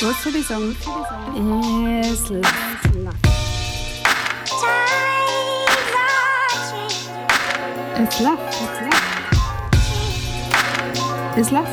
Was 0.00 0.22
soll 0.22 0.34
ich 0.36 0.46
sagen? 0.46 0.76
Es 2.12 2.30
lacht. 2.30 3.16
Es 7.96 8.20
lacht. 8.20 8.40
Es 11.36 11.50
lacht. 11.50 11.72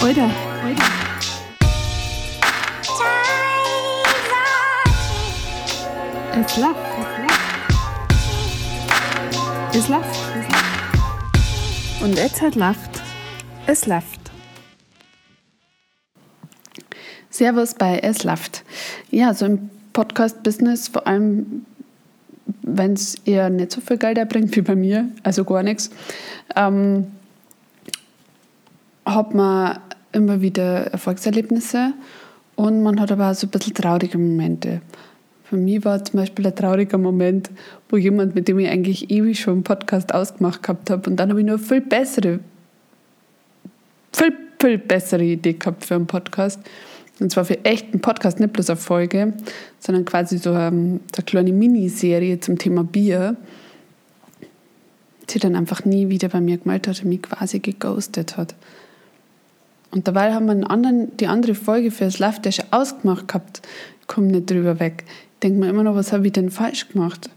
Alter. 0.00 0.30
Alter. 0.64 0.84
Es 6.40 6.56
lacht. 6.56 6.76
Es 9.72 9.88
lacht. 9.88 10.04
Und 12.00 12.16
jetzt 12.16 12.40
hat 12.40 12.54
lacht. 12.54 13.02
Es 13.66 13.86
lacht. 13.86 14.13
Servus 17.44 17.74
bei 17.74 17.98
Es 17.98 18.24
lacht. 18.24 18.64
Ja, 19.10 19.34
so 19.34 19.44
im 19.44 19.68
Podcast-Business, 19.92 20.88
vor 20.88 21.06
allem 21.06 21.66
wenn 22.62 22.94
es 22.94 23.16
eher 23.26 23.50
nicht 23.50 23.70
so 23.70 23.82
viel 23.82 23.98
Geld 23.98 24.16
erbringt 24.16 24.56
wie 24.56 24.62
bei 24.62 24.74
mir, 24.74 25.10
also 25.24 25.44
gar 25.44 25.62
nichts, 25.62 25.90
ähm, 26.56 27.08
hat 29.04 29.34
man 29.34 29.78
immer 30.12 30.40
wieder 30.40 30.86
Erfolgserlebnisse 30.86 31.92
und 32.56 32.82
man 32.82 32.98
hat 32.98 33.12
aber 33.12 33.30
auch 33.30 33.34
so 33.34 33.46
ein 33.46 33.50
bisschen 33.50 33.74
traurige 33.74 34.16
Momente. 34.16 34.80
Für 35.42 35.58
mich 35.58 35.84
war 35.84 36.02
zum 36.02 36.20
Beispiel 36.20 36.46
ein 36.46 36.56
trauriger 36.56 36.96
Moment, 36.96 37.50
wo 37.90 37.98
jemand, 37.98 38.34
mit 38.34 38.48
dem 38.48 38.58
ich 38.58 38.70
eigentlich 38.70 39.10
ewig 39.10 39.38
schon 39.38 39.52
einen 39.52 39.64
Podcast 39.64 40.14
ausgemacht 40.14 40.62
gehabt 40.62 40.88
habe, 40.88 41.10
und 41.10 41.16
dann 41.16 41.28
habe 41.28 41.40
ich 41.40 41.46
nur 41.46 41.58
viel 41.58 41.82
bessere, 41.82 42.40
viel, 44.12 44.32
viel 44.58 44.78
bessere 44.78 45.24
Idee 45.24 45.52
gehabt 45.52 45.84
für 45.84 45.96
einen 45.96 46.06
Podcast. 46.06 46.60
Und 47.20 47.30
zwar 47.30 47.44
für 47.44 47.64
echten 47.64 48.00
Podcast, 48.00 48.40
nicht 48.40 48.52
bloß 48.52 48.70
eine 48.70 48.76
Folge, 48.76 49.34
sondern 49.78 50.04
quasi 50.04 50.38
so 50.38 50.50
eine, 50.50 50.68
ähm, 50.68 51.00
eine 51.14 51.24
kleine 51.24 51.52
Miniserie 51.52 52.40
zum 52.40 52.58
Thema 52.58 52.82
Bier, 52.82 53.36
die 55.30 55.38
dann 55.38 55.56
einfach 55.56 55.84
nie 55.84 56.08
wieder 56.08 56.28
bei 56.28 56.40
mir 56.40 56.58
gemeldet 56.58 56.88
hat 56.88 57.04
und 57.04 57.10
mich 57.10 57.22
quasi 57.22 57.60
geghostet 57.60 58.36
hat. 58.36 58.54
Und 59.90 60.08
dabei 60.08 60.34
haben 60.34 60.46
wir 60.46 60.70
anderen, 60.70 61.16
die 61.18 61.28
andere 61.28 61.54
Folge 61.54 61.92
für 61.92 62.04
das 62.04 62.18
Live 62.18 62.42
Dash 62.42 62.58
ausgemacht 62.72 63.28
gehabt, 63.28 63.62
komme 64.08 64.26
nicht 64.26 64.50
drüber 64.50 64.80
weg. 64.80 65.04
Ich 65.06 65.40
denke 65.40 65.60
mir 65.60 65.68
immer 65.68 65.84
noch, 65.84 65.94
was 65.94 66.12
habe 66.12 66.26
ich 66.26 66.32
denn 66.32 66.50
falsch 66.50 66.88
gemacht? 66.88 67.30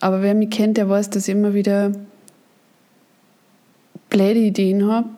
Aber 0.00 0.22
wer 0.22 0.34
mich 0.34 0.50
kennt, 0.50 0.76
der 0.76 0.88
weiß, 0.88 1.10
dass 1.10 1.26
ich 1.26 1.34
immer 1.34 1.54
wieder 1.54 1.92
blöde 4.10 4.38
Ideen 4.38 4.86
habe, 4.86 5.08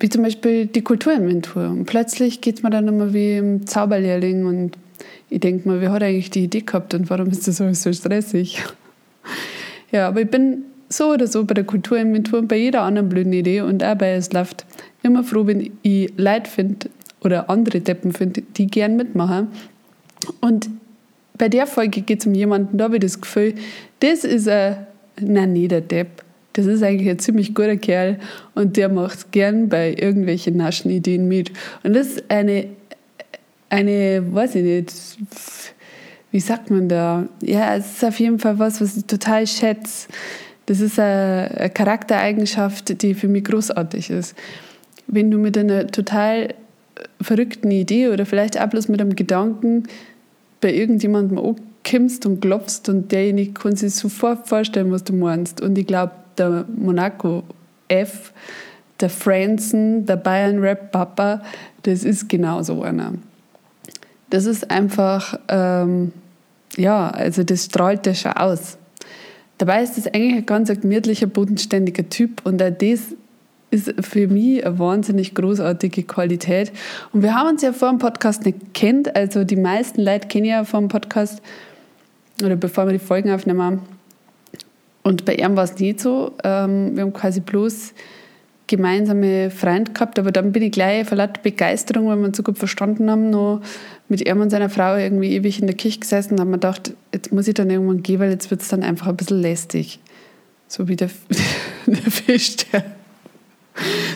wie 0.00 0.08
zum 0.08 0.22
Beispiel 0.22 0.66
die 0.66 0.82
Kulturinventur. 0.82 1.68
Und 1.68 1.86
plötzlich 1.86 2.40
geht 2.40 2.56
es 2.56 2.62
mir 2.62 2.70
dann 2.70 2.88
immer 2.88 3.12
wie 3.12 3.36
im 3.36 3.66
Zauberlehrling 3.66 4.46
und 4.46 4.78
ich 5.30 5.40
denke 5.40 5.68
mir, 5.68 5.80
wer 5.80 5.92
hat 5.92 6.02
eigentlich 6.02 6.30
die 6.30 6.44
Idee 6.44 6.60
gehabt 6.60 6.94
und 6.94 7.10
warum 7.10 7.28
ist 7.28 7.46
das 7.46 7.60
alles 7.60 7.82
so 7.82 7.92
stressig? 7.92 8.62
ja, 9.92 10.08
aber 10.08 10.22
ich 10.22 10.30
bin 10.30 10.62
so 10.88 11.12
oder 11.12 11.26
so 11.26 11.44
bei 11.44 11.54
der 11.54 11.64
Kulturinventur 11.64 12.38
und 12.38 12.48
bei 12.48 12.56
jeder 12.56 12.82
anderen 12.82 13.08
blöden 13.08 13.32
Idee 13.32 13.60
und 13.60 13.84
auch 13.84 13.96
bei 13.96 14.12
Es 14.12 14.32
läuft 14.32 14.64
immer 15.02 15.22
froh, 15.22 15.46
wenn 15.46 15.70
ich 15.82 16.12
Leute 16.16 16.50
finde 16.50 16.88
oder 17.20 17.50
andere 17.50 17.80
Deppen 17.80 18.12
finde, 18.12 18.42
die 18.42 18.66
gern 18.68 18.96
mitmachen. 18.96 19.48
Und 20.40 20.70
bei 21.36 21.48
der 21.48 21.66
Folge 21.66 22.00
geht 22.00 22.20
es 22.20 22.26
um 22.26 22.34
jemanden, 22.34 22.78
da 22.78 22.84
habe 22.84 22.96
ich 22.96 23.02
das 23.02 23.20
Gefühl, 23.20 23.54
das 24.00 24.24
ist 24.24 24.48
ein, 24.48 24.86
nein, 25.20 25.52
nicht 25.52 25.70
der 25.70 25.80
Depp, 25.80 26.24
das 26.58 26.66
ist 26.66 26.82
eigentlich 26.82 27.08
ein 27.08 27.20
ziemlich 27.20 27.54
guter 27.54 27.76
Kerl 27.76 28.18
und 28.56 28.76
der 28.76 28.88
macht 28.88 29.30
gern 29.30 29.68
bei 29.68 29.94
irgendwelchen 29.96 30.56
naschen 30.56 30.90
Ideen 30.90 31.28
mit. 31.28 31.52
Und 31.84 31.94
das 31.94 32.08
ist 32.08 32.24
eine, 32.28 32.66
eine, 33.70 34.24
weiß 34.34 34.56
ich 34.56 34.64
nicht, 34.64 34.92
wie 36.32 36.40
sagt 36.40 36.72
man 36.72 36.88
da? 36.88 37.28
Ja, 37.42 37.76
es 37.76 37.92
ist 37.92 38.04
auf 38.04 38.18
jeden 38.18 38.40
Fall 38.40 38.58
was, 38.58 38.80
was 38.80 38.96
ich 38.96 39.04
total 39.04 39.46
schätze. 39.46 40.08
Das 40.66 40.80
ist 40.80 40.98
eine, 40.98 41.70
Charaktereigenschaft, 41.72 43.02
die 43.02 43.14
für 43.14 43.28
mich 43.28 43.44
großartig 43.44 44.10
ist. 44.10 44.34
Wenn 45.06 45.30
du 45.30 45.38
mit 45.38 45.56
einer 45.56 45.86
total 45.86 46.54
verrückten 47.20 47.70
Idee 47.70 48.08
oder 48.08 48.26
vielleicht 48.26 48.60
auch 48.60 48.66
bloß 48.66 48.88
mit 48.88 49.00
einem 49.00 49.14
Gedanken 49.14 49.84
bei 50.60 50.74
irgendjemandem 50.74 51.38
ankommst 51.38 52.26
und 52.26 52.40
klopfst 52.40 52.88
und 52.88 53.12
derjenige 53.12 53.52
kann 53.52 53.76
sich 53.76 53.94
sofort 53.94 54.48
vorstellen, 54.48 54.90
was 54.90 55.04
du 55.04 55.12
meinst. 55.12 55.60
Und 55.60 55.78
ich 55.78 55.86
glaube, 55.86 56.12
der 56.38 56.64
Monaco 56.76 57.44
F, 57.88 58.32
der 59.00 59.10
Franzen, 59.10 60.06
der 60.06 60.16
Bayern 60.16 60.58
Rap 60.58 60.92
Papa, 60.92 61.42
das 61.82 62.04
ist 62.04 62.28
genau 62.28 62.62
so 62.62 62.82
einer. 62.82 63.14
Das 64.30 64.44
ist 64.44 64.70
einfach, 64.70 65.38
ähm, 65.48 66.12
ja, 66.76 67.08
also 67.10 67.42
das 67.44 67.64
strahlt 67.64 68.04
der 68.06 68.14
schon 68.14 68.32
aus. 68.32 68.76
Dabei 69.56 69.82
ist 69.82 69.96
das 69.96 70.06
eigentlich 70.06 70.34
ein 70.34 70.46
ganz 70.46 70.68
gemütlicher, 70.68 71.26
bodenständiger 71.26 72.08
Typ 72.08 72.44
und 72.44 72.62
auch 72.62 72.70
das 72.70 73.14
ist 73.70 73.92
für 74.00 74.28
mich 74.28 74.64
eine 74.64 74.78
wahnsinnig 74.78 75.34
großartige 75.34 76.04
Qualität. 76.04 76.72
Und 77.12 77.22
wir 77.22 77.34
haben 77.34 77.48
uns 77.48 77.62
ja 77.62 77.72
vor 77.72 77.90
dem 77.90 77.98
Podcast 77.98 78.44
nicht 78.44 78.72
kennt, 78.72 79.14
also 79.14 79.44
die 79.44 79.56
meisten 79.56 80.00
Leute 80.00 80.28
kennen 80.28 80.46
ja 80.46 80.64
vor 80.64 80.80
dem 80.80 80.88
Podcast 80.88 81.42
oder 82.42 82.56
bevor 82.56 82.86
wir 82.86 82.92
die 82.92 82.98
Folgen 82.98 83.30
aufnehmen, 83.30 83.80
und 85.08 85.24
bei 85.24 85.36
ihm 85.36 85.56
war 85.56 85.64
es 85.64 85.78
nicht 85.78 86.00
so. 86.00 86.32
Ähm, 86.44 86.94
wir 86.94 87.02
haben 87.02 87.14
quasi 87.14 87.40
bloß 87.40 87.94
gemeinsame 88.66 89.50
Freunde 89.50 89.92
gehabt, 89.92 90.18
aber 90.18 90.32
dann 90.32 90.52
bin 90.52 90.62
ich 90.62 90.70
gleich 90.70 91.08
vor 91.08 91.16
lauter 91.16 91.40
Begeisterung, 91.42 92.08
weil 92.08 92.18
wir 92.18 92.26
uns 92.26 92.36
so 92.36 92.42
gut 92.42 92.58
verstanden 92.58 93.10
haben, 93.10 93.30
noch 93.30 93.62
mit 94.10 94.28
ihm 94.28 94.42
und 94.42 94.50
seiner 94.50 94.68
Frau 94.68 94.96
irgendwie 94.96 95.34
ewig 95.34 95.60
in 95.60 95.66
der 95.66 95.78
Küche 95.78 96.00
gesessen 96.00 96.34
und 96.34 96.40
haben 96.40 96.50
mir 96.50 96.58
gedacht, 96.58 96.92
jetzt 97.14 97.32
muss 97.32 97.48
ich 97.48 97.54
dann 97.54 97.70
irgendwann 97.70 98.02
gehen, 98.02 98.20
weil 98.20 98.28
jetzt 98.28 98.50
wird 98.50 98.60
es 98.60 98.68
dann 98.68 98.82
einfach 98.82 99.06
ein 99.06 99.16
bisschen 99.16 99.40
lästig. 99.40 99.98
So 100.66 100.88
wie 100.88 100.96
der, 100.96 101.08
der 101.86 102.12
Fisch, 102.12 102.56
der 102.56 102.84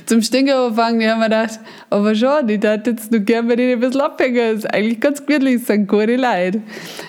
zum 0.05 0.21
Stinken 0.21 0.53
anfangen. 0.53 1.01
Ich 1.01 1.09
habe 1.09 1.21
mir 1.21 1.31
gedacht, 1.31 1.59
aber 1.89 2.15
schon, 2.15 2.51
ich 2.51 2.61
dachte 2.61 2.91
jetzt 2.91 3.11
nur 3.11 3.21
gerne 3.21 3.49
bei 3.49 3.57
denen 3.57 3.73
ein 3.73 3.81
bisschen 3.81 4.03
abhängen. 4.03 4.57
Das 4.57 4.65
ist 4.65 4.75
eigentlich 4.75 5.01
ganz 5.01 5.25
gemütlich, 5.25 5.55
es 5.55 5.69
sind 5.69 5.89
gute 5.89 6.17
Leute. 6.17 6.61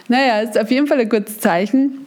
Naja, 0.07 0.39
ist 0.39 0.57
auf 0.57 0.71
jeden 0.71 0.87
Fall 0.87 1.01
ein 1.01 1.09
gutes 1.09 1.39
Zeichen. 1.39 2.02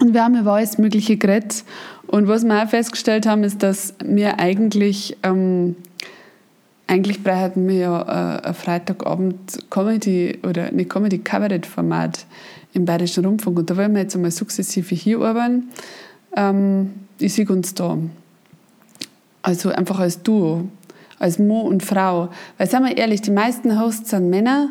Und 0.00 0.14
wir 0.14 0.24
haben 0.24 0.38
über 0.38 0.52
alles 0.52 0.78
Mögliche 0.78 1.16
geredet. 1.16 1.64
Und 2.06 2.28
was 2.28 2.44
wir 2.44 2.62
auch 2.62 2.68
festgestellt 2.68 3.26
haben, 3.26 3.44
ist, 3.44 3.62
dass 3.62 3.94
wir 4.02 4.38
eigentlich, 4.38 5.16
ähm, 5.22 5.76
eigentlich 6.86 7.22
brauchten 7.22 7.68
wir 7.68 7.76
ja 7.76 8.02
äh, 8.02 8.46
ein 8.48 8.54
Freitagabend 8.54 9.70
Comedy 9.70 10.38
oder 10.46 10.66
eine 10.66 10.84
Comedy-Kabarett-Format 10.84 12.26
im 12.74 12.84
Bayerischen 12.84 13.24
Rundfunk. 13.24 13.58
Und 13.58 13.70
da 13.70 13.76
wollen 13.76 13.94
wir 13.94 14.02
jetzt 14.02 14.14
einmal 14.14 14.30
sukzessive 14.30 14.94
hier 14.94 15.20
arbeiten. 15.20 15.68
Ähm, 16.36 16.94
ich 17.18 17.34
sehe 17.34 17.48
uns 17.48 17.74
da. 17.74 17.98
Also 19.42 19.70
einfach 19.70 19.98
als 19.98 20.22
Duo, 20.22 20.68
als 21.18 21.38
Mo 21.38 21.60
und 21.62 21.82
Frau. 21.82 22.28
Weil, 22.56 22.68
sagen 22.68 22.86
wir 22.86 22.96
ehrlich, 22.96 23.20
die 23.20 23.30
meisten 23.30 23.78
Hosts 23.80 24.10
sind 24.10 24.30
Männer. 24.30 24.70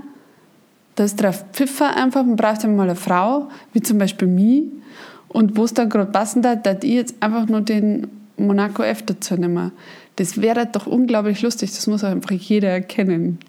Das 0.96 1.16
drauf 1.16 1.46
Pfiffer 1.52 1.96
einfach. 1.96 2.24
Man 2.24 2.38
braucht 2.38 2.64
einmal 2.64 2.88
eine 2.88 2.96
Frau, 2.96 3.50
wie 3.74 3.82
zum 3.82 3.98
Beispiel 3.98 4.28
mich 4.28 4.64
und 5.30 5.58
wo 5.58 5.64
es 5.66 5.74
dann 5.74 5.90
gerade 5.90 6.12
passen 6.12 6.46
hat, 6.46 6.66
dass 6.66 6.78
ich 6.84 6.94
jetzt 6.94 7.16
einfach 7.20 7.48
nur 7.48 7.62
den 7.62 8.08
Monaco 8.38 8.84
F 8.84 9.04
dazu 9.04 9.36
nehme. 9.36 9.72
Das 10.16 10.42
wäre 10.42 10.66
doch 10.66 10.88
unglaublich 10.88 11.42
lustig, 11.42 11.72
das 11.72 11.88
muss 11.88 12.04
einfach 12.04 12.32
jeder 12.32 12.70
erkennen. 12.70 13.40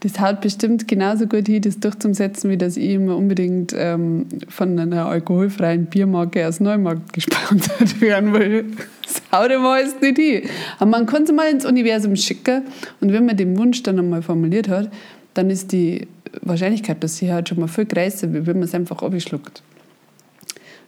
Das 0.00 0.18
haut 0.18 0.40
bestimmt 0.40 0.88
genauso 0.88 1.26
gut 1.26 1.46
hin, 1.46 1.62
das 1.62 1.78
durchzusetzen, 1.78 2.50
wie 2.50 2.56
dass 2.56 2.76
ich 2.76 2.90
immer 2.90 3.16
unbedingt 3.16 3.72
ähm, 3.76 4.26
von 4.48 4.76
einer 4.76 5.06
alkoholfreien 5.06 5.86
Biermarke 5.86 6.44
aus 6.48 6.58
Neumarkt 6.58 7.12
gesponsert 7.12 8.00
werden 8.00 8.32
will. 8.32 8.64
Das 9.04 9.22
haut 9.30 9.52
immer 9.52 9.74
alles 9.74 10.00
nicht 10.00 10.16
hin. 10.16 10.42
Aber 10.80 10.90
man 10.90 11.06
kann 11.06 11.22
es 11.22 11.30
mal 11.30 11.48
ins 11.48 11.64
Universum 11.64 12.16
schicken 12.16 12.62
und 13.00 13.12
wenn 13.12 13.26
man 13.26 13.36
den 13.36 13.56
Wunsch 13.56 13.84
dann 13.84 14.00
einmal 14.00 14.22
formuliert 14.22 14.68
hat, 14.68 14.90
dann 15.34 15.50
ist 15.50 15.72
die 15.72 16.06
Wahrscheinlichkeit, 16.42 17.02
dass 17.02 17.16
sie 17.16 17.32
halt 17.32 17.48
schon 17.48 17.60
mal 17.60 17.68
viel 17.68 17.86
größer, 17.86 18.32
wie 18.32 18.46
wenn 18.46 18.58
man 18.58 18.64
es 18.64 18.74
einfach 18.74 19.02
abschluckt. 19.02 19.62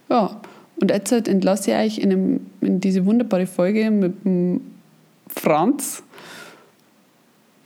Ja, 0.09 0.41
und 0.79 0.91
jetzt 0.91 1.11
halt 1.11 1.27
entlasse 1.27 1.71
ich 1.71 1.77
euch 1.77 1.97
in, 1.99 2.11
einem, 2.11 2.39
in 2.61 2.79
diese 2.79 3.05
wunderbare 3.05 3.47
Folge 3.47 3.89
mit 3.91 4.25
dem 4.25 4.61
Franz. 5.27 6.03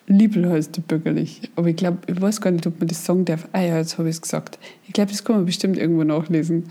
Liebel 0.08 0.50
heißt 0.50 0.76
der 0.76 0.82
bürgerlich. 0.82 1.42
Aber 1.56 1.68
ich 1.68 1.76
glaube, 1.76 2.00
ich 2.08 2.20
weiß 2.20 2.42
gar 2.42 2.52
nicht, 2.52 2.66
ob 2.66 2.80
man 2.80 2.88
das 2.88 3.06
sagen 3.06 3.26
darf. 3.26 3.48
Ah 3.52 3.62
ja, 3.62 3.78
jetzt 3.78 3.98
habe 3.98 4.10
ich 4.10 4.16
es 4.16 4.22
gesagt. 4.22 4.58
Ich 4.88 4.94
glaube, 4.94 5.12
das 5.12 5.24
kann 5.24 5.36
man 5.38 5.46
bestimmt 5.46 5.78
irgendwo 5.78 6.04
nachlesen. 6.04 6.66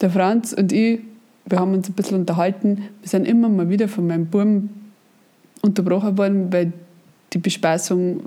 Der 0.00 0.10
Franz 0.10 0.52
und 0.52 0.72
ich, 0.72 1.00
wir 1.46 1.58
haben 1.58 1.72
uns 1.72 1.88
ein 1.88 1.94
bisschen 1.94 2.18
unterhalten. 2.18 2.82
Wir 3.00 3.08
sind 3.08 3.26
immer 3.26 3.48
mal 3.48 3.70
wieder 3.70 3.88
von 3.88 4.06
meinem 4.06 4.26
Buben 4.26 4.92
unterbrochen 5.62 6.18
worden, 6.18 6.52
weil 6.52 6.72
die 7.32 7.38
Bespeisung 7.38 8.20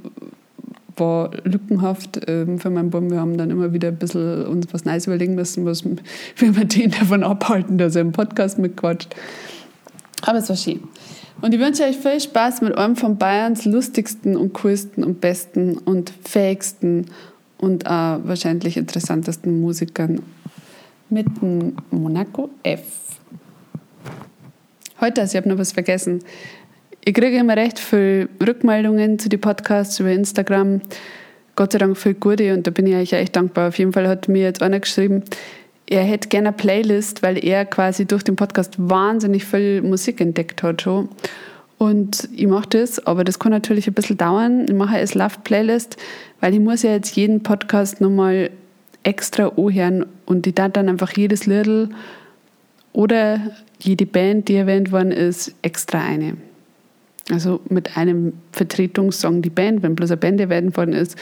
war 0.99 1.31
lückenhaft 1.43 2.21
ähm, 2.27 2.59
für 2.59 2.69
meinen 2.69 2.89
Baum. 2.89 3.09
Wir 3.09 3.19
haben 3.19 3.37
dann 3.37 3.49
immer 3.49 3.73
wieder 3.73 3.89
ein 3.89 3.97
bisschen 3.97 4.45
uns 4.45 4.67
was 4.71 4.85
Neues 4.85 5.07
überlegen 5.07 5.35
müssen, 5.35 5.65
was 5.65 5.83
wir 5.83 6.65
den 6.65 6.91
davon 6.91 7.23
abhalten, 7.23 7.77
dass 7.77 7.95
er 7.95 8.01
im 8.01 8.11
Podcast 8.11 8.59
mitquatscht. 8.59 9.15
Aber 10.21 10.39
es 10.39 10.49
war 10.49 10.55
schön. 10.55 10.81
Und 11.41 11.53
ich 11.53 11.59
wünsche 11.59 11.83
euch 11.83 11.97
viel 11.97 12.19
Spaß 12.19 12.61
mit 12.61 12.77
einem 12.77 12.95
von 12.95 13.17
Bayerns 13.17 13.65
lustigsten 13.65 14.35
und 14.35 14.53
coolsten 14.53 15.03
und 15.03 15.21
besten 15.21 15.77
und 15.77 16.11
fähigsten 16.23 17.05
und 17.57 17.85
auch 17.85 18.19
wahrscheinlich 18.23 18.75
interessantesten 18.75 19.61
Musikern 19.61 20.21
mit 21.09 21.27
dem 21.41 21.77
Monaco 21.91 22.49
F. 22.63 22.83
Heute, 24.99 25.21
also 25.21 25.31
ich 25.31 25.37
habe 25.37 25.49
noch 25.49 25.57
was 25.57 25.71
vergessen. 25.71 26.19
Ich 27.05 27.13
kriege 27.13 27.37
immer 27.37 27.55
recht 27.55 27.79
viele 27.79 28.29
Rückmeldungen 28.45 29.19
zu 29.19 29.29
den 29.29 29.39
Podcasts 29.39 29.99
über 29.99 30.11
Instagram. 30.11 30.81
Gott 31.55 31.71
sei 31.71 31.79
Dank 31.79 31.97
viel 31.97 32.13
gute 32.13 32.53
und 32.53 32.67
da 32.67 32.71
bin 32.71 32.87
ich 32.87 32.95
euch 32.95 33.13
echt 33.13 33.35
dankbar. 33.35 33.69
Auf 33.69 33.79
jeden 33.79 33.93
Fall 33.93 34.07
hat 34.07 34.27
mir 34.27 34.43
jetzt 34.43 34.61
einer 34.61 34.79
geschrieben, 34.79 35.23
er 35.89 36.03
hätte 36.03 36.29
gerne 36.29 36.49
eine 36.49 36.57
Playlist, 36.57 37.23
weil 37.23 37.43
er 37.43 37.65
quasi 37.65 38.05
durch 38.05 38.23
den 38.23 38.35
Podcast 38.35 38.75
wahnsinnig 38.77 39.43
viel 39.45 39.81
Musik 39.81 40.21
entdeckt 40.21 40.61
hat 40.61 40.83
schon. 40.83 41.09
Und 41.79 42.29
ich 42.35 42.45
mache 42.45 42.69
das, 42.69 43.05
aber 43.07 43.23
das 43.23 43.39
kann 43.39 43.51
natürlich 43.51 43.87
ein 43.87 43.93
bisschen 43.93 44.17
dauern. 44.17 44.65
Ich 44.67 44.73
mache 44.73 44.97
als 44.97 45.15
Love-Playlist, 45.15 45.97
weil 46.41 46.53
ich 46.53 46.59
muss 46.59 46.83
ja 46.83 46.91
jetzt 46.91 47.15
jeden 47.15 47.41
Podcast 47.41 48.01
nochmal 48.01 48.51
extra 49.03 49.47
anhören 49.47 50.05
und 50.25 50.45
ich 50.45 50.53
darf 50.53 50.73
dann 50.73 50.89
einfach 50.89 51.15
jedes 51.15 51.45
Little 51.45 51.89
oder 52.91 53.39
jede 53.79 54.05
Band, 54.05 54.49
die 54.49 54.55
erwähnt 54.55 54.91
worden 54.91 55.11
ist, 55.11 55.55
extra 55.61 56.03
eine. 56.03 56.35
Also 57.31 57.59
mit 57.69 57.97
einem 57.97 58.33
Vertretungssong 58.51 59.41
die 59.41 59.49
Band, 59.49 59.83
wenn 59.83 59.95
bloß 59.95 60.11
eine 60.11 60.17
Band 60.17 60.39
erwähnt 60.41 60.75
worden 60.75 60.93
ist 60.93 61.15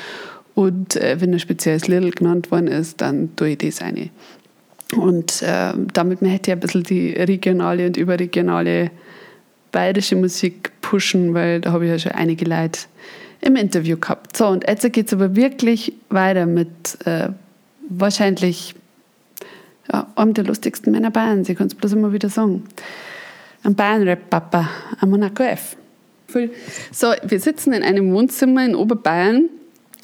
und 0.55 0.95
äh, 0.95 1.19
wenn 1.19 1.33
ein 1.33 1.39
spezielles 1.39 1.87
Little 1.87 2.11
genannt 2.11 2.49
worden 2.49 2.67
ist, 2.67 3.01
dann 3.01 3.35
tue 3.35 3.49
ich 3.49 3.57
das 3.59 3.81
eine. 3.81 4.09
Und 4.95 5.41
äh, 5.41 5.73
damit 5.93 6.21
möchte 6.21 6.51
ich 6.51 6.55
ein 6.55 6.59
bisschen 6.59 6.83
die 6.83 7.11
regionale 7.11 7.85
und 7.85 7.97
überregionale 7.97 8.91
bayerische 9.71 10.15
Musik 10.15 10.71
pushen, 10.81 11.33
weil 11.33 11.61
da 11.61 11.73
habe 11.73 11.85
ich 11.85 11.91
ja 11.91 11.99
schon 11.99 12.13
einige 12.13 12.45
Leute 12.45 12.79
im 13.41 13.55
Interview 13.55 13.97
gehabt. 13.97 14.35
So, 14.35 14.47
und 14.47 14.67
jetzt 14.67 14.91
geht 14.93 15.07
es 15.07 15.13
aber 15.13 15.35
wirklich 15.35 15.93
weiter 16.09 16.45
mit 16.45 17.05
äh, 17.05 17.29
wahrscheinlich 17.89 18.75
ja, 19.91 20.07
einem 20.15 20.33
der 20.33 20.45
lustigsten 20.45 20.91
Männer 20.91 21.11
Bayern. 21.11 21.43
Sie 21.43 21.55
können 21.55 21.67
es 21.67 21.75
bloß 21.75 21.93
immer 21.93 22.13
wieder 22.13 22.29
sagen. 22.29 22.63
Ein 23.63 23.75
Bayern-Rap-Papa, 23.75 24.69
ein 24.99 25.09
Monaco 25.09 25.43
F. 25.43 25.75
So, 26.91 27.13
wir 27.23 27.39
sitzen 27.39 27.73
in 27.73 27.83
einem 27.83 28.13
Wohnzimmer 28.13 28.65
in 28.65 28.75
Oberbayern 28.75 29.49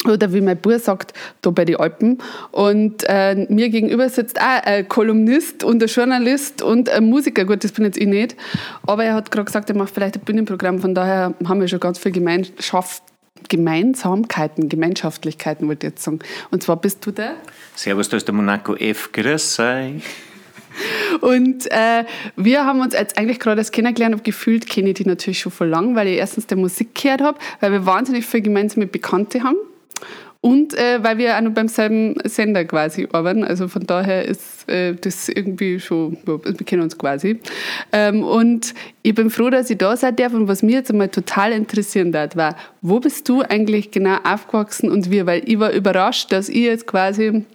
oder 0.08 0.32
wie 0.32 0.40
mein 0.40 0.60
Bruder 0.60 0.78
sagt, 0.78 1.12
da 1.42 1.50
bei 1.50 1.64
den 1.64 1.76
Alpen. 1.76 2.18
Und 2.52 3.04
äh, 3.06 3.46
mir 3.48 3.70
gegenüber 3.70 4.08
sitzt 4.08 4.40
auch 4.40 4.62
ein 4.64 4.88
Kolumnist 4.88 5.64
und 5.64 5.82
ein 5.82 5.88
Journalist 5.88 6.62
und 6.62 6.88
ein 6.90 7.04
Musiker. 7.04 7.44
Gut, 7.44 7.64
das 7.64 7.72
bin 7.72 7.84
jetzt 7.84 7.96
ich 7.96 8.06
nicht. 8.06 8.36
Aber 8.86 9.04
er 9.04 9.14
hat 9.14 9.30
gerade 9.30 9.46
gesagt, 9.46 9.70
er 9.70 9.76
macht 9.76 9.94
vielleicht 9.94 10.16
ein 10.16 10.20
Bühnenprogramm. 10.20 10.80
Von 10.80 10.94
daher 10.94 11.34
haben 11.46 11.60
wir 11.60 11.68
schon 11.68 11.80
ganz 11.80 11.98
viel 11.98 12.12
Gemeinschaft, 12.12 13.02
Gemeinsamkeiten, 13.48 14.68
Gemeinschaftlichkeiten, 14.68 15.68
wollte 15.68 15.86
ich 15.86 15.92
jetzt 15.94 16.04
sagen. 16.04 16.18
Und 16.50 16.62
zwar 16.62 16.76
bist 16.76 17.04
du 17.06 17.10
der? 17.10 17.36
Servus, 17.74 18.08
da 18.08 18.16
ist 18.16 18.28
der 18.28 18.34
Monaco 18.34 18.74
F. 18.74 19.10
Grüß 19.12 19.54
sei. 19.54 20.00
Und 21.20 21.70
äh, 21.70 22.04
wir 22.36 22.64
haben 22.64 22.80
uns 22.80 22.94
jetzt 22.94 23.18
eigentlich 23.18 23.40
gerade 23.40 23.60
erst 23.60 23.72
kennengelernt 23.72 24.14
und 24.14 24.24
gefühlt 24.24 24.68
kenne 24.68 24.90
ich 24.90 24.94
die 24.94 25.06
natürlich 25.06 25.40
schon 25.40 25.52
vor 25.52 25.66
lang, 25.66 25.94
weil 25.96 26.08
ich 26.08 26.16
erstens 26.16 26.46
der 26.46 26.56
Musik 26.56 26.94
gehört 26.94 27.20
habe, 27.20 27.38
weil 27.60 27.72
wir 27.72 27.86
wahnsinnig 27.86 28.26
viel 28.26 28.42
gemeinsame 28.42 28.86
Bekannte 28.86 29.42
haben 29.42 29.56
und 30.44 30.74
äh, 30.74 31.02
weil 31.02 31.16
wir 31.16 31.38
auch 31.38 31.40
noch 31.40 31.52
beim 31.52 31.68
selben 31.68 32.16
Sender 32.24 32.66
quasi 32.66 33.08
arbeiten. 33.10 33.44
Also 33.44 33.66
von 33.66 33.86
daher 33.86 34.26
ist 34.26 34.68
äh, 34.68 34.92
das 34.94 35.30
irgendwie 35.30 35.80
schon, 35.80 36.18
wir 36.26 36.38
kennen 36.66 36.82
uns 36.82 36.98
quasi. 36.98 37.40
Ähm, 37.92 38.22
und 38.22 38.74
ich 39.02 39.14
bin 39.14 39.30
froh, 39.30 39.48
dass 39.48 39.70
ich 39.70 39.78
da 39.78 39.96
sein 39.96 40.16
darf. 40.16 40.34
Und 40.34 40.46
was 40.46 40.62
mich 40.62 40.74
jetzt 40.74 40.90
einmal 40.90 41.08
total 41.08 41.52
interessieren 41.52 42.14
hat, 42.14 42.36
war, 42.36 42.56
wo 42.82 43.00
bist 43.00 43.26
du 43.30 43.40
eigentlich 43.40 43.90
genau 43.90 44.18
aufgewachsen 44.22 44.90
und 44.90 45.10
wie? 45.10 45.24
Weil 45.24 45.42
ich 45.46 45.58
war 45.58 45.72
überrascht, 45.72 46.30
dass 46.30 46.50
ich 46.50 46.64
jetzt 46.64 46.86
quasi 46.86 47.46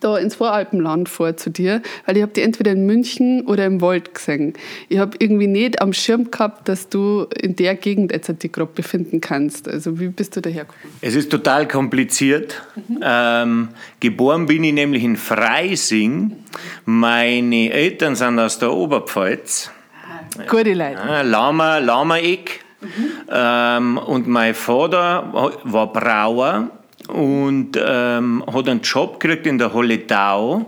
da 0.00 0.18
ins 0.18 0.34
Voralpenland 0.34 1.08
vor 1.08 1.36
zu 1.36 1.50
dir, 1.50 1.82
weil 2.04 2.16
ich 2.16 2.22
habe 2.22 2.32
die 2.32 2.42
entweder 2.42 2.72
in 2.72 2.86
München 2.86 3.46
oder 3.46 3.64
im 3.66 3.80
Wald 3.80 4.14
gesehen. 4.14 4.54
Ich 4.88 4.98
habe 4.98 5.16
irgendwie 5.18 5.46
nicht 5.46 5.80
am 5.80 5.92
Schirm 5.92 6.30
gehabt, 6.30 6.68
dass 6.68 6.88
du 6.88 7.26
in 7.40 7.56
der 7.56 7.74
Gegend 7.76 8.12
jetzt 8.12 8.30
dich 8.42 8.52
gerade 8.52 8.70
befinden 8.74 9.20
kannst. 9.20 9.68
Also 9.68 9.98
wie 10.00 10.08
bist 10.08 10.36
du 10.36 10.40
dahergekommen? 10.40 10.94
Es 11.00 11.14
ist 11.14 11.30
total 11.30 11.66
kompliziert. 11.68 12.62
Mhm. 12.74 13.00
Ähm, 13.02 13.68
geboren 14.00 14.46
bin 14.46 14.64
ich 14.64 14.72
nämlich 14.72 15.04
in 15.04 15.16
Freising. 15.16 16.36
Meine 16.84 17.72
Eltern 17.72 18.16
sind 18.16 18.38
aus 18.38 18.58
der 18.58 18.72
Oberpfalz. 18.72 19.70
Ah, 20.04 20.42
gute 20.48 20.74
Leute. 20.74 20.98
Ja, 21.06 21.22
Lama, 21.22 21.78
Lama-Eck. 21.78 22.60
Mhm. 22.80 22.88
Ähm, 23.30 23.98
und 23.98 24.26
mein 24.28 24.54
Vater 24.54 25.54
war 25.64 25.92
Brauer 25.92 26.70
und 27.08 27.72
ähm, 27.76 28.44
hat 28.52 28.68
einen 28.68 28.82
Job 28.82 29.20
gekriegt 29.20 29.46
in 29.46 29.58
der 29.58 29.72
Holledau 29.72 30.58
ah. 30.58 30.64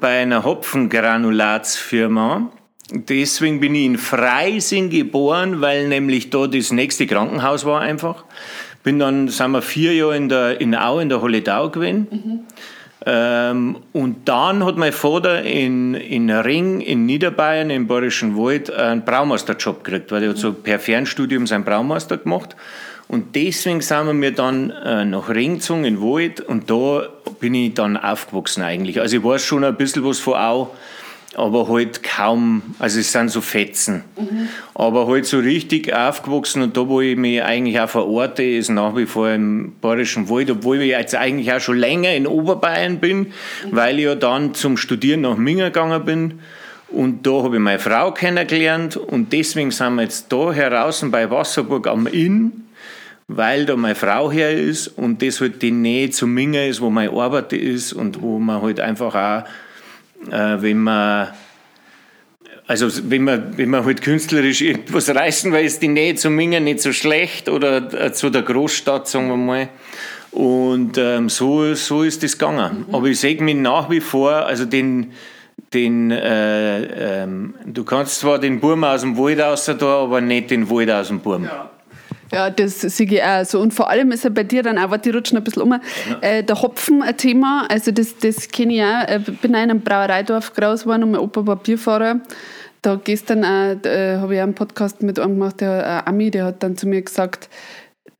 bei 0.00 0.22
einer 0.22 0.44
Hopfengranulatsfirma. 0.44 2.50
Deswegen 2.90 3.60
bin 3.60 3.74
ich 3.74 3.86
in 3.86 3.98
Freising 3.98 4.90
geboren, 4.90 5.60
weil 5.60 5.88
nämlich 5.88 6.30
da 6.30 6.46
das 6.46 6.70
nächste 6.70 7.06
Krankenhaus 7.06 7.64
war 7.64 7.80
einfach. 7.80 8.24
Bin 8.82 8.98
dann, 8.98 9.28
sind 9.28 9.52
wir 9.52 9.62
vier 9.62 9.94
Jahre 9.94 10.16
in 10.16 10.28
der 10.28 10.60
in 10.60 10.74
Au 10.74 10.98
in 10.98 11.08
der 11.08 11.22
Holledau 11.22 11.70
gewesen. 11.70 12.06
Mhm. 12.10 12.40
Ähm, 13.06 13.76
und 13.92 14.28
dann 14.28 14.64
hat 14.64 14.76
mein 14.76 14.92
Vater 14.92 15.42
in, 15.42 15.94
in 15.94 16.30
Ring 16.30 16.80
in 16.80 17.04
Niederbayern 17.04 17.70
im 17.70 17.86
Bayerischen 17.86 18.36
Wald 18.36 18.70
einen 18.70 19.04
Braumeisterjob 19.04 19.84
gekriegt, 19.84 20.10
weil 20.10 20.22
er 20.22 20.30
hat 20.30 20.38
so 20.38 20.52
per 20.52 20.78
Fernstudium 20.78 21.46
seinen 21.46 21.64
Braumeister 21.64 22.16
gemacht. 22.16 22.56
Und 23.08 23.34
deswegen 23.36 23.80
sind 23.80 24.20
wir 24.20 24.32
dann 24.32 24.70
äh, 24.70 25.04
nach 25.04 25.28
Ring 25.28 25.54
gezogen, 25.54 25.84
in 25.84 26.00
Wald, 26.00 26.40
und 26.40 26.70
da 26.70 27.08
bin 27.38 27.54
ich 27.54 27.74
dann 27.74 27.96
aufgewachsen 27.96 28.62
eigentlich. 28.62 29.00
Also 29.00 29.18
ich 29.18 29.24
weiß 29.24 29.44
schon 29.44 29.64
ein 29.64 29.76
bisschen 29.76 30.04
was 30.04 30.18
von 30.18 30.34
Au, 30.34 30.70
aber 31.36 31.68
halt 31.68 32.02
kaum, 32.02 32.62
also 32.78 33.00
es 33.00 33.12
sind 33.12 33.30
so 33.30 33.40
Fetzen. 33.40 34.04
Mhm. 34.16 34.48
Aber 34.74 35.06
halt 35.06 35.26
so 35.26 35.38
richtig 35.38 35.92
aufgewachsen 35.92 36.62
und 36.62 36.76
da, 36.76 36.88
wo 36.88 37.00
ich 37.00 37.16
mich 37.16 37.42
eigentlich 37.42 37.78
auch 37.80 37.88
verorte, 37.88 38.42
ist 38.42 38.70
nach 38.70 38.96
wie 38.96 39.06
vor 39.06 39.30
im 39.30 39.74
Bayerischen 39.80 40.28
Wald, 40.28 40.50
obwohl 40.50 40.80
ich 40.80 40.90
jetzt 40.90 41.14
eigentlich 41.14 41.52
auch 41.52 41.60
schon 41.60 41.78
länger 41.78 42.14
in 42.14 42.26
Oberbayern 42.26 42.98
bin, 42.98 43.18
mhm. 43.18 43.26
weil 43.70 43.98
ich 43.98 44.04
ja 44.04 44.14
dann 44.14 44.54
zum 44.54 44.76
Studieren 44.76 45.22
nach 45.22 45.36
Minga 45.36 45.66
gegangen 45.66 46.04
bin. 46.04 46.40
Und 46.88 47.26
da 47.26 47.42
habe 47.42 47.56
ich 47.56 47.62
meine 47.62 47.80
Frau 47.80 48.12
kennengelernt 48.12 48.96
und 48.96 49.32
deswegen 49.32 49.72
sind 49.72 49.96
wir 49.96 50.02
jetzt 50.02 50.32
da 50.32 50.52
heraus 50.52 51.04
bei 51.10 51.28
Wasserburg 51.28 51.88
am 51.88 52.06
Inn 52.06 52.63
weil 53.28 53.66
da 53.66 53.76
meine 53.76 53.94
Frau 53.94 54.30
her 54.30 54.52
ist 54.52 54.88
und 54.88 55.22
das 55.22 55.40
halt 55.40 55.62
die 55.62 55.70
Nähe 55.70 56.10
zu 56.10 56.26
Minga 56.26 56.62
ist, 56.64 56.80
wo 56.80 56.90
meine 56.90 57.10
Arbeit 57.10 57.52
ist 57.52 57.92
und 57.92 58.20
wo 58.20 58.38
man 58.38 58.60
halt 58.62 58.80
einfach 58.80 59.14
auch, 59.14 60.32
äh, 60.32 60.62
wenn 60.62 60.78
man 60.78 61.28
also 62.66 62.88
wenn 63.10 63.24
man, 63.24 63.58
wenn 63.58 63.68
man 63.68 63.84
halt 63.84 64.00
künstlerisch 64.00 64.62
irgendwas 64.62 65.14
reißen 65.14 65.52
will, 65.52 65.64
ist 65.64 65.82
die 65.82 65.88
Nähe 65.88 66.14
zu 66.14 66.30
Minga 66.30 66.60
nicht 66.60 66.80
so 66.80 66.92
schlecht 66.92 67.48
oder 67.48 67.92
äh, 67.92 68.12
zu 68.12 68.30
der 68.30 68.42
Großstadt, 68.42 69.06
sagen 69.06 69.28
wir 69.28 69.36
mal. 69.36 69.68
Und 70.30 70.98
ähm, 70.98 71.28
so, 71.28 71.74
so 71.74 72.02
ist 72.02 72.22
das 72.22 72.38
gegangen. 72.38 72.86
Mhm. 72.88 72.94
Aber 72.94 73.06
ich 73.06 73.20
sehe 73.20 73.40
mich 73.40 73.54
nach 73.54 73.90
wie 73.90 74.00
vor, 74.00 74.32
also 74.32 74.64
den, 74.64 75.12
den 75.74 76.10
äh, 76.10 77.22
ähm, 77.22 77.54
du 77.66 77.84
kannst 77.84 78.20
zwar 78.20 78.38
den 78.38 78.60
Burm 78.60 78.82
aus 78.82 79.02
dem 79.02 79.16
Wald 79.16 79.40
aus 79.40 79.66
da, 79.66 80.02
aber 80.02 80.20
nicht 80.20 80.50
den 80.50 80.70
Wald 80.70 80.90
aus 80.90 81.08
dem 81.08 81.20
Burm. 81.20 81.44
Ja. 81.44 81.70
Ja, 82.32 82.50
das 82.50 82.80
sehe 82.80 83.06
ich 83.06 83.22
auch 83.22 83.44
so. 83.44 83.60
Und 83.60 83.74
vor 83.74 83.90
allem 83.90 84.10
ist 84.12 84.24
ja 84.24 84.30
bei 84.30 84.44
dir 84.44 84.62
dann 84.62 84.78
auch, 84.78 84.90
warte, 84.90 85.10
die 85.10 85.16
rutschen 85.16 85.38
ein 85.38 85.44
bisschen 85.44 85.62
um, 85.62 85.72
ja. 85.72 85.80
äh, 86.20 86.42
der 86.42 86.60
Hopfen 86.60 87.02
ein 87.02 87.16
Thema. 87.16 87.66
Also 87.68 87.90
das, 87.90 88.18
das 88.18 88.48
kenne 88.48 88.74
ich 88.74 88.82
auch. 88.82 89.28
Ich 89.28 89.40
bin 89.40 89.50
in 89.50 89.56
einem 89.56 89.80
Brauereidorf 89.80 90.52
groß 90.54 90.82
geworden 90.82 91.04
und 91.04 91.10
mein 91.12 91.20
Opa 91.20 91.46
war 91.46 91.56
Bierfahrer. 91.56 92.20
Da 92.82 93.00
gestern 93.02 93.44
äh, 93.44 94.18
habe 94.18 94.34
ich 94.34 94.40
einen 94.40 94.54
Podcast 94.54 95.02
mit 95.02 95.18
einem 95.18 95.34
gemacht, 95.34 95.60
der 95.60 96.04
äh, 96.06 96.08
Ami, 96.08 96.30
der 96.30 96.44
hat 96.46 96.62
dann 96.62 96.76
zu 96.76 96.86
mir 96.86 97.00
gesagt, 97.02 97.48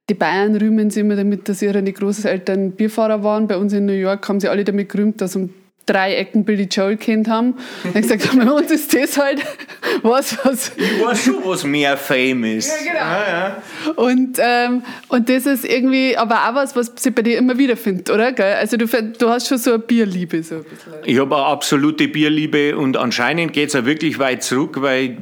die 0.09 0.15
Bayern 0.15 0.55
rühmen 0.57 0.91
sich 0.91 1.01
immer 1.01 1.17
damit, 1.17 1.49
dass 1.49 1.63
ihre 1.63 1.83
Großeltern 1.83 2.73
Bierfahrer 2.73 3.23
waren. 3.23 3.47
Bei 3.47 3.57
uns 3.57 3.73
in 3.73 3.87
New 3.87 3.93
York 3.93 4.29
haben 4.29 4.41
sie 4.41 4.49
alle 4.49 4.65
damit 4.65 4.91
gerühmt, 4.91 5.21
dass 5.21 5.37
um 5.37 5.51
drei 5.87 6.15
Ecken 6.15 6.45
Billy 6.45 6.65
Joel 6.71 6.97
kennt 6.97 7.29
haben. 7.29 7.55
Und 7.85 7.95
ich 7.95 8.03
gesagt, 8.03 8.37
bei 8.37 8.51
uns 8.51 8.71
ist 8.71 8.95
das 8.95 9.19
halt 9.19 9.41
was, 10.03 10.39
was. 10.45 10.73
Ich 10.77 11.05
weiß 11.05 11.25
schon, 11.25 11.37
was 11.45 11.65
mehr 11.65 11.97
Fame 11.97 12.45
ist. 12.45 12.73
Ja, 12.85 12.93
genau. 12.93 13.05
Ah, 13.05 13.23
ja. 13.29 13.93
Und, 13.97 14.39
ähm, 14.41 14.83
und 15.09 15.29
das 15.29 15.47
ist 15.47 15.65
irgendwie 15.65 16.17
aber 16.17 16.49
auch 16.49 16.55
was, 16.55 16.75
was 16.77 16.93
sich 16.97 17.15
bei 17.15 17.23
dir 17.23 17.39
immer 17.39 17.59
wieder 17.59 17.77
findet, 17.77 18.11
oder? 18.11 18.33
Also 18.59 18.77
du, 18.77 18.87
du 18.87 19.29
hast 19.29 19.49
schon 19.49 19.59
so 19.59 19.71
eine 19.71 19.79
Bierliebe. 19.81 20.43
So 20.43 20.57
ein 20.57 20.65
Ich 21.05 21.19
habe 21.19 21.35
eine 21.35 21.45
absolute 21.45 22.09
Bierliebe 22.09 22.77
und 22.77 22.97
anscheinend 22.97 23.53
geht 23.53 23.69
es 23.69 23.77
auch 23.77 23.85
wirklich 23.85 24.19
weit 24.19 24.43
zurück, 24.43 24.81
weil 24.81 25.17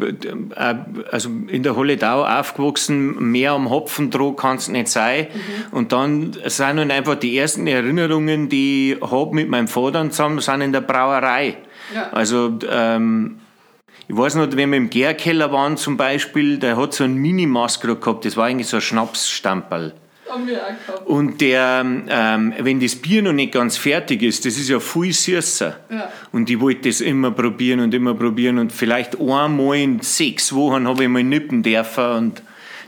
äh, 0.56 0.74
also 1.10 1.30
in 1.48 1.62
der 1.62 1.76
Holledau 1.76 2.24
aufgewachsen, 2.24 3.30
mehr 3.30 3.52
am 3.52 3.70
Hopfendruck 3.70 4.40
kann 4.40 4.56
es 4.56 4.68
nicht 4.68 4.88
sein. 4.88 5.26
Mhm. 5.32 5.76
Und 5.76 5.92
dann 5.92 6.32
sind 6.46 6.76
dann 6.76 6.90
einfach 6.90 7.16
die 7.16 7.36
ersten 7.36 7.66
Erinnerungen, 7.66 8.48
die 8.48 8.92
ich 8.92 9.00
habe 9.00 9.34
mit 9.34 9.48
meinem 9.48 9.68
Vater 9.68 10.08
zusammen, 10.10 10.40
sind 10.52 10.62
in 10.62 10.72
der 10.72 10.80
Brauerei. 10.80 11.56
Ja. 11.94 12.10
Also 12.12 12.58
ähm, 12.70 13.38
ich 14.08 14.16
weiß 14.16 14.34
noch, 14.34 14.48
wenn 14.52 14.70
wir 14.70 14.76
im 14.76 14.90
Gärkeller 14.90 15.52
waren 15.52 15.76
zum 15.76 15.96
Beispiel, 15.96 16.58
der 16.58 16.76
hat 16.76 16.94
so 16.94 17.04
ein 17.04 17.14
Mini-Maskro 17.14 17.96
gehabt, 17.96 18.24
das 18.24 18.36
war 18.36 18.46
eigentlich 18.46 18.68
so 18.68 18.76
ein 18.78 18.80
Schnapsstamperl. 18.82 19.94
Und 21.04 21.40
der, 21.40 21.84
ähm, 22.08 22.54
wenn 22.58 22.80
das 22.80 22.96
Bier 22.96 23.22
noch 23.22 23.32
nicht 23.34 23.52
ganz 23.52 23.76
fertig 23.76 24.22
ist, 24.22 24.46
das 24.46 24.56
ist 24.56 24.70
ja 24.70 24.80
viel 24.80 25.12
süßer. 25.12 25.76
Ja. 25.90 26.12
Und 26.32 26.48
ich 26.48 26.58
wollte 26.58 26.88
das 26.88 27.02
immer 27.02 27.30
probieren 27.32 27.80
und 27.80 27.92
immer 27.92 28.14
probieren. 28.14 28.58
Und 28.58 28.72
vielleicht 28.72 29.20
einmal 29.20 29.76
in 29.76 30.00
sechs 30.00 30.54
Wochen 30.54 30.88
habe 30.88 31.02
ich 31.02 31.08
mal 31.10 31.22
nippen 31.22 31.62
dürfen. 31.62 32.04
Und 32.04 32.42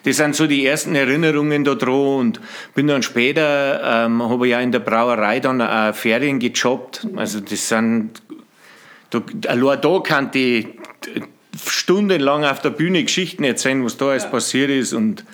das 0.05 0.19
sind 0.19 0.37
so 0.37 0.47
die 0.47 0.67
ersten 0.67 0.95
Erinnerungen 0.95 1.65
da 1.65 1.75
dran. 1.75 1.95
Und 1.95 2.41
bin 2.75 2.87
dann 2.87 3.03
später, 3.03 4.05
ähm, 4.07 4.23
habe 4.23 4.47
ich 4.47 4.53
ja 4.53 4.61
in 4.61 4.71
der 4.71 4.81
Brauerei 4.81 5.41
dann 5.41 5.61
auch 5.61 5.95
Ferien 5.95 6.39
gejobbt. 6.39 7.07
Also 7.17 7.41
das 7.41 7.69
sind, 7.69 8.11
da, 9.11 9.23
allein 9.49 9.81
da 9.81 10.01
kann 10.01 10.31
ich 10.35 10.69
stundenlang 11.67 12.45
auf 12.45 12.61
der 12.61 12.71
Bühne 12.71 13.03
Geschichten 13.03 13.45
erzählen, 13.45 13.83
was 13.85 13.97
da 13.97 14.09
alles 14.11 14.25
ja. 14.25 14.31
passiert 14.31 14.71
ist. 14.71 14.93
Und, 14.93 15.25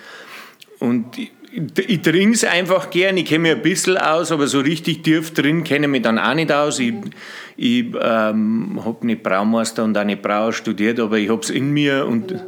und 0.78 1.18
ich 1.18 2.02
trinke 2.02 2.34
es 2.34 2.44
einfach 2.44 2.90
gern, 2.90 3.16
ich 3.16 3.24
kenne 3.24 3.40
mich 3.40 3.52
ein 3.52 3.62
bisschen 3.62 3.96
aus, 3.98 4.30
aber 4.30 4.46
so 4.46 4.60
richtig 4.60 5.02
tief 5.02 5.34
drin 5.34 5.64
kenne 5.64 5.86
ich 5.86 5.90
mich 5.90 6.02
dann 6.02 6.18
auch 6.18 6.34
nicht 6.34 6.52
aus. 6.52 6.78
Ich, 6.78 6.94
ich 7.56 7.86
ähm, 8.00 8.80
habe 8.84 9.04
nicht 9.04 9.24
Braumeister 9.24 9.82
und 9.82 9.98
auch 9.98 10.04
nicht 10.04 10.22
Brauer 10.22 10.52
studiert, 10.52 11.00
aber 11.00 11.18
ich 11.18 11.28
habe 11.28 11.40
es 11.40 11.50
in 11.50 11.72
mir 11.72 12.06
und... 12.06 12.30
Ja. 12.30 12.40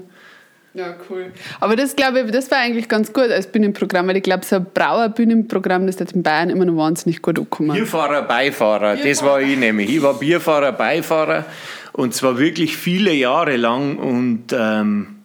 Ja, 0.74 0.96
cool. 1.10 1.32
Aber 1.60 1.76
das 1.76 1.94
glaube 1.94 2.20
ich, 2.20 2.30
das 2.30 2.50
war 2.50 2.58
eigentlich 2.58 2.88
ganz 2.88 3.12
gut 3.12 3.30
als 3.30 3.46
Bühnenprogramm, 3.46 4.08
weil 4.08 4.16
ich 4.16 4.22
glaube, 4.22 4.44
so 4.44 4.56
ein 4.56 4.66
Brauer-Bühnenprogramm, 4.72 5.86
das 5.86 5.96
ist 5.96 6.12
in 6.12 6.22
Bayern 6.22 6.48
immer 6.48 6.64
noch 6.64 6.76
wahnsinnig 6.76 7.20
gut 7.20 7.38
angekommen. 7.38 7.72
Bierfahrer, 7.72 8.22
Beifahrer, 8.22 8.94
Bierfahrer. 8.94 9.08
das 9.08 9.22
war 9.22 9.40
ich 9.42 9.58
nämlich. 9.58 9.94
Ich 9.94 10.02
war 10.02 10.14
Bierfahrer, 10.14 10.72
Beifahrer 10.72 11.44
und 11.92 12.14
zwar 12.14 12.38
wirklich 12.38 12.76
viele 12.76 13.12
Jahre 13.12 13.56
lang 13.56 13.98
und 13.98 14.44
ähm, 14.52 15.18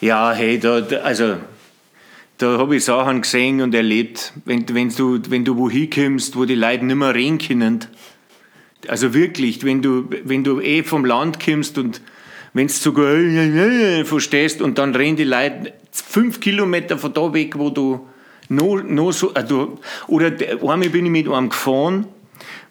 ja, 0.00 0.32
hey, 0.32 0.58
da, 0.60 0.82
also 1.02 1.36
da 2.36 2.58
habe 2.58 2.76
ich 2.76 2.84
Sachen 2.84 3.22
gesehen 3.22 3.60
und 3.62 3.74
erlebt, 3.74 4.32
wenn, 4.44 4.68
wenn, 4.68 4.90
du, 4.90 5.18
wenn 5.28 5.44
du 5.44 5.56
wohin 5.56 5.90
kommst, 5.90 6.36
wo 6.36 6.44
die 6.44 6.54
Leute 6.54 6.84
nicht 6.84 6.96
mehr 6.96 7.14
reden 7.14 7.38
können. 7.38 7.84
Also 8.86 9.12
wirklich, 9.12 9.64
wenn 9.64 9.82
du, 9.82 10.08
wenn 10.24 10.44
du 10.44 10.60
eh 10.60 10.84
vom 10.84 11.04
Land 11.04 11.44
kommst 11.44 11.78
und 11.78 12.00
wenn 12.52 12.66
du 12.66 12.72
sogar 12.72 13.14
verstehst 14.04 14.62
und 14.62 14.78
dann 14.78 14.94
reden 14.94 15.16
die 15.16 15.24
Leute 15.24 15.72
fünf 15.90 16.40
Kilometer 16.40 16.98
von 16.98 17.12
da 17.12 17.32
weg, 17.32 17.58
wo 17.58 17.70
du 17.70 18.06
noch, 18.48 18.82
noch 18.82 19.12
so, 19.12 19.32
also, 19.34 19.78
oder 20.06 20.32
einmal 20.50 20.88
bin 20.88 21.06
ich 21.06 21.10
mit 21.10 21.28
einem 21.28 21.50
gefahren, 21.50 22.06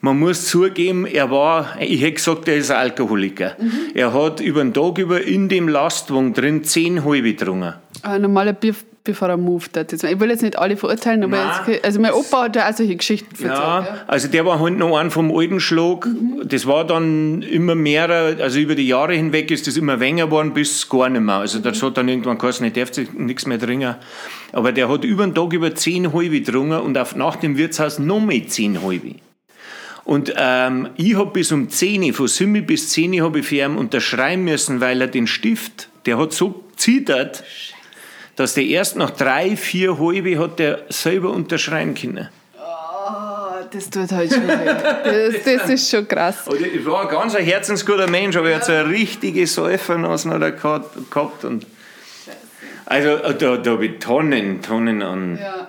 man 0.02 0.20
muss 0.20 0.46
zugeben, 0.46 1.06
er 1.06 1.32
war, 1.32 1.76
ich 1.80 2.02
hätte 2.02 2.14
gesagt, 2.14 2.48
er 2.48 2.58
ist 2.58 2.70
ein 2.70 2.78
Alkoholiker. 2.78 3.56
Mhm. 3.60 3.72
Er 3.96 4.14
hat 4.14 4.40
über 4.40 4.64
den 4.64 4.74
Tag 4.74 5.00
über 5.00 5.22
in 5.22 5.50
dem 5.50 5.68
Lastwagen 5.68 6.34
drin 6.34 6.64
zehn 6.64 7.04
halbe 7.04 7.34
getrunken. 7.34 7.74
Ein 8.04 8.22
normaler 8.22 8.54
Bier, 8.54 8.76
bevor 9.08 9.30
er 9.30 9.38
moved 9.38 9.76
hat. 9.76 9.92
Ich 9.92 10.20
will 10.20 10.30
jetzt 10.30 10.44
nicht 10.44 10.60
alle 10.60 10.78
verurteilen, 10.78 11.24
aber 11.24 11.38
jetzt, 11.68 11.84
also 11.84 12.00
mein 12.00 12.12
Opa 12.12 12.44
hat 12.44 12.56
ja 12.56 12.70
auch 12.70 12.76
solche 12.76 12.96
Geschichten 12.96 13.32
erzählt. 13.32 13.52
Ja, 13.52 13.82
ja, 13.82 14.04
also 14.06 14.28
der 14.28 14.46
war 14.46 14.60
halt 14.60 14.78
noch 14.78 14.98
ein 14.98 15.10
vom 15.10 15.36
alten 15.36 15.60
Schlag. 15.60 16.06
Mhm. 16.06 16.44
Das 16.46 16.68
war 16.68 16.86
dann 16.86 17.42
immer 17.42 17.74
mehr, 17.74 18.10
also 18.10 18.60
über 18.60 18.76
die 18.76 18.88
Jahre 18.88 19.16
hinweg 19.16 19.50
ist 19.50 19.66
das 19.66 19.78
immer 19.78 20.00
weniger 20.00 20.28
geworden, 20.28 20.54
bis 20.54 20.88
gar 20.88 21.10
nicht 21.10 21.22
mehr. 21.22 21.36
Also 21.36 21.60
das 21.60 21.82
hat 21.82 21.98
dann 21.98 22.08
irgendwann 22.08 22.38
geheißen, 22.38 22.66
ich 22.66 22.74
darf 22.74 22.92
nichts 23.14 23.48
mehr 23.48 23.60
trinken. 23.60 23.96
Aber 24.52 24.72
der 24.72 24.90
hat 24.90 25.04
über 25.04 25.26
den 25.26 25.34
Tag 25.34 25.54
über 25.54 25.74
zehn 25.74 26.14
halbe 26.14 26.42
getrunken 26.42 26.80
und 26.80 26.98
auf, 26.98 27.16
nach 27.16 27.38
dem 27.38 27.58
Wirtshaus 27.58 27.98
noch 27.98 28.20
mehr 28.20 28.48
zehn 28.48 28.82
halbe. 28.84 29.16
Und 30.08 30.34
ähm, 30.38 30.88
ich 30.96 31.16
habe 31.16 31.32
bis 31.32 31.52
um 31.52 31.70
10, 31.70 32.14
von 32.14 32.30
7 32.30 32.66
bis 32.66 32.90
10 32.92 33.22
habe 33.22 33.40
ich 33.40 33.46
für 33.46 33.58
ihn 33.58 33.76
unterschreiben 33.76 34.46
müssen, 34.46 34.80
weil 34.80 35.02
er 35.02 35.08
den 35.08 35.28
Stift, 35.28 35.90
der 36.06 36.18
hat 36.18 36.32
so 36.32 36.64
zittert, 36.78 37.44
dass 38.38 38.54
der 38.54 38.64
erst 38.66 38.96
nach 38.96 39.10
drei, 39.10 39.58
vier 39.58 40.00
halbe 40.00 40.40
hat 40.40 40.60
der 40.60 40.86
selber 40.90 41.32
unterschreiben 41.32 41.96
können. 41.96 42.30
Oh, 42.56 43.66
das 43.70 43.90
tut 43.90 44.12
halt 44.12 44.32
schon 44.32 44.48
das, 44.48 45.44
das 45.44 45.70
ist 45.70 45.90
schon 45.90 46.08
krass. 46.08 46.46
Ich 46.74 46.86
war 46.86 47.02
ein 47.02 47.10
ganz 47.10 47.36
herzensguter 47.36 48.10
Mensch, 48.10 48.38
aber 48.38 48.52
er 48.52 48.58
hat 48.58 48.66
so 48.66 48.72
eine 48.72 48.88
richtige 48.90 49.46
Säufernase 49.48 50.30
gehabt. 50.40 51.44
Und 51.44 51.66
also 52.86 53.18
da, 53.18 53.58
da 53.58 53.72
habe 53.72 53.86
ich 53.88 54.00
Tonnen, 54.00 54.62
Tonnen 54.62 55.02
an. 55.02 55.40
Ja. 55.42 55.68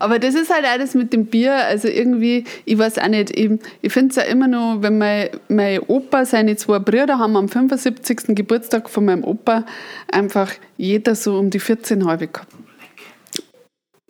Aber 0.00 0.18
das 0.18 0.34
ist 0.34 0.52
halt 0.52 0.64
alles 0.64 0.94
mit 0.94 1.12
dem 1.12 1.26
Bier. 1.26 1.54
Also 1.54 1.86
irgendwie, 1.86 2.44
ich 2.64 2.78
weiß 2.78 2.98
auch 2.98 3.08
nicht, 3.08 3.36
ich, 3.38 3.50
ich 3.82 3.92
finde 3.92 4.10
es 4.10 4.16
ja 4.16 4.22
immer 4.22 4.48
noch, 4.48 4.78
wenn 4.80 4.96
mein, 4.96 5.28
mein 5.48 5.80
Opa, 5.80 6.24
seine 6.24 6.56
zwei 6.56 6.78
Brüder 6.78 7.18
haben 7.18 7.36
am 7.36 7.48
75. 7.48 8.34
Geburtstag 8.34 8.88
von 8.88 9.04
meinem 9.04 9.24
Opa 9.24 9.66
einfach 10.10 10.50
jeder 10.78 11.14
so 11.14 11.38
um 11.38 11.50
die 11.50 11.60
14 11.60 12.06
halbe 12.06 12.28
gehabt. 12.28 12.50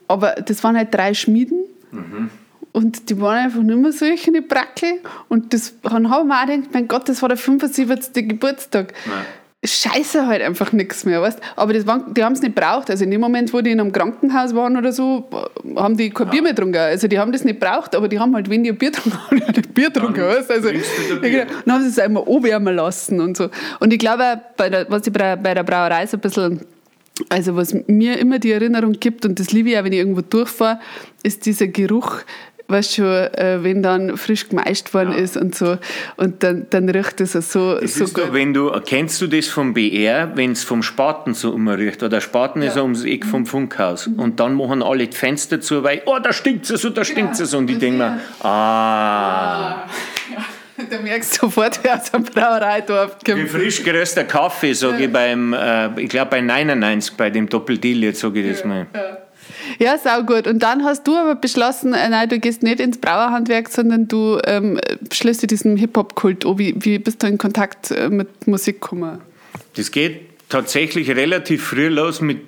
Aber 0.06 0.36
das 0.36 0.62
waren 0.62 0.76
halt 0.76 0.94
drei 0.94 1.12
Schmieden. 1.12 1.64
Mhm. 1.90 2.30
Und 2.72 3.10
die 3.10 3.20
waren 3.20 3.46
einfach 3.46 3.62
nicht 3.62 3.78
mehr 3.78 3.92
solche 3.92 4.30
Brackel. 4.42 5.00
Und 5.28 5.52
das, 5.52 5.74
dann 5.82 6.08
haben 6.08 6.28
wir 6.28 6.40
auch 6.40 6.46
gedacht, 6.46 6.72
mein 6.72 6.86
Gott, 6.86 7.08
das 7.08 7.20
war 7.20 7.28
der 7.28 7.36
75. 7.36 8.28
Geburtstag. 8.28 8.94
Nein 9.06 9.24
scheiße 9.64 10.26
halt 10.26 10.40
einfach 10.42 10.72
nichts 10.72 11.04
mehr, 11.04 11.20
weißt 11.20 11.38
Aber 11.56 11.74
das 11.74 11.86
waren, 11.86 12.14
die 12.14 12.24
haben 12.24 12.32
es 12.32 12.40
nicht 12.40 12.54
braucht. 12.54 12.88
Also 12.88 13.04
in 13.04 13.10
dem 13.10 13.20
Moment, 13.20 13.52
wo 13.52 13.60
die 13.60 13.72
in 13.72 13.80
einem 13.80 13.92
Krankenhaus 13.92 14.54
waren 14.54 14.76
oder 14.76 14.92
so, 14.92 15.28
haben 15.76 15.96
die 15.96 16.10
kein 16.10 16.28
ja. 16.28 16.32
Bier 16.32 16.42
mehr 16.42 16.52
getrunken. 16.54 16.78
Also 16.78 17.08
die 17.08 17.18
haben 17.18 17.30
das 17.30 17.44
nicht 17.44 17.60
braucht, 17.60 17.94
aber 17.94 18.08
die 18.08 18.18
haben 18.18 18.34
halt, 18.34 18.48
wenn 18.48 18.64
die 18.64 18.70
ein 18.70 18.78
Bier 18.78 18.90
getrunken 18.90 19.18
haben, 19.46 19.62
Bier 19.74 19.90
getrunken, 19.90 20.22
weißt 20.22 20.50
Also 20.50 20.70
Bier. 21.20 21.46
dann 21.64 21.74
haben 21.74 21.82
sie 21.82 21.90
es 21.90 21.98
einmal 21.98 22.24
anwärmen 22.26 22.74
lassen 22.74 23.20
und 23.20 23.36
so. 23.36 23.50
Und 23.80 23.92
ich 23.92 23.98
glaube, 23.98 24.40
bei 24.56 24.70
der, 24.70 24.90
was 24.90 25.06
ich 25.06 25.12
bei 25.12 25.36
der 25.36 25.62
Brauerei 25.62 26.06
so 26.06 26.16
ein 26.16 26.20
bisschen 26.20 26.60
also 27.28 27.54
was 27.56 27.74
mir 27.86 28.18
immer 28.18 28.38
die 28.38 28.52
Erinnerung 28.52 28.92
gibt, 28.92 29.26
und 29.26 29.38
das 29.38 29.52
liebe 29.52 29.70
ich 29.70 29.78
auch, 29.78 29.84
wenn 29.84 29.92
ich 29.92 29.98
irgendwo 29.98 30.22
durchfahre, 30.22 30.80
ist 31.22 31.44
dieser 31.44 31.66
Geruch 31.66 32.22
weißt 32.70 32.96
schon, 32.96 33.06
äh, 33.06 33.58
wenn 33.62 33.82
dann 33.82 34.16
frisch 34.16 34.48
gemeischt 34.48 34.94
worden 34.94 35.12
ja. 35.12 35.18
ist 35.18 35.36
und 35.36 35.54
so. 35.54 35.78
Und 36.16 36.42
dann, 36.42 36.66
dann 36.70 36.88
riecht 36.88 37.20
es 37.20 37.32
so, 37.32 37.78
das 37.78 37.94
so 37.94 38.04
gut. 38.04 38.18
Doch, 38.18 38.32
wenn 38.32 38.54
du, 38.54 38.70
kennst 38.84 39.20
du 39.20 39.26
das 39.26 39.48
vom 39.48 39.74
BR, 39.74 40.32
wenn 40.36 40.52
es 40.52 40.64
vom 40.64 40.82
Spaten 40.82 41.34
so 41.34 41.50
umriecht? 41.50 42.02
Oder 42.02 42.08
der 42.10 42.20
Spaten 42.20 42.62
ja. 42.62 42.68
ist 42.68 42.76
ums 42.76 43.04
Eck 43.04 43.26
vom 43.26 43.46
Funkhaus. 43.46 44.06
Mhm. 44.06 44.18
Und 44.18 44.40
dann 44.40 44.54
machen 44.54 44.82
alle 44.82 45.06
die 45.06 45.16
Fenster 45.16 45.60
zu, 45.60 45.82
weil, 45.82 46.02
oh, 46.06 46.18
da 46.22 46.32
stinkt 46.32 46.70
es 46.70 46.80
so, 46.80 46.90
da 46.90 47.04
stinkt 47.04 47.38
es 47.38 47.50
so. 47.50 47.58
Und 47.58 47.70
ich 47.70 47.78
denke 47.78 47.98
mir, 47.98 48.20
ah. 48.40 49.84
ah. 49.84 49.86
Da 50.88 50.98
merkst 50.98 51.36
du 51.36 51.46
sofort, 51.46 51.78
wer 51.82 51.96
aus 51.96 52.14
einem 52.14 52.24
Brauereidorf 52.24 53.18
kommt. 53.24 53.36
Wie 53.36 53.46
frisch 53.46 53.82
geröster 53.82 54.24
Kaffee, 54.24 54.72
sage 54.72 54.94
ja. 54.94 55.06
ich 55.06 55.12
beim, 55.12 55.52
äh, 55.52 56.00
ich 56.00 56.08
glaube 56.08 56.30
bei 56.30 56.40
99, 56.40 57.16
bei 57.16 57.28
dem 57.28 57.48
Doppeldeal, 57.48 58.04
jetzt 58.04 58.20
sage 58.20 58.40
ich 58.40 58.50
das 58.50 58.64
mal. 58.64 58.86
Ja. 59.78 59.98
Sau 59.98 60.22
gut. 60.22 60.46
Und 60.46 60.62
dann 60.62 60.84
hast 60.84 61.06
du 61.06 61.14
aber 61.14 61.34
beschlossen, 61.34 61.92
äh, 61.92 62.08
nein, 62.08 62.28
du 62.28 62.38
gehst 62.38 62.62
nicht 62.62 62.80
ins 62.80 62.98
Brauerhandwerk, 62.98 63.68
sondern 63.68 64.08
du 64.08 64.38
ähm, 64.44 64.80
schließt 65.12 65.42
dir 65.42 65.46
diesen 65.46 65.76
Hip-Hop-Kult 65.76 66.46
an. 66.46 66.58
Wie, 66.58 66.74
wie 66.78 66.98
bist 66.98 67.22
du 67.22 67.26
in 67.26 67.38
Kontakt 67.38 67.90
äh, 67.90 68.08
mit 68.08 68.46
Musik 68.46 68.80
gekommen? 68.80 69.20
Das 69.76 69.90
geht 69.90 70.22
tatsächlich 70.48 71.10
relativ 71.10 71.64
früh 71.64 71.88
los 71.88 72.20
mit, 72.20 72.40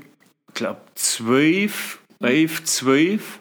glaube, 0.55 0.81
zwölf, 0.95 1.99
elf, 2.21 2.65
zwölf. 2.65 3.39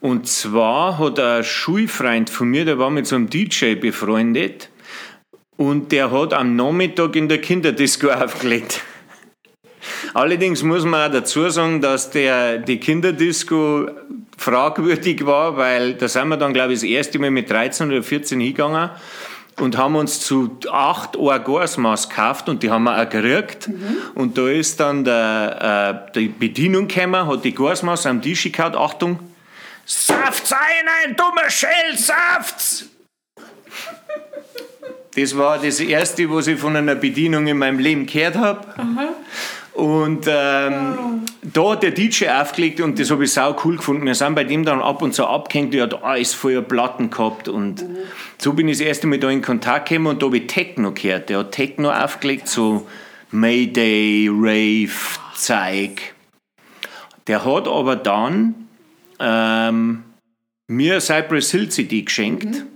Und 0.00 0.26
zwar 0.26 0.98
hat 0.98 1.20
ein 1.20 1.44
Schulfreund 1.44 2.28
von 2.28 2.48
mir, 2.48 2.64
der 2.64 2.78
war 2.78 2.90
mit 2.90 3.06
so 3.06 3.14
einem 3.14 3.30
DJ 3.30 3.76
befreundet 3.76 4.68
und 5.56 5.92
der 5.92 6.10
hat 6.10 6.34
am 6.34 6.56
Nachmittag 6.56 7.14
in 7.14 7.28
der 7.28 7.40
Kinderdisco 7.40 8.10
aufgelegt. 8.10 8.82
Allerdings 10.14 10.62
muss 10.62 10.84
man 10.84 11.08
auch 11.08 11.12
dazu 11.12 11.48
sagen, 11.50 11.80
dass 11.80 12.10
der, 12.10 12.58
die 12.58 12.78
Kinderdisco 12.78 13.88
fragwürdig 14.36 15.24
war, 15.26 15.56
weil 15.56 15.94
da 15.94 16.08
sind 16.08 16.28
wir 16.28 16.36
dann, 16.36 16.52
glaube 16.52 16.72
ich, 16.72 16.80
das 16.80 16.88
erste 16.88 17.18
Mal 17.18 17.30
mit 17.30 17.50
13 17.50 17.90
oder 17.90 18.02
14 18.02 18.40
hingegangen 18.40 18.90
und 19.60 19.76
haben 19.76 19.96
uns 19.96 20.20
zu 20.20 20.58
acht 20.70 21.16
Orgasmas 21.16 22.08
gekauft 22.08 22.48
und 22.48 22.62
die 22.62 22.70
haben 22.70 22.84
wir 22.84 23.00
auch 23.00 23.08
gekriegt. 23.08 23.68
Mhm. 23.68 23.96
Und 24.14 24.38
da 24.38 24.48
ist 24.48 24.80
dann 24.80 25.04
der, 25.04 26.06
äh, 26.08 26.12
die 26.18 26.28
Bedienung 26.28 26.88
gekommen, 26.88 27.26
hat 27.26 27.44
die 27.44 27.54
Gasmas 27.54 28.06
am 28.06 28.22
Tisch 28.22 28.50
gehabt, 28.50 28.76
Achtung, 28.76 29.18
Saft's 29.84 30.52
ein, 30.52 31.10
ein 31.10 31.16
dummer 31.16 31.50
Schell, 31.50 31.96
Saft's! 31.96 32.86
Das 35.14 35.36
war 35.36 35.58
das 35.58 35.80
Erste, 35.80 36.30
was 36.30 36.46
ich 36.46 36.58
von 36.58 36.74
einer 36.74 36.94
Bedienung 36.94 37.46
in 37.46 37.58
meinem 37.58 37.78
Leben 37.78 38.06
gehört 38.06 38.36
habe. 38.36 38.66
Und 39.72 40.26
ähm, 40.28 41.22
da 41.42 41.70
hat 41.70 41.82
der 41.82 41.92
DJ 41.92 42.28
aufgelegt 42.28 42.80
und 42.80 42.98
das 42.98 43.10
habe 43.10 43.24
ich 43.24 43.32
sau 43.32 43.56
cool 43.64 43.76
gefunden. 43.76 44.04
Wir 44.04 44.14
sind 44.14 44.34
bei 44.34 44.44
dem 44.44 44.64
dann 44.64 44.82
ab 44.82 45.00
und 45.00 45.14
zu 45.14 45.26
abgehängt, 45.26 45.72
der 45.72 45.84
hat 45.84 46.02
alles 46.04 46.34
voller 46.34 46.60
Platten 46.60 47.08
gehabt. 47.08 47.48
Und 47.48 47.82
mhm. 47.82 47.96
so 48.38 48.52
bin 48.52 48.68
ich 48.68 48.78
das 48.78 48.86
erste 48.86 49.06
Mal 49.06 49.18
da 49.18 49.30
in 49.30 49.40
Kontakt 49.40 49.88
gekommen 49.88 50.08
und 50.08 50.22
da 50.22 50.26
habe 50.26 50.36
ich 50.36 50.46
Techno 50.46 50.92
gehört. 50.92 51.30
Der 51.30 51.38
hat 51.38 51.52
Techno 51.52 51.90
aufgelegt, 51.90 52.48
so 52.48 52.86
Mayday, 53.30 54.28
Rave, 54.30 54.90
Zeug. 55.34 56.14
Der 57.26 57.44
hat 57.44 57.66
aber 57.66 57.96
dann 57.96 58.54
ähm, 59.18 60.02
mir 60.66 61.00
Cypress 61.00 61.50
Hill 61.50 61.70
CD 61.70 62.02
geschenkt. 62.02 62.44
Mhm. 62.44 62.71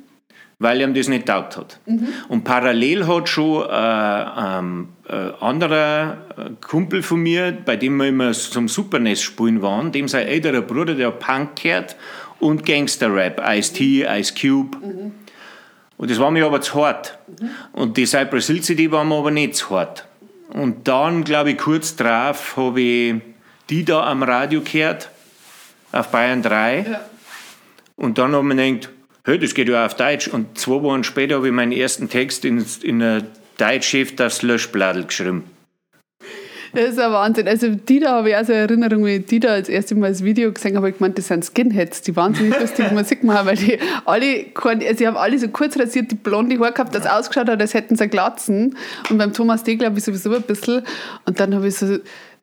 Weil 0.59 0.81
ihm 0.81 0.95
das 0.95 1.09
nicht 1.09 1.27
taugt 1.27 1.57
hat. 1.57 1.81
Mhm. 1.87 2.09
Und 2.29 2.45
parallel 2.45 3.07
hat 3.07 3.29
schon 3.29 3.69
äh, 3.69 4.59
ähm, 4.59 4.89
äh, 5.09 5.33
anderer 5.41 6.19
Kumpel 6.61 7.03
von 7.03 7.21
mir, 7.21 7.53
bei 7.53 7.77
dem 7.77 7.97
wir 7.99 8.09
immer 8.09 8.33
zum 8.33 8.69
Supernest 8.69 9.23
spielen 9.23 9.61
waren, 9.61 9.93
dem 9.93 10.09
sein 10.09 10.27
älterer 10.27 10.63
Bruder, 10.63 10.95
der 10.95 11.11
Punk 11.11 11.63
gehört 11.63 11.97
und 12.41 12.65
Gangster-Rap, 12.65 13.43
Ice-T, 13.47 14.07
Ice 14.09 14.35
Cube. 14.35 14.79
Mhm. 14.79 15.13
Und 15.99 16.11
das 16.11 16.19
war 16.19 16.31
mir 16.31 16.47
aber 16.47 16.61
zu 16.61 16.85
hart. 16.85 17.19
Mhm. 17.41 17.51
Und 17.73 17.97
die 17.97 18.07
Cypress 18.07 18.47
Hill 18.47 18.63
CD 18.63 18.91
war 18.91 19.05
mir 19.05 19.17
aber 19.17 19.31
nicht 19.31 19.57
zu 19.57 19.71
hart. 19.71 20.07
Und 20.51 20.89
dann, 20.89 21.25
glaube 21.25 21.53
ich, 21.53 21.59
kurz 21.59 21.97
drauf 21.97 22.57
habe 22.57 22.81
ich 22.81 23.15
die 23.69 23.85
da 23.85 24.07
am 24.07 24.23
Radio 24.23 24.61
gehört, 24.61 25.11
auf 25.93 26.09
Bayern 26.09 26.43
3. 26.43 26.87
Ja. 26.89 27.01
Und 27.97 28.19
dann 28.19 28.33
habe 28.33 28.47
ich 28.49 28.55
mir 28.55 28.73
gedacht, 28.73 28.96
hey, 29.27 29.39
das 29.39 29.55
geht 29.55 29.69
ja 29.69 29.85
auf 29.85 29.95
Deutsch. 29.95 30.29
Und 30.29 30.57
zwei 30.57 30.83
Wochen 30.83 31.05
später 31.05 31.37
habe 31.37 31.49
ich 31.49 31.53
meinen 31.53 31.73
ersten 31.73 32.09
Text 32.09 32.45
in, 32.45 32.65
in 32.83 33.01
der 33.01 33.25
Deutschschrift 33.59 34.23
aufs 34.23 34.43
Löschbladel 34.43 35.05
geschrieben. 35.05 35.45
Das 36.73 36.91
ist 36.91 36.99
ein 36.99 37.11
Wahnsinn. 37.11 37.49
Also 37.49 37.71
die 37.71 38.01
da 38.01 38.13
habe 38.13 38.31
ich 38.31 38.37
auch 38.37 38.45
so 38.45 38.53
Erinnerung, 38.53 39.05
wie 39.05 39.17
ich 39.17 39.27
die 39.27 39.41
da 39.41 39.51
als 39.51 39.69
erstes 39.69 39.97
Mal 39.97 40.11
das 40.11 40.23
Video 40.23 40.53
gesehen 40.53 40.77
habe, 40.77 40.91
ich 40.91 40.99
gemeint, 40.99 41.17
das 41.17 41.29
sind 41.29 41.45
Skinheads, 41.45 42.03
die 42.03 42.15
wahnsinnig 42.15 42.59
lustige 42.61 42.93
Musik 42.93 43.25
machen, 43.25 43.47
weil 43.47 43.57
die 43.57 43.79
alle, 44.05 44.47
also 44.55 44.93
die 44.99 45.07
haben 45.07 45.17
alle 45.17 45.39
so 45.39 45.49
kurz 45.49 45.79
rasiert, 45.79 46.11
die 46.11 46.17
blonde 46.17 46.59
Haare 46.59 46.73
gehabt, 46.73 46.95
das 46.95 47.07
ausgeschaut 47.07 47.49
hat, 47.49 47.61
als 47.61 47.73
hätten 47.73 47.97
sie 47.97 48.09
Glatzen. 48.09 48.77
Und 49.09 49.19
beim 49.19 49.33
Thomas 49.33 49.65
D. 49.65 49.77
glaube 49.77 49.99
ich 49.99 50.05
sowieso 50.05 50.35
ein 50.35 50.43
bisschen. 50.43 50.83
Und 51.25 51.41
dann 51.41 51.55
habe 51.55 51.67
ich 51.69 51.77
so 51.77 51.99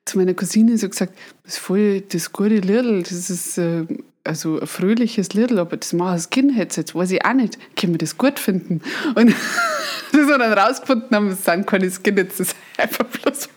zu 0.05 0.17
meiner 0.17 0.33
Cousine 0.33 0.77
so 0.77 0.89
gesagt, 0.89 1.13
das 1.43 1.53
ist 1.53 1.59
voll 1.59 2.01
das 2.01 2.33
gute 2.33 2.57
Lied, 2.57 3.09
das 3.09 3.29
ist 3.29 3.57
äh, 3.57 3.85
also 4.23 4.59
ein 4.59 4.67
fröhliches 4.67 5.33
Lied, 5.33 5.51
aber 5.51 5.77
das 5.77 5.93
machen 5.93 6.19
Skinheads 6.19 6.77
jetzt, 6.77 6.95
weiß 6.95 7.11
ich 7.11 7.25
auch 7.25 7.33
nicht, 7.33 7.57
können 7.75 7.93
wir 7.93 7.97
das 7.97 8.17
gut 8.17 8.39
finden? 8.39 8.81
Und 9.15 9.29
das 10.11 10.27
wir 10.27 10.37
dann 10.37 10.53
rausgefunden 10.53 11.15
haben, 11.15 11.27
es 11.29 11.43
sind 11.43 11.67
keine 11.67 11.89
Skinheads, 11.89 12.37
das 12.37 12.47
ist 12.47 12.55
einfach 12.77 13.05
bloß 13.05 13.49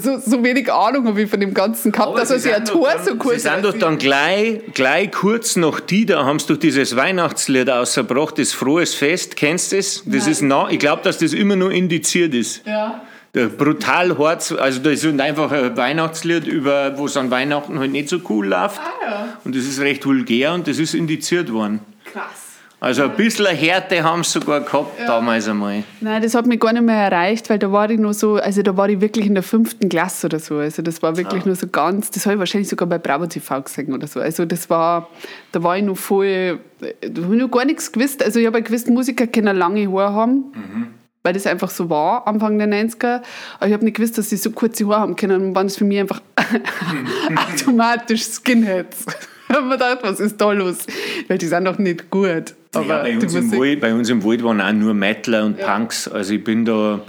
so, 0.00 0.18
so 0.18 0.42
wenig 0.42 0.72
Ahnung 0.72 1.06
habe 1.06 1.22
ich 1.22 1.28
von 1.28 1.40
dem 1.40 1.52
Ganzen 1.52 1.92
gehabt, 1.92 2.08
aber 2.08 2.20
dass 2.20 2.30
sich 2.30 2.54
ein 2.54 2.64
Tor 2.64 2.90
so 3.04 3.16
kurz... 3.16 3.42
Sie 3.42 3.48
sind 3.50 3.64
doch 3.64 3.76
dann 3.76 3.98
gleich, 3.98 4.62
gleich 4.72 5.12
kurz 5.12 5.56
nach 5.56 5.80
die, 5.80 6.06
da 6.06 6.24
haben 6.24 6.38
sie 6.38 6.46
doch 6.46 6.56
dieses 6.56 6.96
Weihnachtslied 6.96 7.68
ausgebracht, 7.68 8.38
das 8.38 8.52
Frohes 8.54 8.94
Fest, 8.94 9.36
kennst 9.36 9.72
du 9.72 9.76
das? 9.76 10.02
das 10.06 10.26
ist 10.26 10.40
nah, 10.40 10.68
ich 10.70 10.78
glaube, 10.78 11.02
dass 11.02 11.18
das 11.18 11.34
immer 11.34 11.56
nur 11.56 11.70
indiziert 11.70 12.32
ist. 12.32 12.66
Ja 12.66 13.02
brutal 13.44 14.16
hart, 14.18 14.52
also 14.58 14.80
das 14.80 15.04
ist 15.04 15.20
einfach 15.20 15.52
ein 15.52 15.76
Weihnachtslied, 15.76 16.46
über, 16.46 16.96
wo 16.96 17.06
es 17.06 17.16
an 17.16 17.30
Weihnachten 17.30 17.78
halt 17.78 17.92
nicht 17.92 18.08
so 18.08 18.18
cool 18.30 18.46
läuft. 18.46 18.80
Ah, 18.80 19.06
ja. 19.06 19.28
Und 19.44 19.54
das 19.54 19.64
ist 19.64 19.78
recht 19.80 20.06
vulgär 20.06 20.54
und 20.54 20.66
das 20.66 20.78
ist 20.78 20.94
indiziert 20.94 21.52
worden. 21.52 21.80
Krass. 22.04 22.46
Also 22.78 23.04
ein 23.04 23.16
bisschen 23.16 23.46
Härte 23.46 24.02
haben 24.04 24.22
sie 24.22 24.32
sogar 24.32 24.60
gehabt 24.60 25.00
ja. 25.00 25.06
damals 25.06 25.48
einmal. 25.48 25.82
Nein, 26.00 26.22
das 26.22 26.34
hat 26.34 26.46
mich 26.46 26.60
gar 26.60 26.72
nicht 26.74 26.82
mehr 26.82 26.96
erreicht, 26.96 27.48
weil 27.48 27.58
da 27.58 27.72
war 27.72 27.88
ich 27.88 27.98
nur 27.98 28.12
so, 28.12 28.34
also 28.34 28.62
da 28.62 28.76
war 28.76 28.88
ich 28.88 29.00
wirklich 29.00 29.26
in 29.26 29.34
der 29.34 29.42
fünften 29.42 29.88
Klasse 29.88 30.26
oder 30.26 30.38
so. 30.38 30.58
Also 30.58 30.82
das 30.82 31.02
war 31.02 31.16
wirklich 31.16 31.42
ja. 31.42 31.46
nur 31.46 31.56
so 31.56 31.68
ganz, 31.68 32.10
das 32.10 32.26
habe 32.26 32.34
ich 32.34 32.38
wahrscheinlich 32.38 32.68
sogar 32.68 32.86
bei 32.86 32.98
Bravo 32.98 33.26
TV 33.26 33.62
gesehen 33.62 33.94
oder 33.94 34.06
so. 34.06 34.20
Also 34.20 34.44
das 34.44 34.68
war, 34.68 35.08
da 35.52 35.62
war 35.62 35.78
ich 35.78 35.84
noch 35.84 35.96
voll, 35.96 36.60
da 36.80 37.22
habe 37.22 37.34
ich 37.34 37.40
noch 37.40 37.50
gar 37.50 37.64
nichts 37.64 37.90
gewusst. 37.90 38.22
Also 38.22 38.40
ich 38.40 38.46
habe 38.46 38.62
gewusst, 38.62 38.88
Musiker 38.88 39.26
können 39.26 39.56
lange 39.56 39.90
Haare 39.90 40.12
haben. 40.12 40.32
Mhm 40.54 40.86
weil 41.26 41.32
das 41.32 41.48
einfach 41.48 41.70
so 41.70 41.90
war, 41.90 42.24
Anfang 42.28 42.56
der 42.56 42.68
90er. 42.68 43.20
Aber 43.56 43.66
ich 43.66 43.72
habe 43.72 43.84
nicht 43.84 43.96
gewusst, 43.96 44.16
dass 44.16 44.30
sie 44.30 44.36
so 44.36 44.52
kurze 44.52 44.86
Haare 44.86 45.00
haben 45.00 45.16
können. 45.16 45.48
Und 45.48 45.54
waren 45.56 45.66
es 45.66 45.76
für 45.76 45.84
mich 45.84 45.98
einfach 45.98 46.22
automatisch 47.52 48.22
Skinheads. 48.22 49.06
ich 49.48 49.56
habe 49.56 49.66
mir 49.66 49.72
gedacht, 49.72 49.98
was 50.02 50.20
ist 50.20 50.40
da 50.40 50.52
los? 50.52 50.86
Weil 51.26 51.38
die 51.38 51.46
sind 51.46 51.64
doch 51.64 51.78
nicht 51.78 52.12
gut. 52.12 52.54
Aber 52.74 52.86
ja, 52.86 53.02
bei, 53.02 53.16
uns 53.16 53.34
im 53.34 53.50
Wald, 53.50 53.80
bei 53.80 53.92
uns 53.92 54.08
im 54.08 54.22
Wald 54.22 54.44
waren 54.44 54.60
auch 54.60 54.72
nur 54.72 54.94
Metaler 54.94 55.46
und 55.46 55.58
ja. 55.58 55.76
Punks. 55.76 56.06
Also 56.06 56.34
ich 56.34 56.44
bin 56.44 56.64
da 56.64 57.00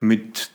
mit 0.00 0.50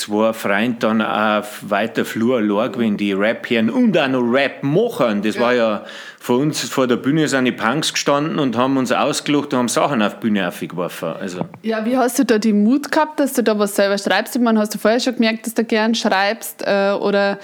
zwei 0.00 0.32
Freunden 0.32 0.78
dann 0.80 1.02
auf 1.02 1.60
weiter 1.68 2.04
Flur 2.04 2.38
allein 2.38 2.72
gewesen, 2.72 2.96
die 2.96 3.12
Rap 3.12 3.48
hören 3.50 3.70
und 3.70 3.96
auch 3.98 4.08
noch 4.08 4.22
Rap 4.22 4.62
machen. 4.62 5.22
Das 5.22 5.36
ja. 5.36 5.40
war 5.40 5.54
ja 5.54 5.84
vor 6.22 6.38
uns 6.38 6.60
vor 6.68 6.86
der 6.86 6.96
Bühne 6.96 7.26
sind 7.28 7.46
die 7.46 7.52
Punks 7.52 7.94
gestanden 7.94 8.38
und 8.38 8.56
haben 8.56 8.76
uns 8.76 8.92
ausgelacht 8.92 9.54
und 9.54 9.58
haben 9.58 9.68
Sachen 9.68 10.02
auf 10.02 10.14
die 10.16 10.20
Bühne 10.20 10.46
aufgeworfen. 10.46 11.14
Also. 11.18 11.46
Ja, 11.62 11.84
wie 11.86 11.96
hast 11.96 12.18
du 12.18 12.24
da 12.26 12.38
den 12.38 12.62
Mut 12.62 12.92
gehabt, 12.92 13.18
dass 13.20 13.32
du 13.32 13.42
da 13.42 13.58
was 13.58 13.74
selber 13.74 13.96
schreibst? 13.96 14.36
Ich 14.36 14.42
meine, 14.42 14.60
hast 14.60 14.74
du 14.74 14.78
vorher 14.78 15.00
schon 15.00 15.14
gemerkt, 15.14 15.46
dass 15.46 15.54
du 15.54 15.64
gern 15.64 15.94
schreibst? 15.94 16.62
Äh, 16.66 16.92
oder 16.92 17.38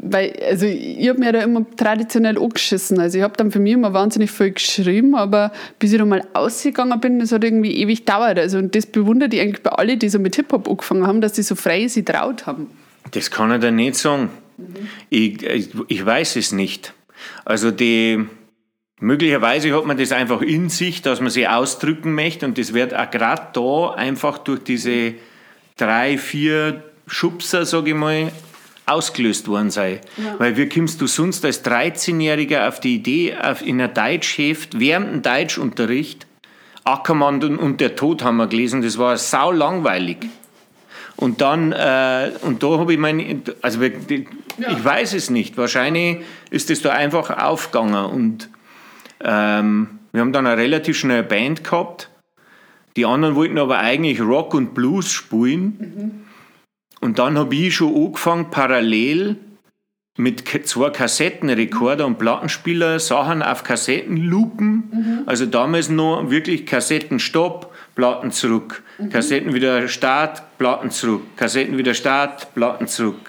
weil, 0.00 0.32
also 0.48 0.66
ich 0.66 1.08
habe 1.08 1.18
mir 1.18 1.32
da 1.32 1.40
immer 1.42 1.64
traditionell 1.76 2.38
angeschissen. 2.38 2.98
Also 3.00 3.18
ich 3.18 3.24
habe 3.24 3.34
dann 3.36 3.50
für 3.50 3.58
mich 3.58 3.72
immer 3.72 3.92
wahnsinnig 3.92 4.30
viel 4.30 4.52
geschrieben, 4.52 5.14
aber 5.14 5.52
bis 5.78 5.92
ich 5.92 5.98
da 5.98 6.04
mal 6.04 6.22
ausgegangen 6.34 6.98
bin, 7.00 7.18
das 7.18 7.32
hat 7.32 7.44
irgendwie 7.44 7.76
ewig 7.76 8.04
gedauert. 8.04 8.38
Also 8.38 8.58
und 8.58 8.74
das 8.74 8.86
bewundert 8.86 9.34
ich 9.34 9.40
eigentlich 9.40 9.62
bei 9.62 9.70
allen, 9.70 9.98
die 9.98 10.08
so 10.08 10.18
mit 10.18 10.36
Hip-Hop 10.36 10.68
angefangen 10.68 11.06
haben, 11.06 11.20
dass 11.20 11.36
sie 11.36 11.42
so 11.42 11.54
frei 11.54 11.88
sich 11.88 12.04
traut 12.04 12.46
haben. 12.46 12.68
Das 13.10 13.30
kann 13.30 13.52
ich 13.52 13.60
dir 13.60 13.70
nicht 13.70 13.96
sagen. 13.96 14.30
Mhm. 14.56 14.64
Ich, 15.10 15.42
ich, 15.42 15.70
ich 15.88 16.04
weiß 16.04 16.36
es 16.36 16.52
nicht. 16.52 16.92
Also 17.44 17.70
die, 17.70 18.26
möglicherweise 19.00 19.74
hat 19.74 19.86
man 19.86 19.96
das 19.96 20.12
einfach 20.12 20.42
in 20.42 20.68
sich, 20.68 21.02
dass 21.02 21.20
man 21.20 21.30
sie 21.30 21.48
ausdrücken 21.48 22.14
möchte 22.14 22.46
und 22.46 22.58
das 22.58 22.74
wird 22.74 22.94
auch 22.94 23.10
gerade 23.10 23.48
da 23.52 23.94
einfach 23.94 24.38
durch 24.38 24.60
diese 24.62 25.14
drei, 25.76 26.18
vier 26.18 26.82
Schubser, 27.06 27.64
sage 27.64 27.90
ich 27.90 27.96
mal, 27.96 28.30
ausgelöst 28.88 29.48
worden 29.48 29.70
sein. 29.70 30.00
Ja. 30.16 30.36
Weil 30.38 30.56
wie 30.56 30.68
kommst 30.68 31.00
du 31.00 31.06
sonst 31.06 31.44
als 31.44 31.64
13-Jähriger 31.64 32.68
auf 32.68 32.80
die 32.80 32.96
Idee, 32.96 33.36
auf, 33.36 33.64
in 33.64 33.80
einer 33.80 33.88
Deutschheft, 33.88 34.78
während 34.78 35.12
dem 35.12 35.22
Deutschunterricht, 35.22 36.26
Ackermann 36.84 37.42
und 37.58 37.80
der 37.80 37.96
Tod 37.96 38.24
haben 38.24 38.38
wir 38.38 38.46
gelesen, 38.46 38.80
das 38.82 38.96
war 38.96 39.16
sau 39.18 39.52
langweilig. 39.52 40.18
Und 41.16 41.40
dann, 41.40 41.72
äh, 41.72 42.30
und 42.42 42.62
da 42.62 42.78
habe 42.78 42.92
ich 42.92 42.98
meine, 42.98 43.42
also 43.60 43.80
ich 43.82 43.92
ja. 44.56 44.84
weiß 44.84 45.14
es 45.14 45.30
nicht, 45.30 45.56
wahrscheinlich 45.56 46.18
ist 46.50 46.70
es 46.70 46.80
da 46.80 46.92
einfach 46.92 47.30
aufgegangen. 47.36 48.04
Und 48.04 48.48
ähm, 49.22 49.98
wir 50.12 50.20
haben 50.20 50.32
dann 50.32 50.46
eine 50.46 50.56
relativ 50.56 50.96
schnelle 50.96 51.24
Band 51.24 51.64
gehabt. 51.64 52.08
Die 52.96 53.04
anderen 53.04 53.34
wollten 53.34 53.58
aber 53.58 53.78
eigentlich 53.78 54.20
Rock 54.20 54.54
und 54.54 54.74
Blues 54.74 55.10
spielen. 55.10 55.62
Mhm. 55.62 56.27
Und 57.00 57.18
dann 57.18 57.38
habe 57.38 57.54
ich 57.54 57.74
schon 57.74 57.94
angefangen, 57.94 58.50
parallel 58.50 59.36
mit 60.18 60.48
zwei 60.66 60.90
Kassettenrekorder 60.90 62.04
und 62.04 62.18
Plattenspieler 62.18 62.98
Sachen 62.98 63.42
auf 63.42 63.62
Kassetten 63.62 64.16
loopen. 64.16 64.90
Mhm. 64.92 65.22
Also 65.26 65.46
damals 65.46 65.88
noch 65.88 66.30
wirklich 66.30 66.66
Kassettenstopp, 66.66 67.72
Platten 67.94 68.32
zurück. 68.32 68.82
Mhm. 68.98 69.10
Kassetten 69.10 69.54
wieder 69.54 69.86
Start, 69.86 70.42
Platten 70.58 70.90
zurück. 70.90 71.22
Kassetten 71.36 71.78
wieder 71.78 71.94
Start, 71.94 72.52
Platten 72.54 72.88
zurück. 72.88 73.27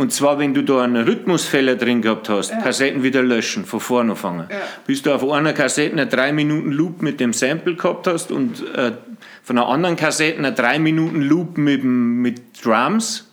Und 0.00 0.14
zwar, 0.14 0.38
wenn 0.38 0.54
du 0.54 0.62
da 0.62 0.80
einen 0.80 1.04
Rhythmusfehler 1.04 1.76
drin 1.76 2.00
gehabt 2.00 2.30
hast, 2.30 2.52
ja. 2.52 2.62
Kassetten 2.62 3.02
wieder 3.02 3.22
löschen, 3.22 3.66
von 3.66 3.80
vorne 3.80 4.12
anfangen. 4.12 4.46
Ja. 4.50 4.56
Bis 4.86 5.02
du 5.02 5.12
auf 5.12 5.30
einer 5.30 5.52
Kassette 5.52 5.92
einen 5.92 6.08
3 6.08 6.32
Minuten 6.32 6.72
Loop 6.72 7.02
mit 7.02 7.20
dem 7.20 7.34
Sample 7.34 7.74
gehabt 7.74 8.06
hast 8.06 8.32
und 8.32 8.66
äh, 8.74 8.92
von 9.42 9.58
einer 9.58 9.68
anderen 9.68 9.96
Kassette 9.96 10.38
einen 10.38 10.54
3 10.54 10.78
Minuten 10.78 11.20
Loop 11.20 11.58
mit, 11.58 11.84
mit 11.84 12.40
Drums. 12.64 13.30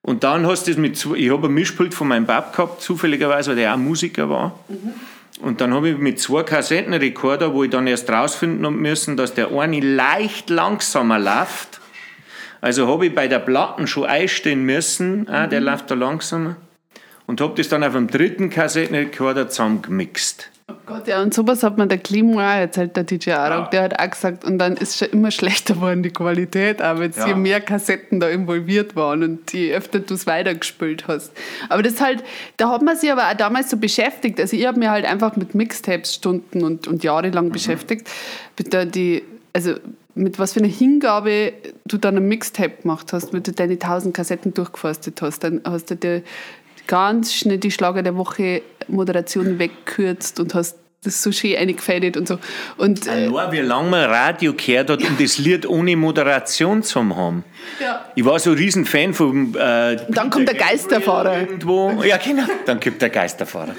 Und 0.00 0.24
dann 0.24 0.46
hast 0.46 0.66
du 0.66 0.70
das 0.70 0.78
mit, 0.78 1.06
ich 1.14 1.30
habe 1.30 1.48
ein 1.48 1.52
Mischpult 1.52 1.92
von 1.92 2.08
meinem 2.08 2.24
Bab 2.24 2.56
gehabt, 2.56 2.80
zufälligerweise, 2.80 3.50
weil 3.50 3.56
der 3.56 3.74
auch 3.74 3.78
Musiker 3.78 4.30
war. 4.30 4.58
Mhm. 4.70 4.94
Und 5.42 5.60
dann 5.60 5.74
habe 5.74 5.90
ich 5.90 5.98
mit 5.98 6.18
zwei 6.18 6.44
Kassettenrekorder, 6.44 7.52
wo 7.52 7.64
ich 7.64 7.70
dann 7.70 7.86
erst 7.86 8.08
rausfinden 8.08 8.74
müssen, 8.74 9.18
dass 9.18 9.34
der 9.34 9.52
eine 9.52 9.80
leicht 9.80 10.48
langsamer 10.48 11.18
läuft 11.18 11.77
also 12.60 12.88
habe 12.88 13.06
ich 13.06 13.14
bei 13.14 13.28
der 13.28 13.38
Platten 13.38 13.86
schon 13.86 14.04
einstehen 14.04 14.64
müssen, 14.64 15.20
mhm. 15.20 15.28
ah, 15.28 15.46
der 15.46 15.60
läuft 15.60 15.90
da 15.90 15.94
langsamer. 15.94 16.56
Und 17.26 17.40
habe 17.42 17.54
das 17.56 17.68
dann 17.68 17.84
auf 17.84 17.92
dem 17.92 18.08
dritten 18.08 18.48
Kassettenrekorder 18.48 19.50
zusammengemixt. 19.50 20.50
Oh 20.70 20.74
Gott, 20.84 21.08
ja, 21.08 21.22
und 21.22 21.32
sowas 21.32 21.62
hat 21.62 21.78
man 21.78 21.88
der 21.88 21.96
Klimo 21.96 22.40
auch 22.40 22.42
erzählt, 22.42 22.94
der 22.94 23.04
DJ 23.04 23.32
Arok, 23.32 23.64
ja. 23.64 23.70
der 23.70 23.82
hat 23.84 24.00
auch 24.00 24.10
gesagt, 24.10 24.44
und 24.44 24.58
dann 24.58 24.76
ist 24.76 24.98
schon 24.98 25.08
immer 25.08 25.30
schlechter 25.30 25.74
geworden, 25.74 26.02
die 26.02 26.10
Qualität, 26.10 26.82
aber 26.82 27.04
jetzt 27.04 27.18
ja. 27.18 27.28
je 27.28 27.34
mehr 27.34 27.62
Kassetten 27.62 28.20
da 28.20 28.28
involviert 28.28 28.94
waren 28.94 29.22
und 29.22 29.50
je 29.52 29.74
öfter 29.74 30.00
du 30.00 30.12
es 30.12 30.26
weitergespielt 30.26 31.08
hast. 31.08 31.32
Aber 31.70 31.82
das 31.82 32.02
halt, 32.02 32.22
da 32.58 32.70
hat 32.70 32.82
man 32.82 32.96
sich 32.96 33.10
aber 33.10 33.30
auch 33.30 33.34
damals 33.34 33.70
so 33.70 33.78
beschäftigt. 33.78 34.38
Also 34.40 34.56
ich 34.56 34.66
habe 34.66 34.78
mir 34.78 34.90
halt 34.90 35.06
einfach 35.06 35.36
mit 35.36 35.54
Mixtapes 35.54 36.14
Stunden 36.14 36.62
und, 36.62 36.86
und 36.86 37.02
jahrelang 37.02 37.46
mhm. 37.46 37.52
beschäftigt. 37.52 38.06
Mit 38.58 38.72
der, 38.74 38.84
die, 38.84 39.22
also 39.54 39.76
mit 40.18 40.38
was 40.38 40.52
für 40.52 40.60
einer 40.60 40.68
Hingabe 40.68 41.52
du 41.86 41.96
dann 41.96 42.16
ein 42.16 42.28
Mixtape 42.28 42.82
gemacht 42.82 43.12
hast, 43.12 43.32
wenn 43.32 43.42
du 43.42 43.52
deine 43.52 43.78
tausend 43.78 44.14
Kassetten 44.14 44.52
durchgeforstet 44.52 45.22
hast. 45.22 45.40
Dann 45.44 45.60
hast 45.64 45.90
du 45.90 45.96
dir 45.96 46.22
ganz 46.86 47.32
schnell 47.32 47.58
die 47.58 47.70
Schlager 47.70 48.02
der 48.02 48.16
Woche 48.16 48.62
Moderation 48.88 49.58
weggekürzt 49.58 50.40
und 50.40 50.54
hast 50.54 50.76
das 51.04 51.22
so 51.22 51.30
schön 51.30 51.56
eingefädelt 51.56 52.16
und 52.16 52.26
so. 52.26 52.38
Und, 52.76 53.06
äh, 53.06 53.28
Allein, 53.28 53.52
wie 53.52 53.60
lange 53.60 53.88
man 53.88 54.04
Radio 54.10 54.52
gehört 54.52 54.90
hat, 54.90 55.00
um 55.02 55.16
das 55.16 55.38
Lied 55.38 55.64
ohne 55.64 55.94
Moderation 55.94 56.82
zu 56.82 57.14
haben. 57.16 57.44
Ja. 57.80 58.04
Ich 58.16 58.24
war 58.24 58.40
so 58.40 58.50
ein 58.50 58.56
Riesenfan 58.56 59.14
von. 59.14 59.54
Äh, 59.54 59.96
dann 60.08 60.28
kommt 60.28 60.48
der 60.48 60.56
Geisterfahrer. 60.56 61.38
Irgendwo. 61.38 62.02
Ja, 62.02 62.16
genau. 62.16 62.42
Dann 62.66 62.80
kommt 62.80 63.00
der 63.00 63.10
Geisterfahrer. 63.10 63.76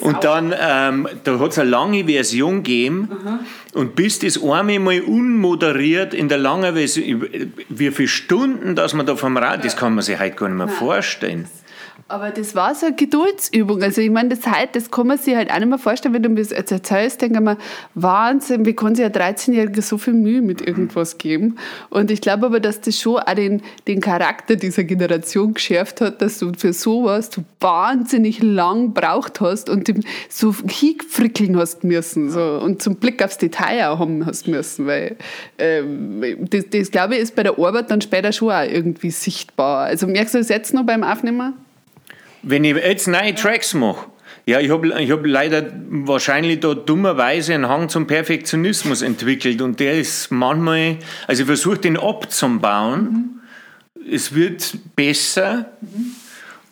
Und 0.00 0.24
dann, 0.24 0.54
ähm, 0.58 1.08
da 1.24 1.38
hat 1.38 1.50
es 1.50 1.58
eine 1.58 1.68
lange 1.68 2.06
Version 2.06 2.62
gegeben. 2.62 3.10
Aha. 3.20 3.40
Und 3.74 3.94
bis 3.94 4.18
das 4.20 4.42
einmal 4.42 4.78
mal 4.78 5.00
unmoderiert 5.02 6.14
in 6.14 6.30
der 6.30 6.38
langen 6.38 6.74
Version, 6.74 7.26
wie 7.68 7.90
viele 7.90 8.08
Stunden, 8.08 8.76
dass 8.76 8.94
man 8.94 9.04
da 9.04 9.14
vom 9.16 9.36
Radio, 9.36 9.64
das 9.64 9.76
kann 9.76 9.94
man 9.94 10.02
sich 10.02 10.18
heute 10.18 10.36
gar 10.36 10.48
nicht 10.48 10.56
mehr 10.56 10.66
Nein. 10.66 10.74
vorstellen. 10.76 11.48
Aber 12.08 12.30
das 12.30 12.54
war 12.54 12.74
so 12.74 12.86
eine 12.86 12.94
Geduldsübung. 12.94 13.82
Also 13.82 14.00
ich 14.00 14.10
meine, 14.10 14.30
das, 14.30 14.46
halt, 14.46 14.76
das 14.76 14.90
kann 14.90 15.06
man 15.06 15.18
sich 15.18 15.34
halt 15.34 15.50
auch 15.50 15.58
nicht 15.58 15.68
mehr 15.68 15.78
vorstellen, 15.78 16.14
wenn 16.14 16.22
du 16.22 16.28
mir 16.28 16.42
das 16.42 16.52
erzählst, 16.52 17.22
denke 17.22 17.38
ich 17.38 17.44
mir, 17.44 17.56
Wahnsinn, 17.94 18.66
wie 18.66 18.74
kann 18.74 18.94
sich 18.94 19.04
ein 19.04 19.12
13-Jähriger 19.12 19.82
so 19.82 19.98
viel 19.98 20.14
Mühe 20.14 20.42
mit 20.42 20.66
irgendwas 20.66 21.18
geben? 21.18 21.56
Und 21.90 22.10
ich 22.10 22.20
glaube 22.20 22.46
aber, 22.46 22.60
dass 22.60 22.80
das 22.80 22.98
schon 22.98 23.18
auch 23.18 23.34
den, 23.34 23.62
den 23.86 24.00
Charakter 24.00 24.56
dieser 24.56 24.84
Generation 24.84 25.54
geschärft 25.54 26.00
hat, 26.00 26.20
dass 26.20 26.38
du 26.38 26.52
für 26.56 26.72
sowas 26.72 27.30
du 27.30 27.44
wahnsinnig 27.60 28.42
lang 28.42 28.92
braucht 28.92 29.40
hast 29.40 29.70
und 29.70 29.90
so 30.28 30.54
hingefrickeln 30.68 31.56
hast 31.56 31.84
müssen 31.84 32.30
so, 32.30 32.60
und 32.62 32.82
zum 32.82 32.96
Blick 32.96 33.22
aufs 33.22 33.38
Detail 33.38 33.88
auch 33.88 33.98
haben 33.98 34.26
hast 34.26 34.48
müssen, 34.48 34.86
weil 34.86 35.16
ähm, 35.58 36.22
das, 36.50 36.64
das, 36.70 36.90
glaube 36.90 37.14
ich, 37.14 37.22
ist 37.22 37.34
bei 37.34 37.42
der 37.42 37.58
Arbeit 37.58 37.90
dann 37.90 38.00
später 38.00 38.32
schon 38.32 38.50
auch 38.50 38.62
irgendwie 38.62 39.10
sichtbar. 39.10 39.86
Also 39.86 40.06
merkst 40.06 40.34
du 40.34 40.38
das 40.38 40.48
jetzt 40.48 40.74
noch 40.74 40.84
beim 40.84 41.02
Aufnehmen? 41.02 41.54
Wenn 42.42 42.64
ich 42.64 42.76
jetzt 42.76 43.06
neue 43.08 43.34
Tracks 43.34 43.74
mache, 43.74 44.06
ja, 44.44 44.58
ich 44.58 44.70
habe 44.70 45.00
ich 45.00 45.10
hab 45.10 45.24
leider 45.24 45.70
wahrscheinlich 45.88 46.58
da 46.60 46.74
dummerweise 46.74 47.54
einen 47.54 47.68
Hang 47.68 47.88
zum 47.88 48.08
Perfektionismus 48.08 49.02
entwickelt 49.02 49.62
und 49.62 49.78
der 49.78 49.98
ist 49.98 50.32
manchmal, 50.32 50.96
also 51.28 51.42
ich 51.42 51.46
versuche 51.46 51.78
den 51.78 51.96
abzubauen. 51.96 53.40
Mhm. 54.04 54.10
Es 54.12 54.34
wird 54.34 54.76
besser, 54.96 55.66
mhm. 55.80 56.16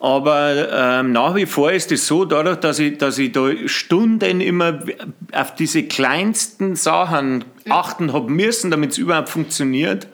aber 0.01 0.69
ähm, 0.73 1.13
nach 1.13 1.37
wie 1.37 1.47
vor 1.47 1.71
ist 1.71 1.93
es 1.93 2.09
so, 2.09 2.25
dadurch, 2.25 2.59
dass 2.59 2.81
ich, 2.81 2.99
dass 2.99 3.19
ich 3.19 3.31
da 3.31 3.51
Stunden 3.67 4.41
immer 4.41 4.81
auf 5.31 5.55
diese 5.55 5.85
kleinsten 5.85 6.75
Sachen 6.75 7.45
achten 7.69 8.13
habe 8.13 8.33
müssen, 8.33 8.73
damit 8.73 8.91
es 8.93 8.99
überhaupt 8.99 9.29
funktioniert, 9.29 10.09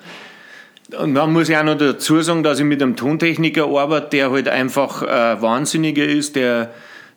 und 0.99 1.14
dann 1.14 1.33
muss 1.33 1.49
ich 1.49 1.57
auch 1.57 1.64
noch 1.64 1.79
dazu 1.79 2.20
sagen, 2.20 2.42
dass 2.42 2.59
ich 2.59 2.64
mit 2.64 2.83
einem 2.83 2.96
Tontechniker 2.96 3.64
arbeite, 3.66 4.09
der 4.11 4.31
halt 4.31 4.49
einfach 4.49 5.03
äh, 5.03 5.40
wahnsinniger 5.40 6.05
ist, 6.05 6.37
der 6.37 6.70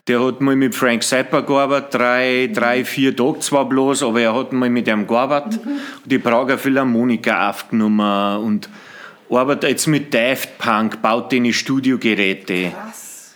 der 0.08 0.26
hat 0.26 0.42
mal 0.42 0.56
mit 0.56 0.74
Frank 0.74 1.04
Zappa 1.04 1.42
gearbeitet, 1.42 1.94
drei, 1.94 2.50
drei, 2.52 2.84
vier 2.84 3.16
Tage 3.16 3.42
zwar 3.42 3.70
bloß, 3.70 4.02
aber 4.02 4.22
er 4.22 4.34
hat 4.34 4.52
mal 4.54 4.70
mit 4.70 4.88
ihm 4.88 5.06
gearbeitet. 5.06 5.64
Mhm. 5.64 5.80
Die 6.06 6.18
Prager 6.18 6.58
Philharmoniker 6.58 7.50
aufgenommen 7.50 8.44
und 8.44 8.70
arbeitet 9.30 9.70
jetzt 9.70 9.86
mit 9.86 10.12
Daft 10.12 10.58
Punk, 10.58 11.04
baut 11.04 11.32
denen 11.32 11.54
Studiogeräte. 11.54 12.72
Krass. 12.72 13.36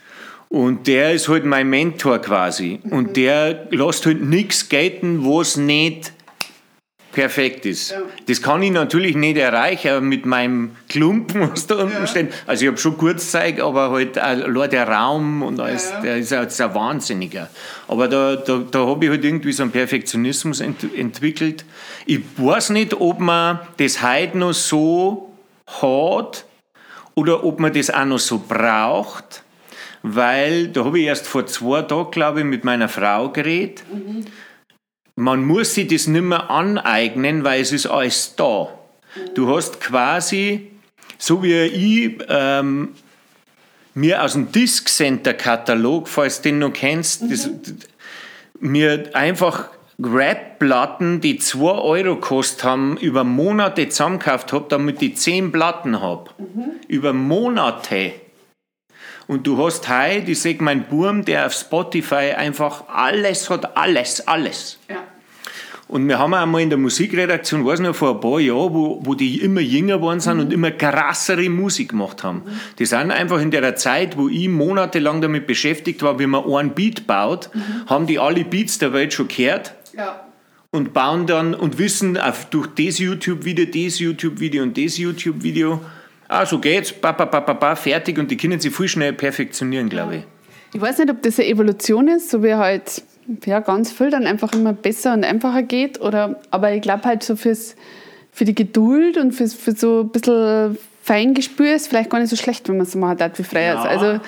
Und 0.50 0.88
der 0.88 1.14
ist 1.14 1.30
halt 1.30 1.46
mein 1.46 1.70
Mentor 1.70 2.20
quasi. 2.20 2.80
Mhm. 2.82 2.92
Und 2.92 3.18
der 3.18 3.68
lässt 3.70 4.08
halt 4.08 4.24
nichts 4.24 4.68
gelten, 4.68 5.24
was 5.24 5.58
nicht 5.58 6.13
perfekt 7.14 7.66
ist. 7.66 7.92
Ja. 7.92 8.02
Das 8.28 8.42
kann 8.42 8.62
ich 8.64 8.72
natürlich 8.72 9.16
nicht 9.16 9.38
erreichen 9.38 10.10
mit 10.10 10.26
meinem 10.26 10.76
Klumpen, 10.90 11.50
was 11.52 11.68
da 11.68 11.76
unten 11.76 11.94
ja. 11.94 12.08
steht. 12.08 12.34
Also 12.46 12.66
ich 12.66 12.68
habe 12.70 12.78
schon 12.78 12.98
Kurzzeit, 12.98 13.62
aber 13.62 13.92
halt 13.92 14.18
allein 14.18 14.70
der 14.70 14.88
Raum 14.90 15.44
und 15.44 15.60
alles, 15.60 15.92
ja. 15.92 16.02
der 16.02 16.18
ist 16.18 16.32
jetzt 16.32 16.60
ein 16.60 16.74
Wahnsinniger. 16.76 17.50
Aber 17.88 18.08
da, 18.08 18.36
da, 18.36 18.62
da 18.70 18.86
habe 18.86 19.06
ich 19.06 19.12
halt 19.12 19.24
irgendwie 19.24 19.54
so 19.54 19.64
einen 19.64 19.72
Perfektionismus 19.72 20.60
ent 20.60 20.84
entwickelt. 20.96 21.64
Ich 22.06 22.22
weiß 22.38 22.72
nicht, 22.72 23.00
ob 23.00 23.20
man 23.20 23.60
das 23.78 24.02
heute 24.02 24.38
noch 24.38 24.54
so 24.54 25.32
hat 25.82 26.46
oder 27.16 27.44
ob 27.44 27.60
man 27.60 27.72
das 27.72 27.92
auch 27.92 28.06
noch 28.06 28.20
so 28.20 28.44
braucht, 28.46 29.44
weil 30.02 30.68
da 30.68 30.84
habe 30.84 31.00
ich 31.00 31.06
erst 31.06 31.28
vor 31.28 31.46
zwei 31.46 31.84
Tagen, 31.84 32.12
glaube 32.12 32.40
ich, 32.40 32.46
mit 32.46 32.64
meiner 32.64 32.90
Frau 32.90 33.30
geredet. 33.30 33.84
Mhm 33.94 34.26
man 35.16 35.46
muss 35.46 35.76
sich 35.76 35.88
das 35.88 36.08
nicht 36.08 36.24
mehr 36.24 36.50
aneignen, 36.50 37.44
weil 37.44 37.62
es 37.62 37.72
ist 37.72 37.86
alles 37.86 38.36
da. 38.36 38.70
Du 39.36 39.56
hast 39.56 39.80
quasi, 39.80 40.72
so 41.18 41.44
wie 41.44 41.54
ich 41.54 42.18
ähm, 42.30 42.90
mir 43.94 44.24
aus 44.24 44.34
dem 44.34 44.52
Disc 44.52 44.90
Center 44.90 45.34
Katalog, 45.34 46.08
falls 46.08 46.42
du 46.42 46.50
den 46.50 46.60
noch 46.60 46.74
kennst, 46.74 47.24
mhm. 47.24 47.30
das, 47.30 47.50
mir 48.60 49.10
einfach 49.14 49.70
Rap-Platten, 50.02 51.22
die 51.22 51.38
2 51.38 51.60
Euro 51.64 52.16
gekostet 52.16 52.64
haben, 52.64 52.98
über 52.98 53.24
Monate 53.24 53.90
zusammengekauft 53.90 54.52
habe, 54.52 54.66
damit 54.70 55.02
ich 55.02 55.18
10 55.18 55.52
Platten 55.52 56.02
habe. 56.02 56.32
Mhm. 56.38 56.72
Über 56.88 57.14
Monate. 57.14 58.14
Und 59.28 59.48
du 59.48 59.58
hast 59.58 59.88
heute, 59.88 60.32
ich 60.32 60.42
sehe 60.42 60.58
mein 60.60 60.86
Burm, 60.86 61.24
der 61.24 61.46
auf 61.46 61.54
Spotify 61.54 62.34
einfach 62.36 62.88
alles 62.90 63.50
hat, 63.50 63.78
alles, 63.78 64.28
alles. 64.28 64.78
Ja. 64.90 65.04
Und 65.88 66.08
wir 66.08 66.18
haben 66.18 66.34
einmal 66.34 66.62
in 66.62 66.70
der 66.70 66.80
Musikredaktion, 66.80 67.64
weiß 67.64 67.82
noch, 67.82 67.94
vor 67.94 68.16
ein 68.16 68.20
paar 68.20 68.40
Jahren, 68.40 68.74
wo, 68.74 69.00
wo 69.04 69.14
die 69.14 69.42
immer 69.42 69.62
jünger 69.62 69.98
geworden 69.98 70.22
sind 70.22 70.38
mhm. 70.38 70.44
und 70.46 70.54
immer 70.54 70.72
krassere 70.72 71.48
Musik 71.50 71.90
gemacht 71.90 72.24
haben. 72.24 72.40
Mhm. 72.46 72.52
Die 72.80 72.86
sind 72.86 73.12
einfach 73.12 73.40
in 73.40 73.52
der 73.52 73.76
Zeit, 73.76 74.18
wo 74.18 74.28
ich 74.28 74.50
monatelang 74.50 75.22
damit 75.22 75.46
beschäftigt 75.46 76.02
war, 76.02 76.18
wie 76.18 76.26
man 76.26 76.52
einen 76.52 76.74
Beat 76.74 77.06
baut, 77.06 77.52
mhm. 77.54 77.88
haben 77.88 78.08
die 78.08 78.18
alle 78.18 78.44
Beats 78.44 78.80
der 78.80 78.92
Welt 78.92 79.14
schon 79.14 79.28
gehört. 79.28 79.76
Ja. 79.96 80.26
Und 80.72 80.94
bauen 80.94 81.28
dann 81.28 81.54
und 81.54 81.78
wissen 81.78 82.18
auf, 82.18 82.46
durch 82.46 82.68
das 82.76 82.98
YouTube-Video, 82.98 83.66
das 83.66 84.00
YouTube-Video 84.00 84.64
und 84.64 84.76
das 84.76 84.98
YouTube-Video, 84.98 85.80
ah, 86.34 86.46
so 86.46 86.60
geht's, 86.60 86.92
ba, 86.92 87.12
ba, 87.12 87.26
ba, 87.26 87.40
ba, 87.40 87.54
ba, 87.54 87.76
fertig 87.76 88.18
und 88.18 88.30
die 88.32 88.38
können 88.38 88.60
sich 88.60 88.76
viel 88.76 88.88
schnell 88.88 89.14
perfektionieren, 89.14 89.90
glaube 89.90 90.18
ich. 90.18 90.24
Ich 90.74 90.82
weiß 90.82 90.98
nicht, 90.98 91.10
ob 91.12 91.22
das 91.22 91.40
eine 91.40 91.50
Evolution 91.50 92.08
ist, 92.08 92.30
so 92.30 92.44
wie 92.44 92.56
halt 92.56 93.04
ja, 93.46 93.60
ganz 93.60 93.92
viel 93.92 94.10
dann 94.10 94.26
einfach 94.26 94.54
immer 94.54 94.74
besser 94.74 95.14
und 95.14 95.24
einfacher 95.24 95.64
geht. 95.64 96.02
Oder, 96.02 96.42
aber 96.52 96.74
ich 96.74 96.82
glaube 96.82 97.04
halt 97.04 97.24
so 97.24 97.36
fürs, 97.36 97.76
für 98.32 98.46
die 98.46 98.56
Geduld 98.56 99.18
und 99.18 99.34
für, 99.34 99.48
für 99.48 99.74
so 99.74 100.02
ein 100.02 100.10
bisschen 100.10 100.78
Feingespür 101.04 101.76
ist 101.76 101.90
vielleicht 101.90 102.10
gar 102.10 102.20
nicht 102.20 102.30
so 102.30 102.36
schlecht, 102.36 102.68
wenn 102.70 102.78
man 102.78 102.86
es 102.86 102.94
so 102.94 103.00
macht 103.00 103.20
wie 103.38 103.44
frei 103.44 103.66
ja. 103.66 103.82
Also 103.82 104.20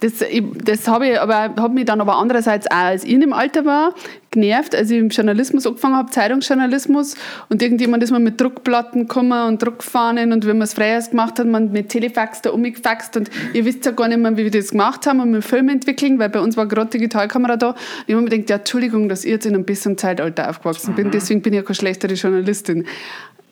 das, 0.00 0.24
das 0.64 0.88
habe 0.88 1.08
ich 1.08 1.20
aber 1.20 1.54
habe 1.56 1.74
mich 1.74 1.84
dann 1.84 2.00
aber 2.00 2.16
andererseits 2.16 2.70
auch, 2.70 2.76
als 2.76 3.04
ich 3.04 3.10
in 3.10 3.20
dem 3.20 3.32
Alter 3.32 3.64
war, 3.64 3.94
genervt, 4.34 4.74
als 4.74 4.90
ich 4.90 4.98
im 4.98 5.08
Journalismus 5.08 5.66
angefangen 5.66 5.96
habe, 5.96 6.10
Zeitungsjournalismus 6.10 7.16
und 7.48 7.62
irgendjemand 7.62 8.02
ist 8.02 8.10
mal 8.10 8.20
mit 8.20 8.40
Druckplatten 8.40 9.02
gekommen 9.02 9.48
und 9.48 9.62
Druckfahnen 9.62 10.32
und 10.32 10.46
wenn 10.46 10.58
man 10.58 10.64
es 10.64 10.74
freies 10.74 11.10
gemacht 11.10 11.38
hat, 11.38 11.46
man 11.46 11.72
mit 11.72 11.88
Telefax 11.88 12.42
da 12.42 12.50
umgefaxt 12.50 13.16
und 13.16 13.30
ihr 13.54 13.64
wisst 13.64 13.86
ja 13.86 13.92
gar 13.92 14.08
nicht 14.08 14.18
mehr, 14.18 14.36
wie 14.36 14.44
wir 14.44 14.50
das 14.50 14.70
gemacht 14.70 15.06
haben 15.06 15.20
und 15.20 15.30
mit 15.30 15.44
Film 15.44 15.68
entwickeln, 15.68 16.18
weil 16.18 16.28
bei 16.28 16.40
uns 16.40 16.56
war 16.56 16.66
gerade 16.66 16.90
Digitalkamera 16.90 17.56
da. 17.56 17.70
Und 17.70 17.76
ich 18.06 18.14
habe 18.14 18.24
mir 18.24 18.30
gedacht, 18.30 18.50
ja, 18.50 18.56
Entschuldigung, 18.56 19.08
dass 19.08 19.24
ich 19.24 19.30
jetzt 19.30 19.46
in 19.46 19.54
einem 19.54 19.64
besseren 19.64 19.96
Zeitalter 19.96 20.50
aufgewachsen 20.50 20.94
bin, 20.94 21.06
mhm. 21.06 21.12
deswegen 21.12 21.40
bin 21.40 21.52
ich 21.52 21.58
ja 21.58 21.62
keine 21.62 21.76
schlechtere 21.76 22.14
Journalistin. 22.14 22.84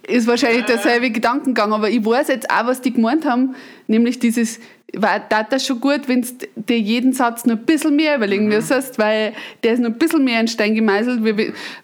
Ist 0.08 0.26
wahrscheinlich 0.26 0.64
derselbe 0.64 1.10
Gedankengang, 1.10 1.72
aber 1.72 1.88
ich 1.88 2.04
weiß 2.04 2.26
jetzt 2.26 2.50
auch, 2.50 2.66
was 2.66 2.80
die 2.80 2.92
gemeint 2.92 3.24
haben, 3.24 3.54
nämlich 3.86 4.18
dieses, 4.18 4.58
war 4.94 5.20
das 5.48 5.66
schon 5.66 5.80
gut, 5.80 6.06
wenn 6.06 6.22
du 6.22 6.28
dir 6.56 6.78
jeden 6.78 7.12
Satz 7.12 7.44
noch 7.46 7.56
ein 7.56 7.64
bisschen 7.64 7.96
mehr 7.96 8.16
überlegen 8.16 8.44
mhm. 8.44 8.54
müsstest, 8.54 8.98
weil 8.98 9.32
der 9.62 9.74
ist 9.74 9.80
noch 9.80 9.90
ein 9.90 9.98
bisschen 9.98 10.24
mehr 10.24 10.40
in 10.40 10.48
Stein 10.48 10.74
gemeißelt, 10.74 11.22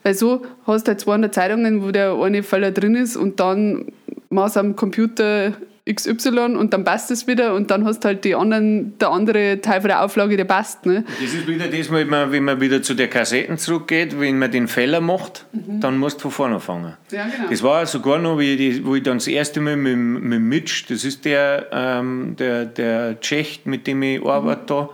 weil 0.03 0.13
so 0.13 0.43
hast 0.65 0.87
du 0.87 0.89
halt 0.89 0.99
200 0.99 1.33
Zeitungen, 1.33 1.83
wo 1.83 1.91
der 1.91 2.13
eine 2.13 2.43
Faller 2.43 2.71
drin 2.71 2.95
ist 2.95 3.15
und 3.15 3.39
dann 3.39 3.85
machst 4.29 4.55
du 4.55 4.59
am 4.59 4.75
Computer 4.75 5.53
XY 5.93 6.55
und 6.55 6.73
dann 6.73 6.83
passt 6.83 7.11
es 7.11 7.27
wieder 7.27 7.53
und 7.53 7.71
dann 7.71 7.85
hast 7.85 8.03
du 8.03 8.09
halt 8.09 8.23
die 8.23 8.35
anderen, 8.35 8.97
der 8.99 9.09
andere 9.09 9.61
Teil 9.61 9.81
von 9.81 9.89
der 9.89 10.03
Auflage, 10.03 10.37
der 10.37 10.45
passt. 10.45 10.85
Ne? 10.85 11.03
Das 11.21 11.33
ist 11.33 11.47
wieder 11.47 11.67
das, 11.67 11.91
wenn 11.91 12.07
man, 12.07 12.31
wenn 12.31 12.43
man 12.43 12.61
wieder 12.61 12.81
zu 12.81 12.93
der 12.93 13.07
Kassetten 13.07 13.57
zurückgeht, 13.57 14.19
wenn 14.19 14.39
man 14.39 14.51
den 14.51 14.67
Fehler 14.67 15.01
macht, 15.01 15.45
mhm. 15.51 15.79
dann 15.79 15.97
musst 15.97 16.23
du 16.23 16.29
von 16.29 16.31
vorne 16.31 16.55
anfangen. 16.55 16.93
Ja, 17.11 17.25
genau. 17.25 17.49
Das 17.49 17.63
war 17.63 17.85
sogar 17.85 18.19
noch, 18.19 18.39
wie 18.39 18.53
ich, 18.53 18.85
wo 18.85 18.95
ich 18.95 19.03
dann 19.03 19.17
das 19.17 19.27
erste 19.27 19.61
Mal 19.61 19.75
mit, 19.75 19.97
mit 19.97 20.41
Mitch, 20.41 20.85
das 20.89 21.03
ist 21.03 21.25
der, 21.25 21.67
ähm, 21.71 22.35
der, 22.37 22.65
der 22.65 23.19
Tschech, 23.19 23.61
mit 23.65 23.87
dem 23.87 24.01
ich 24.03 24.23
arbeite 24.23 24.61
mhm. 24.61 24.67
da, 24.67 24.89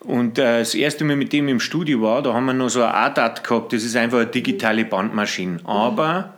und 0.00 0.38
äh, 0.38 0.60
das 0.60 0.74
erste 0.74 1.04
Mal 1.04 1.16
mit 1.16 1.32
dem 1.32 1.48
im 1.48 1.60
Studio 1.60 2.02
war, 2.02 2.22
da 2.22 2.32
haben 2.32 2.46
wir 2.46 2.52
noch 2.52 2.68
so 2.68 2.82
ein 2.82 2.90
ADAT 2.90 3.44
gehabt, 3.44 3.72
das 3.72 3.84
ist 3.84 3.96
einfach 3.96 4.18
eine 4.18 4.26
digitale 4.28 4.84
Bandmaschine. 4.84 5.58
Aber 5.64 6.34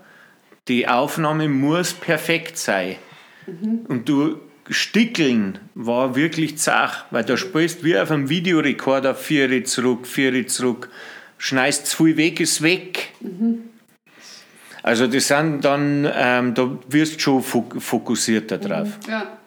die 0.68 0.88
Aufnahme 0.88 1.48
muss 1.48 1.92
perfekt 1.92 2.56
sein. 2.56 2.96
Mhm. 3.50 3.86
Und 3.88 4.08
du 4.08 4.38
Stickeln 4.68 5.58
war 5.74 6.14
wirklich 6.14 6.56
zach, 6.58 7.06
weil 7.10 7.24
da 7.24 7.36
spielst 7.36 7.82
wie 7.82 7.98
auf 7.98 8.10
einem 8.10 8.28
Videorekorder 8.28 9.14
vier 9.14 9.64
zurück, 9.64 10.06
vier 10.06 10.46
zurück, 10.46 10.90
schneist 11.38 11.86
zu 11.86 12.04
viel 12.04 12.16
weg, 12.16 12.40
ist 12.40 12.62
weg. 12.62 13.10
Mhm. 13.20 13.64
Also 14.82 15.06
das 15.06 15.28
sind 15.28 15.64
dann, 15.64 16.08
ähm, 16.14 16.54
da 16.54 16.78
wirst 16.88 17.16
du 17.16 17.20
schon 17.20 17.42
fokussierter 17.42 18.58
drauf. 18.58 18.88
Mhm. 19.06 19.12
Ja. 19.12 19.39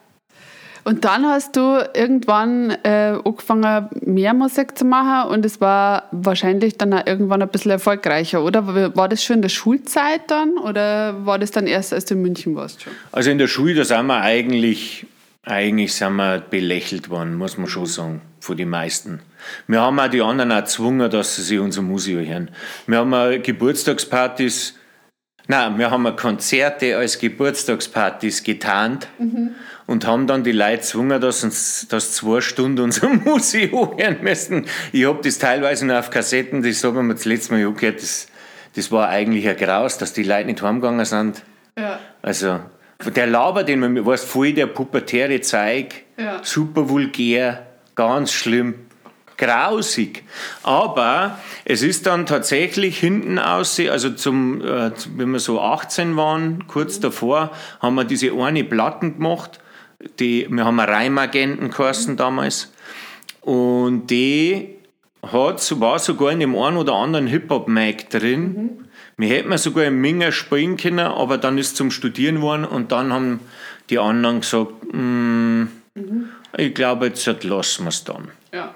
Und 0.84 1.06
dann 1.06 1.26
hast 1.26 1.56
du 1.56 1.90
irgendwann 1.94 2.72
äh, 2.84 3.18
angefangen, 3.24 3.88
mehr 4.02 4.34
Musik 4.34 4.78
zu 4.78 4.84
machen 4.86 5.32
und 5.32 5.46
es 5.46 5.62
war 5.62 6.10
wahrscheinlich 6.12 6.78
dann 6.78 6.94
auch 6.94 7.06
irgendwann 7.06 7.42
ein 7.42 7.48
bisschen 7.48 7.72
erfolgreicher, 7.72 8.44
oder? 8.44 8.96
War 8.96 9.08
das 9.08 9.24
schon 9.24 9.38
in 9.38 9.42
der 9.42 9.50
Schulzeit 9.50 10.30
dann 10.30 10.58
oder 10.58 11.26
war 11.26 11.40
das 11.40 11.52
dann 11.52 11.68
erst, 11.68 11.94
als 11.94 12.06
du 12.06 12.16
in 12.16 12.22
München 12.22 12.56
warst 12.56 12.82
schon? 12.82 12.94
Also 13.12 13.30
in 13.32 13.38
der 13.38 13.48
Schule, 13.48 13.76
da 13.76 13.86
sind 13.86 14.08
wir 14.08 14.22
eigentlich, 14.22 15.06
eigentlich 15.44 15.94
sind 15.94 16.16
wir 16.18 16.40
belächelt 16.40 17.10
worden, 17.10 17.36
muss 17.36 17.58
man 17.58 17.68
schon 17.68 17.86
sagen, 17.86 18.22
von 18.42 18.58
den 18.58 18.70
meisten. 18.70 19.22
Wir 19.68 19.80
haben 19.80 20.00
auch 20.00 20.10
die 20.10 20.22
anderen 20.22 20.52
auch 20.52 20.60
gezwungen, 20.60 21.10
dass 21.10 21.38
sie 21.38 21.44
sich 21.44 21.60
unsere 21.60 21.86
Musik 21.86 22.28
hören. 22.28 22.52
Wir 22.88 22.98
haben 22.98 23.14
auch 23.14 23.32
Geburtstagspartys, 23.42 24.76
nein, 25.48 25.78
wir 25.78 25.92
haben 25.92 26.14
Konzerte 26.18 26.98
als 26.98 27.18
Geburtstagspartys 27.20 28.44
getarnt. 28.44 29.08
Mhm 29.18 29.52
und 29.88 30.08
haben 30.08 30.28
dann 30.28 30.44
die 30.44 30.52
Leute 30.52 30.78
gezwungen, 30.78 31.20
dass 31.20 31.44
uns 31.44 31.88
dass 31.90 32.14
zwei 32.14 32.42
Stunden 32.42 32.84
unsere 32.84 33.10
Musik 33.26 33.72
hören 33.72 34.18
müssen. 34.22 34.66
Ich 34.92 35.06
habe 35.06 35.20
das 35.24 35.38
teilweise 35.40 35.86
noch 35.86 35.96
auf 35.96 36.10
Kassetten, 36.10 36.64
das 36.64 36.84
haben 36.84 37.08
wir 37.08 37.14
das 37.14 37.26
letzte 37.26 37.54
Mal 37.54 37.74
gehört, 37.74 38.02
das, 38.02 38.28
das 38.76 38.92
war 38.92 39.10
eigentlich 39.10 39.48
ein 39.48 39.58
Graus, 39.58 39.98
dass 39.98 40.14
die 40.14 40.24
Leute 40.24 40.46
nicht 40.46 40.62
heimgegangen 40.62 41.06
sind. 41.06 41.44
Ja. 41.78 42.00
Also, 42.22 42.60
der 43.16 43.28
Laber, 43.28 43.64
den 43.64 43.80
man, 43.80 44.06
weißt 44.06 44.26
voll 44.26 44.54
der 44.54 44.68
pubertäre 44.68 45.42
Zeig, 45.42 46.06
ja. 46.18 46.40
super 46.44 46.90
vulgär, 46.90 47.66
ganz 47.96 48.32
schlimm, 48.32 48.76
grausig. 49.38 50.24
Aber 50.62 51.40
es 51.66 51.82
ist 51.82 52.06
dann 52.06 52.26
tatsächlich 52.26 53.00
hinten 53.00 53.40
aus, 53.40 53.80
also 53.80 54.12
zum, 54.12 54.62
äh, 54.62 54.92
wenn 55.16 55.32
wir 55.32 55.40
so 55.40 55.60
18 55.60 56.16
waren, 56.16 56.68
kurz 56.68 57.00
davor, 57.00 57.52
haben 57.82 57.96
wir 57.96 58.06
diese 58.06 58.32
eine 58.34 58.64
Platten 58.64 59.16
gemacht 59.16 59.60
die, 60.20 60.48
wir 60.50 60.66
haben 60.66 60.80
einen 60.80 60.90
Reimagenten 60.90 61.72
geheißen 61.72 62.18
damals. 62.18 62.72
Und 63.42 64.08
die 64.08 64.76
hat, 65.22 65.80
war 65.80 66.00
sogar 66.00 66.32
in 66.32 66.40
dem 66.40 66.56
einen 66.56 66.78
oder 66.78 66.94
anderen 66.94 67.28
Hip-Hop-Mic 67.28 68.10
drin. 68.10 68.42
Mhm. 68.42 68.70
Wir 69.18 69.30
hätten 69.30 69.58
sogar 69.58 69.86
im 69.86 70.02
Minger 70.02 70.32
spielen 70.32 70.78
können, 70.78 71.00
aber 71.00 71.38
dann 71.38 71.58
ist 71.58 71.78
zum 71.78 71.92
Studieren 71.92 72.38
geworden 72.38 72.66
und 72.66 72.92
dann 72.92 73.14
haben 73.14 73.40
die 73.90 74.00
anderen 74.00 74.42
gesagt, 74.42 74.94
mhm. 74.94 75.70
ich 76.58 76.74
glaube, 76.74 77.08
jetzt 77.08 77.26
lassen 77.44 77.84
wir 77.84 77.90
es 77.90 78.04
dann. 78.04 78.32
Ja. 78.52 78.74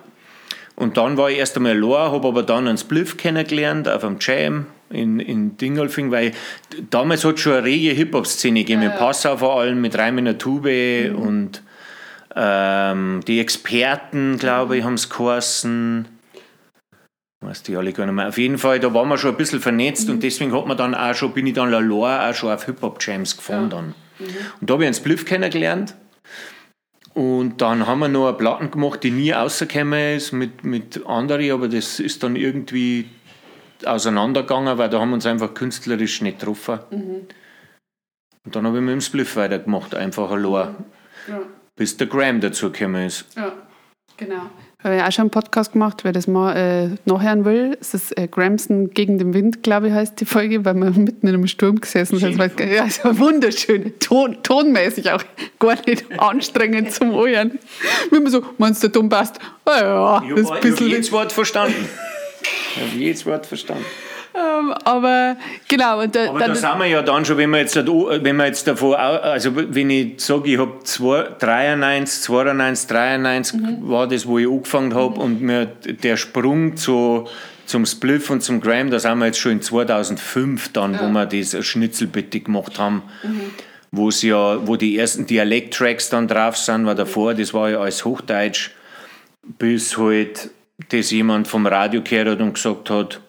Und 0.75 0.97
dann 0.97 1.17
war 1.17 1.31
ich 1.31 1.39
erst 1.39 1.57
einmal 1.57 1.71
allein, 1.71 2.11
habe 2.11 2.27
aber 2.27 2.43
dann 2.43 2.67
einen 2.67 2.77
Spliff 2.77 3.17
kennengelernt 3.17 3.89
auf 3.89 4.03
einem 4.03 4.17
Jam 4.19 4.67
in, 4.89 5.19
in 5.19 5.57
Dingolfing, 5.57 6.11
weil 6.11 6.31
damals 6.89 7.25
hat 7.25 7.35
es 7.35 7.41
schon 7.41 7.53
eine 7.53 7.63
rege 7.63 7.91
Hip-Hop-Szene 7.91 8.61
gegeben, 8.61 8.81
ja, 8.81 8.87
ja. 8.87 8.93
mit 8.93 8.99
Passau 8.99 9.37
vor 9.37 9.59
allem, 9.59 9.81
mit 9.81 9.97
Reim 9.97 10.17
in 10.17 10.25
der 10.25 10.37
Tube 10.37 11.09
mhm. 11.09 11.15
und 11.15 11.63
ähm, 12.35 13.21
die 13.27 13.39
Experten, 13.39 14.37
glaube 14.37 14.77
ich, 14.77 14.83
haben 14.83 14.93
es 14.93 15.09
geheißen. 15.09 16.07
Weiß 17.41 17.63
die 17.63 17.75
alle 17.75 17.93
gar 17.93 18.05
nicht 18.05 18.15
mehr. 18.15 18.27
Auf 18.27 18.37
jeden 18.37 18.57
Fall, 18.57 18.79
da 18.79 18.93
waren 18.93 19.09
wir 19.09 19.17
schon 19.17 19.31
ein 19.31 19.37
bisschen 19.37 19.59
vernetzt 19.59 20.07
mhm. 20.07 20.15
und 20.15 20.23
deswegen 20.23 20.53
hat 20.55 20.67
man 20.67 20.77
dann 20.77 20.95
auch 20.95 21.13
schon, 21.13 21.33
bin 21.33 21.47
ich 21.47 21.53
dann 21.53 21.73
allein 21.73 22.31
auch 22.31 22.35
schon 22.35 22.51
auf 22.51 22.65
Hip-Hop-Jams 22.65 23.37
gefahren 23.37 23.63
ja. 23.63 23.77
dann. 23.77 23.85
Mhm. 24.19 24.25
Und 24.61 24.69
da 24.69 24.73
habe 24.73 24.83
ich 24.83 24.87
einen 24.87 24.93
Spliff 24.93 25.25
kennengelernt. 25.25 25.95
Und 27.13 27.61
dann 27.63 27.87
haben 27.87 27.99
wir 27.99 28.09
noch 28.09 28.27
eine 28.27 28.37
Platten 28.37 28.69
gemacht, 28.69 29.01
die 29.01 29.09
nie 29.09 29.31
rausgekommen 29.31 30.17
ist 30.17 30.33
mit, 30.33 30.63
mit 30.63 31.03
anderen, 31.07 31.49
aber 31.49 31.67
das 31.67 31.99
ist 31.99 32.21
dann 32.21 32.35
irgendwie 32.35 33.09
auseinandergegangen, 33.85 34.77
weil 34.77 34.89
da 34.89 34.99
haben 34.99 35.09
wir 35.09 35.15
uns 35.15 35.25
einfach 35.25 35.53
künstlerisch 35.53 36.21
nicht 36.21 36.39
getroffen. 36.39 36.79
Mhm. 36.91 37.27
Und 38.45 38.55
dann 38.55 38.65
habe 38.65 38.77
ich 38.77 38.83
mit 38.83 38.93
dem 38.93 39.01
Spliff 39.01 39.35
weitergemacht, 39.35 39.93
einfach 39.93 40.31
allein. 40.31 40.75
Ja. 41.27 41.41
Bis 41.75 41.97
der 41.97 42.07
Graham 42.07 42.39
dazu 42.39 42.71
gekommen 42.71 43.05
ist. 43.05 43.25
Ja, 43.35 43.51
genau. 44.15 44.49
Habe 44.83 44.95
ich 44.95 45.01
auch 45.01 45.11
schon 45.11 45.23
einen 45.23 45.31
Podcast 45.31 45.73
gemacht, 45.73 46.03
wer 46.03 46.13
das 46.13 46.27
mal 46.27 46.55
äh, 46.55 46.95
nachhören 47.05 47.45
will. 47.45 47.77
Es 47.81 47.93
ist 47.93 48.17
äh, 48.17 48.27
Gramson 48.27 48.91
gegen 48.91 49.17
den 49.17 49.33
Wind, 49.33 49.63
glaube 49.63 49.87
ich, 49.87 49.93
heißt 49.93 50.21
die 50.21 50.25
Folge, 50.25 50.63
weil 50.65 50.75
wir 50.75 50.91
mitten 50.95 51.27
in 51.27 51.33
einem 51.33 51.47
Sturm 51.47 51.81
gesessen 51.81 52.19
sind. 52.19 52.37
Ja, 52.37 52.85
es 52.85 53.03
war 53.03 53.17
wunderschön. 53.17 53.97
Ton, 53.99 54.37
tonmäßig 54.43 55.11
auch 55.11 55.23
gar 55.59 55.75
nicht 55.85 56.05
anstrengend 56.19 56.91
zum 56.93 57.13
Ohren. 57.13 57.59
Wie 58.11 58.19
man 58.19 58.31
so, 58.31 58.43
meinst 58.59 58.83
du, 58.83 58.89
dumm 58.89 59.09
passt? 59.09 59.39
Ah, 59.65 59.79
ja, 59.81 60.23
ich 60.23 60.45
habe 60.45 60.71
hab 60.71 60.79
jedes 60.79 61.11
Wort 61.11 61.33
verstanden. 61.33 61.89
Ich 62.75 62.81
habe 62.81 62.95
jedes 62.97 63.25
Wort 63.25 63.45
verstanden. 63.45 63.85
Ähm, 64.37 64.73
aber 64.83 65.37
genau. 65.67 66.01
Und 66.01 66.15
da, 66.15 66.29
aber 66.29 66.39
dann, 66.39 66.49
da 66.49 66.55
sind 66.55 66.79
wir 66.79 66.85
ja 66.85 67.01
dann 67.01 67.25
schon, 67.25 67.37
wenn 67.37 67.49
wir 67.49 67.59
jetzt, 67.59 67.75
wenn 67.75 68.35
wir 68.35 68.45
jetzt 68.45 68.67
davor, 68.67 68.99
also 68.99 69.51
wenn 69.55 69.89
ich 69.89 70.21
sage, 70.21 70.51
ich 70.51 70.59
habe 70.59 70.73
93, 71.39 72.23
92, 72.23 72.87
93 72.87 73.59
mhm. 73.59 73.89
war 73.89 74.07
das, 74.07 74.27
wo 74.27 74.37
ich 74.37 74.47
angefangen 74.47 74.93
habe 74.93 75.15
mhm. 75.15 75.21
und 75.21 75.41
mir 75.41 75.65
der 75.65 76.17
Sprung 76.17 76.77
zu, 76.77 77.27
zum 77.65 77.85
Spliff 77.85 78.29
und 78.29 78.41
zum 78.41 78.61
Graham, 78.61 78.91
da 78.91 78.99
sind 78.99 79.17
wir 79.17 79.25
jetzt 79.25 79.39
schon 79.39 79.53
in 79.53 79.61
2005 79.61 80.71
dann, 80.73 80.93
ja. 80.93 81.01
wo 81.01 81.09
wir 81.09 81.25
das 81.25 81.65
Schnitzelbitte 81.65 82.39
gemacht 82.41 82.77
haben. 82.77 83.03
Mhm. 83.23 83.51
Wo 83.89 84.09
ja, 84.09 84.67
wo 84.67 84.75
die 84.75 84.97
ersten 84.97 85.25
Dialekt-Tracks 85.25 86.09
dann 86.09 86.27
drauf 86.27 86.57
sind, 86.57 86.85
weil 86.85 86.95
davor, 86.95 87.33
das 87.33 87.53
war 87.53 87.69
ja 87.69 87.79
alles 87.79 88.03
Hochdeutsch, 88.03 88.71
bis 89.57 89.97
halt 89.97 90.49
das 90.89 91.11
jemand 91.11 91.47
vom 91.47 91.65
Radio 91.65 92.01
gehört 92.01 92.29
hat 92.29 92.39
und 92.39 92.53
gesagt 92.53 92.89
hat, 92.89 93.19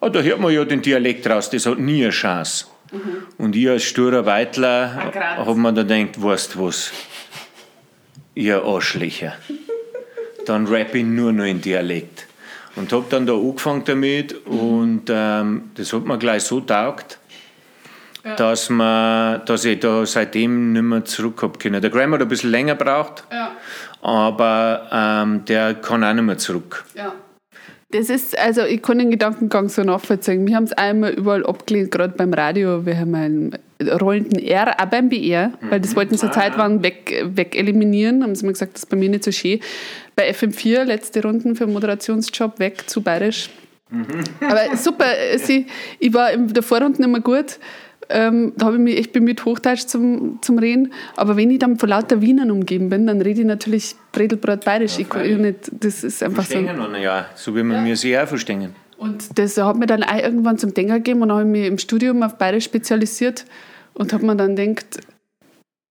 oh, 0.00 0.08
da 0.08 0.20
hört 0.20 0.40
man 0.40 0.52
ja 0.52 0.64
den 0.64 0.82
Dialekt 0.82 1.28
raus, 1.28 1.50
das 1.50 1.66
hat 1.66 1.78
nie 1.78 2.02
eine 2.02 2.10
Chance. 2.10 2.66
Mhm. 2.92 3.26
Und 3.38 3.56
ich 3.56 3.68
als 3.68 3.84
sturer 3.84 4.26
Weitler 4.26 4.94
habe 4.94 5.54
mir 5.54 5.72
da 5.72 5.82
gedacht, 5.82 6.22
weißt 6.22 6.54
du 6.54 6.66
was, 6.66 6.92
ihr 8.34 8.62
Arschlöcher. 8.62 9.34
dann 10.46 10.66
rappe 10.66 10.98
ich 10.98 11.04
nur 11.04 11.32
noch 11.32 11.44
in 11.44 11.60
Dialekt. 11.60 12.26
Und 12.74 12.92
habe 12.92 13.06
dann 13.08 13.24
da 13.24 13.32
angefangen 13.32 13.84
damit 13.86 14.46
mhm. 14.46 14.58
und 14.58 15.02
ähm, 15.08 15.70
das 15.74 15.92
hat 15.92 16.04
mir 16.04 16.18
gleich 16.18 16.42
so 16.42 16.60
taugt, 16.60 17.18
ja. 18.22 18.34
dass, 18.34 18.68
man, 18.68 19.44
dass 19.46 19.64
ich 19.64 19.80
da 19.80 20.04
seitdem 20.04 20.72
nicht 20.72 20.82
mehr 20.82 21.04
zurück 21.04 21.58
können. 21.58 21.80
Der 21.80 21.90
Graham 21.90 22.14
hat 22.14 22.20
ein 22.20 22.28
bisschen 22.28 22.50
länger 22.50 22.74
braucht. 22.74 23.24
Ja 23.32 23.52
aber 24.06 24.88
ähm, 24.92 25.44
der 25.46 25.74
kann 25.74 26.04
auch 26.04 26.14
nicht 26.14 26.22
mehr 26.22 26.38
zurück. 26.38 26.84
Ja. 26.94 27.12
Das 27.90 28.08
ist, 28.08 28.38
also 28.38 28.62
ich 28.62 28.80
kann 28.80 28.98
den 28.98 29.10
Gedankengang 29.10 29.68
so 29.68 29.82
nachvollziehen. 29.82 30.46
Wir 30.46 30.54
haben 30.54 30.64
es 30.64 30.72
einmal 30.72 31.12
überall 31.12 31.44
abgelehnt, 31.44 31.90
gerade 31.90 32.14
beim 32.16 32.32
Radio. 32.32 32.86
Wir 32.86 32.98
haben 32.98 33.14
einen 33.16 33.58
rollenden 34.00 34.38
R, 34.38 34.80
auch 34.80 34.86
beim 34.86 35.08
BR, 35.08 35.48
mhm. 35.48 35.70
weil 35.70 35.80
das 35.80 35.96
wollten 35.96 36.16
sie 36.16 36.26
ah. 36.26 36.30
Zeit 36.30 36.56
lang 36.56 36.84
weg, 36.84 37.24
weg 37.34 37.56
eliminieren. 37.56 38.22
Haben 38.22 38.36
sie 38.36 38.46
mir 38.46 38.52
gesagt, 38.52 38.74
das 38.74 38.84
ist 38.84 38.90
bei 38.90 38.96
mir 38.96 39.08
nicht 39.08 39.24
so 39.24 39.32
schön. 39.32 39.58
Bei 40.14 40.30
FM4, 40.30 40.84
letzte 40.84 41.22
Runden 41.22 41.56
für 41.56 41.66
Moderationsjob, 41.66 42.60
weg 42.60 42.88
zu 42.88 43.02
bayerisch. 43.02 43.50
Mhm. 43.90 44.24
Aber 44.40 44.76
super, 44.76 45.06
sie, 45.36 45.66
ich 45.98 46.14
war 46.14 46.30
in 46.30 46.46
der 46.52 46.62
Vorrunde 46.62 47.02
immer 47.02 47.20
gut. 47.20 47.58
Ähm, 48.08 48.52
da 48.56 48.66
habe 48.66 48.76
ich 48.76 48.82
mich 48.82 48.98
echt 48.98 49.12
bemüht, 49.12 49.44
Hochdeutsch 49.44 49.86
zum, 49.86 50.38
zum 50.42 50.58
Reden. 50.58 50.92
Aber 51.16 51.36
wenn 51.36 51.50
ich 51.50 51.58
dann 51.58 51.78
von 51.78 51.88
lauter 51.88 52.20
Wienern 52.20 52.50
umgeben 52.50 52.88
bin, 52.88 53.06
dann 53.06 53.20
rede 53.20 53.40
ich 53.40 53.46
natürlich 53.46 53.96
Bredelbrot 54.12 54.64
bayerisch. 54.64 54.98
Ja, 54.98 55.06
ich, 55.20 55.30
ich 55.30 55.38
nicht, 55.38 55.70
das 55.72 56.04
ist 56.04 56.22
einfach 56.22 56.44
verstehen 56.44 56.68
so. 56.76 56.96
ja, 56.96 57.26
so 57.34 57.54
wie 57.56 57.62
man 57.62 57.78
ja. 57.78 57.82
mir 57.82 57.96
sie 57.96 58.16
auch 58.18 58.28
verstehen. 58.28 58.74
Und 58.98 59.38
das 59.38 59.58
hat 59.58 59.76
mir 59.76 59.86
dann 59.86 60.02
auch 60.02 60.18
irgendwann 60.18 60.56
zum 60.58 60.72
Denker 60.72 60.94
gegeben 60.94 61.22
und 61.22 61.32
habe 61.32 61.44
mich 61.44 61.66
im 61.66 61.78
Studium 61.78 62.22
auf 62.22 62.38
bayerisch 62.38 62.64
spezialisiert 62.64 63.44
und 63.94 64.12
habe 64.12 64.24
mir 64.24 64.36
dann 64.36 64.56
gedacht, 64.56 65.00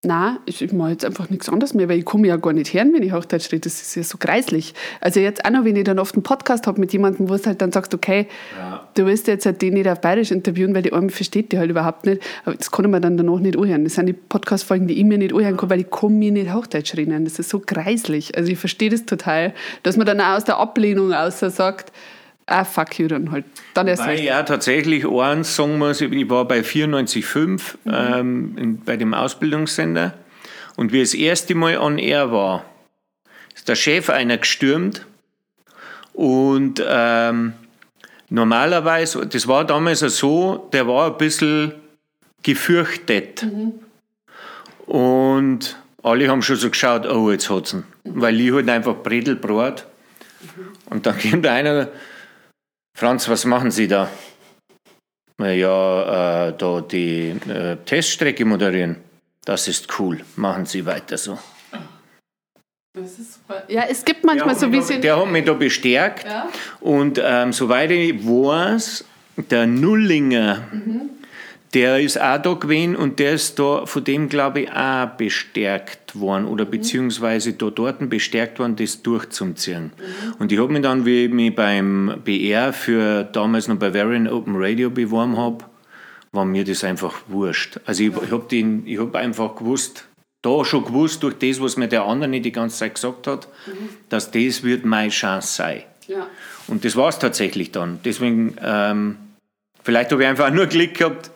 Nein, 0.06 0.38
ich, 0.46 0.62
ich 0.62 0.72
mache 0.72 0.92
jetzt 0.92 1.04
einfach 1.04 1.32
nichts 1.32 1.50
anderes 1.50 1.74
mehr, 1.74 1.90
weil 1.90 1.98
ich 1.98 2.06
komme 2.06 2.28
ja 2.28 2.36
gar 2.38 2.54
nicht 2.54 2.74
hören, 2.74 2.94
wenn 2.94 3.02
ich 3.02 3.12
Hochdeutsch 3.12 3.52
rede. 3.52 3.62
Das 3.62 3.82
ist 3.82 3.96
ja 3.96 4.04
so 4.04 4.20
kreislich. 4.20 4.76
Also 5.02 5.20
jetzt 5.20 5.44
auch 5.44 5.50
noch, 5.50 5.66
wenn 5.66 5.76
ich 5.76 5.84
dann 5.84 5.98
oft 5.98 6.14
einen 6.14 6.22
Podcast 6.22 6.68
habe 6.68 6.80
mit 6.80 6.94
jemandem, 6.94 7.28
wo 7.28 7.36
du 7.36 7.44
halt 7.44 7.60
dann 7.60 7.72
sagst, 7.72 7.92
okay, 7.94 8.28
ja. 8.56 8.88
du 8.94 9.08
willst 9.08 9.26
jetzt 9.28 9.48
halt 9.48 9.64
den 9.64 9.74
nicht 9.74 9.88
auf 9.88 10.02
Bayerisch 10.02 10.30
interviewen, 10.30 10.76
weil 10.76 10.84
die 10.84 10.94
Arme 10.94 11.10
versteht 11.10 11.52
die 11.52 11.58
halt 11.58 11.72
überhaupt 11.72 12.06
nicht. 12.06 12.22
Aber 12.46 12.56
das 12.56 12.70
kann 12.70 12.90
mir 12.90 13.02
dann 13.02 13.18
danach 13.18 13.40
nicht 13.40 13.58
anhören. 13.58 13.84
Das 13.84 13.96
sind 13.96 14.06
die 14.06 14.14
Podcast-Folgen, 14.14 14.88
die 14.88 15.00
ich 15.00 15.06
mir 15.06 15.18
nicht 15.18 15.34
anhören 15.34 15.58
kann, 15.58 15.72
weil 15.72 15.80
ich 15.80 15.90
komme 15.90 16.16
mir 16.16 16.32
nicht 16.32 16.54
Hochdeutsch 16.54 16.96
reden. 16.96 17.26
Das 17.26 17.40
ist 17.40 17.50
so 17.50 17.60
kreislich. 17.60 18.38
Also 18.38 18.52
ich 18.52 18.60
verstehe 18.60 18.92
das 18.92 19.06
total, 19.06 19.54
dass 19.82 19.98
man 19.98 20.06
dann 20.06 20.22
auch 20.22 20.36
aus 20.36 20.44
der 20.44 20.60
Ablehnung 20.60 21.14
außer 21.14 21.50
sagt, 21.50 21.92
ah, 22.48 22.64
fuck 22.64 23.00
you 23.00 23.08
dann 23.08 23.32
halt. 23.32 23.46
Dann 23.74 23.88
erst 23.88 24.06
Weil 24.06 24.20
ja 24.20 24.44
tatsächlich 24.44 25.08
eins 25.08 25.56
sagen 25.56 25.78
muss, 25.78 26.02
ich 26.02 26.30
war 26.30 26.46
bei 26.46 26.60
94.5 26.60 27.76
mhm. 27.84 27.94
ähm, 27.94 28.82
bei 28.86 28.98
dem 28.98 29.14
Ausbildungssender 29.14 30.14
und 30.76 30.92
wie 30.92 31.00
das 31.00 31.14
erste 31.14 31.56
Mal 31.56 31.78
on 31.78 31.98
air 31.98 32.32
war, 32.32 32.66
ist 33.56 33.68
der 33.68 33.76
Chef 33.76 34.10
einer 34.10 34.38
gestürmt 34.38 35.06
und 36.14 36.82
ähm, 36.88 37.54
normalerweise, 38.30 39.26
das 39.26 39.48
war 39.48 39.66
damals 39.66 40.00
so, 40.00 40.70
der 40.72 40.88
war 40.88 41.08
ein 41.08 41.18
bisschen 41.18 41.74
gefürchtet. 42.44 43.44
Mhm. 43.44 43.74
Und 44.86 45.78
alle 46.04 46.30
haben 46.30 46.42
schon 46.42 46.56
so 46.56 46.70
geschaut, 46.70 47.06
oh, 47.08 47.32
jetzt 47.32 47.50
hat's 47.50 47.74
ihn. 47.74 47.84
Mhm. 48.04 48.22
Weil 48.22 48.40
ich 48.40 48.54
halt 48.54 48.70
einfach 48.70 48.96
Bredelbrot. 48.96 49.86
Mhm. 50.42 50.94
Und 50.94 51.06
dann 51.06 51.20
kommt 51.32 51.48
einer, 51.48 51.90
Franz, 52.98 53.28
was 53.28 53.44
machen 53.44 53.72
Sie 53.72 53.90
da? 53.90 54.10
Ja, 55.38 56.48
äh, 56.48 56.54
da 56.58 56.80
die 56.80 57.36
äh, 57.50 57.76
Teststrecke 57.86 58.46
moderieren. 58.46 58.96
Das 59.44 59.68
ist 59.68 60.00
cool. 60.00 60.22
Machen 60.38 60.66
Sie 60.66 60.86
weiter 60.86 61.18
so. 61.18 61.38
Das 62.94 63.20
ist 63.20 63.34
super. 63.34 63.64
Ja, 63.68 63.84
es 63.90 64.06
gibt 64.06 64.24
manchmal 64.24 64.56
der 64.56 64.56
so 64.56 64.72
wie 64.72 64.82
sie. 64.82 65.02
Der 65.02 65.20
hat 65.20 65.30
mich 65.30 65.44
da 65.44 65.52
bestärkt. 65.52 66.24
Ja. 66.24 66.48
Und 66.80 67.20
ähm, 67.22 67.52
soweit 67.52 67.92
ich 67.92 68.26
weiß, 68.26 69.04
der 69.50 69.68
Nullinger, 69.68 70.64
mhm. 70.72 71.10
Der 71.76 72.00
ist 72.00 72.20
auch 72.20 72.42
da 72.42 72.54
gewesen 72.54 72.96
und 72.96 73.20
der 73.20 73.34
ist 73.34 73.60
da 73.60 73.86
von 73.86 74.04
dem, 74.04 74.30
glaube 74.30 74.62
ich, 74.62 74.72
auch 74.72 75.08
bestärkt 75.18 76.18
worden 76.18 76.46
oder 76.46 76.66
mhm. 76.66 76.72
beziehungsweise 76.72 77.54
da 77.54 77.70
dort 77.70 78.10
bestärkt 78.10 78.60
worden, 78.60 78.78
das 78.78 79.04
durchzuziehen. 79.04 79.92
Mhm. 79.98 80.34
Und 80.40 80.52
ich 80.54 80.60
habe 80.60 80.72
mich 80.72 80.82
dann, 80.82 81.06
wie 81.06 81.26
ich 81.26 81.32
mich 81.32 81.54
beim 81.54 82.22
BR 82.24 82.72
für 82.72 83.26
damals 83.26 83.68
noch 83.68 83.76
Bavarian 83.76 84.28
Open 84.30 84.56
Radio 84.56 84.90
beworben 84.90 85.38
habe, 85.38 85.66
war 86.32 86.46
mir 86.46 86.64
das 86.64 86.86
einfach 86.86 87.14
wurscht. 87.28 87.80
Also 87.86 88.04
ich, 88.04 88.14
ich 88.24 88.32
habe 88.32 88.98
hab 88.98 89.16
einfach 89.16 89.58
gewusst, 89.58 90.06
da 90.42 90.64
schon 90.64 90.86
gewusst, 90.86 91.24
durch 91.24 91.36
das, 91.40 91.60
was 91.60 91.76
mir 91.76 91.90
der 91.90 92.06
andere 92.06 92.30
nicht 92.30 92.46
die 92.46 92.52
ganze 92.54 92.78
Zeit 92.78 92.96
gesagt 92.96 93.28
hat, 93.28 93.50
mhm. 93.68 93.90
dass 94.08 94.32
das 94.32 94.64
wird 94.64 94.86
meine 94.86 95.10
Chance 95.10 95.54
sein. 95.54 95.84
Ja. 96.08 96.28
Und 96.68 96.86
das 96.86 96.96
war 96.96 97.10
es 97.10 97.20
tatsächlich 97.20 97.72
dann. 97.72 98.00
Deswegen, 98.06 98.56
ähm, 98.64 99.18
vielleicht 99.84 100.12
habe 100.14 100.24
ich 100.24 100.30
einfach 100.30 100.52
nur 100.52 100.68
Glück 100.68 100.94
gehabt, 100.94 101.32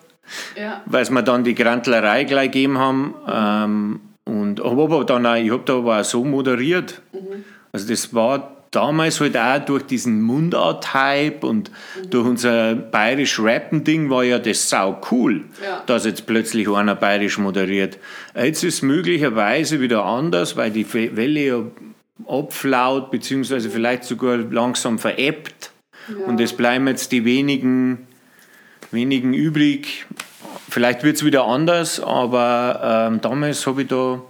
ja. 0.55 0.81
weil 0.85 1.09
mir 1.09 1.23
dann 1.23 1.43
die 1.43 1.55
Grantlerei 1.55 2.23
gleich 2.23 2.51
gegeben 2.51 2.77
haben. 2.77 3.15
Ähm, 3.27 3.99
und 4.25 4.61
aber 4.61 5.03
dann 5.05 5.25
auch, 5.25 5.35
ich 5.35 5.51
habe 5.51 5.63
da 5.65 5.77
aber 5.77 5.99
auch 5.99 6.03
so 6.03 6.23
moderiert. 6.23 7.01
Mhm. 7.13 7.43
Also 7.71 7.87
das 7.87 8.13
war 8.13 8.55
damals 8.71 9.19
halt 9.19 9.37
auch 9.37 9.65
durch 9.65 9.83
diesen 9.83 10.21
Mundart-Hype 10.21 11.43
und 11.43 11.71
mhm. 11.71 12.09
durch 12.09 12.27
unser 12.27 12.75
bayerisch 12.75 13.39
Rappen-Ding 13.39 14.09
war 14.09 14.23
ja 14.23 14.39
das 14.39 14.69
sau 14.69 15.01
cool, 15.11 15.45
ja. 15.63 15.83
dass 15.85 16.05
jetzt 16.05 16.25
plötzlich 16.27 16.69
einer 16.69 16.95
bayerisch 16.95 17.37
moderiert. 17.37 17.97
Jetzt 18.35 18.63
ist 18.63 18.75
es 18.75 18.81
möglicherweise 18.81 19.81
wieder 19.81 20.05
anders, 20.05 20.55
weil 20.55 20.71
die 20.71 20.85
Welle 20.93 21.39
ja 21.39 21.61
abflaut, 22.27 23.11
beziehungsweise 23.11 23.69
vielleicht 23.69 24.03
sogar 24.03 24.37
langsam 24.37 24.99
veräppt. 24.99 25.71
Ja. 26.07 26.25
Und 26.25 26.39
es 26.39 26.53
bleiben 26.53 26.87
jetzt 26.87 27.11
die 27.11 27.25
wenigen, 27.25 28.07
wenigen 28.91 29.33
übrig. 29.33 30.05
Vielleicht 30.69 31.03
wird 31.03 31.17
es 31.17 31.25
wieder 31.25 31.45
anders, 31.45 31.99
aber 31.99 33.09
ähm, 33.11 33.21
damals 33.21 33.65
habe 33.65 33.83
ich 33.83 33.87
da 33.87 34.21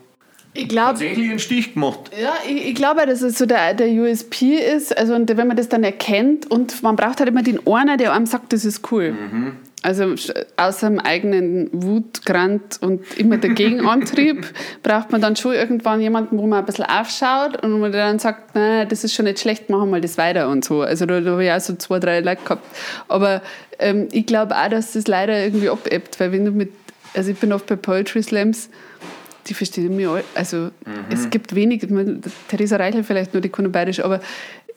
ich 0.53 0.67
glaub, 0.67 0.87
tatsächlich 0.87 1.29
einen 1.29 1.39
Stich 1.39 1.73
gemacht. 1.73 2.11
Ja, 2.19 2.33
ich, 2.47 2.69
ich 2.69 2.75
glaube, 2.75 3.05
dass 3.05 3.21
es 3.21 3.37
so 3.37 3.45
der, 3.45 3.73
der 3.73 3.87
USP 3.87 4.55
ist. 4.55 4.97
Also, 4.97 5.13
und 5.13 5.29
wenn 5.35 5.47
man 5.47 5.57
das 5.57 5.69
dann 5.69 5.83
erkennt 5.83 6.49
und 6.49 6.81
man 6.81 6.95
braucht 6.95 7.19
halt 7.19 7.29
immer 7.29 7.43
den 7.43 7.65
einer, 7.67 7.97
der 7.97 8.13
einem 8.13 8.25
sagt, 8.25 8.53
das 8.53 8.65
ist 8.65 8.91
cool. 8.91 9.11
Mhm. 9.11 9.57
Also 9.81 10.13
aus 10.57 10.79
seinem 10.81 10.99
eigenen 10.99 11.69
Wutgrant 11.71 12.79
und 12.81 13.17
immer 13.17 13.37
der 13.37 13.51
Gegenantrieb 13.51 14.45
braucht 14.83 15.11
man 15.11 15.21
dann 15.21 15.37
schon 15.37 15.53
irgendwann 15.53 16.01
jemanden, 16.01 16.37
wo 16.37 16.47
man 16.47 16.59
ein 16.59 16.65
bisschen 16.65 16.85
aufschaut 16.85 17.63
und 17.63 17.73
wo 17.73 17.77
man 17.77 17.91
dann 17.93 18.19
sagt, 18.19 18.55
nein, 18.55 18.89
das 18.89 19.05
ist 19.05 19.13
schon 19.13 19.23
nicht 19.23 19.39
schlecht, 19.39 19.69
machen 19.69 19.89
wir 19.91 20.01
das 20.01 20.17
weiter 20.17 20.49
und 20.49 20.65
so. 20.65 20.81
Also 20.81 21.05
da, 21.05 21.21
da 21.21 21.31
habe 21.31 21.45
ich 21.45 21.51
auch 21.51 21.61
so 21.61 21.75
zwei, 21.75 21.99
drei 21.99 22.19
Leute 22.19 22.43
gehabt. 22.43 22.65
Aber 23.07 23.41
ähm, 23.79 24.09
ich 24.11 24.25
glaube 24.25 24.57
auch, 24.57 24.67
dass 24.67 24.93
das 24.93 25.07
leider 25.07 25.41
irgendwie 25.41 25.69
abebbt, 25.69 26.19
weil 26.19 26.33
wenn 26.33 26.43
du 26.43 26.51
mit, 26.51 26.73
also 27.13 27.31
ich 27.31 27.37
bin 27.37 27.53
oft 27.53 27.65
bei 27.65 27.77
Poetry 27.77 28.21
Slams, 28.21 28.69
die 29.47 29.53
verstehen 29.53 29.95
mich 29.95 30.07
alle. 30.07 30.25
Also 30.35 30.57
mhm. 30.57 30.71
es 31.09 31.29
gibt 31.29 31.55
wenig, 31.55 31.87
Theresa 32.49 32.75
Reichel 32.75 33.05
vielleicht 33.05 33.33
nur, 33.33 33.39
die 33.39 33.49
kann 33.49 33.71
bayerisch, 33.71 34.03
aber 34.03 34.19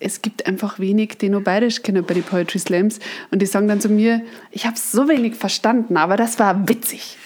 es 0.03 0.23
gibt 0.23 0.47
einfach 0.47 0.79
wenig, 0.79 1.19
die 1.19 1.29
nur 1.29 1.43
bayerisch 1.43 1.83
kennen 1.83 2.05
bei 2.05 2.15
den 2.15 2.23
Poetry 2.23 2.59
Slams. 2.59 2.99
Und 3.31 3.41
die 3.41 3.47
sagen 3.47 3.69
dann 3.69 3.81
zu 3.81 3.89
mir, 3.89 4.23
ich 4.51 4.67
habe 4.67 4.77
so 4.77 5.09
wenig 5.09 5.37
verstanden, 5.37 5.97
aber 5.97 6.17
das 6.17 6.39
war 6.39 6.69
witzig. 6.69 7.17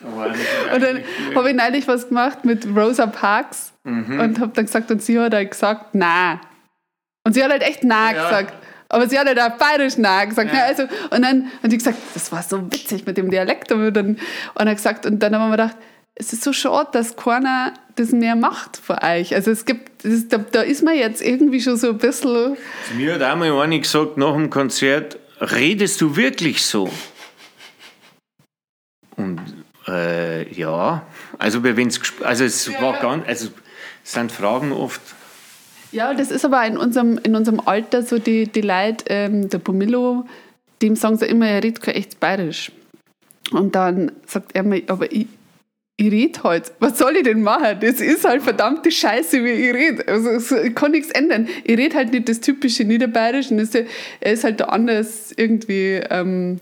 und 0.00 0.82
dann 0.82 1.02
habe 1.34 1.50
ich 1.50 1.56
neulich 1.56 1.88
was 1.88 2.08
gemacht 2.08 2.44
mit 2.44 2.66
Rosa 2.74 3.06
Parks 3.06 3.72
mhm. 3.84 4.20
und 4.20 4.40
habe 4.40 4.52
dann 4.54 4.66
gesagt, 4.66 4.90
und 4.90 5.02
sie 5.02 5.18
hat 5.18 5.34
halt 5.34 5.50
gesagt, 5.50 5.86
na. 5.92 6.40
Und 7.24 7.34
sie 7.34 7.42
hat 7.42 7.50
halt 7.50 7.62
echt 7.62 7.84
na 7.84 8.12
ja. 8.12 8.22
gesagt. 8.22 8.54
Aber 8.90 9.06
sie 9.06 9.18
hat 9.18 9.26
halt 9.26 9.38
auch 9.38 9.58
bayerisch 9.58 9.98
nah 9.98 10.24
gesagt. 10.24 10.52
Ja. 10.52 10.64
Also, 10.64 10.84
und 11.10 11.22
dann 11.22 11.50
hat 11.62 11.70
sie 11.70 11.76
gesagt, 11.76 11.98
das 12.14 12.32
war 12.32 12.42
so 12.42 12.72
witzig 12.72 13.04
mit 13.04 13.18
dem 13.18 13.30
Dialekt. 13.30 13.70
Und 13.70 13.92
dann, 13.92 14.18
und 14.54 14.68
hat 14.68 14.76
gesagt, 14.76 15.04
und 15.04 15.18
dann 15.22 15.34
haben 15.34 15.50
wir 15.50 15.56
gedacht, 15.58 15.76
es 16.18 16.32
ist 16.32 16.42
so 16.42 16.52
schade, 16.52 16.88
dass 16.92 17.16
keiner 17.16 17.74
das 17.94 18.10
mehr 18.10 18.36
macht 18.36 18.76
für 18.76 19.02
euch. 19.02 19.34
Also 19.34 19.50
es 19.50 19.64
gibt, 19.64 20.04
das, 20.04 20.28
da, 20.28 20.38
da, 20.38 20.62
ist 20.62 20.82
man 20.82 20.96
jetzt 20.96 21.22
irgendwie 21.22 21.60
schon 21.60 21.76
so 21.76 21.90
ein 21.90 21.98
bisschen... 21.98 22.56
Mir 22.96 23.14
hat 23.14 23.22
einmal 23.22 23.52
einer 23.52 23.78
gesagt, 23.78 24.16
nach 24.16 24.34
dem 24.34 24.50
Konzert, 24.50 25.18
redest 25.40 26.00
du 26.00 26.16
wirklich 26.16 26.64
so? 26.64 26.90
Und 29.16 29.40
äh, 29.86 30.52
ja, 30.52 31.06
also, 31.38 31.62
wenn's, 31.62 32.00
also 32.22 32.44
es 32.44 32.66
ja, 32.66 32.80
war 32.82 33.00
ganz, 33.00 33.26
also 33.26 33.48
es 34.04 34.12
sind 34.12 34.32
Fragen 34.32 34.72
oft... 34.72 35.00
Ja, 35.90 36.12
das 36.12 36.30
ist 36.30 36.44
aber 36.44 36.66
in 36.66 36.76
unserem, 36.76 37.18
in 37.18 37.34
unserem 37.34 37.60
Alter 37.60 38.02
so 38.02 38.18
die, 38.18 38.46
die 38.46 38.60
Leute, 38.60 39.04
ähm, 39.08 39.48
der 39.48 39.58
Pomillo, 39.58 40.26
dem 40.82 40.96
sagen 40.96 41.16
sie 41.16 41.26
immer, 41.26 41.48
er 41.48 41.62
redet 41.62 41.80
kein 41.80 41.94
echt 41.94 42.20
bayerisch. 42.20 42.70
Und 43.52 43.74
dann 43.74 44.12
sagt 44.26 44.54
er 44.54 44.64
mir, 44.64 44.82
aber 44.88 45.10
ich, 45.10 45.26
ich 46.00 46.12
rede 46.12 46.44
halt. 46.44 46.70
Was 46.78 46.96
soll 46.96 47.16
ich 47.16 47.24
denn 47.24 47.42
machen? 47.42 47.78
Das 47.80 48.00
ist 48.00 48.24
halt 48.24 48.42
verdammte 48.42 48.90
Scheiße, 48.90 49.42
wie 49.42 49.50
ich 49.50 49.74
rede. 49.74 50.06
Also, 50.06 50.56
ich 50.56 50.72
kann 50.72 50.92
nichts 50.92 51.10
ändern. 51.10 51.48
Ich 51.64 51.76
rede 51.76 51.96
halt 51.96 52.12
nicht 52.12 52.28
das 52.28 52.40
typische 52.40 52.84
Niederbayerische. 52.84 53.84
Er 54.20 54.32
ist 54.32 54.44
halt 54.44 54.60
da 54.60 54.66
anders 54.66 55.34
irgendwie 55.36 56.00
ähm, 56.08 56.60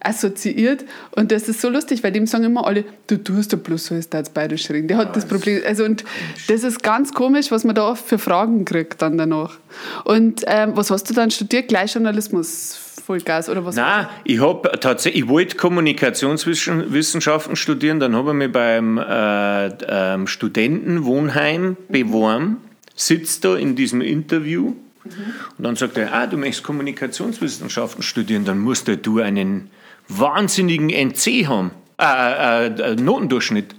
assoziiert. 0.00 0.84
Und 1.12 1.32
das 1.32 1.48
ist 1.48 1.62
so 1.62 1.70
lustig, 1.70 2.04
weil 2.04 2.12
dem 2.12 2.26
sagen 2.26 2.44
immer 2.44 2.66
alle, 2.66 2.84
du 3.06 3.16
tust 3.16 3.52
ja 3.52 3.58
bloß 3.58 3.86
so, 3.86 3.94
ist 3.94 4.14
als 4.14 4.28
bayerisch 4.28 4.68
reden. 4.68 4.86
Der 4.86 4.98
hat 4.98 5.08
ja, 5.08 5.12
das 5.14 5.24
Problem. 5.24 5.62
Also, 5.66 5.86
und 5.86 6.04
das 6.48 6.62
ist 6.62 6.82
ganz 6.82 7.14
komisch, 7.14 7.50
was 7.50 7.64
man 7.64 7.74
da 7.74 7.88
oft 7.88 8.06
für 8.06 8.18
Fragen 8.18 8.66
kriegt 8.66 9.00
dann 9.00 9.16
danach. 9.16 9.58
Und 10.04 10.42
ähm, 10.46 10.72
was 10.74 10.90
hast 10.90 11.08
du 11.08 11.14
dann 11.14 11.30
studiert? 11.30 11.68
Gleichjournalismus 11.68 12.83
Vollgas 13.04 13.50
oder 13.50 13.64
was? 13.66 13.76
Nein, 13.76 14.06
ich 14.24 14.40
habe 14.40 14.72
tatsächlich, 14.80 15.24
ich 15.24 15.28
wollte 15.28 15.56
Kommunikationswissenschaften 15.56 17.54
studieren, 17.54 18.00
dann 18.00 18.16
habe 18.16 18.30
ich 18.30 18.36
mich 18.36 18.52
beim 18.52 18.96
äh, 18.96 19.66
äh, 19.66 20.26
Studentenwohnheim 20.26 21.76
beworben, 21.90 22.56
sitzt 22.96 23.44
da 23.44 23.56
in 23.56 23.76
diesem 23.76 24.00
Interview 24.00 24.68
mhm. 25.04 25.10
und 25.58 25.64
dann 25.64 25.76
sagt 25.76 25.98
er, 25.98 26.14
ah, 26.14 26.26
du 26.26 26.38
möchtest 26.38 26.64
Kommunikationswissenschaften 26.64 28.02
studieren, 28.02 28.46
dann 28.46 28.58
musst 28.58 28.88
du 28.88 29.20
einen 29.20 29.70
wahnsinnigen 30.08 30.88
NC 30.88 31.46
haben, 31.46 31.72
äh, 32.00 32.66
äh, 32.66 32.92
äh, 32.92 32.96
Notendurchschnitt. 32.96 33.74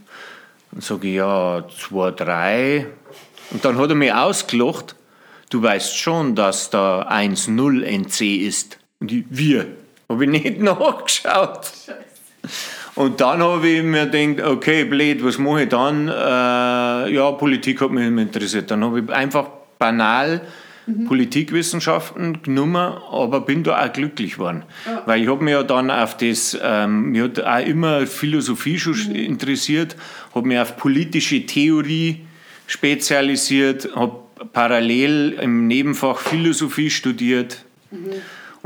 Dann 0.72 0.82
sage 0.82 1.08
ich, 1.08 1.16
ja, 1.16 1.64
2, 1.68 2.12
3. 2.12 2.86
Und 3.50 3.66
dann 3.66 3.80
hat 3.80 3.90
er 3.90 3.96
mich 3.96 4.14
ausgelacht, 4.14 4.96
du 5.50 5.64
weißt 5.64 5.98
schon, 5.98 6.36
dass 6.36 6.70
da 6.70 7.10
1-0 7.10 7.84
NC 7.84 8.46
ist. 8.46 8.78
Und 9.06 9.12
ich, 9.12 9.26
wir. 9.30 9.68
Habe 10.10 10.24
ich 10.24 10.32
nicht 10.32 10.60
nachgeschaut. 10.64 11.72
Und 12.96 13.22
dann 13.22 13.44
habe 13.44 13.68
ich 13.68 13.84
mir 13.84 14.08
gedacht, 14.08 14.50
okay, 14.50 14.84
blöd, 14.84 15.24
was 15.24 15.38
mache 15.38 15.64
ich 15.64 15.70
dann? 15.70 16.08
Äh, 16.08 17.14
ja, 17.14 17.32
Politik 17.34 17.82
hat 17.82 17.92
mich 17.92 18.04
interessiert. 18.04 18.72
Dann 18.72 18.84
habe 18.84 19.02
ich 19.02 19.10
einfach 19.12 19.46
banal 19.78 20.42
mhm. 20.88 21.06
Politikwissenschaften 21.06 22.42
genommen, 22.42 22.98
aber 23.12 23.42
bin 23.42 23.64
da 23.64 23.86
auch 23.86 23.94
glücklich 23.94 24.34
geworden. 24.34 24.64
Ja. 24.88 25.04
Weil 25.06 25.22
ich 25.22 25.30
habe 25.30 25.44
mich 25.44 25.52
ja 25.52 25.62
dann 25.62 25.92
auf 25.92 26.18
das, 26.18 26.58
ähm, 26.60 27.12
mir 27.12 27.26
hat 27.26 27.44
auch 27.44 27.64
immer 27.64 28.08
Philosophie 28.08 28.80
schon 28.80 28.96
mhm. 28.96 29.14
interessiert, 29.14 29.96
habe 30.34 30.48
mich 30.48 30.58
auf 30.58 30.78
politische 30.78 31.46
Theorie 31.46 32.26
spezialisiert, 32.66 33.88
habe 33.96 34.16
parallel 34.52 35.38
im 35.40 35.68
Nebenfach 35.68 36.18
Philosophie 36.18 36.90
studiert. 36.90 37.66
Mhm 37.92 38.14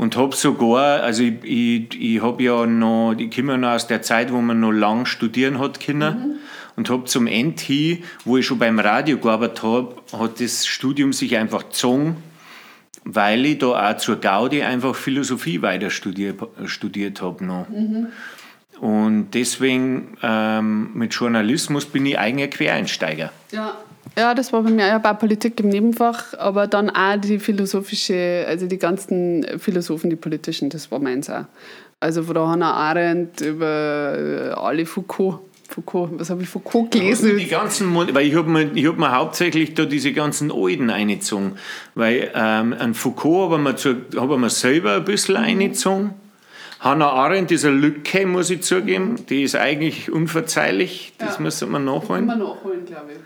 und 0.00 0.16
habe 0.16 0.34
sogar, 0.34 1.02
also 1.02 1.22
ich, 1.22 1.44
ich, 1.44 2.00
ich 2.00 2.22
habe 2.22 2.42
ja 2.42 2.64
noch, 2.64 3.14
ich 3.18 3.36
komme 3.36 3.52
ja 3.52 3.58
noch 3.58 3.68
aus 3.72 3.86
der 3.86 4.00
Zeit, 4.00 4.32
wo 4.32 4.40
man 4.40 4.58
noch 4.58 4.72
lang 4.72 5.04
studieren 5.04 5.58
hat 5.58 5.78
können 5.78 6.18
mhm. 6.18 6.34
und 6.76 6.88
habe 6.88 7.04
zum 7.04 7.26
End 7.26 7.60
hin, 7.60 8.02
wo 8.24 8.38
ich 8.38 8.46
schon 8.46 8.58
beim 8.58 8.78
Radio 8.78 9.18
gearbeitet 9.18 9.62
habe, 9.62 9.96
hat 10.18 10.40
das 10.40 10.66
Studium 10.66 11.12
sich 11.12 11.36
einfach 11.36 11.64
gezogen, 11.64 12.16
weil 13.04 13.44
ich 13.44 13.58
da 13.58 13.90
auch 13.90 13.96
zur 13.98 14.16
Gaudi 14.16 14.62
einfach 14.62 14.94
Philosophie 14.94 15.60
weiter 15.60 15.90
studiert, 15.90 16.40
studiert 16.64 17.20
habe 17.20 17.44
noch. 17.44 17.68
Mhm. 17.68 18.06
Und 18.80 19.32
deswegen 19.34 20.16
ähm, 20.22 20.94
mit 20.94 21.12
Journalismus 21.12 21.84
bin 21.84 22.06
ich 22.06 22.18
eigentlich 22.18 22.44
ein 22.44 22.50
Quereinsteiger. 22.50 23.32
Ja. 23.52 23.76
Ja, 24.20 24.34
das 24.34 24.52
war 24.52 24.62
bei 24.62 24.70
mir 24.70 24.86
ja 24.86 24.98
bei 24.98 25.14
Politik 25.14 25.58
im 25.60 25.70
Nebenfach, 25.70 26.34
aber 26.36 26.66
dann 26.66 26.90
auch 26.90 27.16
die 27.16 27.38
philosophische, 27.38 28.44
also 28.46 28.66
die 28.66 28.76
ganzen 28.76 29.46
Philosophen, 29.58 30.10
die 30.10 30.16
politischen, 30.16 30.68
das 30.68 30.90
war 30.90 30.98
meins 30.98 31.30
auch. 31.30 31.46
Also 32.00 32.24
von 32.24 32.34
der 32.34 32.46
Hannah 32.46 32.74
Arendt 32.74 33.40
über 33.40 34.14
äh, 34.18 34.50
alle 34.50 34.84
Foucault. 34.84 35.38
Foucault, 35.70 36.10
was 36.18 36.28
habe 36.28 36.42
ich 36.42 36.50
Foucault 36.50 36.90
gelesen? 36.90 37.38
Die 37.38 37.46
ganzen, 37.46 37.94
weil 37.94 38.26
ich 38.26 38.34
habe 38.34 38.50
mir, 38.50 38.88
hab 38.88 38.98
mir 38.98 39.16
hauptsächlich 39.16 39.72
da 39.72 39.86
diese 39.86 40.12
ganzen 40.12 40.52
Alten 40.52 40.90
eingezogen. 40.90 41.52
Weil 41.94 42.30
ähm, 42.34 42.74
an 42.78 42.92
Foucault 42.92 43.52
habe 43.52 43.74
ich, 43.74 43.84
mir 43.84 44.20
hab 44.20 44.30
ich 44.30 44.36
mir 44.36 44.50
selber 44.50 44.96
ein 44.96 45.04
bisschen 45.06 45.36
mhm. 45.36 45.44
eingezogen. 45.44 46.10
Hannah 46.80 47.10
Arendt 47.10 47.52
ist 47.52 47.64
eine 47.64 47.76
Lücke, 47.76 48.26
muss 48.26 48.50
ich 48.50 48.64
zugeben. 48.64 49.24
Die 49.30 49.44
ist 49.44 49.56
eigentlich 49.56 50.10
unverzeihlich. 50.12 51.14
Das 51.16 51.36
ja. 51.36 51.42
müsste 51.42 51.66
man 51.66 51.86
nachholen. 51.86 52.26
Das 52.26 52.36
muss 52.36 52.46
man 52.46 52.56
nachholen, 52.56 52.84
glaube 52.84 53.12
ich. 53.12 53.18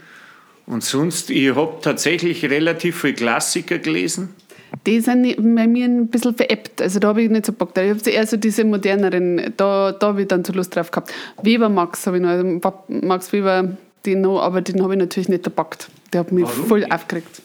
Und 0.66 0.82
sonst, 0.82 1.30
ich 1.30 1.54
habe 1.54 1.74
tatsächlich 1.82 2.44
relativ 2.44 3.00
viel 3.00 3.14
Klassiker 3.14 3.78
gelesen. 3.78 4.30
Die 4.86 5.00
sind 5.00 5.36
bei 5.54 5.66
mir 5.66 5.86
ein 5.86 6.08
bisschen 6.08 6.34
veräppt. 6.34 6.82
Also 6.82 6.98
da 6.98 7.08
habe 7.08 7.22
ich 7.22 7.30
nicht 7.30 7.46
so 7.46 7.52
Bock 7.52 7.74
drauf. 7.74 7.84
Ich 7.84 7.90
habe 7.90 8.10
eher 8.10 8.26
so 8.26 8.36
diese 8.36 8.64
moderneren, 8.64 9.52
da, 9.56 9.92
da 9.92 10.08
habe 10.08 10.22
ich 10.22 10.28
dann 10.28 10.44
so 10.44 10.52
Lust 10.52 10.74
drauf 10.74 10.90
gehabt. 10.90 11.12
Weber 11.42 11.68
Max 11.68 12.06
habe 12.06 12.16
ich 12.16 12.22
noch, 12.22 12.30
also 12.30 12.72
Max 12.88 13.32
Weber, 13.32 13.76
den 14.04 14.20
noch, 14.22 14.40
aber 14.40 14.60
den 14.60 14.82
habe 14.82 14.94
ich 14.94 14.98
natürlich 14.98 15.28
nicht 15.28 15.44
gepackt. 15.44 15.88
Der 16.12 16.20
hat 16.20 16.32
mich 16.32 16.44
Warum? 16.44 16.66
voll 16.66 16.84
aufgeregt. 16.90 17.42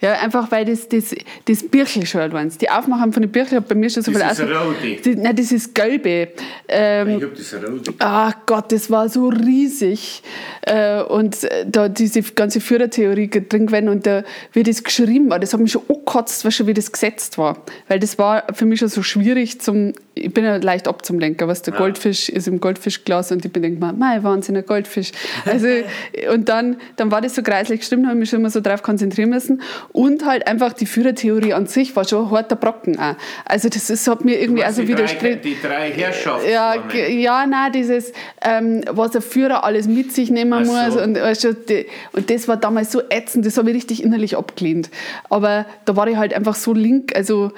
Ja, 0.00 0.12
einfach 0.14 0.50
weil 0.50 0.64
das, 0.64 0.88
das, 0.88 1.14
das 1.46 1.62
Birchel 1.62 2.06
schon 2.06 2.20
allein. 2.20 2.50
Die 2.60 2.70
Aufmachung 2.70 3.12
von 3.12 3.22
den 3.22 3.30
Birchel 3.30 3.58
hat 3.58 3.68
bei 3.68 3.74
mir 3.74 3.90
schon 3.90 4.02
so 4.02 4.12
das 4.12 4.36
viel 4.38 4.46
Das 4.46 4.94
ist 4.94 5.06
Die, 5.06 5.16
nein, 5.16 5.36
das 5.36 5.52
ist 5.52 5.74
gelbe. 5.74 6.28
Ähm, 6.68 7.18
ich 7.18 7.22
hab 7.24 7.34
das 7.34 7.54
rote. 7.54 7.94
Ach 7.98 8.34
Gott, 8.46 8.72
das 8.72 8.90
war 8.90 9.08
so 9.08 9.28
riesig. 9.28 10.22
Äh, 10.62 11.02
und 11.02 11.48
da 11.66 11.88
diese 11.88 12.22
ganze 12.22 12.60
Führertheorie 12.60 13.28
drin 13.28 13.66
gewesen 13.66 13.88
und 13.88 14.06
da, 14.06 14.24
wie 14.52 14.62
das 14.62 14.82
geschrieben 14.82 15.30
war, 15.30 15.38
das 15.38 15.52
hat 15.52 15.60
mich 15.60 15.72
schon 15.72 15.82
angekotzt, 16.06 16.44
was 16.44 16.54
schon 16.54 16.66
wie 16.66 16.74
das 16.74 16.92
gesetzt 16.92 17.38
war. 17.38 17.58
Weil 17.88 17.98
das 17.98 18.18
war 18.18 18.44
für 18.52 18.64
mich 18.64 18.80
schon 18.80 18.88
so 18.88 19.02
schwierig 19.02 19.60
zum, 19.60 19.92
ich 20.14 20.32
bin 20.32 20.44
ja 20.44 20.56
leicht 20.56 20.88
abzumlenken, 20.88 21.48
was 21.48 21.62
der 21.62 21.74
ja. 21.74 21.80
Goldfisch 21.80 22.28
ist 22.28 22.48
im 22.48 22.60
Goldfischglas 22.60 23.32
und 23.32 23.44
ich 23.44 23.52
bin 23.52 23.62
denke 23.62 23.80
mal, 23.80 23.92
mein 23.92 24.22
Wahnsinn, 24.22 24.56
ein 24.56 24.64
Goldfisch. 24.64 25.12
Also, 25.44 25.66
und 26.32 26.48
dann, 26.48 26.76
dann 26.96 27.10
war 27.10 27.20
das 27.20 27.34
so 27.34 27.42
kreislich 27.42 27.80
geschrieben, 27.80 28.06
habe 28.06 28.16
ich 28.16 28.20
mich 28.20 28.30
schon 28.30 28.40
immer 28.40 28.50
so 28.50 28.60
drauf 28.60 28.82
konzentrieren 28.82 29.30
müssen. 29.30 29.60
Und 29.92 30.24
halt 30.24 30.46
einfach 30.46 30.72
die 30.72 30.86
Führertheorie 30.86 31.52
an 31.52 31.66
sich 31.66 31.94
war 31.96 32.06
schon 32.06 32.26
ein 32.26 32.30
harter 32.30 32.56
Brocken 32.56 32.98
auch. 32.98 33.14
Also 33.44 33.68
das 33.68 33.90
ist, 33.90 34.06
hat 34.08 34.24
mir 34.24 34.40
irgendwie 34.40 34.64
also 34.64 34.86
widerstrebt. 34.86 35.44
Die 35.44 35.56
drei 35.60 35.90
Herrschaften. 35.90 36.50
Ja, 36.50 36.74
ja, 37.08 37.46
nein, 37.46 37.72
dieses, 37.72 38.12
ähm, 38.42 38.82
was 38.90 39.12
der 39.12 39.22
Führer 39.22 39.64
alles 39.64 39.88
mit 39.88 40.12
sich 40.12 40.30
nehmen 40.30 40.64
so. 40.64 40.72
muss. 40.72 40.96
Und, 40.96 41.18
also, 41.18 41.52
die, 41.52 41.86
und 42.12 42.30
das 42.30 42.48
war 42.48 42.56
damals 42.56 42.92
so 42.92 43.00
ätzend, 43.10 43.46
das 43.46 43.56
habe 43.58 43.70
ich 43.70 43.76
richtig 43.76 44.02
innerlich 44.02 44.36
abgelehnt. 44.36 44.90
Aber 45.30 45.66
da 45.84 45.96
war 45.96 46.06
ich 46.08 46.16
halt 46.16 46.34
einfach 46.34 46.54
so 46.54 46.72
link, 46.72 47.14
also 47.16 47.52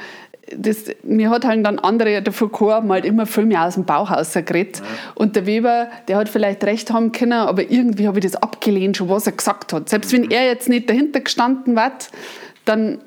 das, 0.57 0.85
mir 1.03 1.31
hat 1.31 1.45
halt 1.45 1.65
dann 1.65 1.79
andere, 1.79 2.23
der 2.23 2.33
Foucault 2.33 2.89
halt 2.89 3.05
immer 3.05 3.27
viel 3.27 3.47
mehr 3.47 3.65
aus 3.65 3.75
dem 3.75 3.85
Bauhaus 3.85 4.33
geredet. 4.33 4.79
Ja. 4.79 4.85
Und 5.15 5.37
der 5.37 5.47
Weber, 5.47 5.89
der 6.09 6.17
hat 6.17 6.29
vielleicht 6.29 6.65
recht 6.65 6.91
haben 6.91 7.13
können, 7.13 7.33
aber 7.33 7.71
irgendwie 7.71 8.07
habe 8.07 8.19
ich 8.19 8.25
das 8.25 8.37
abgelehnt, 8.37 8.97
schon 8.97 9.09
was 9.09 9.27
er 9.27 9.33
gesagt 9.33 9.73
hat. 9.73 9.89
Selbst 9.89 10.13
wenn 10.13 10.31
er 10.31 10.47
jetzt 10.47 10.69
nicht 10.69 10.89
dahinter 10.89 11.21
gestanden 11.21 11.77
wäre, 11.77 11.93
dann 12.65 13.01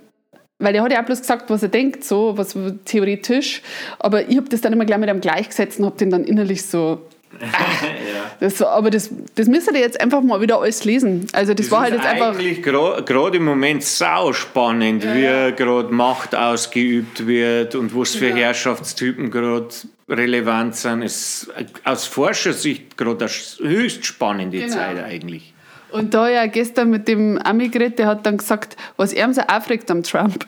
weil 0.62 0.76
er 0.76 0.84
hat 0.84 0.92
ja 0.92 1.02
auch 1.02 1.06
bloß 1.06 1.22
gesagt, 1.22 1.50
was 1.50 1.64
er 1.64 1.70
denkt, 1.70 2.04
so, 2.04 2.38
was 2.38 2.56
theoretisch. 2.86 3.64
Aber 3.98 4.30
ich 4.30 4.38
habe 4.38 4.48
das 4.48 4.62
dann 4.62 4.72
immer 4.74 4.86
gleich 4.86 5.00
mit 5.00 5.10
einem 5.10 5.20
gleichgesetzt 5.20 5.80
und 5.80 5.86
habe 5.86 5.98
den 5.98 6.12
dann 6.12 6.24
innerlich 6.24 6.68
so 6.68 7.02
ja. 7.42 8.32
das, 8.40 8.62
aber 8.62 8.90
das, 8.90 9.10
das 9.36 9.48
müsst 9.48 9.72
ihr 9.72 9.80
jetzt 9.80 10.00
einfach 10.00 10.22
mal 10.22 10.42
wieder 10.42 10.60
alles 10.60 10.84
lesen. 10.84 11.28
Also 11.34 11.54
das, 11.54 11.68
das 11.68 11.72
war 11.72 11.82
halt 11.82 11.94
jetzt 11.94 12.06
einfach. 12.06 12.36
eigentlich 12.36 12.62
gerade 12.62 13.38
im 13.38 13.46
Moment 13.46 13.84
sau 13.84 14.34
spannend, 14.34 15.04
ja. 15.04 15.16
wie 15.16 15.56
gerade 15.56 15.94
Macht 15.94 16.36
ausgeübt 16.36 17.26
wird 17.26 17.76
und 17.76 17.96
was 17.96 18.16
für 18.16 18.30
ja. 18.30 18.36
Herrschaftstypen 18.36 19.32
gerade 19.32 19.70
relevant 20.10 20.76
sind. 20.76 21.04
Es 21.04 21.44
ist 21.44 21.54
aus 21.84 22.06
Forschersicht 22.06 22.98
gerade 22.98 23.26
eine 23.26 23.70
höchst 23.70 24.06
spannende 24.06 24.60
genau. 24.60 24.74
Zeit 24.74 25.04
eigentlich. 25.04 25.54
Und 25.92 26.14
da 26.14 26.30
ja 26.30 26.46
gestern 26.46 26.90
mit 26.90 27.08
dem 27.08 27.38
Ami 27.38 27.68
geredet, 27.68 28.00
der 28.00 28.08
hat 28.08 28.26
dann 28.26 28.38
gesagt, 28.38 28.78
was 28.96 29.12
er 29.12 29.34
so 29.34 29.42
aufregt 29.42 29.92
am 29.92 30.04
Trump, 30.04 30.48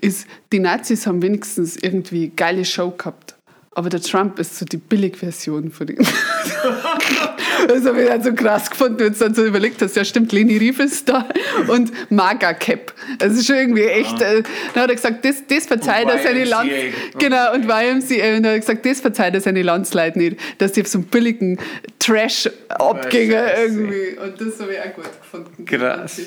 ist, 0.00 0.26
die 0.52 0.60
Nazis 0.60 1.06
haben 1.06 1.20
wenigstens 1.20 1.76
irgendwie 1.76 2.30
geile 2.34 2.64
Show 2.64 2.90
gehabt. 2.90 3.33
Aber 3.76 3.88
der 3.88 4.00
Trump 4.00 4.38
ist 4.38 4.56
so 4.56 4.64
die 4.64 4.76
Billigversion 4.76 5.70
von 5.70 5.88
ihm. 5.88 5.96
das 7.68 7.84
habe 7.84 8.02
ich 8.02 8.08
dann 8.08 8.22
so 8.22 8.32
krass 8.32 8.70
gefunden, 8.70 9.00
wenn 9.00 9.12
du 9.12 9.18
dann 9.18 9.34
so 9.34 9.44
überlegt 9.44 9.82
hast, 9.82 9.96
ja 9.96 10.04
stimmt, 10.04 10.30
Leni 10.30 10.56
Rief 10.58 10.78
ist 10.78 11.08
da 11.08 11.28
und 11.66 11.92
Maga 12.10 12.54
Cap. 12.54 12.94
Das 13.18 13.32
ist 13.32 13.46
schon 13.46 13.56
irgendwie 13.56 13.82
echt. 13.82 14.20
Ja. 14.20 14.34
Äh, 14.34 14.42
dann 14.74 14.84
hat 14.84 14.90
er 14.90 14.96
gesagt, 14.96 15.24
das, 15.24 15.44
das 15.48 15.66
verzeiht 15.66 16.08
er 16.08 16.20
seine 16.20 16.44
Lands... 16.44 16.72
Genau, 17.18 17.52
und 17.52 17.64
YMCA. 17.64 18.36
Und 18.36 18.42
dann 18.42 18.46
hat 18.46 18.52
er 18.52 18.60
gesagt, 18.60 18.86
das 18.86 19.00
verzeiht 19.00 19.34
er 19.34 19.40
seine 19.40 19.62
Landsleute 19.62 20.18
nicht, 20.18 20.36
dass 20.58 20.72
die 20.72 20.82
auf 20.82 20.88
so 20.88 20.98
einen 20.98 21.08
billigen 21.08 21.58
Trash 21.98 22.48
abgingen 22.68 23.44
irgendwie. 23.58 24.18
Und 24.22 24.40
das 24.40 24.60
habe 24.60 24.72
ich 24.72 24.78
auch 24.78 24.94
gut 24.94 25.20
gefunden. 25.20 25.64
Krass. 25.64 26.20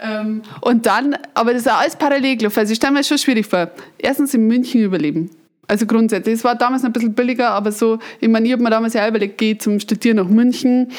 Ähm, 0.00 0.42
und 0.62 0.84
dann, 0.86 1.16
aber 1.34 1.52
das 1.52 1.62
ist 1.62 1.68
auch 1.68 1.78
alles 1.78 1.96
parallel 1.96 2.36
gelaufen. 2.36 2.58
Also 2.58 2.72
ich 2.72 2.76
stelle 2.76 2.92
mir 2.92 3.00
das 3.00 3.08
schon 3.08 3.18
schwierig 3.18 3.46
vor. 3.46 3.70
Erstens 3.98 4.34
in 4.34 4.46
München 4.46 4.82
überleben. 4.82 5.30
Also 5.68 5.86
grundsätzlich. 5.86 6.36
Es 6.36 6.44
war 6.44 6.54
damals 6.54 6.84
ein 6.84 6.92
bisschen 6.92 7.14
billiger, 7.14 7.50
aber 7.50 7.72
so, 7.72 7.98
ich 8.20 8.28
meine, 8.28 8.46
ich 8.46 8.52
habe 8.52 8.62
mir 8.62 8.70
damals 8.70 8.94
ja 8.94 9.06
überlegt, 9.08 9.38
gehe 9.38 9.58
zum 9.58 9.80
Studieren 9.80 10.16
nach 10.16 10.28
München. 10.28 10.92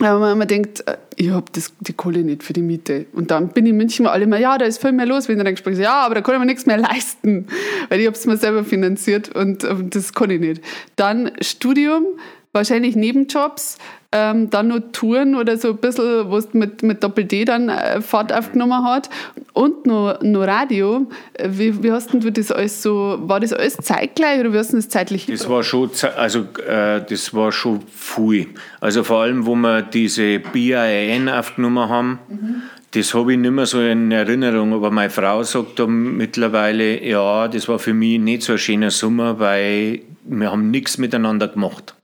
Aber 0.00 0.34
man 0.34 0.48
denkt, 0.48 0.86
äh, 0.88 0.96
ich 1.16 1.30
habe 1.30 1.44
die 1.80 1.92
Kohle 1.92 2.24
nicht 2.24 2.42
für 2.42 2.52
die 2.52 2.62
Miete. 2.62 3.06
Und 3.12 3.30
dann 3.30 3.48
bin 3.48 3.66
ich 3.66 3.70
in 3.70 3.76
München, 3.76 4.06
alle 4.06 4.24
immer, 4.24 4.38
ja, 4.38 4.56
da 4.58 4.64
ist 4.64 4.80
viel 4.80 4.92
mehr 4.92 5.06
los. 5.06 5.28
Wenn 5.28 5.38
ich 5.38 5.44
dann 5.44 5.54
gesprochen 5.54 5.80
ja, 5.80 6.02
aber 6.02 6.14
da 6.14 6.20
kann 6.22 6.34
ich 6.34 6.40
mir 6.40 6.46
nichts 6.46 6.66
mehr 6.66 6.78
leisten, 6.78 7.46
weil 7.88 8.00
ich 8.00 8.06
habe 8.06 8.16
es 8.16 8.26
mir 8.26 8.36
selber 8.36 8.64
finanziert 8.64 9.34
und, 9.34 9.64
und 9.64 9.94
das 9.94 10.12
kann 10.12 10.30
ich 10.30 10.40
nicht. 10.40 10.62
Dann 10.96 11.30
Studium, 11.40 12.04
wahrscheinlich 12.52 12.96
Nebenjobs, 12.96 13.78
ähm, 14.12 14.50
dann 14.50 14.68
nur 14.68 14.92
Touren 14.92 15.34
oder 15.34 15.56
so 15.56 15.70
ein 15.70 15.76
bisschen, 15.78 16.30
wo 16.30 16.36
es 16.36 16.52
mit, 16.52 16.82
mit 16.82 17.02
Doppel-D 17.02 17.46
dann 17.46 17.68
äh, 17.68 18.00
Fahrt 18.00 18.32
aufgenommen 18.32 18.84
hat 18.84 19.08
und 19.54 19.86
nur, 19.86 20.18
nur 20.22 20.46
Radio. 20.46 21.06
Äh, 21.34 21.48
wie, 21.50 21.82
wie 21.82 21.90
hast 21.90 22.12
du 22.12 22.30
das 22.30 22.52
alles 22.52 22.82
so, 22.82 23.18
war 23.22 23.40
das 23.40 23.52
alles 23.52 23.76
zeitgleich 23.78 24.40
oder 24.40 24.52
wie 24.52 24.58
hast 24.58 24.72
du 24.72 24.76
das 24.76 24.88
zeitlich 24.88 25.26
Das 25.26 25.48
war 25.48 25.62
schon, 25.62 25.90
also 26.16 26.40
äh, 26.66 27.00
das 27.08 27.34
war 27.34 27.50
schon 27.50 27.80
viel. 27.92 28.48
Also 28.80 29.02
vor 29.02 29.22
allem, 29.22 29.46
wo 29.46 29.54
wir 29.54 29.82
diese 29.82 30.38
BIN 30.38 31.28
aufgenommen 31.28 31.88
haben, 31.88 32.18
mhm. 32.28 32.62
Das 32.94 33.14
habe 33.14 33.32
ich 33.32 33.38
nicht 33.38 33.50
mehr 33.50 33.64
so 33.64 33.80
in 33.80 34.12
Erinnerung, 34.12 34.74
aber 34.74 34.90
meine 34.90 35.08
Frau 35.08 35.42
sagt 35.44 35.78
da 35.78 35.86
mittlerweile, 35.86 37.02
ja, 37.02 37.48
das 37.48 37.66
war 37.66 37.78
für 37.78 37.94
mich 37.94 38.20
nicht 38.20 38.42
so 38.42 38.52
ein 38.52 38.58
schöner 38.58 38.90
Sommer, 38.90 39.38
weil 39.38 40.00
wir 40.24 40.52
haben 40.52 40.70
nichts 40.70 40.98
miteinander 40.98 41.48
gemacht. 41.48 41.94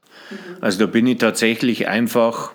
Also 0.61 0.81
da 0.81 0.87
bin 0.87 1.07
ich 1.07 1.19
tatsächlich 1.19 1.89
einfach 1.89 2.53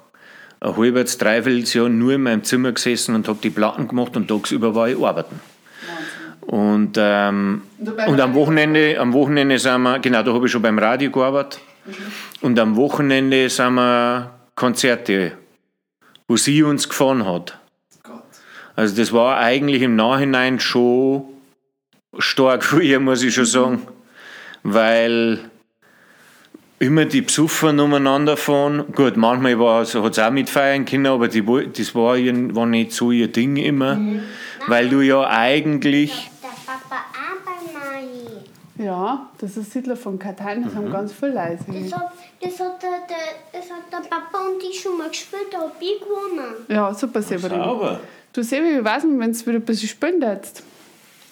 ein 0.60 0.78
halbes, 0.78 1.18
dreiviertel 1.18 1.64
Jahr 1.64 1.90
nur 1.90 2.14
in 2.14 2.24
meinem 2.24 2.44
Zimmer 2.44 2.72
gesessen 2.72 3.16
und 3.16 3.28
habe 3.28 3.40
die 3.42 3.50
Platten 3.50 3.88
gemacht 3.88 4.16
und 4.16 4.28
tagsüber 4.28 4.76
war 4.76 4.90
ich 4.90 4.98
arbeiten. 4.98 5.40
Und, 6.42 6.98
ähm, 6.98 7.62
und 8.08 8.20
am 8.20 8.34
Wochenende, 8.34 9.00
am 9.00 9.14
Wochenende 9.14 9.58
sind 9.60 9.82
wir, 9.82 10.00
genau, 10.00 10.24
da 10.24 10.34
habe 10.34 10.46
ich 10.46 10.52
schon 10.52 10.62
beim 10.62 10.78
Radio 10.78 11.10
gearbeitet. 11.10 11.62
Mhm. 11.86 11.94
Und 12.42 12.60
am 12.60 12.76
Wochenende 12.76 13.50
sind 13.50 13.76
wir 13.76 14.32
Konzerte, 14.56 15.34
wo 16.28 16.38
sie 16.38 16.64
uns 16.64 16.88
gefahren 16.88 17.26
hat. 17.26 17.58
Also 18.76 18.96
das 18.96 19.14
war 19.14 19.38
eigentlich 19.38 19.82
im 19.82 19.96
Nachhinein 19.96 20.60
schon 20.60 21.24
stark 22.18 22.64
für 22.64 22.82
ihr, 22.82 23.00
muss 23.00 23.24
ich 23.24 23.34
schon 23.34 23.46
sagen. 23.46 23.88
Weil 24.64 25.40
immer 26.80 27.06
die 27.06 27.22
Besucher 27.22 27.70
umeinander 27.70 28.38
fahren. 28.38 28.86
Gut, 28.94 29.18
manchmal 29.18 29.58
hat 29.58 29.96
es 29.96 30.20
auch 30.20 30.32
mitfeiern 30.32 30.86
können, 30.86 31.08
aber 31.08 31.28
die, 31.28 31.42
das 31.42 31.96
war, 31.96 32.16
war 32.18 32.66
nicht 32.66 32.92
so 32.92 33.12
ihr 33.12 33.28
Ding 33.28 33.58
immer, 33.58 33.96
mhm. 33.96 34.22
weil 34.68 34.90
du 34.90 35.02
ja 35.02 35.28
eigentlich... 35.28 36.30
Ja, 38.76 39.30
das 39.38 39.56
ist 39.56 39.72
Siedler 39.72 39.96
von 39.96 40.18
Katain, 40.20 40.64
das 40.64 40.74
mhm. 40.74 40.78
haben 40.78 40.92
ganz 40.92 41.14
viele 41.14 41.34
Leute. 41.34 41.60
Das 41.68 41.94
hat, 41.94 42.12
das, 42.42 42.60
hat 42.60 42.82
der, 42.82 42.90
das 43.54 43.70
hat 43.70 43.92
der 43.92 44.10
Papa 44.10 44.40
und 44.48 44.62
ich 44.62 44.82
schon 44.82 44.98
mal 44.98 45.10
gespielt, 45.10 45.46
da 45.52 45.60
habe 45.60 45.72
ich 45.80 46.00
gewonnen. 46.00 46.56
Ja, 46.68 46.94
super, 46.94 47.22
Severin. 47.22 47.60
Sauber. 47.64 48.00
Du, 48.34 48.44
Severin, 48.44 48.80
wie 48.80 48.84
weiß 48.84 49.04
man, 49.04 49.20
wenn 49.20 49.32
du 49.32 49.40
wieder 49.40 49.54
ein 49.54 49.62
bisschen 49.62 49.88
spielen 49.88 50.20
darfst? 50.20 50.64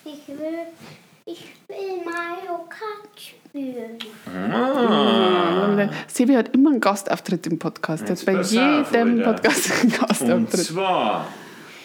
Ich 0.06 0.28
will, 0.28 0.60
ich 1.26 1.46
will 1.68 2.06
Mario 2.06 2.64
Kart 2.70 3.10
spielen. 3.16 3.41
Ah. 4.28 5.89
Sebi 6.08 6.34
hat 6.36 6.54
immer 6.54 6.72
einen 6.72 6.80
Gastauftritt 6.80 7.47
im 7.47 7.60
Podcast. 7.60 8.08
Jetzt 8.08 8.26
bei 8.26 8.41
jedem 8.41 9.24
Podcast 9.24 9.72
einen 9.82 9.91
Gastauftritt. 9.91 10.32
Und 10.32 10.58
zwar, 10.58 11.28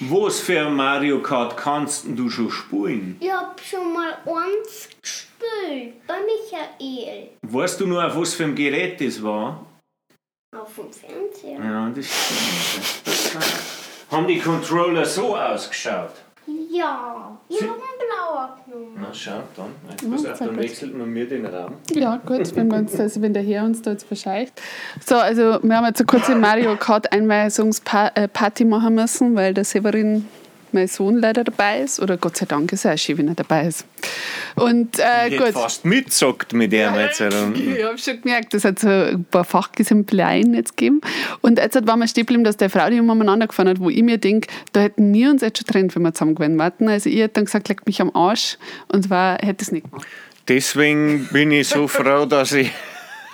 was 0.01 0.41
für 0.41 0.71
Mario 0.71 1.21
Kart 1.23 1.57
kannst 1.57 2.05
du 2.07 2.31
schon 2.31 2.51
spielen? 2.51 3.17
Ich 3.21 3.33
habe 3.33 3.55
schon 3.62 3.93
mal 3.93 4.12
eins 4.27 4.89
gespielt, 5.03 5.95
bei 6.07 6.14
Michael. 6.21 7.29
Weißt 7.43 7.81
du 7.81 7.87
nur, 7.87 8.07
auf 8.07 8.17
was 8.17 8.35
für 8.35 8.45
ein 8.45 8.55
Gerät 8.55 9.01
das 9.01 9.23
war? 9.23 9.67
Auf 10.57 10.75
dem 10.77 10.93
Fernseher. 10.93 11.59
Ja, 11.64 11.91
das 11.91 12.07
stimmt. 12.07 13.45
Haben 14.11 14.27
die 14.29 14.39
Controller 14.39 15.05
so 15.05 15.37
ausgeschaut? 15.37 16.12
Ja, 16.47 17.36
ich 17.49 17.61
habe 17.61 17.72
einen 17.72 17.80
blauer 17.99 18.59
genommen. 18.64 18.97
Na 19.01 19.09
schau, 19.12 19.42
dann. 19.57 19.70
Jetzt 19.90 20.11
pass 20.11 20.26
auf, 20.26 20.38
dann 20.38 20.57
wechselt 20.57 20.97
man 20.97 21.09
mir 21.11 21.28
den 21.28 21.44
Raum. 21.47 21.74
Ja, 21.92 22.16
gut, 22.24 22.55
wenn, 22.55 22.68
wir 22.68 22.78
uns 22.78 22.92
das, 22.92 23.20
wenn 23.20 23.34
der 23.34 23.42
Herr 23.42 23.64
uns 23.64 23.82
da 23.82 23.92
jetzt 23.92 24.05
verscheißt. 24.05 24.53
So, 25.05 25.16
also 25.16 25.59
wir 25.62 25.76
haben 25.76 25.86
jetzt 25.86 26.01
eine 26.01 26.07
kurze 26.07 26.36
Mario 26.36 26.76
Kart 26.76 27.12
Einweisungsparty 27.12 28.64
machen 28.64 28.94
müssen, 28.94 29.34
weil 29.34 29.55
der 29.55 29.64
Severin 29.64 30.26
mein 30.73 30.89
Sohn 30.89 31.17
leider 31.17 31.45
dabei 31.45 31.81
ist. 31.81 32.01
Oder 32.01 32.17
Gott 32.17 32.37
sei 32.37 32.47
Dank 32.47 32.73
ist 32.73 32.85
er 32.85 32.97
schön, 32.97 33.19
wenn 33.19 33.29
er 33.29 33.35
dabei 33.35 33.67
ist. 33.67 33.87
Und 34.55 34.99
äh, 34.99 35.29
Ich 35.29 35.39
gut. 35.39 35.49
fast 35.49 35.85
mitzockt 35.85 36.53
mit 36.53 36.73
dem 36.73 36.95
jetzt. 36.95 37.21
herum. 37.21 37.55
Ich 37.77 37.85
habe 37.85 37.99
schon 37.99 38.21
gemerkt, 38.23 38.55
es 38.55 38.64
hat 38.64 38.79
so 38.79 38.89
ein 38.89 39.25
paar 39.25 39.45
Fachgesimpeleien 39.45 40.55
jetzt 40.55 40.77
gegeben. 40.77 41.01
Und 41.43 41.59
jetzt 41.59 41.87
war 41.87 41.97
mir 41.97 42.09
stehen 42.09 42.45
dass 42.45 42.57
der 42.57 42.71
Frau 42.71 42.89
die 42.91 43.01
umeinander 43.01 43.47
gefahren 43.47 43.69
hat, 43.69 43.81
wo 43.81 43.91
ich 43.91 44.03
mir 44.03 44.19
denke, 44.19 44.49
da 44.73 44.81
hätten 44.81 45.12
wir 45.12 45.31
uns 45.31 45.43
jetzt 45.43 45.59
schon 45.59 45.67
getrennt, 45.67 45.95
wenn 45.95 46.03
wir 46.03 46.14
zusammen 46.14 46.35
gewesen 46.35 46.59
wären. 46.59 46.89
Also 46.89 47.11
ich 47.11 47.19
hätte 47.19 47.35
dann 47.35 47.45
gesagt, 47.47 47.69
leck 47.69 47.87
mich 47.87 48.01
am 48.01 48.14
Arsch 48.14 48.59
und 48.89 49.05
zwar 49.05 49.39
hätte 49.39 49.62
es 49.62 49.73
nicht 49.73 49.91
gemacht. 49.91 50.07
Deswegen 50.49 51.29
bin 51.33 51.51
ich 51.51 51.69
so 51.69 51.89
froh, 51.89 52.25
dass 52.27 52.53
ich. 52.53 52.71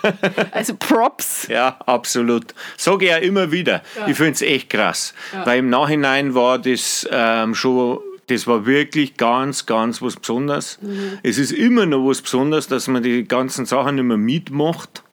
Also 0.51 0.75
Props. 0.75 1.47
Ja, 1.47 1.77
absolut. 1.85 2.53
Sage 2.77 3.05
ich 3.05 3.11
ja 3.11 3.17
immer 3.17 3.51
wieder. 3.51 3.81
Ich 4.07 4.15
finde 4.17 4.33
es 4.33 4.41
echt 4.41 4.69
krass. 4.69 5.13
Weil 5.45 5.59
im 5.59 5.69
Nachhinein 5.69 6.35
war 6.35 6.59
das 6.59 7.07
ähm, 7.11 7.55
schon, 7.55 7.99
das 8.27 8.45
war 8.47 8.65
wirklich 8.65 9.17
ganz, 9.17 9.65
ganz 9.65 10.01
was 10.01 10.15
Besonderes. 10.15 10.79
Es 11.23 11.37
ist 11.37 11.51
immer 11.51 11.85
noch 11.85 12.07
was 12.07 12.21
Besonderes, 12.21 12.67
dass 12.67 12.87
man 12.87 13.03
die 13.03 13.23
ganzen 13.27 13.65
Sachen 13.65 13.95
nicht 13.95 14.03
mehr 14.05 14.17
mitmacht. 14.17 15.03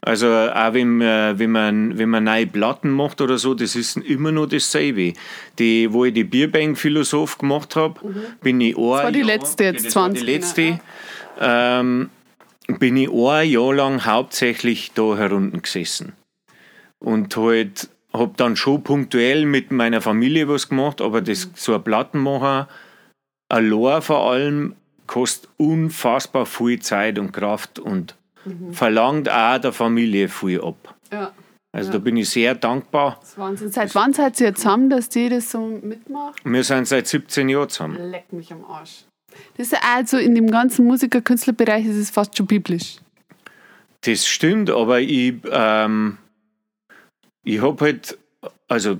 Also 0.00 0.26
auch 0.26 0.74
wenn 0.74 0.96
man, 0.98 1.38
wenn, 1.38 1.52
man, 1.52 1.96
wenn 1.96 2.08
man 2.08 2.24
neue 2.24 2.46
Platten 2.48 2.90
macht 2.90 3.20
oder 3.20 3.38
so, 3.38 3.54
das 3.54 3.76
ist 3.76 3.96
immer 3.98 4.32
noch 4.32 4.46
dasselbe. 4.46 5.12
Die, 5.60 5.92
wo 5.92 6.04
ich 6.04 6.12
die 6.12 6.24
Bierbank-Philosoph 6.24 7.38
gemacht 7.38 7.76
habe, 7.76 8.00
bin 8.42 8.60
ich 8.60 8.76
ein 8.76 8.82
war 8.82 9.12
die 9.12 9.20
Jahr- 9.20 9.28
letzte 9.28 9.64
jetzt, 9.64 9.86
das 9.86 9.94
war 9.96 10.08
die 10.10 10.18
20, 10.18 10.26
letzte. 10.26 10.80
Ähm, 11.40 12.10
bin 12.68 12.96
ich 12.96 13.10
ein 13.10 13.48
Jahr 13.48 13.74
lang 13.74 14.04
hauptsächlich 14.04 14.92
da 14.94 15.16
herunten 15.16 15.62
gesessen. 15.62 16.12
Und 16.98 17.36
halt, 17.36 17.88
hab 18.12 18.36
dann 18.36 18.56
schon 18.56 18.82
punktuell 18.82 19.44
mit 19.46 19.70
meiner 19.70 20.00
Familie 20.00 20.48
was 20.48 20.68
gemacht, 20.68 21.00
aber 21.00 21.20
das, 21.20 21.48
so 21.54 21.74
ein 21.74 21.82
Plattenmacher, 21.82 22.68
allein 23.48 24.02
vor 24.02 24.30
allem, 24.30 24.74
kostet 25.06 25.48
unfassbar 25.56 26.44
viel 26.44 26.80
Zeit 26.80 27.18
und 27.18 27.32
Kraft 27.32 27.78
und 27.78 28.14
verlangt 28.72 29.28
auch 29.30 29.58
der 29.58 29.72
Familie 29.72 30.28
viel 30.28 30.60
ab. 30.62 30.94
Ja, 31.12 31.32
Also 31.72 31.92
da 31.92 31.98
bin 31.98 32.16
ich 32.16 32.28
sehr 32.30 32.54
dankbar. 32.54 33.16
das 33.20 33.30
ist 33.30 33.38
Wahnsinn. 33.38 33.70
Seit 33.70 33.94
wann 33.94 34.12
seid 34.12 34.40
ihr 34.40 34.54
zusammen, 34.54 34.90
dass 34.90 35.08
die 35.08 35.28
das 35.28 35.50
so 35.50 35.66
mitmacht? 35.82 36.42
Wir 36.44 36.64
sind 36.64 36.86
seit 36.86 37.06
17 37.06 37.48
Jahren 37.48 37.68
zusammen. 37.68 38.10
Leck 38.10 38.32
mich 38.32 38.52
am 38.52 38.64
Arsch. 38.64 39.04
Das 39.56 39.66
ist 39.66 39.72
ja 39.72 39.78
auch 39.78 40.06
so, 40.06 40.18
in 40.18 40.34
dem 40.34 40.50
ganzen 40.50 40.86
Musiker-Künstlerbereich 40.86 41.86
ist 41.86 41.96
es 41.96 42.10
fast 42.10 42.36
schon 42.36 42.46
biblisch. 42.46 42.96
Das 44.02 44.26
stimmt, 44.26 44.70
aber 44.70 45.00
ich, 45.00 45.34
ähm, 45.50 46.18
ich 47.42 47.60
hab 47.60 47.80
halt, 47.80 48.16
also 48.68 48.98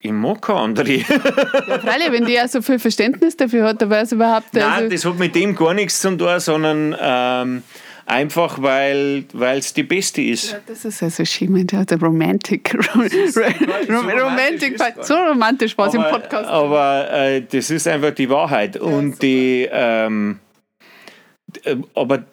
ich 0.00 0.10
mag 0.10 0.42
keine 0.42 0.58
andere. 0.58 0.92
Ja, 1.68 1.78
freilich, 1.78 2.10
wenn 2.10 2.24
die 2.24 2.32
ja 2.32 2.48
so 2.48 2.60
viel 2.60 2.80
Verständnis 2.80 3.36
dafür 3.36 3.68
hat, 3.68 3.80
dann 3.80 3.90
weiß 3.90 4.12
überhaupt... 4.12 4.52
Nein, 4.52 4.64
also, 4.64 4.88
das 4.90 5.04
hat 5.04 5.18
mit 5.18 5.34
dem 5.36 5.54
gar 5.54 5.74
nichts 5.74 6.00
zu 6.00 6.16
tun, 6.16 6.40
sondern 6.40 6.96
ähm, 7.00 7.62
einfach, 8.06 8.60
weil 8.60 9.24
es 9.58 9.74
die 9.74 9.82
beste 9.82 10.22
ist. 10.22 10.58
das 10.66 10.84
ist 10.84 11.02
also 11.02 11.24
schön, 11.24 11.52
mein 11.52 11.66
der 11.66 11.84
Romantic. 12.00 12.74
Romantic. 12.74 14.80
ist 14.80 15.06
So 15.06 15.14
romantisch 15.14 15.76
war 15.78 15.88
es 15.88 15.94
im 15.94 16.00
aber 16.00 16.18
Podcast. 16.18 16.48
aber 16.48 17.12
äh, 17.12 17.42
das 17.42 17.70
ist 17.70 17.86
einfach 17.88 18.12
die 18.12 18.28
Wahrheit. 18.28 18.76
Und 18.76 19.22
die, 19.22 19.68
ähm, 19.70 20.38
äh, 21.64 21.76
aber 21.94 22.24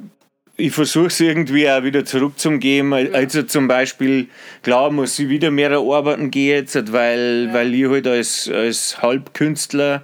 ich 0.59 0.73
versuche 0.73 1.07
es 1.07 1.19
irgendwie 1.19 1.69
auch 1.69 1.83
wieder 1.83 2.05
zurückzugeben. 2.05 2.93
Also 2.93 3.43
zum 3.43 3.67
Beispiel, 3.67 4.27
klar 4.61 4.91
muss 4.91 5.17
ich 5.19 5.29
wieder 5.29 5.51
mehr 5.51 5.71
arbeiten 5.71 6.31
gehen 6.31 6.57
jetzt, 6.57 6.91
weil, 6.91 7.53
weil 7.53 7.73
ich 7.73 7.87
halt 7.87 8.07
als, 8.07 8.49
als 8.49 9.01
Halbkünstler 9.01 10.03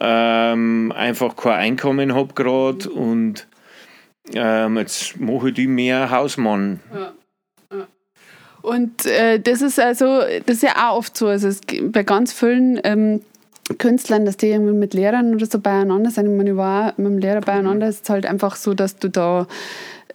ähm, 0.00 0.92
einfach 0.96 1.36
kein 1.36 1.52
Einkommen 1.52 2.14
habe 2.14 2.34
gerade 2.34 2.90
und 2.90 3.46
ähm, 4.32 4.78
jetzt 4.78 5.20
mache 5.20 5.48
ich 5.48 5.54
die 5.54 5.66
mehr 5.66 6.10
Hausmann. 6.10 6.80
Und 8.62 9.04
äh, 9.04 9.40
das 9.40 9.60
ist 9.60 9.78
also, 9.78 10.20
das 10.46 10.56
ist 10.56 10.62
ja 10.62 10.88
auch 10.88 10.96
oft 10.96 11.16
so. 11.16 11.26
Also 11.26 11.48
es, 11.48 11.60
bei 11.82 12.02
ganz 12.02 12.32
vielen 12.32 12.80
ähm, 12.82 13.20
Künstlern, 13.76 14.24
dass 14.24 14.38
die 14.38 14.48
irgendwie 14.48 14.72
mit 14.72 14.94
Lehrern 14.94 15.34
oder 15.34 15.44
so 15.44 15.58
beieinander 15.58 16.10
sind. 16.10 16.26
Ich 16.26 16.36
meine, 16.36 16.50
ich 16.50 16.56
war 16.56 16.94
mit 16.96 17.06
dem 17.06 17.18
Lehrer 17.18 17.42
beieinander. 17.42 17.88
Es 17.88 17.96
ist 17.96 18.10
halt 18.10 18.24
einfach 18.24 18.56
so, 18.56 18.72
dass 18.72 18.96
du 18.96 19.10
da 19.10 19.46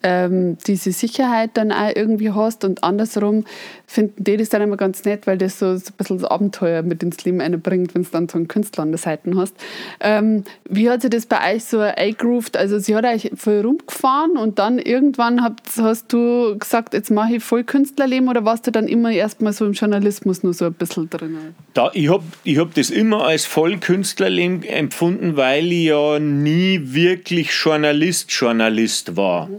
ähm, 0.04 0.58
diese 0.66 0.92
Sicherheit 0.92 1.52
dann 1.56 1.72
auch 1.72 1.92
irgendwie 1.96 2.32
hast 2.32 2.64
und 2.64 2.84
andersrum 2.84 3.46
finden 3.86 4.24
die 4.24 4.38
das 4.38 4.50
dann 4.50 4.62
immer 4.62 4.78
ganz 4.78 5.04
nett, 5.04 5.28
weil 5.28 5.38
das 5.38 5.60
so, 5.60 5.76
so 5.78 5.88
ein 5.90 5.94
bisschen 5.98 6.20
das 6.20 6.30
Abenteuer 6.30 6.84
mit 6.84 7.02
ins 7.04 7.24
Leben 7.26 7.42
einbringt, 7.42 7.96
wenn 7.96 8.04
du 8.04 8.10
dann 8.12 8.30
so 8.30 8.38
einen 8.38 8.48
Künstler 8.48 8.84
an 8.84 8.92
der 8.92 9.00
Seite 9.00 9.32
hast. 9.36 9.56
Ähm, 10.00 10.44
wie 10.70 10.90
hat 10.90 11.02
sich 11.02 11.10
das 11.10 11.26
bei 11.26 11.56
euch 11.56 11.66
so 11.66 11.80
eingegroovt? 11.80 12.56
Also 12.56 12.80
sie 12.80 12.96
hat 12.96 13.06
euch 13.06 13.32
voll 13.36 13.62
rumgefahren 13.62 14.38
und 14.38 14.60
dann 14.60 14.80
irgendwann 14.80 15.44
habt, 15.44 15.62
hast 15.78 16.14
du 16.14 16.58
gesagt, 16.58 16.94
jetzt 16.94 17.12
mache 17.12 17.38
ich 17.38 17.44
voll 17.44 17.64
Künstlerleben 17.64 18.30
oder 18.30 18.46
warst 18.46 18.68
du 18.68 18.72
dann 18.72 18.88
immer 18.88 19.12
erstmal 19.12 19.54
so 19.54 19.66
im 19.66 19.74
Journalismus 19.74 20.44
nur 20.44 20.54
so 20.54 20.66
ein 20.66 20.74
bisschen 20.74 21.10
drin? 21.10 21.38
Da, 21.74 21.92
ich 21.94 22.10
habe 22.10 22.24
ich 22.44 22.58
hab 22.58 22.74
das 22.74 22.90
immer 22.90 23.26
als 23.26 23.46
Vollkünstlerleben 23.46 24.64
empfunden, 24.64 25.36
weil 25.36 25.72
ich 25.72 25.86
ja 25.86 26.20
nie 26.20 26.80
wirklich 26.84 27.52
Journalist, 27.52 28.32
Journalist 28.32 29.16
war. 29.16 29.50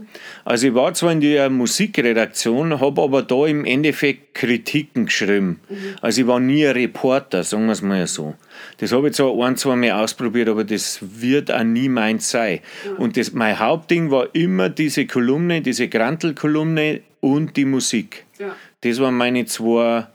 Also 0.43 0.67
ich 0.67 0.73
war 0.73 0.93
zwar 0.93 1.11
in 1.11 1.21
der 1.21 1.49
Musikredaktion, 1.49 2.79
habe 2.79 3.01
aber 3.01 3.21
da 3.21 3.45
im 3.45 3.65
Endeffekt 3.65 4.33
Kritiken 4.33 5.05
geschrieben. 5.05 5.59
Also 6.01 6.21
ich 6.21 6.27
war 6.27 6.39
nie 6.39 6.65
ein 6.65 6.73
Reporter, 6.73 7.43
sagen 7.43 7.65
wir 7.65 7.73
es 7.73 7.81
mal 7.81 8.05
so. 8.07 8.35
Das 8.77 8.91
habe 8.91 9.09
ich 9.09 9.15
zwar 9.15 9.37
ein, 9.45 9.57
zwei 9.57 9.75
Mal 9.75 9.91
ausprobiert, 9.91 10.49
aber 10.49 10.63
das 10.63 10.99
wird 11.01 11.51
auch 11.51 11.63
nie 11.63 11.89
meins 11.89 12.29
sein. 12.31 12.59
Und 12.97 13.17
das, 13.17 13.33
mein 13.33 13.59
Hauptding 13.59 14.11
war 14.11 14.33
immer 14.33 14.69
diese 14.69 15.05
Kolumne, 15.05 15.61
diese 15.61 15.87
Grantel-Kolumne 15.87 17.01
und 17.19 17.55
die 17.57 17.65
Musik. 17.65 18.25
Ja. 18.39 18.55
Das 18.81 18.99
waren 18.99 19.15
meine 19.15 19.45
zwei 19.45 20.07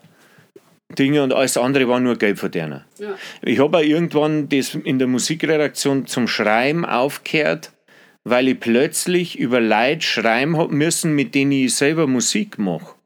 Dinge 0.99 1.22
und 1.22 1.33
alles 1.33 1.57
andere 1.57 1.89
war 1.89 2.01
nur 2.01 2.16
Geldverdiener. 2.16 2.85
Ja. 2.99 3.16
Ich 3.43 3.59
habe 3.59 3.79
auch 3.79 3.83
irgendwann 3.83 4.49
das 4.49 4.74
in 4.74 4.99
der 4.99 5.09
Musikredaktion 5.09 6.07
zum 6.07 6.29
Schreiben 6.29 6.85
aufgehört, 6.85 7.72
weil 8.29 8.49
ich 8.49 8.59
plötzlich 8.59 9.39
über 9.39 9.61
Leute 9.61 10.03
schreiben 10.03 10.57
habe 10.57 10.74
müssen, 10.74 11.14
mit 11.14 11.37
denen 11.37 11.53
ich 11.53 11.74
selber 11.77 12.09
Musik 12.09 12.59
mache. 12.59 12.97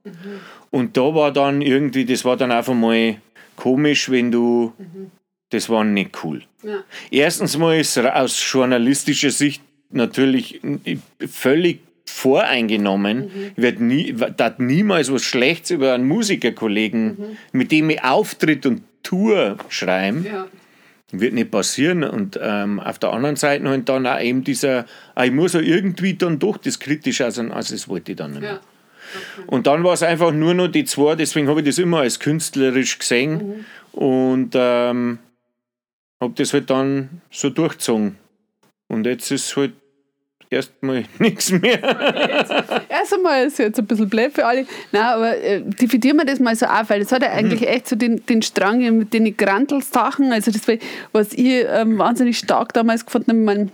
Und 0.71 0.97
da 0.97 1.15
war 1.15 1.31
dann 1.31 1.61
irgendwie, 1.61 2.07
das 2.07 2.25
war 2.25 2.39
dann 2.39 2.51
einfach 2.51 2.73
mal 2.73 3.17
komisch, 3.55 4.11
wenn 4.11 4.33
du, 4.33 4.73
das 5.51 5.69
war 5.69 5.85
nicht 5.85 6.25
cool. 6.25 6.43
Ja. 6.63 6.85
Erstens 7.11 7.59
mal 7.59 7.79
ist 7.79 7.99
aus 7.99 8.43
journalistischer 8.51 9.31
Sicht 9.31 9.63
natürlich 9.91 10.63
völlig 11.29 11.81
voreingenommen. 12.07 13.31
Ich 13.57 13.63
werde 13.63 13.85
nie, 13.85 14.15
dat 14.15 14.59
niemals 14.59 15.13
was 15.13 15.23
Schlechtes 15.23 15.73
über 15.73 15.93
einen 15.93 16.09
Musikerkollegen, 16.09 17.37
mit 17.53 17.73
dem 17.73 17.91
ich 17.91 18.03
Auftritt 18.03 18.65
und 18.65 18.83
Tour 19.03 19.59
schreiben. 19.69 20.25
Ja. 20.25 20.47
Wird 21.13 21.35
nicht 21.35 21.51
passieren. 21.51 22.05
Und 22.05 22.39
ähm, 22.41 22.81
auf 22.81 22.99
der 22.99 23.13
anderen 23.13 23.37
Seite 23.37 23.69
halt 23.69 23.89
dann 23.89 24.07
auch 24.07 24.21
eben 24.21 24.45
dieser, 24.45 24.87
ah, 25.15 25.25
ich 25.25 25.33
muss 25.33 25.55
ja 25.55 25.61
irgendwie 25.61 26.15
dann 26.15 26.39
doch 26.39 26.57
das 26.57 26.79
kritisch 26.79 27.21
aussehen, 27.21 27.53
also 27.53 27.75
das 27.75 27.89
wollte 27.89 28.13
ich 28.13 28.19
dann 28.19 28.33
nicht 28.33 28.43
mehr. 28.43 28.53
Ja. 28.53 28.61
Und 29.47 29.67
dann 29.67 29.83
war 29.83 29.93
es 29.93 30.03
einfach 30.03 30.33
nur 30.33 30.55
noch 30.55 30.69
die 30.69 30.85
zwei, 30.85 31.17
deswegen 31.17 31.49
habe 31.49 31.61
ich 31.61 31.67
das 31.67 31.79
immer 31.79 32.01
als 32.01 32.21
künstlerisch 32.21 32.99
gesehen 32.99 33.65
und 33.93 34.51
ähm, 34.55 35.19
habe 36.21 36.35
das 36.37 36.53
halt 36.53 36.71
dann 36.71 37.23
so 37.31 37.51
durchgezogen. 37.51 38.17
Und 38.89 39.07
jetzt 39.07 39.31
ist 39.31 39.57
halt 39.57 39.73
erstmal 40.51 41.05
nichts 41.19 41.51
mehr. 41.51 41.81
Erst 42.89 43.15
einmal 43.15 43.47
ist 43.47 43.59
jetzt 43.59 43.79
ein 43.79 43.87
bisschen 43.87 44.09
blöd 44.09 44.33
für 44.33 44.45
alle. 44.45 44.67
Nein, 44.93 45.03
aber 45.03 45.39
äh, 45.39 45.63
dividieren 45.63 46.17
wir 46.19 46.25
das 46.25 46.41
mal 46.41 46.55
so 46.57 46.67
auf, 46.67 46.91
weil 46.91 47.01
das 47.01 47.13
hat 47.13 47.23
ja 47.23 47.31
eigentlich 47.31 47.67
echt 47.67 47.89
so 47.89 47.97
den, 47.97 48.25
den 48.27 48.43
Strang 48.43 48.99
mit 48.99 49.15
den 49.15 49.37
Grantels-Sachen. 49.37 50.33
Also 50.33 50.51
das, 50.51 50.67
war, 50.67 50.77
was 51.13 51.33
ich 51.33 51.65
ähm, 51.69 51.99
wahnsinnig 51.99 52.39
stark 52.39 52.73
damals 52.73 53.07
gefunden 53.07 53.31
habe, 53.31 53.41
ich 53.41 53.47
mein, 53.47 53.73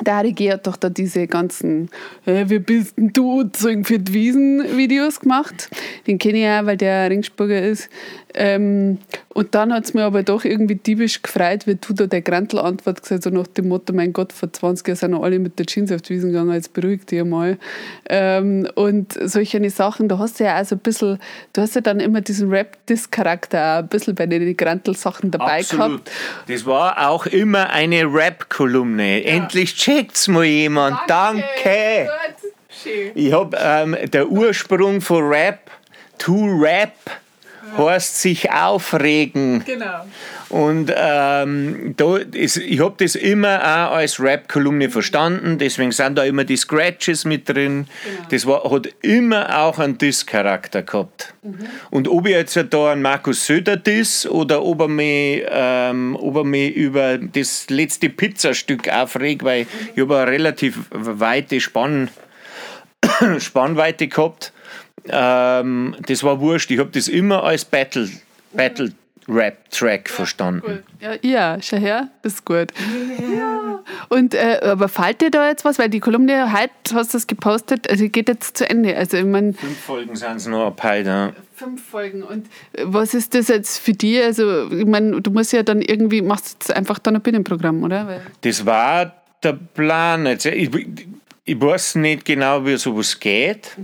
der 0.00 0.16
Harry 0.16 0.32
G. 0.32 0.50
hat 0.50 0.66
doch 0.66 0.76
da 0.76 0.88
diese 0.88 1.26
ganzen 1.26 1.90
äh, 2.24 2.44
Wie 2.48 2.58
bist 2.58 2.96
denn 2.96 3.12
du? 3.12 3.48
Für 3.52 3.98
die 3.98 4.12
Wiesen-Videos 4.12 5.20
gemacht. 5.20 5.68
Den 6.06 6.18
kenne 6.18 6.38
ich 6.38 6.48
auch, 6.48 6.66
weil 6.66 6.76
der 6.76 7.10
Ringsburger 7.10 7.60
ist. 7.60 7.90
Ähm, 8.34 8.98
und 9.28 9.54
dann 9.54 9.72
hat 9.72 9.84
es 9.84 9.94
mir 9.94 10.04
aber 10.04 10.22
doch 10.22 10.44
irgendwie 10.44 10.74
diebisch 10.74 11.22
gefreut, 11.22 11.66
wie 11.66 11.74
du 11.74 11.92
da 11.92 12.06
der 12.06 12.22
Grantl-Antwort 12.22 13.02
gesagt 13.02 13.22
so 13.22 13.30
nach 13.30 13.46
dem 13.46 13.68
Motto, 13.68 13.92
mein 13.92 14.12
Gott, 14.12 14.32
vor 14.32 14.52
20 14.52 14.86
Jahren 14.86 14.96
sind 14.96 15.10
noch 15.12 15.22
alle 15.22 15.38
mit 15.38 15.58
der 15.58 15.66
Jeans 15.66 15.92
auf 15.92 16.02
die 16.02 16.14
Wiesen 16.14 16.32
gegangen, 16.32 16.52
jetzt 16.52 16.72
beruhig 16.72 17.06
dich 17.06 17.24
mal. 17.24 17.58
Ähm, 18.08 18.68
und 18.74 19.12
solche 19.20 19.70
Sachen, 19.70 20.08
da 20.08 20.18
hast 20.18 20.40
du 20.40 20.44
ja 20.44 20.60
auch 20.60 20.64
so 20.64 20.76
ein 20.76 20.80
bisschen, 20.80 21.18
du 21.52 21.60
hast 21.62 21.74
ja 21.74 21.80
dann 21.80 22.00
immer 22.00 22.20
diesen 22.20 22.50
Rap-Diss-Charakter 22.50 23.58
auch 23.58 23.78
ein 23.78 23.88
bisschen 23.88 24.14
bei 24.14 24.26
den 24.26 24.56
Grantl-Sachen 24.56 25.30
dabei 25.30 25.62
gehabt. 25.62 26.10
Das 26.48 26.66
war 26.66 27.08
auch 27.08 27.26
immer 27.26 27.70
eine 27.70 28.04
Rap-Kolumne. 28.04 29.24
Endlich 29.24 29.74
checkt's 29.74 30.28
mal 30.28 30.44
jemand. 30.44 30.98
Danke. 31.06 32.08
Schön. 32.82 33.12
Ich 33.14 33.32
habe 33.32 33.56
ähm, 33.60 33.96
der 34.12 34.28
Ursprung 34.28 35.00
von 35.00 35.24
Rap, 35.24 35.70
to 36.18 36.46
Rap 36.58 36.92
heißt 37.76 38.20
sich 38.20 38.50
aufregen. 38.50 39.64
Genau. 39.64 40.04
Und 40.52 40.92
ähm, 40.94 41.94
da 41.96 42.18
ist, 42.18 42.58
ich 42.58 42.78
habe 42.80 42.94
das 42.98 43.14
immer 43.14 43.60
auch 43.60 43.96
als 43.96 44.20
Rap-Kolumne 44.20 44.90
verstanden, 44.90 45.56
deswegen 45.56 45.92
sind 45.92 46.18
da 46.18 46.24
immer 46.24 46.44
die 46.44 46.58
Scratches 46.58 47.24
mit 47.24 47.48
drin. 47.48 47.86
Genau. 48.04 48.26
Das 48.28 48.46
war, 48.46 48.70
hat 48.70 48.88
immer 49.00 49.62
auch 49.62 49.78
einen 49.78 49.96
Diss-Charakter 49.96 50.82
gehabt. 50.82 51.32
Mhm. 51.42 51.56
Und 51.90 52.08
ob 52.08 52.26
ich 52.26 52.32
jetzt 52.32 52.58
da 52.68 52.92
einen 52.92 53.00
Markus 53.00 53.46
Söder 53.46 53.78
diss 53.78 54.26
oder 54.26 54.62
ob 54.62 54.82
er 54.82 54.88
mich, 54.88 55.42
ähm, 55.48 56.18
ob 56.20 56.36
er 56.36 56.44
mich 56.44 56.74
über 56.74 57.16
das 57.16 57.70
letzte 57.70 58.10
Pizzastück 58.10 58.90
aufregt, 58.90 59.44
weil 59.44 59.66
ich 59.94 60.02
habe 60.02 60.18
eine 60.18 60.30
relativ 60.30 60.80
weite 60.90 61.60
Spann, 61.60 62.10
Spannweite 63.38 64.08
gehabt. 64.08 64.52
Ähm, 65.08 65.96
das 66.06 66.22
war 66.22 66.40
wurscht. 66.40 66.70
Ich 66.70 66.78
habe 66.78 66.90
das 66.90 67.08
immer 67.08 67.42
als 67.44 67.64
Battle, 67.64 68.08
Battle 68.52 68.92
Rap-Track 69.28 70.08
verstanden. 70.10 70.82
Ja, 71.00 71.14
ja, 71.22 71.58
schau 71.62 71.76
her, 71.76 72.08
das 72.22 72.34
ist 72.34 72.44
gut. 72.44 72.72
Ja. 73.36 73.80
Und, 74.08 74.34
äh, 74.34 74.58
aber 74.62 74.88
fällt 74.88 75.20
dir 75.20 75.30
da 75.30 75.48
jetzt 75.48 75.64
was? 75.64 75.78
Weil 75.78 75.88
die 75.88 76.00
Kolumne, 76.00 76.52
heute 76.52 76.72
hast 76.94 77.14
du 77.14 77.18
das 77.18 77.26
gepostet, 77.28 77.88
also 77.88 78.08
geht 78.08 78.28
jetzt 78.28 78.56
zu 78.56 78.68
Ende. 78.68 78.96
Also 78.96 79.16
ich 79.18 79.24
meine, 79.24 79.52
Fünf 79.52 79.78
Folgen 79.78 80.16
sind 80.16 80.36
es 80.36 80.46
noch 80.46 80.66
ab 80.66 80.82
heute. 80.82 81.08
ja. 81.08 81.32
fünf 81.54 81.88
Folgen. 81.88 82.22
Und 82.24 82.46
äh, 82.72 82.82
was 82.84 83.14
ist 83.14 83.34
das 83.34 83.48
jetzt 83.48 83.78
für 83.78 83.92
dich? 83.92 84.20
Also 84.22 84.68
ich 84.70 84.86
meine, 84.86 85.20
du 85.20 85.30
musst 85.30 85.52
ja 85.52 85.62
dann 85.62 85.82
irgendwie, 85.82 86.20
machst 86.20 86.56
jetzt 86.58 86.74
einfach 86.76 86.98
dann 86.98 87.14
ein 87.16 87.22
Bühnenprogramm, 87.22 87.82
oder? 87.84 88.06
Weil, 88.08 88.22
Das 88.40 88.66
war 88.66 89.14
der 89.42 89.52
Plan. 89.52 90.26
Jetzt, 90.26 90.46
ich, 90.46 90.70
ich 91.44 91.60
weiß 91.60 91.96
nicht 91.96 92.24
genau, 92.24 92.64
wie 92.64 92.76
sowas 92.76 93.18
geht. 93.18 93.76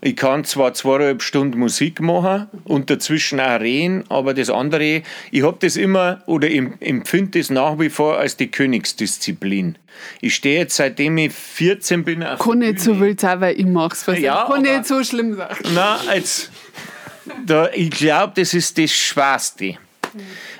Ich 0.00 0.16
kann 0.16 0.44
zwar 0.44 0.74
zweieinhalb 0.74 1.22
Stunden 1.22 1.58
Musik 1.60 2.00
machen 2.00 2.48
und 2.64 2.90
dazwischen 2.90 3.38
auch 3.38 3.60
reden, 3.60 4.04
aber 4.08 4.34
das 4.34 4.50
andere, 4.50 5.02
ich 5.30 5.42
habe 5.44 5.56
das 5.60 5.76
immer 5.76 6.22
oder 6.26 6.50
empfinde 6.50 7.38
das 7.38 7.50
nach 7.50 7.78
wie 7.78 7.88
vor 7.88 8.18
als 8.18 8.36
die 8.36 8.50
Königsdisziplin. 8.50 9.78
Ich 10.20 10.34
stehe 10.34 10.58
jetzt 10.58 10.74
seitdem 10.74 11.16
ich 11.18 11.32
14 11.32 12.02
bin 12.02 12.24
auf 12.24 12.40
kann 12.40 12.58
nicht 12.58 12.80
so 12.80 12.98
wild 12.98 13.20
sein, 13.20 13.40
weil 13.40 13.60
ich 13.60 13.66
mach's. 13.66 14.06
Weißt 14.08 14.18
du? 14.18 14.22
Ja, 14.24 14.46
kann 14.48 14.66
aber- 14.66 14.78
nicht 14.78 14.86
so 14.86 15.04
schlimm 15.04 15.36
sein. 15.36 15.54
Na, 15.72 16.00
jetzt, 16.12 16.50
da, 17.46 17.68
ich 17.72 17.90
glaube, 17.90 18.32
das 18.34 18.54
ist 18.54 18.76
das 18.76 18.90
Schwerste. 18.90 19.76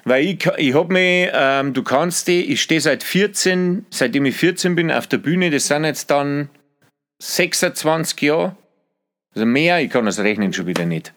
Weil 0.04 0.24
ich, 0.24 0.46
ich 0.56 0.74
habe 0.74 0.92
mich, 0.92 1.30
ähm, 1.32 1.72
du 1.72 1.82
kannst 1.82 2.28
die, 2.28 2.52
ich 2.52 2.62
stehe 2.62 2.80
seit 2.80 3.02
14, 3.02 3.86
seitdem 3.90 4.24
ich 4.26 4.36
14 4.36 4.74
bin 4.74 4.90
auf 4.90 5.06
der 5.06 5.18
Bühne, 5.18 5.50
das 5.50 5.66
sind 5.68 5.84
jetzt 5.84 6.10
dann 6.10 6.48
26 7.20 8.20
Jahre, 8.22 8.56
also 9.34 9.46
mehr, 9.46 9.80
ich 9.80 9.90
kann 9.90 10.06
das 10.06 10.20
rechnen 10.20 10.52
schon 10.52 10.66
wieder 10.66 10.86
nicht. 10.86 11.12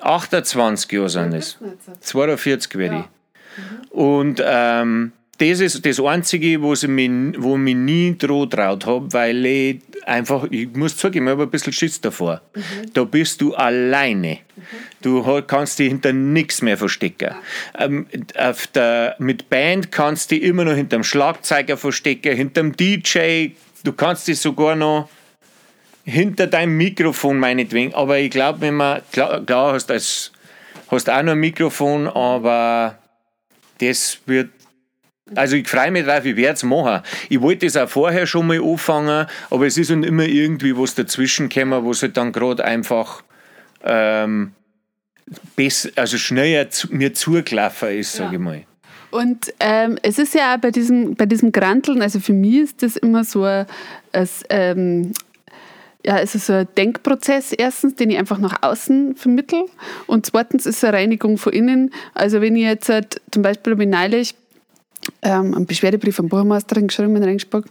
28 0.00 0.92
Jahre 0.92 1.08
sind 1.08 1.32
es. 1.32 1.58
42 2.00 2.76
werde 2.76 3.04
ich. 3.04 3.90
Und 3.90 4.42
ähm, 4.44 5.12
das 5.38 5.60
ist 5.60 5.84
das 5.84 6.00
Einzige, 6.00 6.62
wo, 6.62 6.74
sie 6.74 6.88
mich, 6.88 7.10
wo 7.38 7.56
mich 7.56 7.74
nie 7.74 8.16
droh 8.16 8.46
traut 8.46 8.86
habe, 8.86 9.12
weil 9.12 9.44
ich 9.44 9.80
einfach, 10.06 10.46
ich 10.50 10.68
muss 10.74 10.96
zugeben, 10.96 11.26
ich 11.26 11.32
habe 11.32 11.42
ein 11.44 11.50
bisschen 11.50 11.72
Schiss 11.72 12.00
davor. 12.00 12.40
Da 12.94 13.04
bist 13.04 13.40
du 13.40 13.54
alleine. 13.54 14.38
Du 15.02 15.26
ha- 15.26 15.42
kannst 15.42 15.78
dich 15.78 15.88
hinter 15.88 16.12
nichts 16.12 16.62
mehr 16.62 16.76
verstecken. 16.78 17.34
Auf 18.38 18.66
der, 18.68 19.16
mit 19.18 19.48
Band 19.50 19.92
kannst 19.92 20.30
du 20.30 20.36
dich 20.36 20.44
immer 20.44 20.64
noch 20.64 20.74
hinterm 20.74 21.04
Schlagzeuger 21.04 21.76
verstecken, 21.76 22.36
hinterm 22.36 22.74
DJ. 22.74 23.48
Du 23.84 23.92
kannst 23.92 24.26
dich 24.28 24.38
sogar 24.38 24.74
noch 24.74 25.08
hinter 26.04 26.46
deinem 26.46 26.76
Mikrofon 26.76 27.38
meinetwegen. 27.38 27.92
Aber 27.94 28.18
ich 28.18 28.30
glaube, 28.30 28.60
wenn 28.62 28.74
man, 28.74 29.02
klar, 29.12 29.44
klar 29.44 29.74
hast 29.74 29.90
als 29.90 30.32
hast 30.88 31.10
auch 31.10 31.22
noch 31.22 31.32
ein 31.32 31.38
Mikrofon, 31.40 32.06
aber 32.06 32.98
das 33.78 34.18
wird. 34.26 34.50
Also 35.34 35.56
ich 35.56 35.68
freue 35.68 35.90
mich 35.90 36.04
drauf, 36.06 36.24
ich 36.24 36.36
werde 36.36 36.54
es 36.54 36.62
machen. 36.62 37.02
Ich 37.28 37.40
wollte 37.40 37.66
das 37.66 37.76
auch 37.76 37.88
vorher 37.88 38.26
schon 38.26 38.46
mal 38.46 38.62
anfangen, 38.62 39.26
aber 39.50 39.66
es 39.66 39.76
ist 39.76 39.90
dann 39.90 40.04
immer 40.04 40.24
irgendwie 40.24 40.76
was 40.76 40.94
dazwischen 40.94 41.48
gekommen, 41.48 41.84
wo 41.84 41.90
es 41.90 42.02
halt 42.02 42.16
dann 42.16 42.30
gerade 42.30 42.64
einfach 42.64 43.24
ähm, 43.84 44.52
besser, 45.56 45.90
also 45.96 46.16
schneller 46.16 46.70
zu, 46.70 46.94
mir 46.94 47.12
zugelaufen 47.12 47.88
ist, 47.88 48.12
sage 48.14 48.36
ich 48.36 48.40
mal. 48.40 48.62
Und 49.10 49.52
ähm, 49.60 49.98
es 50.02 50.18
ist 50.18 50.34
ja 50.34 50.54
auch 50.54 50.58
bei 50.58 50.70
diesem, 50.70 51.14
bei 51.16 51.26
diesem 51.26 51.50
Granteln, 51.50 52.02
also 52.02 52.20
für 52.20 52.32
mich 52.32 52.56
ist 52.56 52.82
das 52.82 52.96
immer 52.96 53.24
so 53.24 53.44
ein, 53.44 53.66
es, 54.12 54.44
ähm, 54.48 55.12
ja, 56.04 56.18
es 56.18 56.36
ist 56.36 56.46
so 56.46 56.52
ein 56.52 56.68
Denkprozess, 56.76 57.52
erstens, 57.52 57.96
den 57.96 58.10
ich 58.10 58.18
einfach 58.18 58.38
nach 58.38 58.62
außen 58.62 59.16
vermittle. 59.16 59.64
Und 60.06 60.26
zweitens 60.26 60.66
ist 60.66 60.76
es 60.76 60.84
eine 60.84 60.98
Reinigung 60.98 61.36
von 61.36 61.52
innen. 61.52 61.92
Also 62.14 62.40
wenn 62.40 62.54
ich 62.54 62.62
jetzt 62.62 62.88
halt, 62.88 63.20
zum 63.32 63.42
Beispiel 63.42 63.80
ich 63.80 63.88
neulich 63.88 64.34
ähm, 65.22 65.54
einen 65.54 65.66
Beschwerdebrief 65.66 66.18
an 66.18 66.26
die 66.26 66.30
Buchmeisterin 66.30 66.88
geschrieben 66.88 67.16
in 67.16 67.24
Regensburg. 67.24 67.66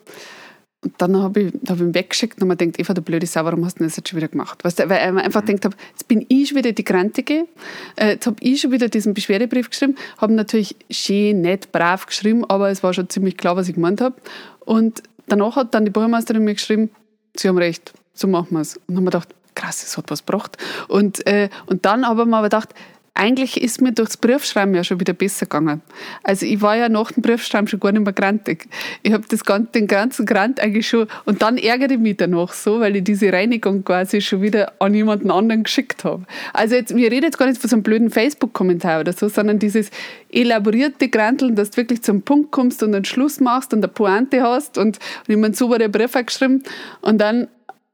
Und 0.85 0.93
dann 0.99 1.17
habe 1.17 1.41
ich, 1.41 1.53
hab 1.67 1.77
ich 1.77 1.81
ihn 1.81 1.95
weggeschickt 1.95 2.39
und 2.41 2.47
man 2.47 2.57
denkt, 2.57 2.79
Eva, 2.79 2.93
du 2.93 3.01
blöde 3.01 3.25
Sau, 3.25 3.43
warum 3.43 3.65
hast 3.65 3.79
du 3.79 3.83
das 3.83 3.95
jetzt 3.95 4.07
schon 4.07 4.17
wieder 4.17 4.27
gemacht? 4.27 4.63
Weißt 4.63 4.79
du, 4.79 4.87
weil 4.87 5.07
ich 5.07 5.13
mir 5.13 5.23
einfach 5.23 5.43
gedacht 5.43 5.65
habe, 5.65 5.75
jetzt 5.89 6.07
bin 6.07 6.23
ich 6.29 6.49
schon 6.49 6.57
wieder 6.57 6.73
die 6.73 6.83
Grantige, 6.83 7.47
äh, 7.95 8.09
jetzt 8.11 8.27
habe 8.27 8.35
ich 8.39 8.61
schon 8.61 8.71
wieder 8.71 8.87
diesen 8.87 9.15
Beschwerdebrief 9.15 9.71
geschrieben, 9.71 9.95
habe 10.19 10.33
natürlich 10.33 10.75
schön, 10.91 11.41
nett, 11.41 11.71
brav 11.71 12.05
geschrieben, 12.05 12.45
aber 12.45 12.69
es 12.69 12.83
war 12.83 12.93
schon 12.93 13.09
ziemlich 13.09 13.35
klar, 13.35 13.55
was 13.55 13.67
ich 13.67 13.73
gemeint 13.73 13.99
habe. 13.99 14.15
Und 14.59 15.01
danach 15.27 15.55
hat 15.55 15.73
dann 15.73 15.85
die 15.85 15.91
Buchmeisterin 15.91 16.43
mir 16.43 16.53
geschrieben, 16.53 16.91
sie 17.35 17.47
haben 17.47 17.57
recht, 17.57 17.91
so 18.13 18.27
machen 18.27 18.49
wir 18.51 18.61
es. 18.61 18.77
Und 18.77 18.89
dann 18.89 18.97
haben 18.97 19.03
wir 19.05 19.11
gedacht, 19.11 19.29
krass, 19.55 19.81
es 19.81 19.97
hat 19.97 20.11
was 20.11 20.23
gebracht. 20.23 20.57
Und, 20.87 21.25
äh, 21.25 21.49
und 21.65 21.85
dann 21.85 22.05
habe 22.07 22.21
ich 22.21 22.27
mir 22.27 22.37
aber 22.37 22.49
gedacht, 22.49 22.75
eigentlich 23.15 23.61
ist 23.61 23.81
mir 23.81 23.93
durchs 23.93 24.17
Briefschreiben 24.17 24.75
ja 24.75 24.83
schon 24.83 24.99
wieder 24.99 25.13
besser 25.13 25.45
gegangen. 25.45 25.81
Also 26.23 26.45
ich 26.45 26.61
war 26.61 26.75
ja 26.75 26.89
nach 26.89 27.13
dem 27.13 27.23
Briefschreiben 27.23 27.67
schon 27.67 27.79
gar 27.79 27.93
nicht 27.93 28.03
mehr 28.03 28.13
grantig. 28.13 28.67
Ich 29.03 29.13
habe 29.13 29.23
ganze, 29.45 29.71
den 29.71 29.87
ganzen 29.87 30.25
Grant 30.25 30.59
eigentlich 30.59 30.87
schon 30.87 31.07
und 31.23 31.41
dann 31.41 31.57
ärgere 31.57 31.91
ich 31.91 31.99
mich 31.99 32.17
danach 32.17 32.53
so, 32.53 32.81
weil 32.81 32.97
ich 32.97 33.03
diese 33.05 33.31
Reinigung 33.31 33.83
quasi 33.85 34.19
schon 34.19 34.41
wieder 34.41 34.73
an 34.79 34.93
jemanden 34.93 35.31
anderen 35.31 35.63
geschickt 35.63 36.03
habe. 36.03 36.25
Also 36.53 36.75
jetzt, 36.75 36.95
wir 36.95 37.09
reden 37.09 37.25
jetzt 37.25 37.37
gar 37.37 37.47
nicht 37.47 37.59
von 37.59 37.69
so 37.69 37.77
einem 37.77 37.83
blöden 37.83 38.09
Facebook-Kommentar 38.09 38.99
oder 38.99 39.13
so, 39.13 39.29
sondern 39.29 39.59
dieses 39.59 39.91
elaborierte 40.29 41.07
Granteln, 41.07 41.55
dass 41.55 41.71
du 41.71 41.77
wirklich 41.77 42.03
zum 42.03 42.21
Punkt 42.21 42.51
kommst 42.51 42.83
und 42.83 42.93
einen 42.93 43.05
Schluss 43.05 43.39
machst 43.39 43.73
und 43.73 43.79
eine 43.79 43.87
Pointe 43.87 44.43
hast 44.43 44.77
und, 44.77 44.85
und 44.85 44.99
jemand 45.27 45.55
so 45.55 45.75
der 45.77 45.87
Brief 45.87 46.13
geschrieben 46.13 46.63
und 47.01 47.19
dann 47.19 47.47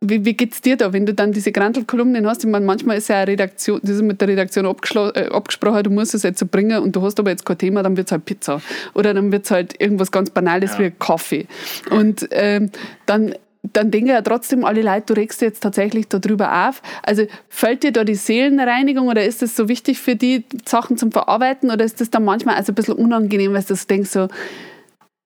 wie, 0.03 0.25
wie 0.25 0.33
geht 0.33 0.53
es 0.53 0.61
dir 0.61 0.77
da, 0.77 0.93
wenn 0.93 1.05
du 1.05 1.13
dann 1.13 1.31
diese 1.31 1.51
Grantelkolumnen 1.51 2.25
hast? 2.25 2.43
Ich 2.43 2.49
meine, 2.49 2.65
manchmal 2.65 2.97
ist 2.97 3.07
ja 3.09 3.17
eine 3.17 3.27
Redaktion, 3.27 3.79
das 3.83 3.91
ist 3.91 4.01
mit 4.01 4.19
der 4.19 4.29
Redaktion 4.29 4.65
äh, 4.65 5.27
abgesprochen, 5.27 5.83
du 5.83 5.91
musst 5.91 6.15
es 6.15 6.23
jetzt 6.23 6.39
so 6.39 6.47
bringen 6.47 6.81
und 6.81 6.95
du 6.95 7.03
hast 7.03 7.19
aber 7.19 7.29
jetzt 7.29 7.45
kein 7.45 7.59
Thema, 7.59 7.83
dann 7.83 7.95
wird 7.95 8.07
es 8.07 8.11
halt 8.11 8.25
Pizza. 8.25 8.61
Oder 8.95 9.13
dann 9.13 9.31
wird 9.31 9.45
es 9.45 9.51
halt 9.51 9.79
irgendwas 9.79 10.11
ganz 10.11 10.31
Banales 10.31 10.79
wie 10.79 10.89
Kaffee. 10.89 11.45
Und 11.91 12.27
ähm, 12.31 12.71
dann, 13.05 13.35
dann 13.61 13.91
denken 13.91 14.09
ja 14.09 14.23
trotzdem 14.23 14.65
alle 14.65 14.81
Leute, 14.81 15.13
du 15.13 15.13
regst 15.13 15.39
jetzt 15.43 15.61
tatsächlich 15.61 16.07
darüber 16.07 16.67
auf. 16.67 16.81
Also 17.03 17.27
fällt 17.47 17.83
dir 17.83 17.91
da 17.91 18.03
die 18.03 18.15
Seelenreinigung 18.15 19.07
oder 19.07 19.23
ist 19.23 19.43
das 19.43 19.55
so 19.55 19.67
wichtig 19.69 19.99
für 19.99 20.15
die 20.15 20.45
Sachen 20.65 20.97
zum 20.97 21.11
Verarbeiten 21.11 21.69
oder 21.69 21.85
ist 21.85 22.01
das 22.01 22.09
dann 22.09 22.25
manchmal 22.25 22.55
also 22.55 22.71
ein 22.71 22.75
bisschen 22.75 22.95
unangenehm, 22.95 23.53
weil 23.53 23.61
du 23.61 23.75
denkst 23.75 24.09
so, 24.09 24.29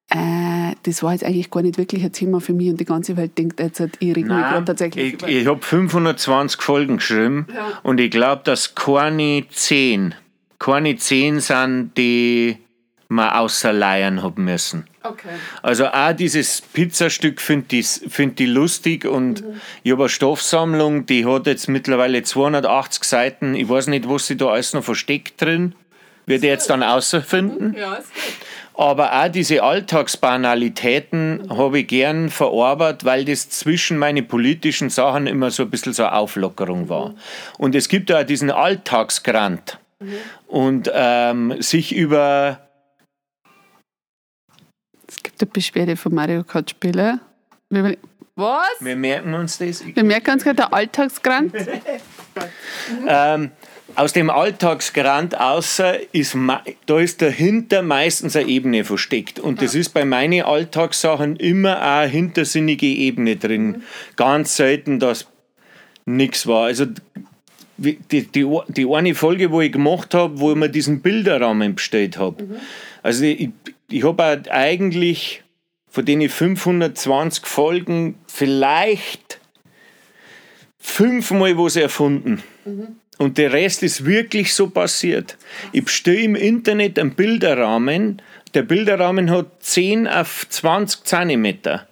äh, 0.09 0.75
das 0.83 1.01
war 1.01 1.13
jetzt 1.13 1.23
eigentlich 1.23 1.49
gar 1.49 1.63
nicht 1.63 1.77
wirklich 1.77 2.03
ein 2.03 2.11
Thema 2.11 2.39
für 2.39 2.53
mich 2.53 2.69
und 2.69 2.79
die 2.79 2.85
ganze 2.85 3.17
Welt 3.17 3.37
denkt 3.37 3.59
jetzt, 3.59 3.79
halt, 3.79 3.93
ich 3.99 4.15
reg 4.15 4.27
mich 4.27 4.27
gerade 4.27 4.65
tatsächlich 4.65 5.07
ich, 5.07 5.13
über. 5.13 5.27
ich 5.27 5.47
habe 5.47 5.61
520 5.61 6.61
Folgen 6.61 6.97
geschrieben 6.97 7.47
und 7.83 7.99
ich 7.99 8.11
glaube, 8.11 8.41
dass 8.43 8.75
keine 8.75 9.45
10, 9.49 10.13
keine 10.59 10.95
10 10.95 11.39
sind, 11.39 11.91
die 11.97 12.57
man 13.07 13.29
außer 13.29 13.71
Leiern 13.73 14.21
haben 14.21 14.45
müssen. 14.45 14.85
Okay. 15.03 15.29
Also 15.61 15.87
auch 15.87 16.13
dieses 16.13 16.61
Pizzastück 16.61 17.39
finde 17.39 17.75
ich, 17.77 17.87
find 17.87 18.39
ich 18.39 18.47
lustig 18.47 19.05
und 19.05 19.43
ich 19.83 19.91
habe 19.91 20.03
eine 20.03 20.09
Stoffsammlung, 20.09 21.05
die 21.05 21.25
hat 21.25 21.45
jetzt 21.45 21.67
mittlerweile 21.67 22.23
280 22.23 23.03
Seiten. 23.03 23.55
Ich 23.55 23.69
weiß 23.69 23.87
nicht, 23.87 24.09
was 24.09 24.27
sie 24.27 24.37
da 24.37 24.47
alles 24.47 24.73
noch 24.73 24.83
versteckt 24.83 25.41
drin. 25.41 25.75
Wird 26.25 26.43
ich 26.43 26.49
jetzt 26.49 26.71
dann 26.71 26.81
außerfinden. 26.81 27.75
Ja, 27.77 27.95
ist 27.95 28.13
gut. 28.13 28.23
Aber 28.77 29.23
auch 29.23 29.29
diese 29.29 29.63
Alltagsbanalitäten 29.63 31.47
habe 31.49 31.79
ich 31.79 31.87
gern 31.87 32.29
verarbeitet, 32.29 33.05
weil 33.05 33.23
das 33.23 33.49
zwischen 33.49 33.97
meine 33.97 34.21
politischen 34.21 34.89
Sachen 34.89 35.27
immer 35.27 35.49
so 35.49 35.63
ein 35.63 35.69
bisschen 35.69 35.93
so 35.93 36.03
eine 36.03 36.13
Auflockerung 36.13 36.89
war. 36.89 37.15
Und 37.57 37.73
es 37.73 37.87
gibt 37.87 38.09
ja 38.09 38.19
auch 38.19 38.25
diesen 38.25 38.51
Alltagsgrant. 38.51 39.79
Und 40.47 40.91
ähm, 40.93 41.61
sich 41.61 41.95
über 41.95 42.67
Es 45.07 45.23
gibt 45.23 45.41
eine 45.41 45.49
Beschwerde 45.51 45.95
von 45.95 46.13
Mario 46.13 46.43
Kart 46.43 46.69
Spieler. 46.69 47.19
Was? 48.35 48.67
wir 48.81 48.95
merken 48.97 49.33
uns 49.33 49.57
das. 49.57 49.85
Wir 49.85 50.03
merken 50.03 50.31
uns 50.31 50.43
gerade 50.43 50.57
der 50.57 50.73
Alltagsgrant. 50.73 51.53
Ähm, 53.07 53.51
aus 53.95 54.13
dem 54.13 54.29
Alltagsgrand 54.29 55.39
außer 55.39 56.13
ist 56.13 56.37
da 56.85 56.99
ist 56.99 57.21
dahinter 57.21 57.81
meistens 57.81 58.35
eine 58.35 58.47
Ebene 58.47 58.83
versteckt 58.83 59.39
und 59.39 59.61
das 59.61 59.75
ist 59.75 59.89
bei 59.89 60.05
meinen 60.05 60.43
Alltagssachen 60.43 61.37
immer 61.37 61.81
eine 61.81 62.09
hintersinnige 62.09 62.87
Ebene 62.87 63.37
drin. 63.37 63.83
Ganz 64.15 64.55
selten, 64.55 64.99
dass 64.99 65.27
nichts 66.05 66.45
war. 66.45 66.65
Also 66.65 66.85
die, 67.77 67.97
die, 67.97 68.27
die 68.67 68.87
eine 68.93 69.15
Folge, 69.15 69.51
wo 69.51 69.61
ich 69.61 69.71
gemacht 69.71 70.13
habe, 70.13 70.39
wo 70.39 70.51
ich 70.51 70.57
mir 70.57 70.69
diesen 70.69 71.01
Bilderrahmen 71.01 71.75
bestellt 71.75 72.17
habe. 72.17 72.43
Also 73.03 73.23
ich, 73.23 73.49
ich 73.89 74.03
habe 74.03 74.43
eigentlich 74.49 75.43
von 75.89 76.05
den 76.05 76.27
520 76.27 77.45
Folgen 77.45 78.15
vielleicht 78.27 79.39
fünfmal 80.77 81.57
was 81.57 81.75
erfunden. 81.75 82.43
Und 83.17 83.37
der 83.37 83.53
Rest 83.53 83.83
ist 83.83 84.05
wirklich 84.05 84.53
so 84.53 84.69
passiert. 84.69 85.37
Ich 85.71 85.85
bestelle 85.85 86.19
im 86.19 86.35
Internet 86.35 86.99
einen 86.99 87.15
Bilderrahmen. 87.15 88.21
Der 88.53 88.63
Bilderrahmen 88.63 89.31
hat 89.31 89.63
10 89.63 90.07
auf 90.07 90.47
20 90.49 91.03
Zentimeter. 91.05 91.87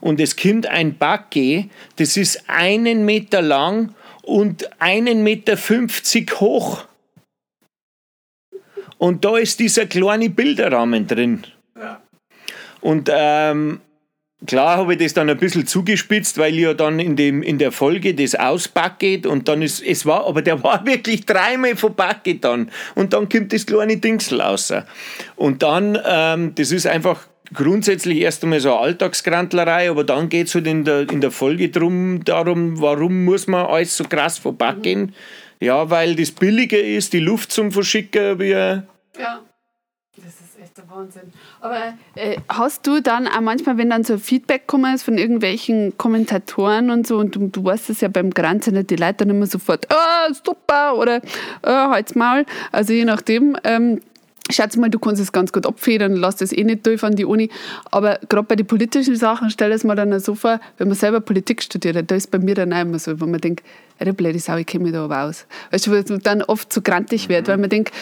Und 0.00 0.20
es 0.20 0.36
kommt 0.36 0.66
ein 0.66 0.96
Backe, 0.96 1.68
das 1.96 2.16
ist 2.16 2.48
einen 2.48 3.04
Meter 3.04 3.42
lang 3.42 3.94
und 4.22 4.80
einen 4.80 5.22
Meter 5.22 5.56
50 5.56 6.40
hoch. 6.40 6.84
Und 8.98 9.24
da 9.24 9.36
ist 9.36 9.60
dieser 9.60 9.86
kleine 9.86 10.30
Bilderrahmen 10.30 11.06
drin. 11.06 11.44
Und 12.80 13.10
ähm, 13.12 13.80
Klar 14.46 14.76
habe 14.76 14.94
ich 14.94 15.00
das 15.00 15.14
dann 15.14 15.28
ein 15.28 15.36
bisschen 15.36 15.66
zugespitzt, 15.66 16.38
weil 16.38 16.54
ich 16.54 16.60
ja 16.60 16.72
dann 16.72 17.00
in, 17.00 17.16
dem, 17.16 17.42
in 17.42 17.58
der 17.58 17.72
Folge 17.72 18.14
das 18.14 18.36
ausbacket 18.36 19.26
und 19.26 19.48
dann 19.48 19.62
ist, 19.62 19.82
es 19.82 20.06
war, 20.06 20.26
aber 20.26 20.42
der 20.42 20.62
war 20.62 20.86
wirklich 20.86 21.26
dreimal 21.26 21.74
verbacket 21.74 22.44
dann 22.44 22.70
und 22.94 23.12
dann 23.12 23.28
kommt 23.28 23.52
das 23.52 23.66
kleine 23.66 23.96
Dingsel 23.96 24.40
raus. 24.40 24.72
Und 25.34 25.62
dann, 25.64 25.98
ähm, 26.06 26.54
das 26.54 26.70
ist 26.70 26.86
einfach 26.86 27.26
grundsätzlich 27.52 28.18
erst 28.18 28.44
einmal 28.44 28.60
so 28.60 28.70
eine 28.70 28.80
Alltagskrantlerei, 28.80 29.90
aber 29.90 30.04
dann 30.04 30.28
geht 30.28 30.46
es 30.46 30.54
halt 30.54 30.68
in 30.68 30.84
der, 30.84 31.10
in 31.10 31.20
der 31.20 31.32
Folge 31.32 31.70
drum, 31.70 32.24
darum, 32.24 32.80
warum 32.80 33.24
muss 33.24 33.48
man 33.48 33.66
alles 33.66 33.96
so 33.96 34.04
krass 34.04 34.38
verbacken? 34.38 35.14
Ja, 35.60 35.90
weil 35.90 36.14
das 36.14 36.30
billiger 36.30 36.80
ist, 36.80 37.12
die 37.12 37.18
Luft 37.18 37.50
zum 37.50 37.72
Verschicken, 37.72 38.38
wie 38.38 38.50
Ja. 38.50 38.84
Der 40.78 40.88
Wahnsinn. 40.96 41.32
Aber 41.60 41.94
äh, 42.14 42.36
hast 42.48 42.86
du 42.86 43.00
dann 43.00 43.26
auch 43.26 43.40
manchmal, 43.40 43.78
wenn 43.78 43.90
dann 43.90 44.04
so 44.04 44.16
Feedback 44.16 44.68
kommen 44.68 44.94
ist 44.94 45.02
von 45.02 45.18
irgendwelchen 45.18 45.98
Kommentatoren 45.98 46.90
und 46.90 47.06
so, 47.06 47.18
und 47.18 47.34
du, 47.34 47.48
du 47.48 47.64
weißt 47.64 47.90
es 47.90 48.00
ja 48.00 48.08
beim 48.08 48.30
Grenzen 48.30 48.86
die 48.86 48.96
Leute 48.96 49.18
dann 49.18 49.30
immer 49.30 49.46
sofort, 49.46 49.90
ah, 49.92 50.32
super, 50.32 50.96
oder 50.96 51.20
ah, 51.62 51.90
halt's 51.90 52.14
Maul. 52.14 52.46
Also 52.70 52.92
je 52.92 53.04
nachdem. 53.04 53.56
Ähm, 53.64 54.00
Schätze 54.50 54.80
mal, 54.80 54.88
du 54.88 54.98
kannst 54.98 55.20
es 55.20 55.30
ganz 55.30 55.52
gut 55.52 55.66
abfedern, 55.66 56.16
lass 56.16 56.36
das 56.36 56.52
eh 56.52 56.64
nicht 56.64 56.86
durch 56.86 57.04
an 57.04 57.14
die 57.14 57.26
Uni. 57.26 57.50
Aber 57.90 58.18
gerade 58.30 58.46
bei 58.46 58.56
den 58.56 58.66
politischen 58.66 59.14
Sachen 59.14 59.50
stell 59.50 59.72
es 59.72 59.84
mir 59.84 59.94
dann 59.94 60.18
so 60.20 60.34
vor, 60.34 60.58
wenn 60.78 60.88
man 60.88 60.96
selber 60.96 61.20
Politik 61.20 61.62
studiert, 61.62 62.10
da 62.10 62.14
ist 62.14 62.30
bei 62.30 62.38
mir 62.38 62.54
dann 62.54 62.72
auch 62.72 62.80
immer 62.80 62.98
so, 62.98 63.20
wenn 63.20 63.30
man 63.30 63.40
denkt, 63.40 63.62
eine 63.98 64.14
blöde 64.14 64.38
Sau, 64.38 64.56
ich 64.56 64.66
kenne 64.66 64.84
mich 64.84 64.92
da 64.92 65.04
aber 65.04 65.24
aus. 65.24 65.46
Weißt 65.70 65.86
du, 65.86 65.90
weil 65.90 65.98
es 65.98 66.22
dann 66.22 66.42
oft 66.42 66.72
zu 66.72 66.82
grantig 66.82 67.28
wird, 67.28 67.48
weil 67.48 67.58
man 67.58 67.68
denkt, 67.68 67.92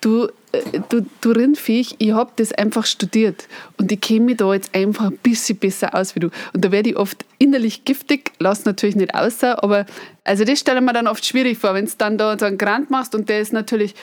du, 0.00 0.28
äh, 0.52 0.80
du, 0.88 1.06
du 1.20 1.30
Rindviech, 1.30 1.96
ich 1.98 2.12
habe 2.12 2.32
das 2.36 2.52
einfach 2.52 2.86
studiert 2.86 3.48
und 3.78 3.90
ich 3.92 4.00
kenne 4.00 4.20
mich 4.20 4.36
da 4.38 4.52
jetzt 4.52 4.74
einfach 4.74 5.06
ein 5.06 5.18
bisschen 5.18 5.58
besser 5.58 5.94
aus 5.94 6.14
wie 6.14 6.20
du. 6.20 6.30
Und 6.52 6.64
da 6.64 6.72
werde 6.72 6.90
ich 6.90 6.96
oft 6.96 7.24
innerlich 7.38 7.84
giftig, 7.84 8.32
lass 8.38 8.64
natürlich 8.64 8.96
nicht 8.96 9.14
außer, 9.14 9.62
aber 9.62 9.86
also 10.24 10.44
das 10.44 10.60
stelle 10.60 10.78
ich 10.78 10.84
mir 10.84 10.92
dann 10.92 11.06
oft 11.06 11.24
schwierig 11.24 11.58
vor, 11.58 11.74
wenn 11.74 11.86
du 11.86 11.92
dann 11.98 12.18
da 12.18 12.38
so 12.38 12.46
einen 12.46 12.58
Grant 12.58 12.90
machst 12.90 13.14
und 13.14 13.28
der 13.28 13.40
ist 13.40 13.52
natürlich 13.52 13.94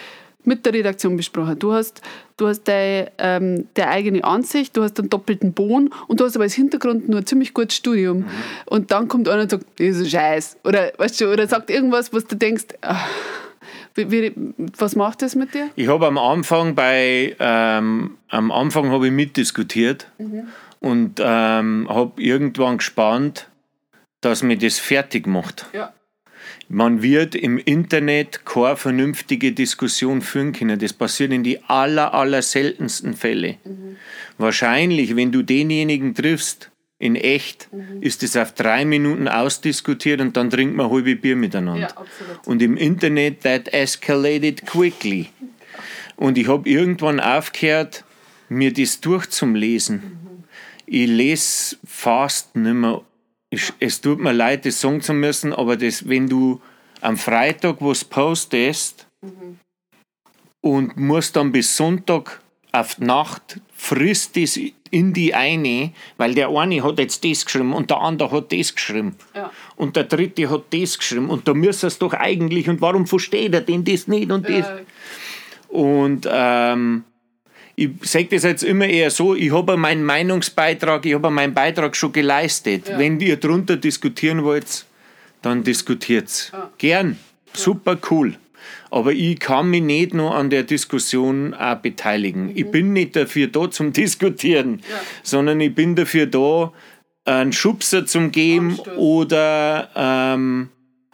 mit 0.45 0.65
der 0.65 0.73
Redaktion 0.73 1.17
besprochen. 1.17 1.57
Du 1.59 1.73
hast, 1.73 2.01
du 2.37 2.47
hast 2.47 2.63
deine, 2.67 3.11
ähm, 3.17 3.67
deine 3.73 3.89
eigene 3.89 4.23
Ansicht, 4.23 4.77
du 4.77 4.83
hast 4.83 4.99
einen 4.99 5.09
doppelten 5.09 5.53
Boden 5.53 5.89
und 6.07 6.19
du 6.19 6.25
hast 6.25 6.35
aber 6.35 6.43
als 6.43 6.53
Hintergrund 6.53 7.09
nur 7.09 7.19
ein 7.19 7.25
ziemlich 7.25 7.53
gutes 7.53 7.77
Studium. 7.77 8.25
Und 8.65 8.91
dann 8.91 9.07
kommt 9.07 9.27
einer 9.27 9.43
und 9.43 9.49
sagt, 9.49 9.65
das 9.79 9.97
ist 9.97 10.11
Scheiß. 10.11 10.57
Oder, 10.63 10.91
weißt 10.97 11.21
du, 11.21 11.31
oder 11.31 11.47
sagt 11.47 11.69
irgendwas, 11.69 12.13
was 12.13 12.25
du 12.25 12.35
denkst, 12.35 12.65
ah, 12.81 12.97
wie, 13.95 14.11
wie, 14.11 14.33
was 14.77 14.95
macht 14.95 15.21
das 15.21 15.35
mit 15.35 15.53
dir? 15.53 15.69
Ich 15.75 15.87
habe 15.87 16.05
am 16.07 16.17
Anfang 16.17 16.75
bei 16.75 17.35
ähm, 17.39 18.17
am 18.29 18.51
Anfang 18.51 18.91
habe 18.91 19.07
ich 19.07 19.13
mitdiskutiert 19.13 20.11
und 20.79 21.21
ähm, 21.23 21.87
habe 21.89 22.21
irgendwann 22.21 22.77
gespannt, 22.77 23.49
dass 24.21 24.43
mir 24.43 24.57
das 24.57 24.79
fertig 24.79 25.27
macht. 25.27 25.65
Ja. 25.73 25.93
Man 26.67 27.01
wird 27.01 27.35
im 27.35 27.57
Internet 27.57 28.45
keine 28.45 28.75
vernünftige 28.75 29.51
Diskussion 29.51 30.21
führen 30.21 30.51
können. 30.51 30.79
Das 30.79 30.93
passiert 30.93 31.31
in 31.31 31.43
die 31.43 31.63
aller, 31.63 32.13
aller 32.13 32.41
seltensten 32.41 33.13
Fälle. 33.13 33.57
Wahrscheinlich, 34.37 35.15
wenn 35.15 35.31
du 35.31 35.43
denjenigen 35.43 36.15
triffst, 36.15 36.71
in 36.97 37.15
echt, 37.15 37.69
ist 37.99 38.23
es 38.23 38.37
auf 38.37 38.53
drei 38.53 38.85
Minuten 38.85 39.27
ausdiskutiert 39.27 40.21
und 40.21 40.37
dann 40.37 40.49
trinkt 40.49 40.75
man 40.75 40.89
halbe 40.89 41.15
Bier 41.15 41.35
miteinander. 41.35 41.89
Ja. 41.89 42.05
Und 42.45 42.61
im 42.61 42.77
Internet, 42.77 43.41
that 43.41 43.67
escalated 43.73 44.65
quickly. 44.65 45.29
Und 46.15 46.37
ich 46.37 46.47
habe 46.47 46.69
irgendwann 46.69 47.19
aufgehört, 47.19 48.05
mir 48.47 48.71
das 48.71 49.01
durchzulesen. 49.01 50.43
Ich 50.85 51.07
lese 51.07 51.77
fast 51.85 52.55
nicht 52.55 52.73
mehr. 52.73 53.01
Ich, 53.49 53.73
es 53.79 54.01
tut 54.01 54.19
mir 54.19 54.31
leid, 54.31 54.65
das 54.65 54.79
sagen 54.79 55.01
zu 55.01 55.13
müssen, 55.13 55.53
aber 55.53 55.77
das, 55.77 56.07
wenn 56.07 56.27
du 56.27 56.61
am 57.01 57.17
Freitag 57.17 57.77
was 57.79 58.03
postest 58.03 59.07
und 60.61 60.97
musst 60.97 61.35
dann 61.35 61.51
bis 61.51 61.75
Sonntag 61.75 62.41
auf 62.71 62.95
die 62.95 63.03
Nacht 63.03 63.61
frisst 63.75 64.35
das 64.37 64.59
in 64.95 65.11
die 65.11 65.33
eine, 65.33 65.91
weil 66.15 66.33
der 66.33 66.47
eine 66.47 66.81
hat 66.81 66.99
jetzt 66.99 67.25
das 67.25 67.43
geschrieben 67.43 67.73
und 67.73 67.89
der 67.89 67.97
andere 67.97 68.31
hat 68.37 68.53
das 68.53 68.73
geschrieben. 68.73 69.17
Ja. 69.35 69.51
Und 69.75 69.97
der 69.97 70.05
dritte 70.05 70.49
hat 70.49 70.63
das 70.71 70.97
geschrieben. 70.97 71.29
Und 71.29 71.49
da 71.49 71.53
müsste 71.53 71.87
es 71.87 71.99
doch 71.99 72.13
eigentlich, 72.13 72.69
und 72.69 72.79
warum 72.79 73.05
versteht 73.05 73.53
er 73.53 73.59
denn 73.59 73.83
das 73.83 74.07
nicht 74.07 74.31
und 74.31 74.47
das? 74.47 74.65
Und 75.67 76.25
ähm, 76.31 77.03
ich 77.75 77.89
sage 78.03 78.27
das 78.31 78.43
jetzt 78.43 78.63
immer 78.63 78.85
eher 78.85 79.11
so, 79.11 79.35
ich 79.35 79.51
habe 79.51 79.75
meinen 79.75 80.05
Meinungsbeitrag, 80.05 81.05
ich 81.05 81.13
habe 81.13 81.29
meinen 81.29 81.53
Beitrag 81.53 81.93
schon 81.97 82.13
geleistet. 82.13 82.87
Ja. 82.87 82.97
Wenn 82.97 83.19
ihr 83.19 83.35
drunter 83.35 83.75
diskutieren 83.75 84.45
wollt, 84.45 84.85
dann 85.41 85.61
diskutiert's. 85.61 86.53
Gern. 86.77 87.19
Super 87.51 87.97
cool. 88.09 88.37
Aber 88.95 89.11
ich 89.11 89.41
kann 89.41 89.69
mich 89.71 89.81
nicht 89.81 90.13
noch 90.13 90.33
an 90.33 90.49
der 90.49 90.63
Diskussion 90.63 91.53
auch 91.53 91.75
beteiligen. 91.75 92.53
Ich 92.55 92.71
bin 92.71 92.93
nicht 92.93 93.17
dafür 93.17 93.47
da 93.47 93.69
zum 93.69 93.91
Diskutieren, 93.91 94.81
sondern 95.21 95.59
ich 95.59 95.75
bin 95.75 95.97
dafür 95.97 96.27
da, 96.27 96.71
einen 97.25 97.51
Schubser 97.51 98.05
zum 98.05 98.31
geben 98.31 98.69
Anstoß. 98.69 98.97
oder 98.97 99.89
ähm, 99.97 100.69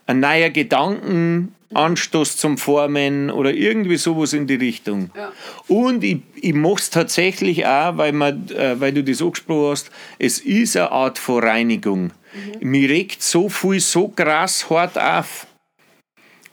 ein 0.05 0.19
neuer 0.19 0.51
Gedankenanstoß 0.51 2.37
zum 2.37 2.59
Formen 2.59 3.31
oder 3.31 3.51
irgendwie 3.51 3.97
sowas 3.97 4.33
in 4.33 4.45
die 4.45 4.55
Richtung. 4.55 5.09
Ja. 5.15 5.31
Und 5.67 6.03
ich, 6.03 6.19
ich 6.35 6.53
mache 6.53 6.75
es 6.75 6.91
tatsächlich 6.91 7.65
auch, 7.65 7.97
weil, 7.97 8.11
man, 8.11 8.47
äh, 8.49 8.79
weil 8.79 8.93
du 8.93 9.03
das 9.03 9.23
angesprochen 9.23 9.71
hast, 9.71 9.89
es 10.19 10.37
ist 10.37 10.77
eine 10.77 10.91
Art 10.91 11.17
von 11.17 11.43
Reinigung. 11.43 12.11
Mir 12.59 12.89
regt 12.89 13.23
so 13.23 13.49
viel 13.49 13.79
so 13.79 14.07
krass 14.07 14.69
hart 14.69 14.99
auf. 14.99 15.47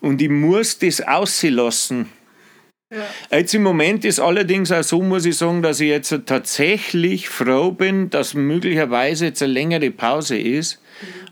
Und 0.00 0.22
ich 0.22 0.30
muss 0.30 0.78
das 0.78 1.00
auslassen. 1.00 2.08
Jetzt 3.30 3.54
im 3.54 3.62
Moment 3.62 4.04
ist 4.06 4.18
allerdings 4.18 4.72
auch 4.72 4.82
so, 4.82 5.02
muss 5.02 5.26
ich 5.26 5.36
sagen, 5.36 5.60
dass 5.60 5.80
ich 5.80 5.88
jetzt 5.88 6.14
tatsächlich 6.24 7.28
froh 7.28 7.70
bin, 7.70 8.08
dass 8.08 8.32
möglicherweise 8.32 9.26
jetzt 9.26 9.42
eine 9.42 9.52
längere 9.52 9.90
Pause 9.90 10.38
ist, 10.38 10.80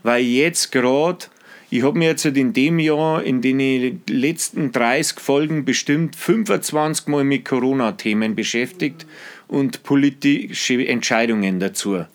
weil 0.03 0.23
jetzt 0.23 0.71
gerade, 0.71 1.25
ich 1.71 1.81
habe 1.81 1.97
mir 1.97 2.09
jetzt 2.09 2.25
in 2.25 2.53
dem 2.53 2.77
Jahr, 2.77 3.23
in 3.23 3.41
den 3.41 4.03
letzten 4.07 4.71
30 4.71 5.19
Folgen 5.19 5.65
bestimmt 5.65 6.15
25 6.15 7.07
Mal 7.07 7.23
mit 7.23 7.43
Corona-Themen 7.43 8.35
beschäftigt 8.35 9.07
und 9.47 9.81
politische 9.81 10.87
Entscheidungen 10.87 11.59
dazu. 11.59 11.95
Ja. 11.95 12.07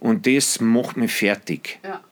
Und 0.00 0.26
das 0.26 0.60
macht 0.60 0.98
mich 0.98 1.12
fertig. 1.12 1.78
Ja. 1.82 2.02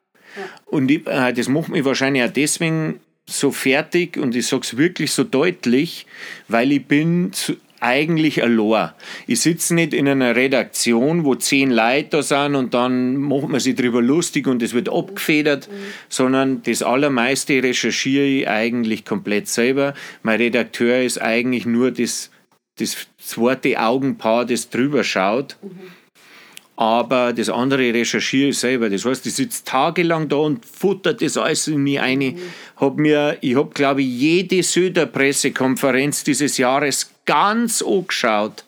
Und 0.65 0.91
ich, 0.91 1.07
äh, 1.07 1.35
das 1.35 1.49
macht 1.49 1.69
mich 1.69 1.85
wahrscheinlich 1.85 2.23
auch 2.25 2.33
deswegen 2.33 3.01
so 3.31 3.51
fertig 3.51 4.17
und 4.17 4.35
ich 4.35 4.47
sage 4.47 4.63
es 4.63 4.77
wirklich 4.77 5.13
so 5.13 5.25
deutlich, 5.25 6.07
weil 6.49 6.73
ich 6.73 6.87
bin 6.87 7.33
zu, 7.33 7.57
eigentlich 7.81 8.43
allein. 8.43 8.91
Ich 9.27 9.41
sitze 9.41 9.75
nicht 9.75 9.95
in 9.95 10.07
einer 10.07 10.37
Redaktion, 10.37 11.25
wo 11.25 11.35
zehn 11.35 11.71
Leute 11.71 12.09
da 12.11 12.23
sind 12.23 12.55
und 12.55 12.75
dann 12.75 13.17
macht 13.17 13.49
man 13.49 13.61
sich 13.61 13.75
drüber 13.75 14.03
lustig 14.03 14.47
und 14.47 14.63
es 14.63 14.75
wird 14.75 14.91
abgefedert, 14.91 15.69
sondern 16.09 16.63
das 16.63 16.83
allermeiste 16.83 17.63
recherchiere 17.63 18.25
ich 18.25 18.49
eigentlich 18.49 19.05
komplett 19.05 19.49
selber. 19.49 19.95
Mein 20.23 20.39
Redakteur 20.39 21.03
ist 21.03 21.21
eigentlich 21.21 21.65
nur 21.65 21.91
das, 21.91 22.31
das 22.79 22.97
zweite 23.19 23.81
Augenpaar, 23.81 24.45
das 24.45 24.69
drüber 24.69 25.03
schaut. 25.03 25.57
Aber 26.81 27.35
das 27.35 27.51
andere 27.51 27.93
recherchiere 27.93 28.49
ich 28.49 28.59
selber. 28.59 28.89
Das 28.89 29.05
heißt, 29.05 29.27
ich 29.27 29.35
sitze 29.35 29.65
tagelang 29.65 30.31
da 30.31 30.37
und 30.37 30.65
futtert 30.65 31.21
das 31.21 31.37
alles 31.37 31.69
in 31.69 31.83
mich 31.83 32.01
ein. 32.01 32.39
Hab 32.77 32.97
mir, 32.97 33.37
ich 33.43 33.55
habe, 33.55 33.69
glaube 33.75 34.01
ich, 34.01 34.09
jede 34.09 34.63
Söder-Pressekonferenz 34.63 36.25
dieses 36.25 36.57
Jahres 36.57 37.11
ganz 37.27 37.83
angeschaut. 37.83 38.65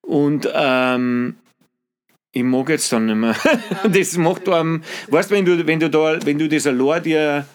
Und 0.00 0.48
ähm, 0.54 1.34
ich 2.30 2.44
mag 2.44 2.68
jetzt 2.68 2.92
dann 2.92 3.06
nicht 3.06 3.16
mehr. 3.16 3.34
das 3.92 4.16
macht 4.16 4.48
einem, 4.48 4.84
weißt 5.08 5.32
du, 5.32 5.34
wenn 5.34 5.44
du, 5.44 5.66
wenn 5.66 5.80
du 5.80 5.90
da, 5.90 6.24
wenn 6.24 6.38
du 6.38 6.48
das 6.48 6.68
allein 6.68 7.02
dir, 7.02 7.46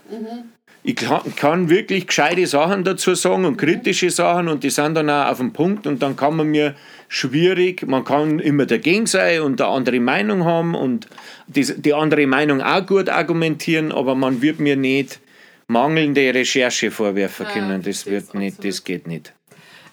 ich 0.88 0.96
kann, 1.36 1.70
wirklich 1.70 2.06
gescheite 2.06 2.46
Sachen 2.46 2.84
dazu 2.84 3.16
sagen 3.16 3.46
und 3.46 3.58
kritische 3.58 4.12
Sachen 4.12 4.48
und 4.48 4.64
die 4.64 4.70
sind 4.70 4.94
dann 4.94 5.10
auch 5.10 5.32
auf 5.32 5.38
dem 5.38 5.52
Punkt 5.52 5.88
und 5.88 6.04
dann 6.04 6.16
kann 6.16 6.36
man 6.36 6.48
mir 6.48 6.76
schwierig, 7.08 7.88
man 7.88 8.04
kann 8.04 8.40
immer 8.40 8.68
dagegen 8.68 9.08
sein 9.08 9.42
und 9.42 9.60
eine 9.60 9.72
andere 9.72 10.00
Meinung 10.00 10.46
haben 10.46 10.76
und 10.76 11.08
die, 11.48 11.66
die 11.76 11.94
andere 11.94 12.28
Meinung 12.28 12.62
auch 12.62 12.86
gut 12.86 13.10
argumentieren, 13.10 13.92
aber 13.92 14.14
man 14.14 14.44
wird 14.44 14.60
mir 14.60 14.76
nicht 14.76 15.20
mangelnde 15.68 16.34
Recherche 16.34 16.92
vorwerfen 16.92 17.48
können. 17.48 17.82
Das 17.82 18.06
wird 18.06 18.36
nicht, 18.36 18.64
das 18.64 18.84
geht 18.84 19.08
nicht. 19.08 19.34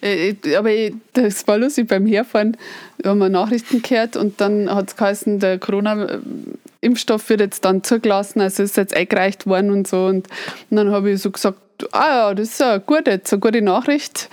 Äh, 0.02 0.34
aber 0.56 0.70
das 1.12 1.46
war 1.46 1.58
lustig 1.58 1.88
beim 1.88 2.06
Herfahren. 2.06 2.56
Haben 3.04 3.18
wir 3.18 3.28
Nachrichten 3.28 3.82
gehört 3.82 4.16
und 4.16 4.40
dann 4.40 4.72
hat 4.72 4.88
es 4.88 4.96
geheißen, 4.96 5.38
der 5.38 5.58
Corona-Impfstoff 5.58 7.28
wird 7.28 7.40
jetzt 7.40 7.64
dann 7.64 7.84
zugelassen, 7.84 8.40
also 8.40 8.62
ist 8.62 8.76
jetzt 8.76 8.94
eingereicht 8.96 9.46
worden 9.46 9.70
und 9.70 9.86
so. 9.86 10.06
Und, 10.06 10.28
und 10.70 10.76
dann 10.76 10.90
habe 10.90 11.10
ich 11.10 11.22
so 11.22 11.30
gesagt, 11.30 11.58
ah 11.92 12.28
ja, 12.28 12.34
das 12.34 12.50
ist 12.50 12.62
eine 12.62 12.80
gute, 12.80 13.12
eine 13.12 13.40
gute 13.40 13.62
Nachricht. 13.62 14.28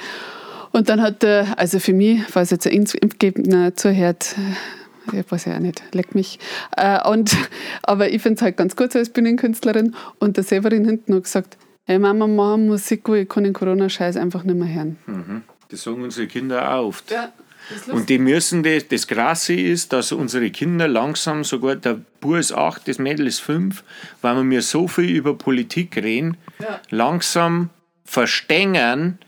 Und 0.71 0.89
dann 0.89 1.01
hat 1.01 1.23
er, 1.23 1.57
also 1.57 1.79
für 1.79 1.93
mich, 1.93 2.21
falls 2.27 2.51
jetzt 2.51 2.67
ein 2.67 2.73
Impfgegner 2.73 3.75
zuhört, 3.75 4.35
ich 5.11 5.31
weiß 5.31 5.45
ja 5.45 5.55
auch 5.55 5.59
nicht, 5.59 5.81
leck 5.93 6.13
mich. 6.13 6.39
Äh, 6.77 7.07
und, 7.07 7.35
aber 7.83 8.09
ich 8.09 8.21
finde 8.21 8.37
es 8.37 8.41
halt 8.41 8.57
ganz 8.57 8.75
gut 8.75 8.91
so 8.91 8.99
als 8.99 9.09
Bühnenkünstlerin. 9.09 9.95
Und 10.19 10.37
der 10.37 10.43
Severin 10.43 10.85
hinten 10.85 11.15
hat 11.15 11.23
gesagt, 11.23 11.57
hey 11.85 11.97
Mama, 11.97 12.27
mach 12.27 12.57
Musik, 12.57 13.07
ich 13.09 13.27
kann 13.27 13.43
den 13.43 13.53
Corona-Scheiß 13.53 14.17
einfach 14.17 14.43
nicht 14.43 14.57
mehr 14.57 14.71
hören. 14.71 14.97
Mhm. 15.07 15.43
Das 15.69 15.83
sagen 15.83 16.03
unsere 16.03 16.27
Kinder 16.27 16.81
oft. 16.81 17.11
Ja. 17.11 17.31
Und 17.91 18.09
die 18.09 18.17
müssen, 18.17 18.63
das, 18.63 18.87
das 18.87 19.05
Krasse 19.05 19.53
ist, 19.53 19.93
dass 19.93 20.11
unsere 20.11 20.49
Kinder 20.49 20.87
langsam, 20.87 21.43
sogar 21.43 21.75
der 21.75 21.99
Bub 22.19 22.35
ist 22.35 22.51
acht, 22.51 22.87
das 22.87 22.97
Mädel 22.97 23.27
ist 23.27 23.39
fünf, 23.39 23.83
weil 24.21 24.35
wir 24.35 24.43
mir 24.43 24.61
so 24.63 24.87
viel 24.87 25.09
über 25.09 25.37
Politik 25.37 25.97
reden, 25.97 26.37
ja. 26.59 26.81
langsam 26.89 27.69
verstehen, 28.05 29.19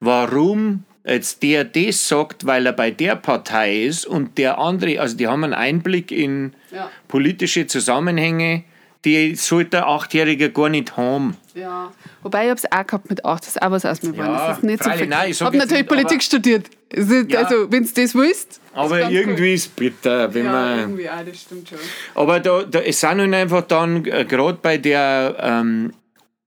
warum 0.00 0.84
jetzt 1.04 1.42
der 1.42 1.64
das 1.64 2.08
sagt, 2.08 2.46
weil 2.46 2.64
er 2.64 2.72
bei 2.72 2.90
der 2.90 3.16
Partei 3.16 3.82
ist 3.82 4.06
und 4.06 4.38
der 4.38 4.58
andere, 4.58 5.00
also 5.00 5.16
die 5.16 5.26
haben 5.26 5.44
einen 5.44 5.54
Einblick 5.54 6.10
in 6.10 6.54
ja. 6.72 6.90
politische 7.08 7.66
Zusammenhänge, 7.66 8.64
die 9.04 9.34
sollte 9.34 9.70
der 9.70 9.86
Achtjährige 9.86 10.50
gar 10.50 10.68
nicht 10.68 10.96
haben. 10.96 11.36
Ja, 11.54 11.92
wobei 12.22 12.44
ich 12.44 12.50
habe 12.50 12.60
es 12.62 12.70
auch 12.70 12.86
gehabt 12.86 13.10
mit 13.10 13.24
acht, 13.24 13.42
das 13.42 13.56
ist 13.56 13.62
auch 13.62 13.70
was 13.70 13.84
aus 13.84 14.02
mir 14.02 14.14
ja, 14.14 14.48
Das 14.48 14.58
ist 14.58 14.64
nicht 14.64 14.84
so 14.84 14.90
viel. 14.90 15.06
Nein, 15.06 15.30
ich 15.30 15.40
habe 15.40 15.56
natürlich 15.56 15.86
Politik 15.86 16.12
aber, 16.12 16.20
studiert. 16.22 16.70
Also, 16.96 17.14
ja, 17.14 17.48
wenn 17.70 17.84
du 17.84 17.90
das 17.92 18.14
willst. 18.14 18.60
Aber 18.72 19.10
irgendwie 19.10 19.42
cool. 19.42 19.54
ist 19.54 19.66
es 19.66 19.68
bitter, 19.68 20.32
wenn 20.34 20.44
ja, 20.44 20.52
man. 20.52 20.78
irgendwie 20.78 21.08
auch, 21.08 21.24
das 21.24 21.40
stimmt 21.40 21.68
schon. 21.68 21.78
Aber 22.14 22.40
da, 22.40 22.62
da, 22.62 22.80
es 22.80 23.00
sind 23.00 23.20
halt 23.20 23.34
einfach 23.34 23.62
dann, 23.62 24.04
äh, 24.04 24.24
gerade 24.24 24.58
bei 24.60 24.78
der 24.78 25.36
ähm, 25.40 25.92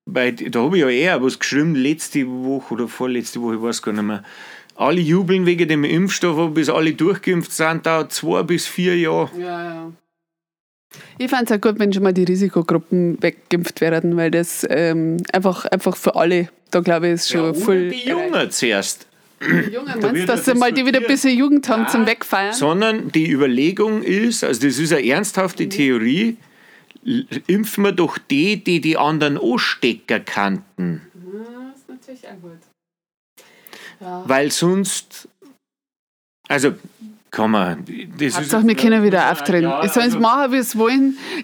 bei, 0.06 0.32
da 0.32 0.62
habe 0.62 0.78
ich 0.78 0.82
ja 0.82 0.90
eher 0.90 1.24
was 1.24 1.40
geschrieben, 1.40 1.76
letzte 1.76 2.28
Woche 2.28 2.74
oder 2.74 2.88
vorletzte 2.88 3.42
Woche, 3.42 3.56
ich 3.56 3.62
weiß 3.62 3.82
gar 3.82 3.94
nicht 3.94 4.04
mehr. 4.04 4.24
Alle 4.76 5.00
jubeln 5.00 5.46
wegen 5.46 5.68
dem 5.68 5.84
Impfstoff, 5.84 6.38
aber 6.38 6.50
bis 6.50 6.70
alle 6.70 6.94
durchgeimpft 6.94 7.52
sind, 7.52 7.86
dauert 7.86 8.12
zwei 8.12 8.44
bis 8.44 8.66
vier 8.66 8.98
Jahre. 8.98 9.30
Ja, 9.38 9.64
ja. 9.64 9.92
Ich 11.18 11.30
fände 11.30 11.46
es 11.46 11.52
auch 11.52 11.62
gut, 11.62 11.80
wenn 11.80 11.92
schon 11.94 12.04
mal 12.04 12.14
die 12.14 12.24
Risikogruppen 12.24 13.22
weggeimpft 13.22 13.82
werden, 13.82 14.18
weil 14.18 14.32
das 14.32 14.66
ähm, 14.70 15.18
einfach, 15.32 15.66
einfach 15.66 15.96
für 15.96 16.16
alle, 16.16 16.50
da 16.72 16.80
glaube 16.80 17.08
ich, 17.08 17.14
ist 17.14 17.30
schon 17.30 17.54
ja, 17.54 17.54
voll. 17.54 17.90
Die 17.90 18.08
Jungen 18.08 18.52
zuerst. 18.52 19.08
Die 19.42 19.74
Jungen, 19.74 20.00
da 20.00 20.12
meinst 20.12 20.30
dass 20.30 20.46
sie 20.46 20.54
mal 20.54 20.72
die 20.72 20.86
wieder 20.86 21.00
ein 21.00 21.08
bisschen 21.08 21.38
Jugend 21.38 21.68
haben 21.68 21.84
ja, 21.84 21.90
zum 21.90 22.06
Wegfeiern? 22.06 22.54
Sondern 22.54 23.12
die 23.12 23.30
Überlegung 23.30 24.02
ist, 24.04 24.44
also 24.44 24.62
das 24.62 24.80
ist 24.80 24.94
eine 24.94 25.06
ernsthafte 25.06 25.66
mhm. 25.66 25.70
Theorie, 25.70 26.38
impfen 27.48 27.84
wir 27.84 27.92
doch 27.92 28.18
die, 28.18 28.64
die 28.64 28.80
die 28.80 28.98
anderen 28.98 29.38
anstecken 29.38 30.24
kannten. 30.26 31.02
Das 31.14 31.80
ist 31.80 31.90
natürlich 31.90 32.28
auch 32.28 32.42
gut. 32.42 32.60
Ja. 34.00 34.24
Weil 34.28 34.52
sonst, 34.52 35.28
also 36.48 36.74
kann 37.34 37.50
man. 37.50 37.84
Das 38.20 38.38
Hauptsache, 38.38 38.68
wir 38.68 38.76
können 38.76 39.04
wieder 39.04 39.32
auftreten. 39.32 39.64
Ja, 39.64 39.88
Sollen 39.90 40.06
also, 40.06 40.20
machen, 40.20 40.52
wie 40.52 40.58
es 40.58 40.78
wollen. 40.78 41.18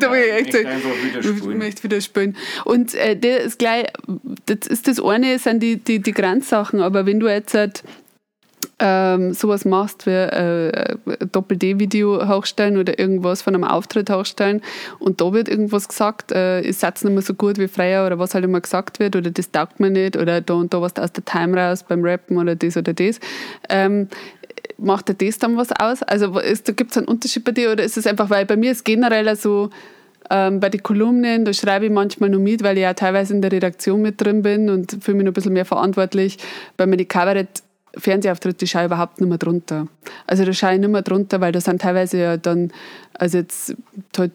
da 0.00 0.12
will 0.12 0.20
ich 0.20 0.32
echt 0.34 0.52
sagen, 0.52 0.68
ich 1.18 1.46
möchte 1.46 1.82
wieder 1.82 2.00
spielen. 2.02 2.36
Und 2.66 2.94
äh, 2.94 3.16
das, 3.16 3.56
gleich, 3.56 3.86
das 4.44 4.66
ist 4.68 4.86
das 4.86 5.02
eine, 5.02 5.38
sind 5.38 5.62
die, 5.62 5.76
die, 5.78 6.00
die 6.00 6.12
Grenzsachen. 6.12 6.82
Aber 6.82 7.06
wenn 7.06 7.20
du 7.20 7.26
jetzt 7.26 7.54
halt, 7.54 7.84
ähm, 8.78 9.32
sowas 9.32 9.64
machst 9.64 10.06
wie 10.06 10.10
äh, 10.10 10.96
Doppel-D-Video 11.32 12.28
hochstellen 12.28 12.76
oder 12.76 12.98
irgendwas 12.98 13.40
von 13.40 13.54
einem 13.54 13.64
Auftritt 13.64 14.10
hochstellen 14.10 14.60
und 14.98 15.20
da 15.20 15.32
wird 15.32 15.48
irgendwas 15.48 15.88
gesagt, 15.88 16.32
äh, 16.32 16.60
ist 16.60 16.80
Satz 16.80 17.02
nicht 17.02 17.14
mehr 17.14 17.22
so 17.22 17.32
gut 17.32 17.58
wie 17.58 17.68
früher 17.68 18.04
oder 18.06 18.18
was 18.18 18.34
halt 18.34 18.44
immer 18.44 18.60
gesagt 18.60 18.98
wird 18.98 19.16
oder 19.16 19.30
das 19.30 19.50
taugt 19.50 19.80
mir 19.80 19.90
nicht 19.90 20.16
oder 20.16 20.42
da 20.42 20.54
und 20.54 20.74
da 20.74 20.82
was 20.82 20.94
aus 20.96 21.12
der 21.12 21.24
Time 21.24 21.58
raus 21.58 21.84
beim 21.84 22.04
Rappen 22.04 22.36
oder 22.36 22.54
das 22.54 22.76
oder 22.76 22.92
das. 22.92 23.18
Ähm, 23.70 24.08
macht 24.78 25.08
dir 25.08 25.14
das 25.14 25.38
dann 25.38 25.56
was 25.56 25.72
aus? 25.72 26.02
Also 26.02 26.32
gibt 26.32 26.90
es 26.90 26.96
einen 26.96 27.08
Unterschied 27.08 27.44
bei 27.44 27.52
dir 27.52 27.72
oder 27.72 27.84
ist 27.84 27.96
es 27.96 28.06
einfach, 28.06 28.30
weil 28.30 28.46
bei 28.46 28.56
mir 28.56 28.72
ist 28.72 28.84
generell 28.84 29.34
so, 29.36 29.70
ähm, 30.30 30.60
bei 30.60 30.68
den 30.68 30.82
Kolumnen, 30.82 31.44
da 31.44 31.52
schreibe 31.52 31.86
ich 31.86 31.92
manchmal 31.92 32.30
nur 32.30 32.40
mit, 32.40 32.62
weil 32.62 32.76
ich 32.76 32.82
ja 32.82 32.94
teilweise 32.94 33.34
in 33.34 33.42
der 33.42 33.52
Redaktion 33.52 34.02
mit 34.02 34.20
drin 34.20 34.42
bin 34.42 34.68
und 34.70 34.98
fühle 35.00 35.18
mich 35.18 35.24
noch 35.24 35.30
ein 35.30 35.34
bisschen 35.34 35.52
mehr 35.52 35.64
verantwortlich. 35.64 36.38
Bei 36.76 36.86
mir 36.86 36.96
die 36.96 37.04
Fernsehauftritte 37.96 38.66
schaue 38.66 38.82
ich 38.82 38.86
überhaupt 38.86 39.20
nicht 39.20 39.28
mehr 39.28 39.38
drunter. 39.38 39.88
Also 40.26 40.44
da 40.44 40.52
schaue 40.52 40.74
ich 40.74 40.80
nicht 40.80 40.90
mehr 40.90 41.02
drunter, 41.02 41.40
weil 41.40 41.52
da 41.52 41.60
sind 41.60 41.80
teilweise 41.80 42.18
ja 42.18 42.36
dann, 42.36 42.70
also 43.14 43.38
jetzt, 43.38 43.74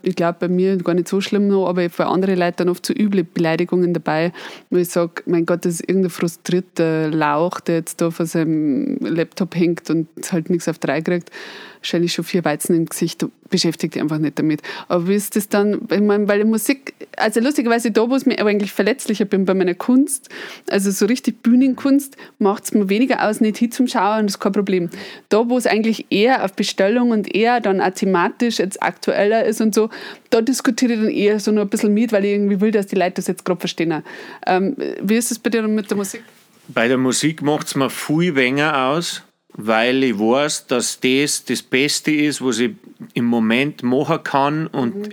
ich 0.02 0.16
glaube 0.16 0.38
bei 0.40 0.48
mir 0.48 0.78
gar 0.78 0.94
nicht 0.94 1.08
so 1.08 1.22
schlimm 1.22 1.48
noch, 1.48 1.68
aber 1.68 1.90
für 1.90 2.08
andere 2.08 2.36
Leute 2.36 2.58
dann 2.58 2.70
oft 2.70 2.86
so 2.86 2.94
üble 2.94 3.24
Beleidigungen 3.24 3.94
dabei, 3.94 4.34
wo 4.70 4.78
ich 4.78 4.90
sage, 4.90 5.24
mein 5.26 5.46
Gott, 5.46 5.66
das 5.66 5.76
ist 5.76 5.90
irgendein 5.90 6.10
frustrierter 6.10 7.10
Lauch, 7.10 7.60
der 7.60 7.76
jetzt 7.76 8.02
da 8.02 8.12
vor 8.12 8.26
seinem 8.26 8.98
Laptop 9.02 9.56
hängt 9.56 9.90
und 9.90 10.08
halt 10.32 10.50
nichts 10.50 10.68
auf 10.68 10.80
drei 10.80 11.02
kriegt 11.02 11.32
wahrscheinlich 11.82 12.14
schon 12.14 12.26
vier 12.26 12.46
Weizen 12.46 12.76
im 12.76 12.86
Gesicht, 12.86 13.22
du 13.22 13.32
beschäftigst 13.50 13.96
dich 13.96 14.02
einfach 14.02 14.20
nicht 14.20 14.38
damit. 14.38 14.62
Aber 14.88 15.08
wie 15.08 15.16
ist 15.16 15.36
das 15.36 15.50
dann, 15.50 15.88
ich 15.92 16.00
meine, 16.00 16.28
weil 16.28 16.46
Musik, 16.46 16.94
also 17.18 17.40
lustigerweise 17.40 17.92
da, 17.92 18.08
wo 18.08 18.16
ich 18.16 18.26
mir 18.26 18.40
eigentlich 18.46 18.72
verletzlicher 18.72 19.26
bin 19.26 19.46
bei 19.46 19.56
meiner 19.56 19.74
Kunst, 19.74 20.30
also 20.70 20.92
so 20.92 21.08
richtig 21.08 21.42
Bühnenkunst, 21.42 22.18
macht 22.38 22.66
es 22.66 22.74
mir 22.74 22.88
weniger 22.88 23.28
aus, 23.28 23.42
nicht 23.42 23.58
hin 23.58 23.72
zum 23.72 23.88
Schauen, 23.88 24.28
das 24.28 24.36
ist 24.36 24.40
kein 24.40 24.52
Problem. 24.52 24.90
Da, 25.30 25.50
wo 25.50 25.58
es 25.58 25.66
eigentlich 25.66 26.06
eher 26.12 26.46
auf 26.46 26.54
Bestellung 26.54 27.10
und 27.10 27.34
eher 27.34 27.60
dann 27.60 27.82
auch 27.82 27.92
thematisch 27.92 28.60
jetzt 28.60 28.82
aktueller 28.82 29.44
ist 29.46 29.60
und 29.60 29.74
so, 29.74 29.90
da 30.30 30.42
diskutiere 30.42 30.94
ich 30.94 31.00
dann 31.00 31.10
eher 31.10 31.40
so 31.40 31.52
noch 31.52 31.64
ein 31.64 31.70
bisschen 31.70 31.94
mit, 31.94 32.12
weil 32.12 32.26
ich 32.26 32.32
irgendwie 32.32 32.62
will, 32.62 32.72
dass 32.72 32.88
die 32.88 32.96
Leute 32.96 33.16
das 33.16 33.28
jetzt 33.28 33.44
gerade 33.44 33.60
verstehen. 33.60 34.04
Ähm, 34.46 34.78
wie 35.02 35.16
ist 35.16 35.32
es 35.32 35.40
bei 35.40 35.50
dir 35.50 35.68
mit 35.68 35.90
der 35.90 35.98
Musik? 35.98 36.24
Bei 36.68 36.88
der 36.88 36.98
Musik 36.98 37.42
macht 37.42 37.68
es 37.68 37.76
mir 37.76 37.90
viel 37.90 38.36
weniger 38.36 38.86
aus 38.88 39.24
weil 39.54 40.04
ich 40.04 40.18
weiß, 40.18 40.68
dass 40.68 41.00
das 41.00 41.46
das 41.46 41.62
Beste 41.62 42.12
ist, 42.12 42.42
was 42.42 42.60
ich 42.60 42.72
im 43.14 43.26
Moment 43.26 43.84
machen 43.84 44.24
kann 44.24 44.68
und 44.68 44.96
mhm. 44.96 45.10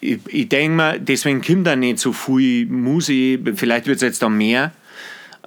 ich, 0.00 0.18
ich 0.26 0.48
denke 0.48 0.76
mir, 0.76 0.98
deswegen 0.98 1.42
kommt 1.42 1.66
da 1.66 1.76
nicht 1.76 1.98
so 1.98 2.12
viel 2.12 2.66
Musik, 2.66 3.40
vielleicht 3.54 3.86
wird 3.86 3.96
es 3.96 4.02
jetzt 4.02 4.22
da 4.22 4.28
mehr, 4.28 4.72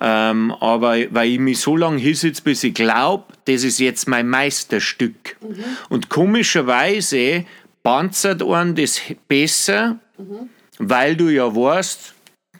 ähm, 0.01 0.51
aber 0.59 0.97
weil 1.11 1.29
ich 1.29 1.39
mich 1.39 1.59
so 1.59 1.75
lange 1.75 1.99
hinsetze, 1.99 2.41
bis 2.41 2.63
ich 2.63 2.73
glaube, 2.73 3.25
das 3.45 3.63
ist 3.63 3.79
jetzt 3.79 4.07
mein 4.07 4.29
Meisterstück. 4.29 5.35
Mhm. 5.41 5.63
Und 5.89 6.09
komischerweise 6.09 7.45
panzert 7.83 8.41
einen 8.41 8.75
das 8.75 9.01
besser, 9.27 9.99
mhm. 10.17 10.49
weil 10.77 11.15
du 11.15 11.29
ja 11.29 11.53
weißt, 11.53 12.13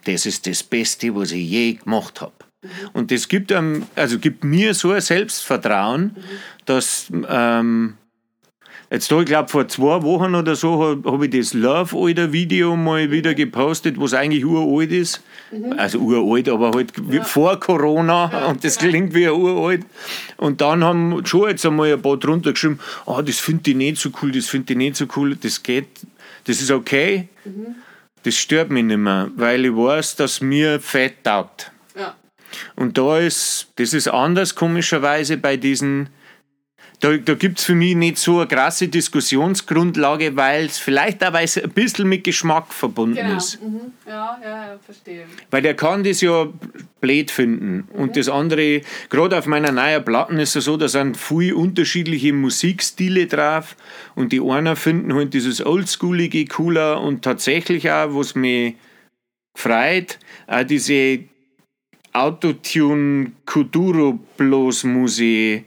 das 0.04 0.26
ist 0.26 0.46
das 0.46 0.62
Beste, 0.62 1.14
was 1.14 1.32
ich 1.32 1.48
je 1.48 1.74
gemacht 1.74 2.20
habe. 2.20 2.32
Und 2.92 3.10
das 3.10 3.28
gibt, 3.28 3.52
einem, 3.52 3.86
also 3.96 4.18
gibt 4.18 4.44
mir 4.44 4.74
so 4.74 4.90
ein 4.92 5.00
Selbstvertrauen, 5.00 6.16
dass 6.66 7.10
ähm, 7.28 7.94
jetzt 8.90 9.10
da, 9.10 9.20
ich 9.20 9.26
glaube 9.26 9.48
vor 9.48 9.66
zwei 9.68 10.02
Wochen 10.02 10.34
oder 10.34 10.54
so 10.54 10.82
habe 10.82 11.10
hab 11.10 11.22
ich 11.22 11.30
das 11.30 11.54
Love 11.54 11.96
Alter 11.96 12.32
Video 12.32 12.76
mal 12.76 13.10
wieder 13.10 13.34
gepostet, 13.34 13.98
was 13.98 14.12
eigentlich 14.12 14.44
uralt 14.44 14.92
ist. 14.92 15.22
Mhm. 15.50 15.72
Also 15.78 15.98
uralt, 16.00 16.48
aber 16.50 16.72
halt 16.72 16.92
ja. 17.10 17.24
vor 17.24 17.58
Corona 17.58 18.30
ja, 18.30 18.46
und 18.48 18.62
das 18.62 18.78
genau. 18.78 18.90
klingt 18.90 19.14
wie 19.14 19.28
uralt. 19.28 19.86
Und 20.36 20.60
dann 20.60 20.84
haben 20.84 21.24
schon 21.24 21.48
jetzt 21.48 21.64
einmal 21.64 21.92
ein 21.92 22.02
paar 22.02 22.18
drunter 22.18 22.52
geschrieben, 22.52 22.78
oh, 23.06 23.22
das 23.22 23.38
finde 23.38 23.70
ich 23.70 23.76
nicht 23.76 23.96
so 23.98 24.10
cool, 24.20 24.32
das 24.32 24.46
finde 24.46 24.72
ich 24.72 24.76
nicht 24.76 24.96
so 24.96 25.06
cool, 25.16 25.36
das 25.36 25.62
geht, 25.62 25.88
das 26.44 26.60
ist 26.60 26.70
okay. 26.70 27.28
Mhm. 27.44 27.76
Das 28.22 28.34
stört 28.36 28.70
mich 28.70 28.84
nicht 28.84 28.98
mehr, 28.98 29.30
weil 29.34 29.64
ich 29.64 29.74
weiß, 29.74 30.16
dass 30.16 30.42
mir 30.42 30.78
fett 30.78 31.24
taugt. 31.24 31.72
Und 32.76 32.98
da 32.98 33.18
ist, 33.18 33.68
das 33.76 33.94
ist 33.94 34.08
anders 34.08 34.54
komischerweise 34.54 35.36
bei 35.36 35.56
diesen, 35.56 36.08
da, 37.00 37.16
da 37.16 37.34
gibt 37.34 37.58
es 37.58 37.64
für 37.64 37.74
mich 37.74 37.96
nicht 37.96 38.18
so 38.18 38.38
eine 38.38 38.46
krasse 38.46 38.88
Diskussionsgrundlage, 38.88 40.36
weil 40.36 40.66
es 40.66 40.78
vielleicht 40.78 41.24
auch 41.24 41.32
weil 41.32 41.48
ein 41.62 41.70
bisschen 41.70 42.08
mit 42.08 42.24
Geschmack 42.24 42.72
verbunden 42.74 43.16
genau. 43.16 43.36
ist. 43.36 43.62
Mhm. 43.62 43.92
Ja, 44.06 44.38
ja, 44.42 44.78
verstehe. 44.84 45.24
Weil 45.50 45.62
der 45.62 45.74
kann 45.74 46.04
das 46.04 46.20
ja 46.20 46.48
blöd 47.00 47.30
finden. 47.30 47.88
Mhm. 47.92 48.00
Und 48.00 48.16
das 48.16 48.28
andere, 48.28 48.82
gerade 49.08 49.38
auf 49.38 49.46
meiner 49.46 49.72
neuen 49.72 50.04
Platten 50.04 50.38
ist 50.38 50.56
es 50.56 50.66
so, 50.66 50.76
da 50.76 50.88
sind 50.88 51.16
viele 51.16 51.56
unterschiedliche 51.56 52.34
Musikstile 52.34 53.26
drauf 53.26 53.76
und 54.14 54.32
die 54.32 54.40
einen 54.42 54.76
finden 54.76 55.14
halt 55.14 55.32
dieses 55.32 55.64
Oldschoolige 55.64 56.44
cooler 56.46 57.00
und 57.00 57.22
tatsächlich 57.22 57.90
auch, 57.90 58.14
was 58.14 58.34
mich 58.34 58.74
gefreut. 59.54 60.18
Auch 60.46 60.64
diese 60.64 61.20
Autotune 62.12 63.32
Kuduro 63.46 64.18
Blues 64.36 64.84
Musik. 64.84 65.64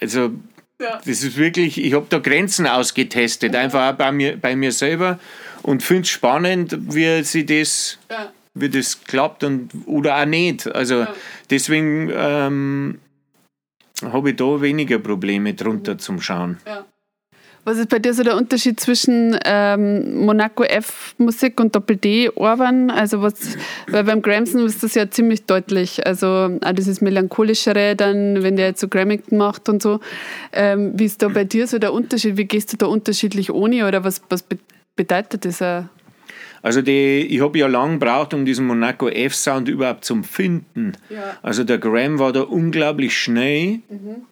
Also, 0.00 0.32
ja. 0.80 0.98
das 0.98 1.06
ist 1.06 1.36
wirklich, 1.36 1.78
ich 1.78 1.94
habe 1.94 2.06
da 2.08 2.18
Grenzen 2.18 2.66
ausgetestet, 2.66 3.54
einfach 3.54 3.92
auch 3.92 3.96
bei 3.96 4.12
mir, 4.12 4.36
bei 4.36 4.56
mir 4.56 4.72
selber 4.72 5.18
und 5.62 5.82
finde 5.82 6.02
es 6.02 6.08
spannend, 6.10 6.76
wie 6.94 7.22
sie 7.22 7.46
das. 7.46 7.98
Ja 8.10 8.32
wie 8.54 8.68
das 8.68 9.04
klappt 9.04 9.44
und, 9.44 9.70
oder 9.86 10.20
auch 10.20 10.26
nicht. 10.26 10.66
Also 10.66 11.00
ja. 11.00 11.14
deswegen 11.50 12.10
ähm, 12.14 13.00
habe 14.02 14.30
ich 14.30 14.36
da 14.36 14.60
weniger 14.60 14.98
Probleme 14.98 15.54
drunter 15.54 15.98
zum 15.98 16.20
Schauen. 16.20 16.58
Ja. 16.66 16.84
Was 17.64 17.78
ist 17.78 17.90
bei 17.90 18.00
dir 18.00 18.12
so 18.12 18.24
der 18.24 18.36
Unterschied 18.36 18.80
zwischen 18.80 19.38
ähm, 19.44 20.24
Monaco 20.24 20.64
F 20.64 21.14
Musik 21.18 21.60
und 21.60 21.76
Doppel 21.76 21.96
D 21.96 22.28
Orban? 22.34 22.90
Also 22.90 23.22
was, 23.22 23.56
weil 23.86 24.02
beim 24.02 24.20
Gramson 24.20 24.66
ist 24.66 24.82
das 24.82 24.94
ja 24.96 25.08
ziemlich 25.08 25.44
deutlich. 25.44 26.04
Also 26.04 26.58
auch 26.60 26.72
dieses 26.72 27.00
melancholischere, 27.00 27.94
dann 27.94 28.42
wenn 28.42 28.56
der 28.56 28.66
jetzt 28.66 28.80
so 28.80 28.88
Gramington 28.88 29.38
macht 29.38 29.68
und 29.68 29.80
so. 29.80 30.00
Ähm, 30.52 30.92
wie 30.96 31.04
ist 31.04 31.22
da 31.22 31.28
bei 31.28 31.44
dir 31.44 31.68
so 31.68 31.78
der 31.78 31.92
Unterschied? 31.92 32.36
Wie 32.36 32.46
gehst 32.46 32.72
du 32.72 32.76
da 32.76 32.86
unterschiedlich 32.86 33.52
ohne 33.52 33.86
oder 33.86 34.02
was, 34.02 34.22
was 34.28 34.44
bedeutet 34.96 35.44
das? 35.44 35.62
Auch? 35.62 35.84
Also 36.62 36.82
die, 36.82 37.26
ich 37.28 37.40
habe 37.40 37.58
ja 37.58 37.66
lang 37.66 37.98
gebraucht, 37.98 38.34
um 38.34 38.44
diesen 38.44 38.66
Monaco 38.66 39.08
F-Sound 39.08 39.68
überhaupt 39.68 40.04
zu 40.04 40.22
finden. 40.22 40.92
Ja. 41.10 41.36
Also 41.42 41.64
der 41.64 41.78
Graham 41.78 42.18
war 42.18 42.32
da 42.32 42.42
unglaublich 42.42 43.16
schnell. 43.16 43.80
Mhm. 43.88 44.26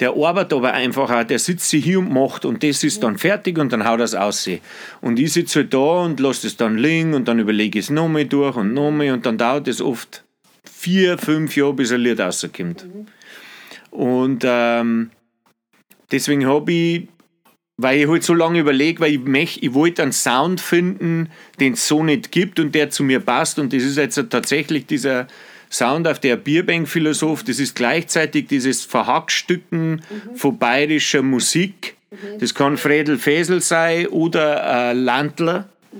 Der 0.00 0.10
arbeitet 0.10 0.54
aber 0.54 0.72
einfach 0.72 1.10
auch, 1.10 1.24
der 1.24 1.38
sitzt 1.38 1.68
sich 1.70 1.84
hier 1.84 2.00
und 2.00 2.12
macht 2.12 2.44
und 2.44 2.62
das 2.62 2.82
ist 2.82 3.02
dann 3.02 3.16
fertig 3.16 3.58
und 3.58 3.72
dann 3.72 3.86
haut 3.86 4.00
es 4.00 4.14
aus. 4.14 4.48
Und 5.00 5.18
ich 5.18 5.32
sitze 5.32 5.60
halt 5.60 5.72
da 5.74 6.02
und 6.02 6.18
lasse 6.18 6.48
es 6.48 6.56
dann 6.56 6.76
liegen 6.76 7.14
und 7.14 7.28
dann 7.28 7.38
überlege 7.38 7.78
ich 7.78 7.86
es 7.86 7.90
nochmal 7.90 8.24
durch 8.24 8.56
und 8.56 8.74
nochmal 8.74 9.12
und 9.12 9.24
dann 9.24 9.38
dauert 9.38 9.68
es 9.68 9.80
oft 9.80 10.24
vier, 10.64 11.16
fünf 11.16 11.56
Jahre, 11.56 11.74
bis 11.74 11.92
ein 11.92 12.00
Lied 12.00 12.18
rauskommt. 12.18 12.86
Und 13.90 14.42
ähm, 14.44 15.10
deswegen 16.10 16.46
habe 16.46 16.72
ich 16.72 17.08
weil 17.76 18.00
ich 18.00 18.08
halt 18.08 18.22
so 18.22 18.34
lange 18.34 18.60
überlege, 18.60 19.00
weil 19.00 19.14
ich, 19.14 19.20
möcht, 19.20 19.62
ich 19.62 19.74
wollte 19.74 20.02
einen 20.02 20.12
Sound 20.12 20.60
finden, 20.60 21.28
den 21.58 21.72
es 21.72 21.88
so 21.88 22.04
nicht 22.04 22.30
gibt 22.30 22.60
und 22.60 22.74
der 22.74 22.90
zu 22.90 23.02
mir 23.02 23.20
passt. 23.20 23.58
Und 23.58 23.72
das 23.72 23.82
ist 23.82 23.96
jetzt 23.96 24.22
tatsächlich 24.30 24.86
dieser 24.86 25.26
Sound 25.74 26.06
auf 26.06 26.20
der 26.20 26.36
Bierbank-Philosoph. 26.36 27.42
Das 27.42 27.58
ist 27.58 27.74
gleichzeitig 27.74 28.46
dieses 28.46 28.84
Verhackstücken 28.84 29.96
mhm. 29.96 30.36
von 30.36 30.58
bayerischer 30.58 31.22
Musik. 31.22 31.96
Mhm. 32.10 32.38
Das 32.38 32.54
kann 32.54 32.76
Fredel 32.76 33.18
Fesel 33.18 33.60
sein 33.60 34.06
oder 34.06 34.90
äh, 34.90 34.92
Landler. 34.92 35.68
Mhm. 35.92 35.98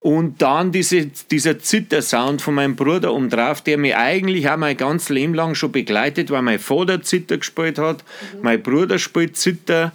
Und 0.00 0.42
dann 0.42 0.70
diese, 0.70 1.06
dieser 1.06 1.58
Zittersound 1.58 2.40
von 2.40 2.54
meinem 2.54 2.76
Bruder 2.76 3.12
um 3.12 3.30
drauf, 3.30 3.62
der 3.62 3.78
mich 3.78 3.96
eigentlich 3.96 4.48
auch 4.48 4.56
mein 4.56 4.76
ganz 4.76 5.08
Leben 5.08 5.34
lang 5.34 5.54
schon 5.54 5.72
begleitet, 5.72 6.30
weil 6.30 6.42
mein 6.42 6.60
Vater 6.60 7.02
Zitter 7.02 7.38
gespielt 7.38 7.78
hat, 7.78 8.04
mhm. 8.34 8.42
mein 8.42 8.62
Bruder 8.62 8.98
spielt 8.98 9.36
Zitter 9.36 9.92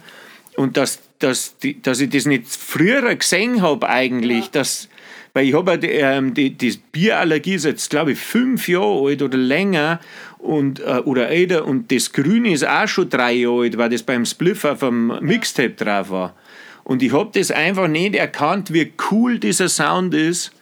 und 0.56 0.76
dass, 0.76 0.98
dass, 1.20 1.56
dass 1.82 2.00
ich 2.00 2.10
das 2.10 2.26
nicht 2.26 2.48
früher 2.48 3.14
gesehen 3.14 3.62
habe 3.62 3.88
eigentlich, 3.88 4.46
ja. 4.46 4.50
dass, 4.52 4.88
weil 5.34 5.48
ich 5.48 5.54
habe 5.54 5.74
ähm, 5.74 6.32
die, 6.32 6.50
die 6.50 6.78
Bierallergie 6.92 7.54
ist 7.54 7.66
jetzt, 7.66 7.90
glaube 7.90 8.12
ich, 8.12 8.18
fünf 8.18 8.68
Jahre 8.68 9.08
alt 9.08 9.20
oder 9.20 9.36
länger 9.36 10.00
und, 10.38 10.80
äh, 10.80 11.00
oder 11.04 11.28
älter 11.28 11.66
und 11.66 11.92
das 11.92 12.12
Grüne 12.12 12.52
ist 12.52 12.66
auch 12.66 12.88
schon 12.88 13.10
drei 13.10 13.32
Jahre 13.32 13.62
alt, 13.62 13.76
weil 13.76 13.90
das 13.90 14.02
beim 14.02 14.24
Spliff 14.24 14.64
auf 14.64 14.78
dem 14.78 15.08
Mixtape 15.20 15.70
drauf 15.70 16.08
war. 16.10 16.34
Und 16.84 17.02
ich 17.02 17.12
habe 17.12 17.30
das 17.34 17.50
einfach 17.50 17.88
nicht 17.88 18.14
erkannt, 18.14 18.72
wie 18.72 18.92
cool 19.10 19.38
dieser 19.38 19.68
Sound 19.68 20.14
ist 20.14 20.52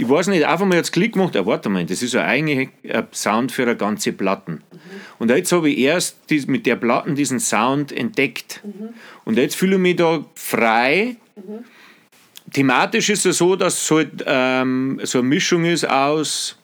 ich 0.00 0.08
weiß 0.08 0.28
nicht, 0.28 0.44
einfach 0.44 0.66
mal 0.66 0.76
jetzt 0.76 0.92
Klick 0.92 1.14
gemacht, 1.14 1.34
ja, 1.34 1.44
warte 1.44 1.68
mal, 1.68 1.84
das 1.84 2.02
ist 2.02 2.14
ja 2.14 2.24
eigentlich 2.24 2.70
ein 2.88 3.06
Sound 3.12 3.52
für 3.52 3.62
eine 3.62 3.76
ganze 3.76 4.12
Platten. 4.12 4.52
Mhm. 4.52 4.78
Und 5.18 5.30
jetzt 5.30 5.52
habe 5.52 5.68
ich 5.68 5.78
erst 5.78 6.16
mit 6.46 6.64
der 6.64 6.76
Platten 6.76 7.14
diesen 7.14 7.40
Sound 7.40 7.92
entdeckt. 7.92 8.62
Mhm. 8.64 8.90
Und 9.24 9.36
jetzt 9.36 9.56
fühle 9.56 9.74
ich 9.74 9.80
mich 9.80 9.96
da 9.96 10.24
frei. 10.34 11.16
Mhm. 11.36 11.64
Thematisch 12.52 13.10
ist 13.10 13.26
es 13.26 13.38
so, 13.38 13.56
dass 13.56 13.82
es 13.82 13.90
halt 13.90 14.24
ähm, 14.26 15.00
so 15.04 15.18
eine 15.18 15.28
Mischung 15.28 15.64
ist 15.64 15.88
aus. 15.88 16.56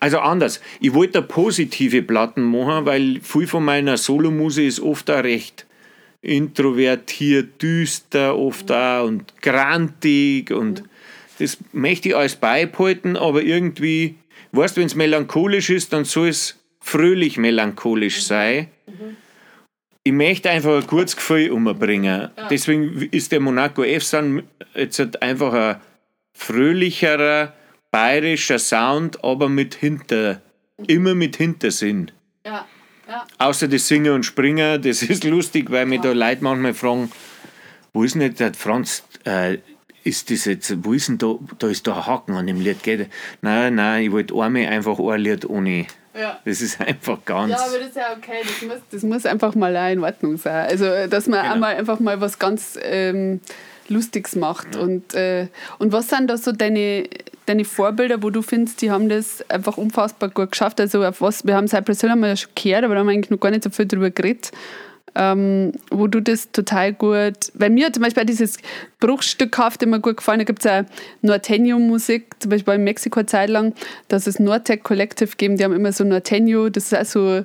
Also 0.00 0.18
anders. 0.18 0.60
Ich 0.80 0.94
wollte 0.94 1.20
positive 1.20 2.02
Platten 2.02 2.42
machen, 2.42 2.86
weil 2.86 3.20
viel 3.20 3.46
von 3.46 3.64
meiner 3.64 3.98
Solomusik 3.98 4.66
ist 4.66 4.80
oft 4.80 5.10
auch 5.10 5.22
recht 5.22 5.66
introvertiert, 6.22 7.62
düster, 7.62 8.36
oft 8.36 8.70
auch 8.72 9.06
und 9.06 9.40
grantig 9.40 10.50
und 10.50 10.82
das 11.38 11.56
möchte 11.72 12.10
ich 12.10 12.16
alles 12.16 12.36
beibehalten, 12.36 13.16
aber 13.16 13.42
irgendwie, 13.42 14.16
weißt 14.52 14.76
du, 14.76 14.80
wenn 14.80 14.88
es 14.88 14.94
melancholisch 14.94 15.70
ist, 15.70 15.94
dann 15.94 16.04
soll 16.04 16.28
es 16.28 16.58
fröhlich 16.80 17.38
melancholisch 17.38 18.18
mhm. 18.18 18.22
sein. 18.22 18.66
Ich 20.10 20.16
möchte 20.16 20.50
einfach 20.50 20.82
ein 20.82 20.86
gutes 20.88 21.14
Gefühl 21.14 21.52
umbringen. 21.52 22.30
Ja. 22.36 22.48
Deswegen 22.50 23.00
ist 23.12 23.30
der 23.30 23.38
Monaco 23.38 23.84
F-Sound 23.84 24.42
jetzt 24.74 24.98
halt 24.98 25.22
einfach 25.22 25.52
ein 25.52 25.76
fröhlicherer, 26.32 27.52
bayerischer 27.92 28.58
Sound, 28.58 29.22
aber 29.22 29.48
mit 29.48 29.76
Hinter, 29.76 30.40
immer 30.88 31.14
mit 31.14 31.36
Hintersinn. 31.36 32.10
Ja. 32.44 32.66
Ja. 33.08 33.24
Außer 33.38 33.68
das 33.68 33.86
Singen 33.86 34.12
und 34.12 34.26
Springen, 34.26 34.82
das 34.82 35.04
ist 35.04 35.22
lustig, 35.22 35.70
weil 35.70 35.86
mir 35.86 36.00
da 36.00 36.10
Leute 36.10 36.42
manchmal 36.42 36.74
fragen, 36.74 37.12
wo 37.92 38.02
ist 38.02 38.16
denn 38.16 38.34
der 38.34 38.52
Franz, 38.54 39.04
äh, 39.24 39.58
ist 40.02 40.28
das 40.28 40.44
jetzt, 40.46 40.84
wo 40.84 40.92
ist 40.92 41.06
denn 41.06 41.18
da, 41.18 41.36
da 41.60 41.68
ist 41.68 41.86
da 41.86 41.94
ein 41.94 42.06
Haken 42.06 42.32
an 42.32 42.48
dem 42.48 42.60
Lied, 42.60 42.82
geht? 42.82 43.08
Nein, 43.42 43.76
nein, 43.76 44.06
ich 44.06 44.10
wollte 44.10 44.34
einmal 44.34 44.66
einfach 44.66 44.98
ein 44.98 45.20
Lied 45.20 45.48
ohne. 45.48 45.86
Ja. 46.18 46.40
Das 46.44 46.60
ist 46.60 46.80
einfach 46.80 47.18
ganz. 47.24 47.52
Ja, 47.52 47.58
aber 47.58 47.78
das 47.78 47.88
ist 47.88 47.96
ja 47.96 48.12
okay, 48.16 48.40
das 48.42 48.62
muss, 48.62 48.78
das 48.90 49.02
muss 49.02 49.26
einfach 49.26 49.54
mal 49.54 49.76
auch 49.76 49.90
in 49.90 50.02
Ordnung 50.02 50.36
sein. 50.36 50.66
Also, 50.68 50.84
dass 51.08 51.26
man 51.26 51.42
genau. 51.42 51.54
einmal 51.54 51.76
einfach 51.76 52.00
mal 52.00 52.20
was 52.20 52.38
ganz 52.38 52.78
ähm, 52.82 53.40
Lustiges 53.88 54.36
macht. 54.36 54.74
Ja. 54.74 54.80
Und, 54.80 55.14
äh, 55.14 55.48
und 55.78 55.92
was 55.92 56.08
sind 56.08 56.28
da 56.28 56.36
so 56.36 56.52
deine, 56.52 57.08
deine 57.46 57.64
Vorbilder, 57.64 58.22
wo 58.22 58.30
du 58.30 58.42
findest, 58.42 58.82
die 58.82 58.90
haben 58.90 59.08
das 59.08 59.48
einfach 59.48 59.76
unfassbar 59.76 60.30
gut 60.30 60.52
geschafft? 60.52 60.80
Also, 60.80 61.04
auf 61.04 61.20
was, 61.20 61.46
wir 61.46 61.54
haben 61.54 61.68
Cypress 61.68 62.00
Hill 62.00 62.10
einmal 62.10 62.36
schon 62.36 62.50
gehört, 62.54 62.84
aber 62.84 62.94
da 62.94 63.00
haben 63.00 63.06
wir 63.06 63.12
eigentlich 63.12 63.30
noch 63.30 63.40
gar 63.40 63.50
nicht 63.50 63.64
so 63.64 63.70
viel 63.70 63.86
drüber 63.86 64.10
geredet 64.10 64.50
ähm, 65.14 65.72
wo 65.90 66.06
du 66.06 66.20
das 66.20 66.50
total 66.52 66.92
gut. 66.92 67.52
Weil 67.54 67.70
mir 67.70 67.92
zum 67.92 68.02
Beispiel 68.02 68.24
dieses 68.24 68.58
Bruchstückhaft 69.00 69.82
immer 69.82 69.98
gut 69.98 70.18
gefallen. 70.18 70.38
Da 70.38 70.44
gibt 70.44 70.64
es 70.64 70.70
auch 70.70 70.84
Norteño-Musik, 71.22 72.26
zum 72.38 72.50
Beispiel 72.50 72.74
in 72.74 72.84
Mexiko 72.84 73.20
eine 73.20 73.26
Zeit 73.26 73.50
lang, 73.50 73.74
dass 74.08 74.26
es 74.26 74.38
Nortec 74.38 74.84
Collective 74.84 75.36
geben, 75.36 75.56
die 75.56 75.64
haben 75.64 75.74
immer 75.74 75.92
so 75.92 76.04
Norteño, 76.04 76.68
das 76.68 76.92
ist 76.92 76.98
auch 76.98 77.04
so 77.04 77.44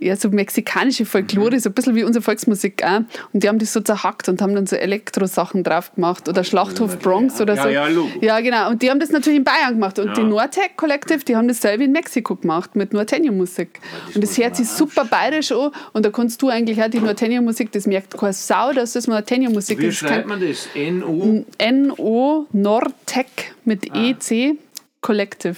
ja, 0.00 0.14
so 0.14 0.28
mexikanische 0.28 1.04
Folklore, 1.04 1.56
mhm. 1.56 1.58
so 1.58 1.70
ein 1.70 1.72
bisschen 1.72 1.96
wie 1.96 2.04
unsere 2.04 2.22
Volksmusik 2.22 2.84
auch. 2.84 3.00
Und 3.32 3.42
die 3.42 3.48
haben 3.48 3.58
das 3.58 3.72
so 3.72 3.80
zerhackt 3.80 4.28
und 4.28 4.40
haben 4.40 4.54
dann 4.54 4.66
so 4.66 4.76
Elektro-Sachen 4.76 5.64
drauf 5.64 5.92
gemacht. 5.94 6.28
Oder 6.28 6.44
Schlachthof 6.44 6.98
Bronx 7.00 7.40
oder 7.40 7.56
so. 7.56 7.68
Ja, 7.68 7.88
ja, 7.88 8.04
ja, 8.20 8.40
genau. 8.40 8.70
Und 8.70 8.82
die 8.82 8.90
haben 8.90 9.00
das 9.00 9.10
natürlich 9.10 9.38
in 9.38 9.44
Bayern 9.44 9.74
gemacht. 9.74 9.98
Und 9.98 10.08
ja. 10.08 10.14
die 10.14 10.22
Nortec 10.22 10.76
Collective, 10.76 11.24
die 11.24 11.34
haben 11.34 11.48
das 11.48 11.60
selber 11.60 11.82
in 11.82 11.90
Mexiko 11.90 12.36
gemacht 12.36 12.76
mit 12.76 12.92
Norteño-Musik. 12.92 13.80
Und 14.14 14.22
das 14.22 14.38
hört 14.38 14.54
sich 14.54 14.68
super 14.68 15.04
bayerisch 15.04 15.50
an. 15.50 15.72
Und 15.92 16.06
da 16.06 16.10
kannst 16.10 16.40
du 16.42 16.48
eigentlich 16.48 16.80
auch 16.80 16.88
die 16.88 17.00
Norteño-Musik, 17.00 17.72
das 17.72 17.86
merkt 17.86 18.16
keine 18.16 18.32
Sau, 18.32 18.72
dass 18.72 18.92
das 18.92 19.08
Norteño-Musik 19.08 19.80
ist. 19.80 20.02
Wie 20.02 20.06
schreibt 20.06 20.28
man 20.28 20.40
das? 20.40 20.68
N-O? 20.88 21.44
N-O, 21.58 22.46
Nortec 22.52 23.54
mit 23.64 23.90
ah. 23.92 23.96
E-C 23.96 24.58
Collective. 25.00 25.56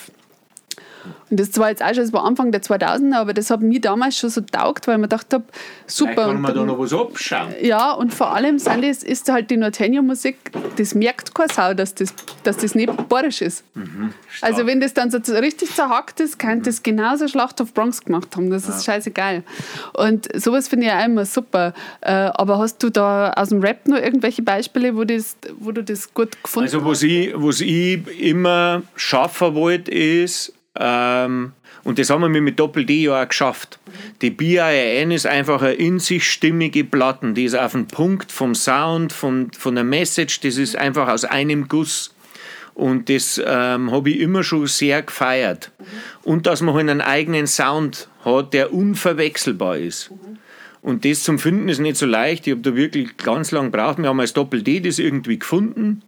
Und 1.31 1.39
das 1.39 1.57
war 1.59 1.71
jetzt 1.71 1.83
auch 1.83 1.89
schon, 1.89 2.05
das 2.05 2.13
war 2.13 2.25
Anfang 2.25 2.53
der 2.53 2.63
2000er, 2.63 3.17
aber 3.17 3.33
das 3.33 3.51
hat 3.51 3.61
mir 3.61 3.81
damals 3.81 4.19
schon 4.19 4.31
so 4.31 4.41
taugt, 4.41 4.87
weil 4.89 4.99
man 4.99 5.09
dachte 5.09 5.37
habe, 5.37 5.45
super. 5.87 6.13
Vielleicht 6.13 6.29
kann 6.29 6.41
man 6.41 6.55
da 6.55 6.65
noch 6.65 6.79
was 6.79 6.93
abschauen. 6.93 7.55
Ja, 7.63 7.93
und 7.93 8.13
vor 8.13 8.35
allem 8.35 8.59
sind 8.59 8.85
das, 8.85 9.03
ist 9.03 9.31
halt 9.31 9.51
die 9.51 9.57
Norteño-Musik, 9.57 10.37
das 10.77 10.95
merkt 10.95 11.35
kein 11.35 11.49
Sau, 11.49 11.75
dass 11.75 11.95
das, 11.95 12.15
dass 12.43 12.57
das 12.59 12.75
nicht 12.75 13.09
borisch 13.09 13.43
ist. 13.43 13.65
Mhm, 13.75 14.13
also 14.41 14.67
wenn 14.67 14.81
das 14.81 14.95
dann 14.95 15.11
so 15.11 15.19
richtig 15.35 15.75
zerhackt 15.75 16.21
ist, 16.21 16.39
kann 16.39 16.59
mhm. 16.59 16.63
das 16.65 16.83
genauso 16.83 17.29
Schlacht 17.29 17.61
auf 17.61 17.73
Bronx 17.73 18.05
gemacht 18.05 18.35
haben. 18.37 18.51
Das 18.51 18.69
ist 18.69 18.87
ja. 18.87 18.95
scheißegal. 18.95 19.43
Und 19.95 20.29
sowas 20.41 20.69
finde 20.69 20.87
ich 20.87 20.93
auch 20.93 21.05
immer 21.05 21.25
super. 21.25 21.75
Äh, 22.01 22.11
aber 22.13 22.59
hast 22.59 22.83
du 22.83 22.91
da 22.91 23.33
aus 23.33 23.51
dem 23.51 23.61
Rap 23.61 23.87
noch 23.87 23.99
irgendwelche 23.99 24.43
Beispiele, 24.43 24.97
wo, 24.97 25.05
das, 25.05 25.37
wo 25.59 25.73
du 25.73 25.83
das 25.83 26.13
gut 26.13 26.43
gefunden 26.43 26.67
hast? 26.67 26.75
Also 26.75 26.87
was 26.87 27.03
ich, 27.03 27.33
was 27.35 27.61
ich 27.61 28.21
immer 28.21 28.83
schaffen 28.97 29.55
wollte, 29.55 29.91
ist, 29.91 30.53
ähm, 30.81 31.53
und 31.85 31.99
das 31.99 32.11
haben 32.11 32.33
wir 32.33 32.41
mit 32.41 32.59
Doppel-D 32.59 33.05
ja 33.05 33.23
auch 33.23 33.29
geschafft. 33.29 33.79
Die 34.21 34.31
BIN 34.31 35.11
ist 35.11 35.27
einfach 35.27 35.63
eine 35.63 35.73
in 35.73 35.99
sich 35.99 36.31
stimmige 36.31 36.85
Platten. 36.85 37.35
Die 37.35 37.45
ist 37.45 37.55
auf 37.55 37.73
den 37.73 37.87
Punkt 37.87 38.33
vom 38.33 38.55
Sound, 38.55 39.13
vom, 39.13 39.51
von 39.53 39.75
der 39.75 39.85
Message. 39.85 40.41
Das 40.41 40.57
ist 40.57 40.77
einfach 40.77 41.09
aus 41.09 41.25
einem 41.25 41.69
Guss. 41.69 42.15
Und 42.75 43.09
das 43.09 43.41
ähm, 43.45 43.91
habe 43.91 44.11
ich 44.11 44.21
immer 44.21 44.43
schon 44.43 44.67
sehr 44.67 45.03
gefeiert. 45.03 45.71
Und 46.23 46.47
dass 46.47 46.63
man 46.63 46.75
halt 46.75 46.89
einen 46.89 47.01
eigenen 47.01 47.47
Sound 47.47 48.09
hat, 48.25 48.53
der 48.53 48.73
unverwechselbar 48.73 49.79
ist. 49.79 50.11
Und 50.83 51.05
das 51.05 51.23
zum 51.23 51.39
Finden 51.39 51.69
ist 51.69 51.79
nicht 51.79 51.97
so 51.97 52.07
leicht. 52.07 52.47
Ich 52.47 52.53
habe 52.53 52.63
da 52.63 52.75
wirklich 52.75 53.17
ganz 53.19 53.51
lange 53.51 53.71
gebraucht. 53.71 53.99
Wir 53.99 54.09
haben 54.09 54.21
als 54.21 54.33
Doppel-D 54.33 54.81
das 54.81 54.99
irgendwie 54.99 55.39
gefunden. 55.39 56.03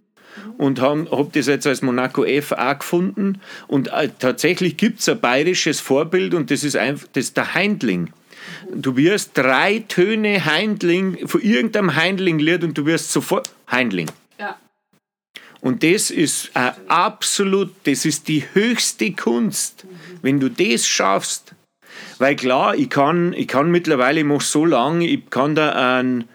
Und 0.57 0.81
habe 0.81 1.07
hab 1.11 1.33
das 1.33 1.47
jetzt 1.47 1.67
als 1.67 1.81
Monaco 1.81 2.23
F 2.23 2.51
auch 2.51 2.79
gefunden. 2.79 3.39
Und 3.67 3.89
äh, 3.89 4.09
tatsächlich 4.17 4.77
gibt 4.77 4.99
es 4.99 5.09
ein 5.09 5.19
bayerisches 5.19 5.79
Vorbild 5.79 6.33
und 6.33 6.51
das 6.51 6.63
ist, 6.63 6.75
einfach, 6.75 7.07
das 7.13 7.25
ist 7.25 7.37
der 7.37 7.53
Heindling. 7.53 8.11
Du 8.73 8.95
wirst 8.97 9.31
drei 9.37 9.83
Töne 9.87 10.45
Heindling, 10.45 11.27
von 11.27 11.41
irgendeinem 11.41 11.95
Heindling-Lied 11.95 12.63
und 12.63 12.77
du 12.77 12.85
wirst 12.85 13.11
sofort 13.11 13.49
Heindling. 13.69 14.09
Ja. 14.39 14.57
Und 15.61 15.83
das 15.83 16.11
ist 16.11 16.51
äh, 16.55 16.71
absolut, 16.87 17.71
das 17.85 18.05
ist 18.05 18.27
die 18.27 18.43
höchste 18.53 19.11
Kunst, 19.13 19.85
wenn 20.21 20.39
du 20.39 20.49
das 20.49 20.87
schaffst. 20.87 21.55
Weil 22.17 22.35
klar, 22.35 22.75
ich 22.75 22.89
kann, 22.89 23.33
ich 23.33 23.47
kann 23.47 23.71
mittlerweile, 23.71 24.21
ich 24.21 24.25
mache 24.25 24.43
so 24.43 24.65
lange, 24.65 25.07
ich 25.07 25.29
kann 25.29 25.55
da 25.55 25.99
ein, 25.99 26.25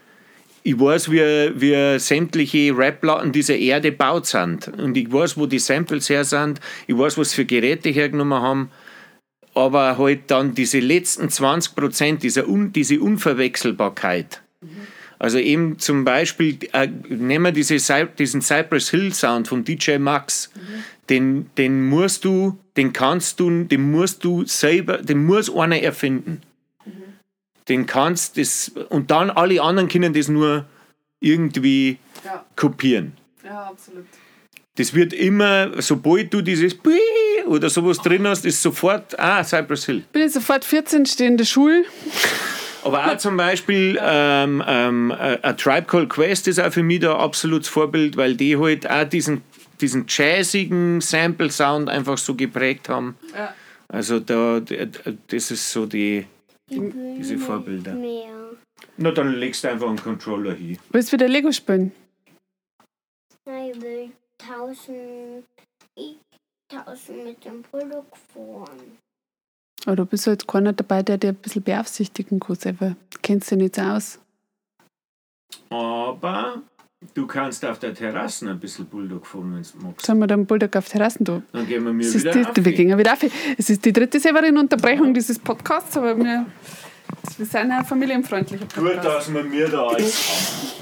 ich 0.62 0.78
weiß, 0.78 1.11
wie, 1.11 1.20
wie 1.54 1.98
sämtliche 1.98 2.76
Rap-Platten 2.76 3.32
dieser 3.32 3.56
Erde 3.56 3.90
gebaut 3.90 4.26
sind. 4.26 4.68
Und 4.68 4.96
ich 4.96 5.11
weiß, 5.12 5.36
wo 5.36 5.46
die 5.46 5.59
Samples 5.59 6.09
her 6.11 6.24
sind. 6.24 6.61
Ich 6.86 6.96
weiß, 6.96 7.18
was 7.18 7.32
für 7.32 7.44
Geräte 7.44 7.90
hergenommen 7.90 8.40
haben. 8.40 8.70
Aber 9.54 9.98
halt 9.98 10.30
dann 10.30 10.54
diese 10.54 10.78
letzten 10.78 11.30
20 11.30 11.74
Prozent, 11.74 12.22
diese, 12.22 12.46
Un, 12.46 12.72
diese 12.72 13.00
Unverwechselbarkeit. 13.00 14.42
Also 15.18 15.38
eben 15.38 15.78
zum 15.78 16.04
Beispiel, 16.04 16.59
äh, 16.72 16.88
nehmen 17.09 17.46
wir 17.46 17.52
diese, 17.52 17.76
diesen 18.18 18.40
Cypress 18.40 18.90
Hill 18.90 19.12
Sound 19.12 19.48
von 19.48 19.64
DJ 19.64 19.98
Max. 19.98 20.50
Den, 21.11 21.50
den 21.56 21.88
musst 21.88 22.24
du, 22.24 22.59
den 22.76 22.92
kannst 22.92 23.40
du, 23.40 23.64
den 23.64 23.90
musst 23.90 24.22
du 24.22 24.44
selber, 24.44 24.98
den 24.98 25.24
muss 25.24 25.52
einer 25.52 25.80
erfinden. 25.80 26.42
Den 27.69 27.87
kannst 27.87 28.39
das, 28.39 28.71
und 28.89 29.11
dann 29.11 29.31
alle 29.31 29.61
anderen 29.62 29.89
können 29.89 30.12
das 30.12 30.29
nur 30.29 30.64
irgendwie 31.21 31.99
Ja, 32.25 32.45
kopieren. 32.57 33.12
ja 33.45 33.64
absolut. 33.64 34.07
Das 34.77 34.95
wird 34.95 35.12
immer, 35.12 35.83
sobald 35.83 36.33
du 36.33 36.41
dieses 36.41 36.77
oder 37.47 37.69
sowas 37.69 37.99
drin 37.99 38.27
hast, 38.29 38.45
ist 38.45 38.62
sofort, 38.62 39.19
ah, 39.19 39.43
Cypress 39.43 39.87
Hill. 39.87 40.05
Bin 40.12 40.23
jetzt 40.23 40.35
sofort 40.35 40.64
14, 40.64 41.05
stehe 41.07 41.29
in 41.29 41.37
der 41.37 41.45
Schule. 41.47 41.85
Aber 42.85 43.07
auch 43.07 43.16
zum 43.19 43.37
Beispiel 43.37 43.99
ähm, 44.01 44.62
ähm, 44.66 45.11
äh, 45.11 45.39
A 45.43 45.53
Tribe 45.55 45.87
Called 45.87 46.09
Quest 46.11 46.47
ist 46.47 46.61
auch 46.61 46.73
für 46.73 46.85
mich 46.85 47.01
da 47.01 47.19
absolutes 47.19 47.69
Vorbild, 47.69 48.16
weil 48.16 48.37
die 48.37 48.57
halt 48.57 48.89
auch 48.89 49.05
diesen, 49.05 49.43
diesen 49.81 50.05
jazzigen 50.09 51.01
Sample-Sound 51.01 51.89
einfach 51.89 52.19
so 52.19 52.35
geprägt 52.37 52.89
haben. 52.89 53.16
Ja. 53.37 53.53
Also 53.89 54.21
da, 54.21 54.61
das 55.27 55.51
ist 55.51 55.73
so 55.73 55.87
die, 55.87 56.19
Ich 56.19 56.27
diese 56.71 57.39
Vorbilder. 57.39 57.95
Mehr. 57.95 58.51
Na, 58.97 59.11
dann 59.11 59.35
legst 59.35 59.64
du 59.64 59.71
einfach 59.71 59.89
einen 59.89 60.01
Controller 60.01 60.55
hin. 60.55 60.79
Willst 60.91 61.12
du 61.12 61.14
wieder 61.14 61.29
Lego 61.29 61.53
spielen? 61.53 61.93
Nein, 63.47 63.71
ich 63.75 63.81
will 63.81 64.11
tauschen. 64.39 65.45
Ich 65.97 66.16
tauschen 66.69 67.25
mit 67.25 67.45
dem 67.45 67.64
fahren. 67.64 68.99
Aber 69.87 69.97
du 69.97 70.07
bist 70.07 70.27
halt 70.27 70.47
keiner 70.47 70.73
dabei, 70.73 71.03
der 71.03 71.19
dir 71.19 71.29
ein 71.29 71.37
bisschen 71.37 71.62
beaufsichtigen 71.62 72.41
kann. 72.41 72.57
selber. 72.57 72.97
Du 73.11 73.19
kennst 73.23 73.51
dich 73.51 73.59
nicht 73.59 73.77
so 73.77 73.83
aus. 73.83 74.19
Aber 75.71 76.62
du 77.14 77.26
kannst 77.26 77.64
auf 77.64 77.78
der 77.78 77.94
Terrasse 77.94 78.49
ein 78.49 78.59
bisschen 78.59 78.86
Bulldog 78.86 79.26
fahren, 79.26 79.55
wenn 79.55 79.62
du 79.62 79.86
magst. 79.86 80.07
Sollen 80.07 80.18
wir 80.18 80.26
den 80.26 80.46
Bulldog 80.46 80.74
auf 80.76 80.88
Terrassen 80.88 81.24
tun? 81.24 81.42
Dann 81.53 81.66
gehen 81.66 81.84
wir 81.84 81.92
mir 81.92 82.07
Es 82.07 82.14
ist 82.14 82.24
wieder 82.24 82.53
die, 82.53 82.64
wir 82.64 82.72
gehen 82.72 82.96
wieder 82.99 83.12
auf. 83.12 83.18
Es 83.57 83.70
ist 83.70 83.84
die 83.84 83.92
dritte 83.92 84.18
Severin-Unterbrechung 84.20 85.14
dieses 85.14 85.38
Podcasts, 85.38 85.96
aber 85.96 86.16
wir, 86.16 86.46
wir 87.36 87.46
sind 87.46 87.70
ein 87.70 87.84
familienfreundlicher 87.84 88.64
Gut, 88.74 88.84
Podcast. 88.94 89.07
dass 89.07 89.34
wir 89.34 89.44
mir 89.44 89.68
da 89.68 89.86
alles 89.86 90.74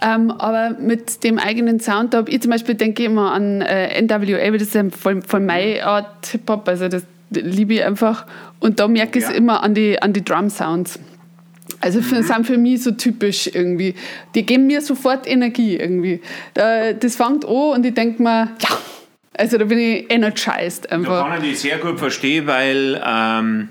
Ähm, 0.00 0.30
aber 0.30 0.76
mit 0.78 1.24
dem 1.24 1.40
eigenen 1.40 1.80
Sound, 1.80 2.14
da 2.14 2.18
habe 2.18 2.30
ich 2.30 2.40
zum 2.40 2.52
Beispiel 2.52 2.76
denke 2.76 3.02
ich 3.02 3.08
immer 3.08 3.32
an 3.32 3.62
äh, 3.62 4.00
NWA, 4.00 4.52
weil 4.52 4.58
das 4.58 4.72
ist 4.72 4.94
voll, 4.96 5.22
voll 5.22 5.40
meine 5.40 5.84
Art 5.84 6.24
Hip-Hop, 6.26 6.68
also 6.68 6.86
das 6.86 7.02
liebe 7.30 7.74
ich 7.74 7.84
einfach. 7.84 8.24
Und 8.60 8.78
da 8.78 8.86
merke 8.86 9.18
ich 9.18 9.24
es 9.24 9.30
Ja. 9.32 9.36
immer 9.36 9.60
an 9.64 9.74
die, 9.74 10.00
an 10.00 10.12
die 10.12 10.24
Drum-Sounds. 10.24 11.00
Also 11.80 12.02
für, 12.02 12.22
sind 12.22 12.46
für 12.46 12.58
mich 12.58 12.82
so 12.82 12.90
typisch 12.90 13.48
irgendwie. 13.52 13.94
Die 14.34 14.44
geben 14.44 14.66
mir 14.66 14.80
sofort 14.80 15.26
Energie 15.28 15.76
irgendwie. 15.76 16.20
Da, 16.54 16.92
das 16.92 17.16
fängt 17.16 17.44
an 17.44 17.50
und 17.50 17.86
ich 17.86 17.94
denke 17.94 18.22
mir, 18.22 18.50
ja, 18.60 18.78
also 19.34 19.58
da 19.58 19.64
bin 19.64 19.78
ich 19.78 20.10
energized 20.10 20.90
Da 20.90 20.96
einfach. 20.96 21.28
kann 21.28 21.44
ich 21.44 21.50
dich 21.50 21.60
sehr 21.60 21.78
gut 21.78 21.98
verstehen, 21.98 22.46
weil 22.46 23.00
ähm, 23.04 23.68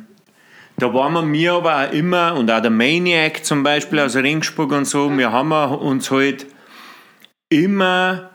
da 0.78 0.94
waren 0.94 1.14
wir 1.14 1.22
mir 1.24 1.54
aber 1.54 1.88
auch 1.88 1.92
immer, 1.92 2.36
und 2.36 2.52
auch 2.52 2.62
der 2.62 2.72
Maniac 2.72 3.44
zum 3.44 3.64
Beispiel 3.64 4.00
aus 4.00 4.16
Ringsburg 4.16 4.72
und 4.72 4.86
so, 4.86 5.16
wir 5.18 5.32
haben 5.32 5.52
uns 5.52 6.12
halt 6.12 6.46
immer, 7.50 8.30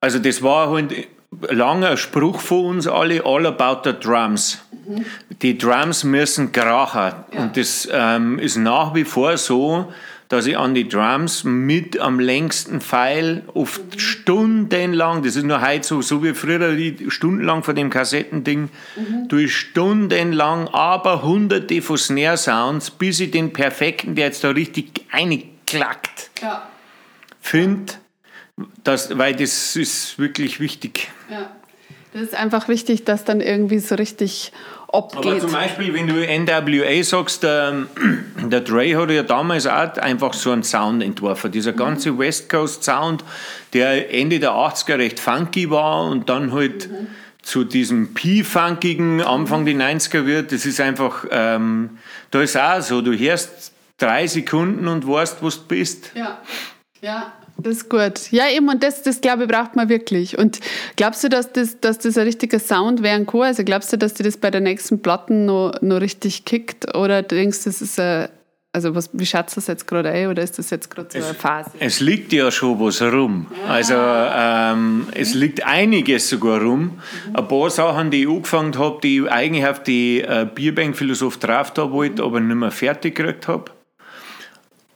also 0.00 0.18
das 0.18 0.42
war 0.42 0.70
halt 0.70 1.06
lange 1.50 1.88
ein 1.88 1.96
Spruch 1.96 2.40
von 2.40 2.64
uns 2.64 2.88
alle, 2.88 3.24
all 3.24 3.46
about 3.46 3.88
the 3.88 3.96
drums. 3.98 4.61
Die 5.42 5.58
Drums 5.58 6.04
müssen 6.04 6.52
krachen. 6.52 7.24
Und 7.32 7.56
das 7.56 7.88
ähm, 7.90 8.38
ist 8.38 8.56
nach 8.56 8.94
wie 8.94 9.04
vor 9.04 9.36
so, 9.36 9.92
dass 10.28 10.46
ich 10.46 10.56
an 10.56 10.74
die 10.74 10.88
Drums 10.88 11.44
mit 11.44 11.98
am 12.00 12.18
längsten 12.18 12.80
Pfeil, 12.80 13.42
oft 13.52 14.00
stundenlang, 14.00 15.22
das 15.22 15.36
ist 15.36 15.44
nur 15.44 15.60
heute 15.60 15.86
so, 15.86 16.00
so 16.00 16.24
wie 16.24 16.32
früher, 16.32 16.74
die 16.74 17.10
stundenlang 17.10 17.62
vor 17.62 17.74
dem 17.74 17.90
Kassettending, 17.90 18.70
durch 19.28 19.54
stundenlang, 19.54 20.68
aber 20.68 21.22
hunderte 21.22 21.82
von 21.82 21.98
Snare-Sounds, 21.98 22.92
bis 22.92 23.20
ich 23.20 23.30
den 23.30 23.52
perfekten, 23.52 24.14
der 24.14 24.26
jetzt 24.26 24.42
da 24.42 24.50
richtig 24.50 25.04
einklackt, 25.10 26.30
Ja, 26.40 26.66
finde, 27.42 27.92
das, 28.84 29.18
weil 29.18 29.36
das 29.36 29.76
ist 29.76 30.18
wirklich 30.18 30.60
wichtig. 30.60 31.08
ja. 31.30 31.50
Das 32.12 32.22
ist 32.22 32.34
einfach 32.34 32.68
wichtig, 32.68 33.04
dass 33.04 33.24
dann 33.24 33.40
irgendwie 33.40 33.78
so 33.78 33.94
richtig 33.94 34.52
Aber 34.88 35.08
abgeht. 35.16 35.40
zum 35.40 35.52
Beispiel, 35.52 35.94
wenn 35.94 36.06
du 36.06 36.14
NWA 36.14 37.02
sagst, 37.02 37.42
der, 37.42 37.86
der 38.44 38.60
Dre 38.60 38.96
hat 38.96 39.10
ja 39.10 39.22
damals 39.22 39.66
auch 39.66 39.96
einfach 39.96 40.34
so 40.34 40.50
einen 40.50 40.62
Sound 40.62 41.02
entworfen. 41.02 41.50
Dieser 41.50 41.72
ganze 41.72 42.18
West 42.18 42.50
Coast 42.50 42.84
Sound, 42.84 43.24
der 43.72 44.12
Ende 44.12 44.40
der 44.40 44.50
80er 44.50 44.98
recht 44.98 45.20
funky 45.20 45.70
war 45.70 46.04
und 46.04 46.28
dann 46.28 46.52
halt 46.52 46.90
zu 47.42 47.64
diesem 47.64 48.14
P-funkigen 48.14 49.20
Anfang 49.20 49.64
der 49.64 49.74
90er 49.74 50.26
wird. 50.26 50.52
Das 50.52 50.66
ist 50.66 50.80
einfach, 50.80 51.24
ähm, 51.30 51.98
da 52.30 52.42
ist 52.42 52.56
auch 52.56 52.80
so, 52.80 53.00
du 53.00 53.16
hörst 53.18 53.72
drei 53.98 54.26
Sekunden 54.26 54.86
und 54.86 55.06
weißt, 55.06 55.42
wo 55.42 55.48
du 55.48 55.56
bist. 55.66 56.12
Ja, 56.14 56.38
ja, 57.00 57.32
das 57.58 57.76
ist 57.78 57.90
gut. 57.90 58.30
Ja, 58.30 58.48
eben, 58.48 58.68
und 58.68 58.82
das, 58.82 59.02
das 59.02 59.20
glaube 59.20 59.44
ich, 59.44 59.48
braucht 59.48 59.76
man 59.76 59.88
wirklich. 59.88 60.38
Und 60.38 60.60
glaubst 60.96 61.22
du, 61.24 61.28
dass 61.28 61.52
das, 61.52 61.80
dass 61.80 61.98
das 61.98 62.16
ein 62.16 62.24
richtiger 62.24 62.58
Sound 62.58 63.02
werden 63.02 63.26
kann? 63.26 63.42
Also 63.42 63.64
glaubst 63.64 63.92
du, 63.92 63.98
dass 63.98 64.14
dir 64.14 64.24
das 64.24 64.36
bei 64.36 64.50
der 64.50 64.60
nächsten 64.60 65.00
Platten 65.00 65.46
noch, 65.46 65.74
noch 65.80 66.00
richtig 66.00 66.44
kickt? 66.44 66.96
Oder 66.96 67.22
denkst 67.22 67.64
du, 67.64 67.70
das 67.70 67.82
ist 67.82 68.00
ein, 68.00 68.28
also 68.74 68.94
was, 68.94 69.10
wie 69.12 69.26
schätzt 69.26 69.54
du 69.54 69.60
das 69.60 69.66
jetzt 69.66 69.86
gerade 69.86 70.10
ein? 70.10 70.28
Oder 70.28 70.42
ist 70.42 70.58
das 70.58 70.70
jetzt 70.70 70.90
gerade 70.90 71.08
so 71.10 71.18
eine 71.18 71.34
Phase? 71.34 71.70
Es 71.78 72.00
liegt 72.00 72.32
ja 72.32 72.50
schon 72.50 72.80
was 72.80 73.02
rum. 73.02 73.46
Also 73.68 73.94
ähm, 73.96 75.08
es 75.14 75.34
liegt 75.34 75.64
einiges 75.66 76.28
sogar 76.30 76.60
rum. 76.62 76.98
Ein 77.34 77.48
paar 77.48 77.68
Sachen, 77.68 78.10
die 78.10 78.22
ich 78.22 78.28
angefangen 78.28 78.78
habe, 78.78 78.98
die 79.02 79.18
ich 79.18 79.30
eigentlich 79.30 79.66
auf 79.66 79.82
die 79.82 80.22
äh, 80.22 80.46
Bierbank-Philosoph 80.52 81.36
drauf 81.38 81.72
da 81.72 81.90
wollte, 81.90 82.22
aber 82.22 82.40
nicht 82.40 82.56
mehr 82.56 82.70
fertig 82.70 83.14
gekriegt 83.14 83.46
habe. 83.46 83.66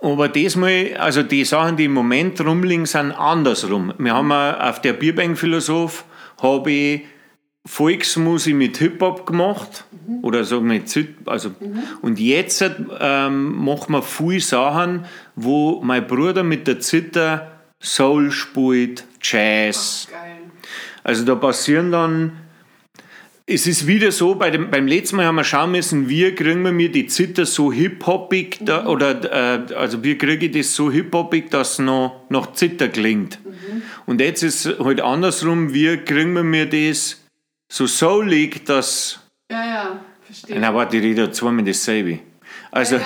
Aber 0.00 0.28
diesmal, 0.28 0.96
also 0.98 1.22
die 1.22 1.44
Sachen, 1.44 1.76
die 1.76 1.84
im 1.84 1.94
Moment 1.94 2.40
rumliegen, 2.40 2.86
sind 2.86 3.12
andersrum. 3.12 3.94
Wir 3.98 4.14
haben 4.14 4.30
auf 4.32 4.80
der 4.80 4.92
Bierbank-Philosoph 4.92 6.04
habe 6.40 6.70
ich 6.70 7.02
Volksmusik 7.66 8.54
mit 8.54 8.76
Hip-Hop 8.76 9.26
gemacht. 9.26 9.84
Oder 10.22 10.44
so 10.44 10.60
mit 10.60 10.88
Zit 10.88 11.16
also 11.26 11.50
Und 12.00 12.20
jetzt 12.20 12.64
ähm, 13.00 13.64
machen 13.64 13.92
wir 13.92 14.02
viele 14.02 14.40
Sachen, 14.40 15.04
wo 15.34 15.80
mein 15.82 16.06
Bruder 16.06 16.44
mit 16.44 16.68
der 16.68 16.78
Zither 16.78 17.50
Soul 17.82 18.30
spielt, 18.30 19.04
Jazz. 19.20 20.06
Geil. 20.10 20.36
Also 21.02 21.24
da 21.24 21.34
passieren 21.34 21.90
dann. 21.90 22.32
Es 23.48 23.68
ist 23.68 23.86
wieder 23.86 24.10
so, 24.10 24.34
bei 24.34 24.50
dem, 24.50 24.72
beim 24.72 24.88
letzten 24.88 25.16
Mal 25.16 25.26
haben 25.26 25.36
wir 25.36 25.44
schauen 25.44 25.70
müssen, 25.70 26.08
wie 26.08 26.32
kriegen 26.34 26.62
wir 26.62 26.72
mir 26.72 26.90
die 26.90 27.06
Zither 27.06 27.46
so 27.46 27.72
hip-hoppig, 27.72 28.58
da, 28.62 28.86
oder 28.86 29.22
äh, 29.70 29.72
also 29.74 30.02
wie 30.02 30.18
kriege 30.18 30.46
ich 30.46 30.52
das 30.52 30.74
so 30.74 30.90
hip-hoppig, 30.90 31.48
dass 31.50 31.74
es 31.74 31.78
noch 31.78 32.22
nach 32.28 32.54
Zither 32.54 32.88
klingt. 32.88 33.38
Und 34.04 34.20
jetzt 34.20 34.42
ist 34.42 34.66
es 34.66 34.78
halt 34.80 35.00
andersrum, 35.00 35.72
wie 35.72 35.96
kriegen 35.98 36.32
wir 36.32 36.42
mir 36.42 36.66
das 36.66 37.24
so 37.68 37.86
soulig, 37.86 38.64
dass. 38.64 39.20
Ja, 39.48 39.64
ja, 39.64 40.00
verstehe. 40.24 40.58
Na, 40.58 40.74
warte, 40.74 40.96
ich 40.96 41.04
rede 41.04 41.30
zweimal 41.30 41.64
dasselbe. 41.64 42.18
Also. 42.76 43.00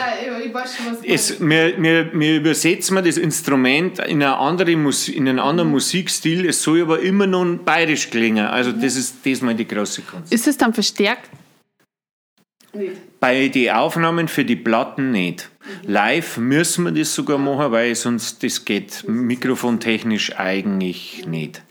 Es, 1.05 1.40
wir, 1.40 1.80
wir, 1.80 2.12
wir 2.12 2.36
übersetzen 2.36 2.97
wir 2.97 3.02
das 3.02 3.16
Instrument 3.16 4.01
in, 4.01 4.22
eine 4.22 4.36
andere 4.36 4.74
Musik, 4.74 5.16
in 5.16 5.28
einen 5.28 5.38
anderen 5.38 5.70
Musikstil, 5.70 6.44
es 6.48 6.62
soll 6.62 6.82
aber 6.82 7.01
immer 7.01 7.26
noch 7.28 7.44
bayerisch 7.59 8.10
klingen. 8.10 8.47
Also 8.47 8.72
das 8.72 8.97
ist 8.97 9.24
das 9.24 9.42
mal 9.42 9.55
die 9.55 9.68
große 9.68 10.02
Kunst. 10.02 10.32
Ist 10.32 10.48
es 10.48 10.56
dann 10.56 10.74
verstärkt? 10.74 11.30
Bei 13.20 13.48
den 13.48 13.70
Aufnahmen 13.70 14.26
für 14.26 14.44
die 14.44 14.56
Platten 14.56 15.12
nicht. 15.12 15.51
Live 15.84 16.36
müssen 16.36 16.84
wir 16.84 16.92
das 16.92 17.14
sogar 17.14 17.38
machen, 17.38 17.70
weil 17.70 17.94
sonst 17.94 18.42
das 18.42 18.64
geht 18.64 19.05
mikrofontechnisch 19.06 20.36
eigentlich 20.36 21.26
nicht. 21.26 21.62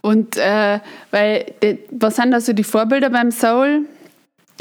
Und 0.00 0.36
äh, 0.36 0.80
weil, 1.10 1.54
was 1.90 2.16
sind 2.16 2.34
also 2.34 2.52
die 2.52 2.64
Vorbilder 2.64 3.10
beim 3.10 3.30
Soul? 3.30 3.86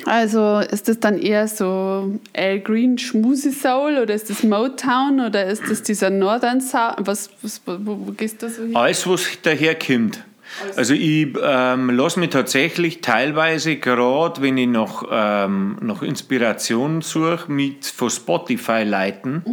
Also 0.04 0.60
ist 0.60 0.90
das 0.90 1.00
dann 1.00 1.18
eher 1.18 1.48
so 1.48 2.20
Al 2.36 2.60
Green 2.60 2.98
Schmusi 2.98 3.52
Soul 3.52 3.98
oder 3.98 4.14
ist 4.14 4.30
das 4.30 4.44
Motown 4.44 5.22
oder 5.26 5.46
ist 5.46 5.64
das 5.70 5.84
dieser 5.84 6.10
Northern 6.10 6.60
Sound? 6.60 6.96
Was, 7.00 7.30
was, 7.42 7.62
wo, 7.66 7.78
wo 8.06 8.12
gehst 8.12 8.42
du 8.42 8.50
so 8.50 8.64
hin? 8.64 8.76
Alles, 8.76 9.08
was 9.08 9.26
daherkommt. 9.42 10.20
Also 10.76 10.94
ich 10.94 11.28
ähm, 11.42 11.90
lasse 11.90 12.20
mich 12.20 12.30
tatsächlich 12.30 13.02
teilweise, 13.02 13.78
gerade 13.78 14.42
wenn 14.42 14.58
ich 14.58 14.68
nach, 14.68 15.04
ähm, 15.10 15.78
nach 15.82 16.02
Inspiration 16.02 17.02
suche, 17.02 17.52
mit 17.52 17.86
von 17.86 18.10
Spotify 18.10 18.84
leiten, 18.84 19.44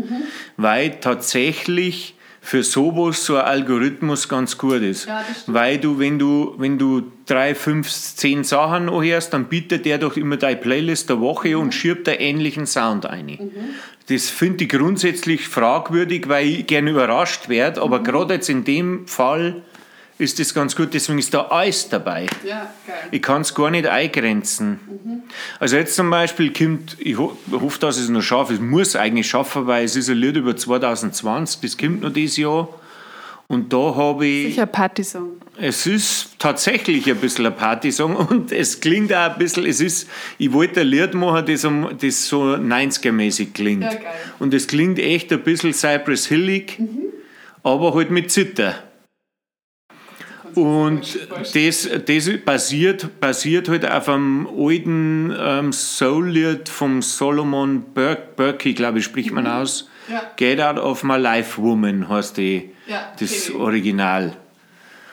weil 0.56 0.90
tatsächlich 1.00 2.14
für 2.44 2.64
sowas 2.64 3.24
so 3.24 3.36
ein 3.36 3.44
Algorithmus 3.44 4.28
ganz 4.28 4.58
gut 4.58 4.82
ist. 4.82 5.06
Ja, 5.06 5.24
weil 5.46 5.78
du, 5.78 6.00
wenn 6.00 6.18
du, 6.18 6.54
wenn 6.58 6.76
du 6.76 7.04
drei, 7.24 7.54
fünf, 7.54 7.88
zehn 7.88 8.42
Sachen 8.42 8.88
anhörst, 8.88 9.32
dann 9.32 9.44
bietet 9.44 9.86
der 9.86 9.98
doch 9.98 10.16
immer 10.16 10.36
deine 10.36 10.56
Playlist 10.56 11.08
der 11.08 11.20
Woche 11.20 11.56
und 11.56 11.72
schiebt 11.72 12.08
einen 12.08 12.18
ähnlichen 12.18 12.66
Sound 12.66 13.06
ein. 13.06 13.38
Das 14.08 14.28
finde 14.28 14.64
ich 14.64 14.70
grundsätzlich 14.70 15.48
fragwürdig, 15.48 16.28
weil 16.28 16.46
ich 16.48 16.66
gerne 16.66 16.90
überrascht 16.90 17.48
werde, 17.48 17.80
aber 17.80 18.02
gerade 18.02 18.34
jetzt 18.34 18.50
in 18.50 18.64
dem 18.64 19.06
Fall 19.06 19.62
ist 20.22 20.38
das 20.38 20.54
ganz 20.54 20.74
gut, 20.74 20.94
deswegen 20.94 21.18
ist 21.18 21.34
da 21.34 21.42
alles 21.42 21.88
dabei. 21.88 22.26
Ja, 22.44 22.70
geil. 22.86 22.96
Ich 23.10 23.20
kann 23.20 23.42
es 23.42 23.54
gar 23.54 23.70
nicht 23.70 23.86
eingrenzen. 23.86 24.80
Also 25.58 25.76
jetzt 25.76 25.96
zum 25.96 26.08
Beispiel 26.10 26.52
kommt, 26.52 26.96
ich 26.98 27.18
ho 27.18 27.36
hoffe, 27.50 27.78
dass 27.80 27.98
es 27.98 28.08
noch 28.08 28.22
schaffe, 28.22 28.54
es 28.54 28.60
muss 28.60 28.96
eigentlich 28.96 29.28
schaffen, 29.28 29.66
weil 29.66 29.84
es 29.84 29.96
ist 29.96 30.08
ein 30.08 30.16
Lied 30.16 30.36
über 30.36 30.56
2020, 30.56 31.60
das 31.60 31.76
kommt 31.76 32.02
noch 32.02 32.12
dieses 32.12 32.36
Jahr. 32.38 32.68
Und 33.48 33.70
da 33.72 33.94
habe 33.94 34.24
ich, 34.26 34.54
Sicher 34.54 34.64
Partysong. 34.66 35.32
es 35.58 35.86
ist 35.86 36.30
tatsächlich 36.38 37.06
ein 37.10 37.16
bisschen 37.16 37.44
ein 37.44 37.54
Partysong 37.54 38.16
und 38.28 38.50
es 38.50 38.80
klingt 38.80 39.12
auch 39.12 39.32
ein 39.32 39.38
bisschen, 39.38 39.66
es 39.66 39.80
ist, 39.80 40.08
ich 40.38 40.52
wollte 40.52 40.80
ein 40.80 40.86
Lied 40.86 41.12
machen, 41.12 41.44
das, 41.44 41.66
das 42.00 42.26
so 42.28 42.54
90er-mäßig 42.54 43.52
klingt. 43.52 43.82
Ja, 43.82 43.90
geil. 43.90 44.04
Und 44.38 44.54
es 44.54 44.66
klingt 44.68 44.98
echt 44.98 45.30
ein 45.32 45.42
bisschen 45.42 45.74
Cypress 45.74 46.26
Hillig, 46.26 46.78
aber 47.62 47.94
halt 47.94 48.10
mit 48.10 48.30
Zitter. 48.30 48.74
Und 50.56 51.18
das, 51.54 51.88
das 52.06 52.30
basiert, 52.44 53.20
basiert 53.20 53.68
halt 53.68 53.90
auf 53.90 54.08
einem 54.08 54.46
alten 54.58 55.34
ähm, 55.38 55.72
Soul-Lied 55.72 56.68
vom 56.68 57.02
Solomon 57.02 57.82
Burke, 57.94 58.22
Burke 58.36 58.74
glaube 58.74 58.98
ich, 58.98 59.04
spricht 59.04 59.32
man 59.32 59.46
aus. 59.46 59.88
Ja. 60.08 60.22
Get 60.36 60.60
Out 60.60 60.78
of 60.78 61.04
My 61.04 61.16
Life 61.16 61.60
Woman 61.62 62.08
heißt 62.08 62.36
die, 62.36 62.70
Ja, 62.86 63.12
das 63.18 63.48
ich. 63.48 63.54
Original. 63.54 64.32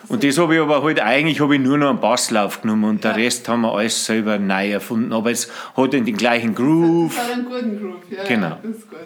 Und 0.07 0.24
das 0.24 0.40
habe 0.40 0.56
ich 0.56 0.61
aber 0.61 0.82
halt, 0.82 0.99
eigentlich 0.99 1.40
habe 1.40 1.56
ich 1.56 1.61
nur 1.61 1.78
noch 1.78 1.90
einen 1.91 1.99
Basslauf 1.99 2.61
genommen 2.61 2.86
und 2.86 3.03
Ja. 3.03 3.14
der 3.14 3.24
Rest 3.24 3.48
haben 3.48 3.61
wir 3.61 3.74
alles 3.76 4.03
selber 4.06 4.40
neu 4.40 4.72
erfunden. 4.72 5.14
Aber 5.14 5.30
es 5.30 5.52
hat 5.78 5.94
den 5.94 6.06
gleichen 6.18 6.56
Groove. 6.56 7.14
Das 7.16 7.26
hat 7.26 7.34
einen 7.34 7.45
guten 7.45 7.80
Groove. 7.80 8.02
Ja, 8.10 8.24
Genau. 8.24 8.48
Ja, 8.48 8.60
das 8.64 8.72
ist 8.78 8.90
gut. 8.90 8.99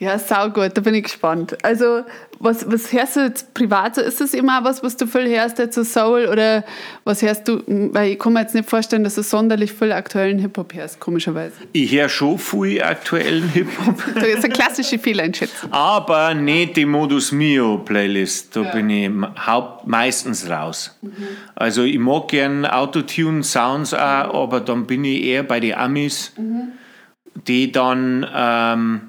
Ja, 0.00 0.16
sau 0.18 0.48
gut, 0.50 0.70
da 0.76 0.80
bin 0.80 0.94
ich 0.94 1.02
gespannt. 1.04 1.56
Also, 1.64 2.02
was, 2.38 2.70
was 2.70 2.92
hörst 2.92 3.16
du 3.16 3.20
jetzt 3.20 3.52
privat? 3.52 3.96
So, 3.96 4.00
ist 4.00 4.20
das 4.20 4.32
immer 4.32 4.62
was, 4.62 4.80
was 4.84 4.96
du 4.96 5.08
viel 5.08 5.28
hörst, 5.28 5.58
jetzt 5.58 5.74
so 5.74 5.82
Soul? 5.82 6.26
Oder 6.30 6.62
was 7.02 7.20
hörst 7.20 7.48
du? 7.48 7.62
Weil 7.66 8.12
ich 8.12 8.18
kann 8.20 8.32
mir 8.32 8.42
jetzt 8.42 8.54
nicht 8.54 8.70
vorstellen, 8.70 9.02
dass 9.02 9.16
du 9.16 9.22
sonderlich 9.24 9.72
viel 9.72 9.90
aktuellen 9.90 10.38
Hip-Hop 10.38 10.72
hörst, 10.72 11.00
komischerweise. 11.00 11.54
Ich 11.72 11.90
höre 11.90 12.08
schon 12.08 12.38
viel 12.38 12.80
aktuellen 12.80 13.48
Hip-Hop. 13.48 13.96
Das 14.14 14.24
ist 14.24 14.44
eine 14.44 14.52
klassische 14.52 15.00
Fehleinschätzung. 15.00 15.72
Aber 15.72 16.32
nicht 16.32 16.76
die 16.76 16.86
Modus 16.86 17.32
Mio 17.32 17.78
Playlist, 17.78 18.54
da 18.54 18.62
Ja. 18.62 18.70
bin 18.70 18.90
ich 18.90 19.10
haupt, 19.46 19.88
meistens 19.88 20.48
raus. 20.48 20.96
Also 21.56 21.82
ich 21.82 21.98
mag 21.98 22.28
gern 22.28 22.64
Autotune-Sounds 22.66 23.94
auch, 23.94 24.42
aber 24.44 24.60
dann 24.60 24.86
bin 24.86 25.04
ich 25.04 25.24
eher 25.24 25.42
bei 25.42 25.58
den 25.58 25.74
Amis, 25.74 26.32
die 27.48 27.72
dann, 27.72 28.24
ähm, 28.32 29.00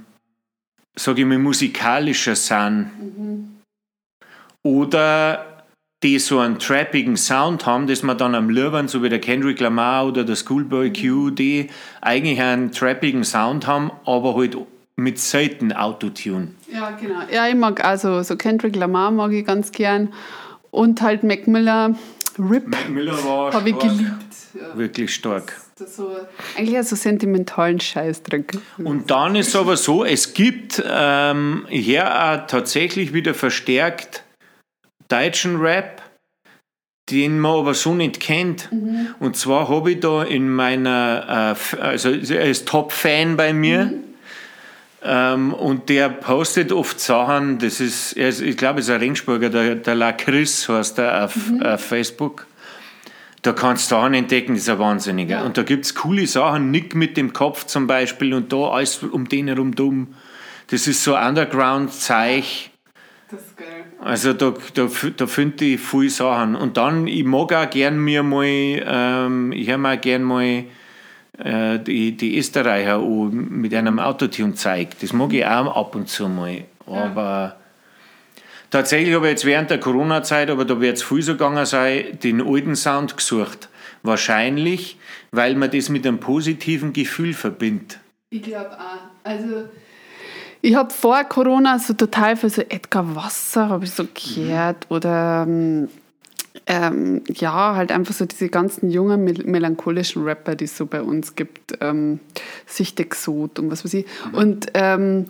sage 0.99 1.21
ich 1.21 1.27
mal, 1.27 1.37
musikalischer 1.37 2.35
sind. 2.35 2.91
Oder 4.63 5.63
die 6.03 6.19
so 6.19 6.39
einen 6.39 6.59
trappigen 6.59 7.17
Sound 7.17 7.65
haben, 7.65 7.87
dass 7.87 8.03
man 8.03 8.17
dann 8.17 8.35
am 8.35 8.49
Liebern, 8.49 8.87
so 8.87 9.03
wie 9.03 9.09
der 9.09 9.19
Kendrick 9.19 9.59
Lamar 9.59 10.07
oder 10.07 10.23
der 10.23 10.35
Schoolboy 10.35 10.93
Q, 10.93 11.31
die 11.31 11.69
eigentlich 12.01 12.39
einen 12.41 12.71
trappigen 12.71 13.23
Sound 13.23 13.67
haben, 13.67 13.91
aber 14.05 14.35
halt 14.35 14.57
mit 14.95 15.19
selten 15.19 15.71
Autotune. 15.71 16.49
Ja, 16.71 16.91
genau. 16.91 17.21
Ja, 17.31 17.47
ich 17.47 17.55
mag 17.55 17.83
also 17.83 18.21
so 18.21 18.35
Kendrick 18.35 18.75
Lamar 18.75 19.11
mag 19.11 19.31
ich 19.31 19.45
ganz 19.45 19.71
gern. 19.71 20.13
Und 20.71 21.01
halt 21.01 21.23
Mac 21.23 21.47
Miller, 21.47 21.95
Rip, 22.37 22.67
Miller 22.89 23.23
war 23.23 23.53
habe 23.53 23.69
ich 23.69 23.79
geliebt. 23.79 24.35
Ja. 24.53 24.77
Wirklich 24.77 25.13
stark. 25.13 25.59
So, 25.87 26.11
eigentlich 26.57 26.77
auch 26.77 26.83
so 26.83 26.97
sentimentalen 26.97 27.79
Scheiß 27.79 28.23
drin. 28.23 28.45
Und 28.77 29.09
dann 29.11 29.37
ist 29.37 29.55
aber 29.55 29.77
so, 29.77 30.03
es 30.03 30.33
gibt 30.33 30.83
ähm, 30.85 31.65
hier 31.69 32.05
auch 32.05 32.47
tatsächlich 32.47 33.13
wieder 33.13 33.33
verstärkt 33.33 34.25
deutschen 35.07 35.61
Rap, 35.61 36.01
den 37.09 37.39
man 37.39 37.59
aber 37.59 37.73
so 37.73 37.95
nicht 37.95 38.19
kennt. 38.19 38.69
Und 39.19 39.37
zwar 39.37 39.69
habe 39.69 39.93
ich 39.93 40.01
da 40.01 40.23
in 40.23 40.49
meiner, 40.49 41.55
äh, 41.73 41.81
also 41.81 42.09
er 42.09 42.49
ist 42.49 42.67
Top-Fan 42.67 43.37
bei 43.37 43.53
mir. 43.53 43.93
Ähm, 45.01 45.53
und 45.53 45.87
der 45.87 46.09
postet 46.09 46.73
oft 46.73 46.99
Sachen, 46.99 47.57
das 47.57 47.79
ist, 47.79 48.13
ist 48.13 48.41
ich 48.41 48.57
glaube, 48.57 48.81
es 48.81 48.89
ist 48.89 48.91
ein 48.91 48.99
Ringsburger, 48.99 49.49
der, 49.49 49.75
der 49.75 49.95
La 49.95 50.11
Chris 50.11 50.67
heißt 50.67 50.99
er 50.99 51.23
auf, 51.23 51.37
auf 51.61 51.81
Facebook. 51.81 52.48
Da 53.41 53.53
kannst 53.53 53.89
du 53.89 53.95
Sachen 53.95 54.13
entdecken, 54.13 54.53
das 54.53 54.63
ist 54.63 54.69
ein 54.69 54.79
Wahnsinniger. 54.79 55.37
Ja. 55.37 55.45
Und 55.45 55.57
da 55.57 55.63
gibt 55.63 55.85
es 55.85 55.95
coole 55.95 56.27
Sachen, 56.27 56.71
Nick 56.71 56.95
mit 56.95 57.15
dem 57.15 57.31
Kopf 57.31 57.65
zum 57.65 57.87
Beispiel 57.87 58.33
und 58.33 58.51
da 58.51 58.69
alles 58.69 59.01
um 59.03 59.29
den 59.29 59.47
herum 59.47 59.75
dumm. 59.75 60.15
Das 60.67 60.87
ist 60.87 61.03
so 61.03 61.17
Underground-Zeich. 61.17 62.71
Das 63.31 63.41
ist 63.41 63.57
geil. 63.57 63.85
Also 64.01 64.33
da, 64.33 64.53
da, 64.73 64.87
da 65.15 65.27
finde 65.27 65.65
ich 65.65 65.79
viele 65.79 66.09
Sachen. 66.09 66.55
Und 66.55 66.77
dann, 66.77 67.07
ich 67.07 67.25
mag 67.25 67.53
auch 67.53 67.69
gern 67.69 67.97
mir 67.99 68.23
mal, 68.23 68.45
ähm, 68.45 69.51
ich 69.51 69.69
höre 69.69 69.77
mir 69.77 69.97
auch 69.97 70.01
gern 70.01 70.23
mal 70.23 70.63
äh, 71.37 71.79
die, 71.79 72.15
die 72.15 72.37
Österreicher 72.37 72.99
mit 72.99 73.73
einem 73.73 73.99
Autotune 73.99 74.55
zeigt. 74.55 75.03
Das 75.03 75.13
mag 75.13 75.33
ich 75.33 75.45
auch 75.45 75.75
ab 75.75 75.95
und 75.95 76.07
zu 76.07 76.29
mal. 76.29 76.63
Aber 76.85 77.55
tatsächlich 78.69 79.15
habe 79.15 79.27
ich 79.27 79.31
jetzt 79.31 79.45
während 79.45 79.69
der 79.69 79.79
Corona-Zeit, 79.79 80.49
aber 80.49 80.65
da 80.65 80.79
wird 80.79 80.97
es 80.97 81.03
viel 81.03 81.21
so 81.21 81.33
gegangen 81.33 81.65
sein, 81.65 82.19
den 82.23 82.41
alten 82.41 82.75
Sound 82.75 83.17
gesucht. 83.17 83.69
Wahrscheinlich, 84.03 84.97
weil 85.31 85.55
man 85.55 85.71
das 85.71 85.89
mit 85.89 86.07
einem 86.07 86.19
positiven 86.19 86.93
Gefühl 86.93 87.33
verbindet. 87.33 87.99
Ich 88.29 88.43
glaube 88.43 88.71
auch. 88.71 89.09
Also, 89.23 89.65
ich 90.61 90.75
habe 90.75 90.91
vor 90.91 91.23
Corona 91.23 91.79
so 91.79 91.93
total 91.93 92.35
für 92.35 92.49
so 92.49 92.61
Edgar 92.61 93.15
Wasser, 93.15 93.69
habe 93.69 93.85
ich 93.85 93.91
so 93.91 94.05
gehört. 94.13 94.85
Oder 94.89 95.45
ähm, 95.47 95.89
ähm, 96.67 97.21
ja, 97.33 97.75
halt 97.75 97.91
einfach 97.91 98.13
so 98.13 98.25
diese 98.25 98.49
ganzen 98.49 98.91
jungen 98.91 99.23
mel 99.23 99.43
melancholischen 99.45 100.23
Rapper, 100.23 100.55
die 100.55 100.65
es 100.65 100.77
so 100.77 100.85
bei 100.85 101.01
uns 101.01 101.35
gibt. 101.35 101.77
Ähm, 101.81 102.19
Sichtexot 102.65 103.57
und 103.59 103.71
was 103.71 103.85
weiß 103.85 103.93
ich. 103.95 104.05
Und 104.33 104.67
ähm, 104.73 105.25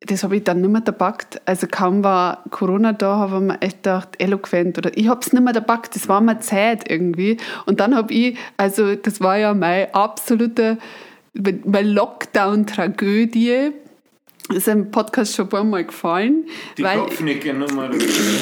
das 0.00 0.22
habe 0.22 0.36
ich 0.36 0.44
dann 0.44 0.60
nicht 0.60 0.70
mehr 0.70 0.80
gepackt. 0.80 1.40
Also 1.44 1.66
kaum 1.68 2.04
war 2.04 2.44
Corona 2.50 2.92
da, 2.92 3.16
habe 3.16 3.36
ich 3.36 3.42
mir 3.42 3.62
echt 3.62 3.82
gedacht, 3.82 4.10
eloquent. 4.18 4.78
Oder 4.78 4.96
ich 4.96 5.08
habe 5.08 5.20
es 5.20 5.32
nicht 5.32 5.42
mehr 5.42 5.52
gepackt, 5.52 5.96
das 5.96 6.08
war 6.08 6.20
mir 6.20 6.38
Zeit 6.38 6.88
irgendwie. 6.88 7.36
Und 7.66 7.80
dann 7.80 7.96
habe 7.96 8.12
ich, 8.14 8.38
also 8.56 8.94
das 8.94 9.20
war 9.20 9.38
ja 9.38 9.54
meine 9.54 9.92
absolute, 9.94 10.78
meine 11.34 11.88
Lockdown-Tragödie. 11.88 13.72
Das 14.48 14.56
ist 14.58 14.68
im 14.68 14.90
Podcast 14.90 15.34
schon 15.34 15.44
ein 15.44 15.48
paar 15.50 15.62
Mal 15.64 15.84
gefallen. 15.84 16.46
Die 16.78 16.82
weil, 16.82 17.00
Kopfnicker 17.00 17.52
Nummer. 17.52 17.90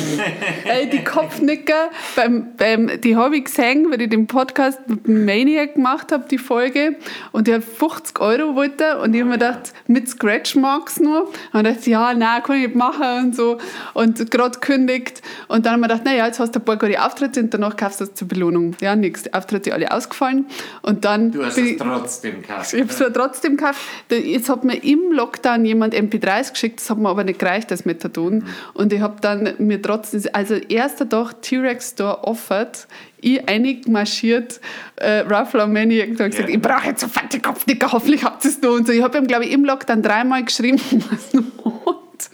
Ey, 0.64 0.88
die 0.88 1.02
Kopfnicker, 1.02 1.90
beim, 2.14 2.54
beim, 2.56 3.00
die 3.00 3.16
habe 3.16 3.38
ich 3.38 3.46
gesehen, 3.46 3.90
weil 3.90 4.00
ich 4.00 4.10
den 4.10 4.28
Podcast 4.28 4.88
mit 4.88 5.04
dem 5.08 5.24
Maniac 5.24 5.74
gemacht 5.74 6.12
habe, 6.12 6.28
die 6.30 6.38
Folge. 6.38 6.94
Und 7.32 7.48
der 7.48 7.56
hat 7.56 7.64
50 7.64 8.20
Euro 8.20 8.54
wollte. 8.54 9.00
Und 9.00 9.14
ich 9.14 9.20
habe 9.20 9.30
mir 9.30 9.38
gedacht, 9.38 9.72
mit 9.88 10.08
Scratch 10.08 10.54
Marks 10.54 11.00
nur. 11.00 11.28
Und 11.52 11.66
ich 11.66 11.74
dachte, 11.74 11.90
ja, 11.90 12.14
nein, 12.14 12.40
kann 12.44 12.56
ich 12.56 12.66
nicht 12.68 12.76
machen 12.76 13.24
und 13.24 13.34
so. 13.34 13.58
Und 13.92 14.30
gerade 14.30 14.60
kündigt. 14.60 15.22
Und 15.48 15.66
dann 15.66 15.72
habe 15.72 15.82
ich 15.82 15.88
mir 15.88 15.94
gedacht, 15.94 16.04
naja, 16.04 16.26
jetzt 16.26 16.38
hast 16.38 16.54
du 16.54 16.60
ein 16.60 16.64
paar 16.64 16.76
gute 16.76 17.04
Auftritte 17.04 17.40
und 17.40 17.52
danach 17.52 17.76
kaufst 17.76 18.00
du 18.00 18.04
das 18.04 18.14
zur 18.14 18.28
Belohnung. 18.28 18.76
Ja, 18.80 18.94
nix. 18.94 19.24
Die 19.24 19.34
Auftritte 19.34 19.74
alle 19.74 19.90
ausgefallen. 19.90 20.46
Und 20.82 21.04
dann 21.04 21.32
Du 21.32 21.44
hast 21.44 21.58
es 21.58 21.76
trotzdem 21.78 22.42
gehabt. 22.42 22.72
ich 22.72 22.80
habe 22.80 22.92
es 22.92 23.12
trotzdem 23.12 23.56
gekauft. 23.56 23.80
Jetzt 24.08 24.48
hat 24.48 24.62
mir 24.62 24.76
im 24.84 25.10
Lockdown 25.10 25.64
jemand 25.64 25.95
MP3s 25.96 26.52
geschickt, 26.52 26.80
das 26.80 26.90
hat 26.90 26.98
mir 26.98 27.08
aber 27.08 27.24
nicht 27.24 27.38
gereicht, 27.38 27.70
das 27.70 27.84
Methadon. 27.84 28.44
Und 28.74 28.92
ich 28.92 29.00
habe 29.00 29.16
dann 29.20 29.54
mir 29.58 29.80
trotzdem, 29.80 30.22
also 30.32 30.54
erster 30.54 31.08
Tag 31.08 31.40
T-Rex 31.42 31.90
Store 31.90 32.24
offert, 32.24 32.86
ich 33.20 33.48
einig 33.48 33.88
marschiert, 33.88 34.60
äh, 34.96 35.20
Ruffalo 35.20 35.66
Maniac, 35.66 36.08
und 36.10 36.16
gesagt, 36.18 36.38
Ja. 36.38 36.48
ich 36.48 36.60
brauche 36.60 36.86
jetzt 36.86 37.00
so 37.00 37.08
fette 37.08 37.40
Kopfnicker, 37.40 37.90
hoffentlich 37.92 38.22
habt 38.24 38.44
ihr 38.44 38.50
es 38.50 38.60
noch. 38.60 38.72
Und 38.72 38.86
so. 38.86 38.92
Ich 38.92 39.02
habe 39.02 39.18
ihm, 39.18 39.26
glaube 39.26 39.44
ich, 39.46 39.52
im 39.52 39.64
Lockdown 39.64 40.02
dreimal 40.02 40.44
geschrieben, 40.44 40.80
was 41.10 41.32
noch 41.34 41.86
hat. 41.86 42.30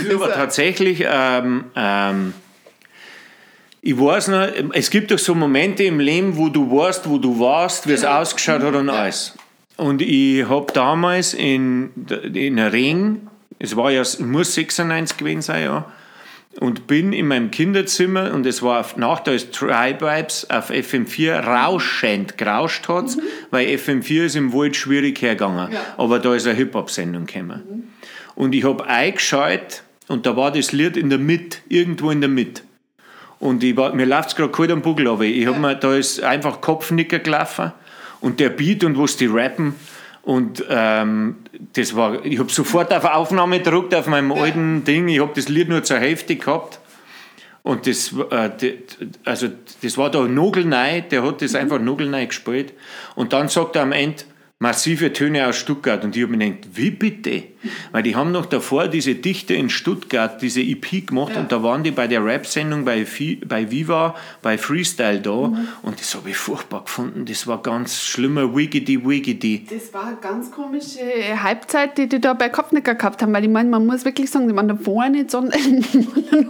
Das 0.00 0.06
ist 0.08 0.14
aber 0.14 0.32
tatsächlich, 0.32 1.04
ähm, 1.08 1.64
ähm, 1.74 2.34
ich 3.80 3.98
weiß 3.98 4.28
noch, 4.28 4.48
es 4.72 4.90
gibt 4.90 5.10
doch 5.10 5.18
so 5.18 5.34
Momente 5.34 5.82
im 5.84 6.00
Leben, 6.00 6.36
wo 6.36 6.48
du 6.48 6.70
weißt, 6.70 7.08
wo 7.08 7.18
du 7.18 7.38
warst, 7.38 7.86
wie 7.86 7.92
es 7.92 8.04
ausgeschaut 8.04 8.62
hat 8.62 8.74
und 8.74 8.88
alles. 8.88 9.34
Und 9.76 10.02
ich 10.02 10.48
habe 10.48 10.72
damals 10.72 11.34
in, 11.34 11.90
in 12.32 12.58
Ring, 12.58 13.28
es 13.58 13.76
war 13.76 13.90
ja, 13.90 14.02
muss 14.20 14.54
96 14.54 15.16
gewesen 15.16 15.42
sein, 15.42 15.64
ja, 15.64 15.92
und 16.60 16.86
bin 16.86 17.12
in 17.12 17.26
meinem 17.26 17.50
Kinderzimmer 17.50 18.32
und 18.32 18.46
es 18.46 18.62
war 18.62 18.80
auf 18.80 18.96
Nacht, 18.96 19.26
da 19.26 19.32
ist 19.32 19.52
Tribe 19.52 20.00
Vibes 20.06 20.48
auf 20.50 20.70
FM4 20.70 21.40
rauschend 21.40 22.38
gerauscht 22.38 22.88
hat's, 22.88 23.18
weil 23.50 23.66
FM4 23.66 24.24
ist 24.24 24.36
im 24.36 24.52
Wald 24.52 24.76
schwierig 24.76 25.20
hergegangen. 25.20 25.72
Ja. 25.72 25.80
Aber 25.96 26.20
da 26.20 26.34
ist 26.34 26.46
eine 26.46 26.56
Hip-Hop-Sendung 26.56 27.26
gekommen. 27.26 27.92
Und 28.36 28.54
ich 28.54 28.64
habe 28.64 28.86
eingeschaltet 28.86 29.82
und 30.06 30.26
da 30.26 30.36
war 30.36 30.52
das 30.52 30.70
Lied 30.70 30.96
in 30.96 31.10
der 31.10 31.18
Mitte, 31.18 31.58
irgendwo 31.68 32.10
in 32.10 32.20
der 32.20 32.30
Mitte. 32.30 32.62
Und 33.40 33.64
ich 33.64 33.76
war, 33.76 33.92
mir 33.94 34.06
läuft 34.06 34.30
es 34.30 34.36
gerade 34.36 34.52
kalt 34.52 34.70
am 34.70 34.82
Buckel 34.82 35.08
runter. 35.08 35.24
Ich 35.24 35.46
hab 35.46 35.58
mir, 35.58 35.74
da 35.74 35.94
ist 35.94 36.22
einfach 36.22 36.60
Kopfnicker 36.60 37.18
gelaufen 37.18 37.72
und 38.24 38.40
der 38.40 38.48
Beat 38.48 38.82
und 38.84 38.98
was 38.98 39.16
die 39.16 39.26
rappen. 39.26 39.74
Und 40.22 40.64
ähm, 40.70 41.36
das 41.74 41.94
war, 41.94 42.24
ich 42.24 42.38
habe 42.38 42.50
sofort 42.50 42.92
auf 42.94 43.04
Aufnahme 43.04 43.58
gedruckt 43.58 43.94
auf 43.94 44.06
meinem 44.06 44.32
alten 44.32 44.82
Ding. 44.84 45.08
Ich 45.08 45.20
habe 45.20 45.32
das 45.34 45.48
Lied 45.50 45.68
nur 45.68 45.82
zur 45.84 45.98
Hälfte 45.98 46.36
gehabt. 46.36 46.80
Und 47.62 47.86
das, 47.86 48.14
äh, 48.30 48.50
die- 48.60 48.78
also 49.24 49.48
das 49.82 49.98
war 49.98 50.10
da 50.10 50.22
Nogelnei, 50.22 51.02
der 51.02 51.22
hat 51.22 51.42
das 51.42 51.54
einfach 51.54 51.78
Nogelnei 51.78 52.24
gespielt. 52.24 52.72
Und 53.14 53.34
dann 53.34 53.48
sagt 53.48 53.76
er 53.76 53.82
am 53.82 53.92
Ende, 53.92 54.24
massive 54.64 55.12
Töne 55.12 55.46
aus 55.46 55.56
Stuttgart. 55.56 56.02
Und 56.04 56.16
ich 56.16 56.22
habe 56.22 56.34
mir 56.36 56.46
gedacht, 56.50 56.68
wie 56.74 56.90
bitte? 56.90 57.42
Weil 57.92 58.02
die 58.02 58.16
haben 58.16 58.32
noch 58.32 58.46
davor 58.46 58.88
diese 58.88 59.14
Dichter 59.14 59.54
in 59.54 59.68
Stuttgart, 59.70 60.40
diese 60.42 60.60
EP 60.62 61.06
gemacht 61.06 61.32
Ja. 61.34 61.40
und 61.40 61.52
da 61.52 61.62
waren 61.62 61.82
die 61.82 61.90
bei 61.90 62.06
der 62.06 62.24
Rap-Sendung 62.24 62.84
bei, 62.84 63.06
bei 63.46 63.70
Viva, 63.70 64.14
bei 64.42 64.56
Freestyle 64.58 65.20
da. 65.20 65.30
Und 65.82 66.00
das 66.00 66.14
habe 66.14 66.30
ich 66.30 66.36
furchtbar 66.36 66.84
gefunden. 66.84 67.24
Das 67.26 67.46
war 67.46 67.62
ganz 67.62 68.00
schlimmer 68.02 68.54
Wiggity 68.56 69.04
Wiggity. 69.06 69.66
Das 69.70 69.92
war 69.94 70.06
eine 70.08 70.16
ganz 70.16 70.50
komische 70.50 71.00
Halbzeit, 71.42 71.96
die 71.98 72.08
die 72.08 72.20
da 72.20 72.32
bei 72.34 72.48
Kopfnicker 72.48 72.94
gehabt 72.94 73.22
haben, 73.22 73.32
weil 73.34 73.44
ich 73.44 73.50
meine, 73.50 73.68
man 73.68 73.84
muss 73.86 74.04
wirklich 74.06 74.30
sagen, 74.30 74.48
die 74.48 74.56
waren 74.56 74.68
davor 74.68 75.08
nicht, 75.10 75.30
sondern 75.30 75.84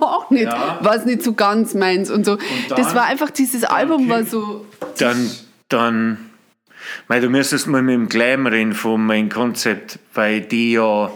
auch 0.00 0.30
nicht. 0.30 0.44
Ja. 0.44 0.78
War 0.82 0.94
es 0.96 1.04
nicht 1.04 1.22
so 1.22 1.32
ganz 1.34 1.74
meins 1.74 2.10
und 2.10 2.24
so. 2.26 2.36
dann- 2.68 2.76
das 2.76 2.94
war 2.94 3.04
einfach, 3.06 3.30
dieses 3.30 3.64
Album 3.64 4.08
war 4.08 4.24
so. 4.24 4.64
Dann, 4.98 5.30
dann, 5.68 6.18
weil 7.08 7.20
du 7.20 7.28
müsstest 7.28 7.66
mal 7.66 7.82
mit 7.82 7.94
dem 7.94 8.08
Gleim 8.08 8.46
reden 8.46 8.72
von 8.72 9.04
meinem 9.04 9.28
Konzept, 9.28 9.98
weil 10.14 10.40
die 10.40 10.72
ja, 10.72 11.10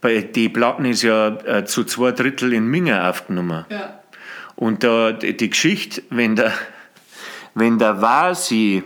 bei 0.00 0.20
die 0.22 0.48
Platten 0.48 0.84
ist 0.84 1.02
ja 1.02 1.36
äh, 1.44 1.64
zu 1.64 1.84
zwei 1.84 2.12
Drittel 2.12 2.52
in 2.52 2.66
Minge 2.66 3.08
aufgenommen. 3.08 3.64
Ja. 3.68 4.00
Und 4.56 4.84
da, 4.84 5.12
die 5.12 5.36
die 5.36 5.50
Geschichte, 5.50 6.02
wenn 6.10 6.36
der, 6.36 6.52
wenn 7.54 7.78
der 7.78 8.00
Vasi 8.00 8.82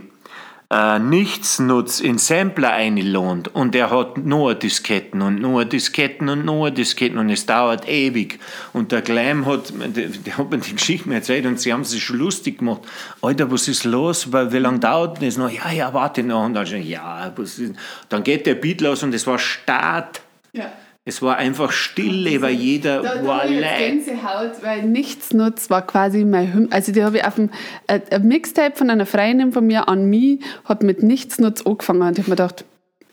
äh, 0.74 0.98
Nichtsnutz 0.98 2.01
in 2.01 2.18
Sampler 2.18 2.72
einlohnt 2.72 3.55
und 3.55 3.76
er 3.76 3.90
hat 3.90 4.18
nur 4.18 4.55
Disketten 4.55 5.22
und 5.22 5.40
nur 5.40 5.64
Disketten 5.64 6.28
und 6.28 6.44
nur 6.44 6.70
Disketten 6.72 7.18
und 7.18 7.30
es 7.30 7.46
dauert 7.46 7.88
ewig. 7.88 8.40
Und 8.72 8.90
der 8.90 9.02
Gleim 9.02 9.46
hat, 9.46 9.72
der, 9.76 10.36
hat 10.36 10.51
mir 10.51 10.59
die 10.59 10.74
Geschichte 10.74 11.14
erzählt 11.14 11.46
und 11.46 11.60
sie 11.60 11.72
haben 11.72 11.84
sich 11.84 12.02
schon 12.02 12.18
lustig 12.18 12.59
gemacht. 12.59 12.82
Alter, 13.22 13.51
was 13.52 13.68
ist 13.68 13.84
los? 13.84 14.32
Wie 14.32 14.59
lange 14.59 14.80
dauert 14.80 15.22
das 15.22 15.36
noch? 15.36 15.51
Ja, 15.51 15.70
ja, 15.70 15.94
warte 15.94 16.24
noch. 16.24 16.44
Und 16.44 16.55
dann, 16.55 16.66
ja, 16.82 17.32
was 17.36 17.59
ist? 17.59 17.74
dann 18.09 18.24
geht 18.24 18.46
der 18.46 18.56
Beat 18.56 18.80
los 18.80 19.02
und 19.05 19.14
es 19.14 19.26
war 19.26 19.38
Start. 19.38 20.22
ja. 20.52 20.72
Es 21.06 21.20
war 21.20 21.36
einfach 21.36 21.70
Stille, 21.70 22.40
weil 22.40 22.55
jeder 22.55 23.02
Da, 23.02 23.16
da 23.16 23.26
war 23.26 23.43
hab. 23.43 23.48
Gänsehaut, 23.78 24.62
weil 24.62 24.85
Nichtsnutz 24.85 25.68
war 25.68 25.86
quasi 25.86 26.24
mein 26.24 26.52
Hymn. 26.55 26.68
Also 26.70 26.93
die 26.93 27.05
habe 27.05 27.18
ich 27.18 27.24
auf 27.24 27.35
dem 27.35 27.51
äh, 27.89 28.01
ein 28.10 28.26
Mixtape 28.26 28.74
von 28.74 28.89
einer 28.89 29.05
Freundin 29.05 29.52
von 29.52 29.66
mir 29.66 29.89
an 29.89 30.06
mich, 30.09 30.40
hat 30.64 30.82
mit 30.82 31.02
Nichtsnutz 31.02 31.60
angefangen 31.66 32.01
und 32.02 32.12
ich 32.12 32.24
habe 32.24 32.31
mir 32.31 32.36
gedacht, 32.36 32.64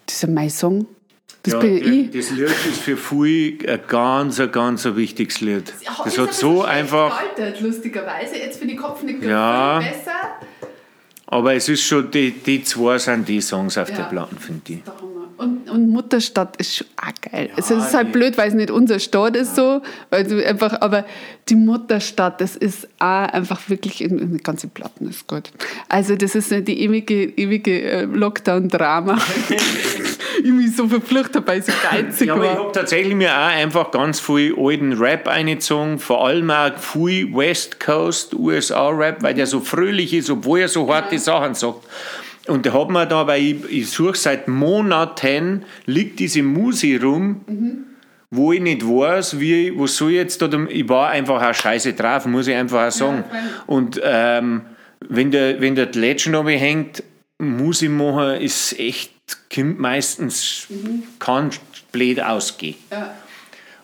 das 0.05 0.15
ist 0.15 0.21
ja 0.23 0.29
mein 0.29 0.49
Song. 0.49 0.85
Das 1.43 1.59
bin 1.59 1.77
ja 1.77 1.83
ich. 1.85 2.11
Das 2.11 2.29
Lied 2.31 2.47
ist 2.49 2.81
für 2.81 2.95
viele 2.95 3.67
ein 3.73 3.79
ganz, 3.87 4.39
ein 4.39 4.51
ganz 4.51 4.85
ein 4.85 4.95
wichtiges 4.95 5.41
Lied. 5.41 5.73
Das 6.05 6.17
hat 6.17 6.33
so 6.33 6.63
einfach, 6.63 7.19
Gealtert, 7.35 7.59
lustigerweise. 7.61 8.37
Jetzt 8.37 8.59
für 8.59 8.67
die 8.67 8.75
Kopfnicker 8.77 9.27
Ja. 9.27 9.81
viel 9.81 9.91
besser. 9.91 10.11
aber 11.27 11.55
es 11.55 11.67
ist 11.67 11.83
schon, 11.83 12.09
die, 12.11 12.31
die 12.31 12.63
zwei 12.63 12.97
sind 12.99 13.27
die 13.27 13.41
Songs 13.41 13.77
auf 13.77 13.89
Ja. 13.89 13.95
der 13.97 14.03
Platte, 14.03 14.35
finde 14.39 14.61
ich. 14.73 14.79
Hammer. 14.85 15.20
Und, 15.41 15.71
und 15.71 15.89
Mutterstadt 15.89 16.57
ist 16.57 16.77
schon 16.77 16.87
auch 16.97 17.31
geil. 17.31 17.49
also 17.55 17.75
es 17.75 17.87
ist 17.87 17.93
halt 17.95 18.11
blöd, 18.11 18.37
weil 18.37 18.49
es 18.49 18.53
nicht 18.53 18.69
unser 18.69 18.99
Stadt 18.99 19.35
ist 19.35 19.55
so, 19.55 19.81
weil 20.11 20.23
du 20.23 20.45
einfach, 20.45 20.81
aber 20.81 21.03
die 21.49 21.55
Mutterstadt, 21.55 22.39
das 22.41 22.55
ist 22.55 22.87
auch 22.99 23.27
einfach 23.27 23.67
wirklich, 23.67 24.01
in, 24.01 24.19
in 24.19 24.33
die 24.37 24.43
ganze 24.43 24.67
Platten 24.67 25.09
ist 25.09 25.25
gut. 25.25 25.51
Also 25.89 26.15
das 26.15 26.35
ist 26.35 26.51
die 26.51 26.83
ewige, 26.83 27.23
ewige 27.23 27.81
äh, 27.81 28.03
Lockdown-Drama. 28.03 29.17
ich 30.43 30.51
mich 30.51 30.75
so 30.75 30.87
verflucht 30.87 31.31
ich 31.35 31.65
so 31.65 31.71
geizig 31.89 32.27
Ja, 32.27 32.35
aber 32.35 32.45
ich 32.45 32.57
habe 32.57 32.71
tatsächlich 32.71 33.15
mir 33.15 33.31
auch 33.31 33.47
einfach 33.47 33.89
ganz 33.89 34.19
viel 34.19 34.53
alten 34.55 34.93
Rap 34.93 35.27
eingezogen, 35.27 35.97
vor 35.97 36.27
allem 36.27 36.51
auch 36.51 36.77
viel 36.77 37.33
West 37.33 37.79
Coast 37.79 38.35
USA-Rap, 38.35 39.23
weil 39.23 39.33
der 39.33 39.47
so 39.47 39.59
fröhlich 39.59 40.13
ist, 40.13 40.29
obwohl 40.29 40.59
er 40.59 40.67
so 40.67 40.93
harte 40.93 41.17
Sachen 41.17 41.55
sagt. 41.55 41.79
Und 42.47 42.65
da 42.65 42.73
hat 42.73 42.89
man 42.89 43.07
da, 43.07 43.27
weil 43.27 43.41
ich, 43.41 43.55
ich 43.69 43.89
suche 43.89 44.17
seit 44.17 44.47
Monaten, 44.47 45.63
liegt 45.85 46.19
diese 46.19 46.41
Musi 46.41 46.95
rum, 46.95 47.41
wo 48.31 48.53
ich 48.53 48.61
nicht 48.61 48.83
weiß, 48.83 49.39
wie, 49.39 49.77
was 49.77 49.97
soll 49.97 50.11
ich 50.11 50.17
jetzt 50.17 50.41
da, 50.41 50.49
ich 50.69 50.87
war 50.89 51.09
einfach 51.09 51.41
auch 51.41 51.53
scheiße 51.53 51.93
drauf, 51.93 52.25
muss 52.25 52.47
ich 52.47 52.55
einfach 52.55 52.87
auch 52.87 52.91
sagen. 52.91 53.23
freilich. 53.29 53.51
Und 53.67 54.01
ähm, 54.03 54.61
wenn 55.07 55.31
der, 55.31 55.59
wenn 55.61 55.75
der 55.75 55.87
Legend 55.91 56.35
aber 56.35 56.51
hängt, 56.51 57.03
Musik 57.37 57.89
machen 57.89 58.39
ist 58.39 58.79
echt, 58.79 59.11
kommt 59.53 59.79
meistens, 59.79 60.67
kann 61.19 61.49
blöd 61.91 62.21
ausgehen. 62.21 62.75
Ja. 62.91 63.13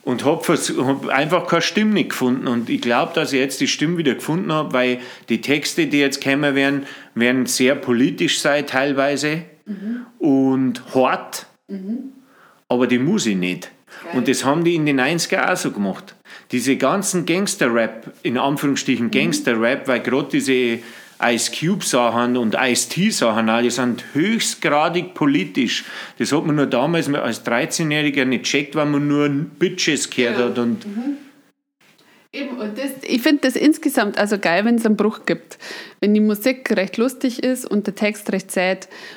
Und 0.03 0.23
habe 0.23 0.41
hab 0.41 1.07
einfach 1.09 1.47
keine 1.47 1.61
Stimme 1.61 1.93
nicht 1.95 2.11
gefunden. 2.11 2.47
Und 2.47 2.69
ich 2.69 2.79
glaube, 2.79 3.11
dass 3.13 3.33
ich 3.33 3.39
jetzt 3.39 3.59
die 3.59 3.67
Stimme 3.67 3.97
wieder 3.97 4.13
gefunden 4.13 4.53
habe, 4.53 4.71
weil 4.71 4.99
die 5.27 5.41
Texte, 5.41 5.87
die 5.87 5.99
jetzt 5.99 6.23
kommen 6.23 6.55
werden, 6.55 6.85
werden 7.19 7.45
sehr 7.45 7.75
politisch 7.75 8.39
sein 8.39 8.65
teilweise 8.67 9.43
und 10.19 10.81
hart, 10.95 11.45
aber 12.69 12.87
die 12.87 12.99
muss 12.99 13.25
ich 13.25 13.35
nicht. 13.35 13.71
Und 14.13 14.27
das 14.27 14.45
haben 14.45 14.63
die 14.63 14.75
in 14.75 14.85
den 14.85 14.99
90er 14.99 15.51
auch 15.51 15.57
so 15.57 15.71
gemacht. 15.71 16.15
Diese 16.51 16.77
ganzen 16.77 17.25
Gangster-Rap, 17.25 18.13
in 18.23 18.37
Anführungsstrichen 18.37 19.11
Gangster-Rap, 19.11 19.87
weil 19.87 19.99
gerade 20.01 20.29
diese 20.31 20.79
Ice 21.21 21.51
Cube-Sachen 21.51 22.37
und 22.37 22.55
Ice-T-Sachen, 22.59 23.49
auch, 23.49 23.61
die 23.61 23.71
sind 23.71 24.03
höchstgradig 24.13 25.13
politisch. 25.15 25.83
Das 26.19 26.31
hat 26.31 26.45
man 26.45 26.55
nur 26.57 26.67
damals 26.67 27.11
als 27.11 27.43
13-Jähriger 27.45 28.23
nicht 28.25 28.43
checkt, 28.43 28.75
weil 28.75 28.85
man 28.85 29.07
nur 29.07 29.27
Bitches 29.27 30.09
gehört 30.09 30.37
Ja. 30.37 30.45
hat. 30.45 30.59
Und 30.59 30.85
Eben, 32.37 32.57
und 32.57 32.77
das, 32.77 32.91
ich 33.01 33.21
finde 33.23 33.41
das 33.41 33.55
insgesamt 33.55 34.19
also 34.19 34.37
geil, 34.37 34.63
wenn 34.63 34.75
es 34.75 34.85
einen 34.85 34.95
Bruch 34.95 35.25
gibt. 35.25 35.57
Wenn 35.99 36.13
die 36.13 36.19
Musik 36.19 36.69
recht 36.77 36.97
lustig 36.97 37.41
ist 37.41 37.65
und 37.65 37.87
der 37.87 37.95
Text 37.95 38.31
recht. 38.31 38.47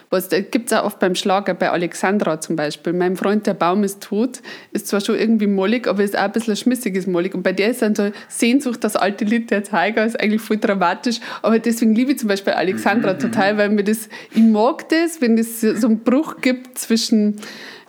Was 0.09 0.31
gibt 0.31 0.69
es 0.69 0.73
auch 0.73 0.85
oft 0.85 0.99
beim 1.01 1.15
Schlager, 1.15 1.53
bei 1.53 1.71
Alexandra 1.71 2.41
zum 2.41 2.57
Beispiel. 2.57 2.95
Mein 2.95 3.17
Freund, 3.17 3.47
der 3.47 3.53
Baum 3.53 3.85
ist 3.85 4.03
tot, 4.03 4.41
ist 4.73 4.89
zwar 4.89 5.03
schon 5.03 5.17
irgendwie 5.17 5.47
mollig, 5.47 5.87
aber 5.87 6.03
ist 6.03 6.17
auch 6.17 6.23
ein 6.23 6.33
bisschen 6.33 6.57
schmissiges 6.57 7.07
mollig. 7.07 7.35
Und 7.35 7.43
bei 7.43 7.53
der 7.53 7.71
ist 7.71 7.83
dann 7.83 7.95
so 7.95 8.11
Sehnsucht, 8.29 8.83
das 8.85 8.97
alte 8.97 9.27
Lied 9.27 9.51
der 9.51 9.65
Tiger, 9.65 10.07
ist 10.07 10.19
eigentlich 10.19 10.41
voll 10.41 10.57
dramatisch. 10.57 11.21
Aber 11.43 11.59
deswegen 11.59 11.95
liebe 11.95 12.13
ich 12.13 12.19
zum 12.19 12.29
Beispiel 12.29 12.55
Alexandra 12.55 13.15
total, 13.15 13.59
weil 13.59 13.69
mir 13.69 13.85
das, 13.85 14.09
ich 14.35 14.43
mag 14.43 14.89
das, 14.89 15.21
wenn 15.21 15.37
es 15.37 15.61
so 15.61 15.87
einen 15.87 16.01
Bruch 16.01 16.41
gibt 16.41 16.79
zwischen 16.79 17.37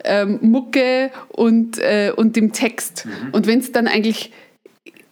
ähm, 0.04 0.40
Mucke 0.42 1.12
und, 1.30 1.78
äh, 1.78 2.12
und 2.16 2.36
dem 2.36 2.52
Text. 2.52 3.08
Und 3.32 3.48
wenn 3.48 3.60
es 3.60 3.72
dann 3.72 3.88
eigentlich 3.88 4.32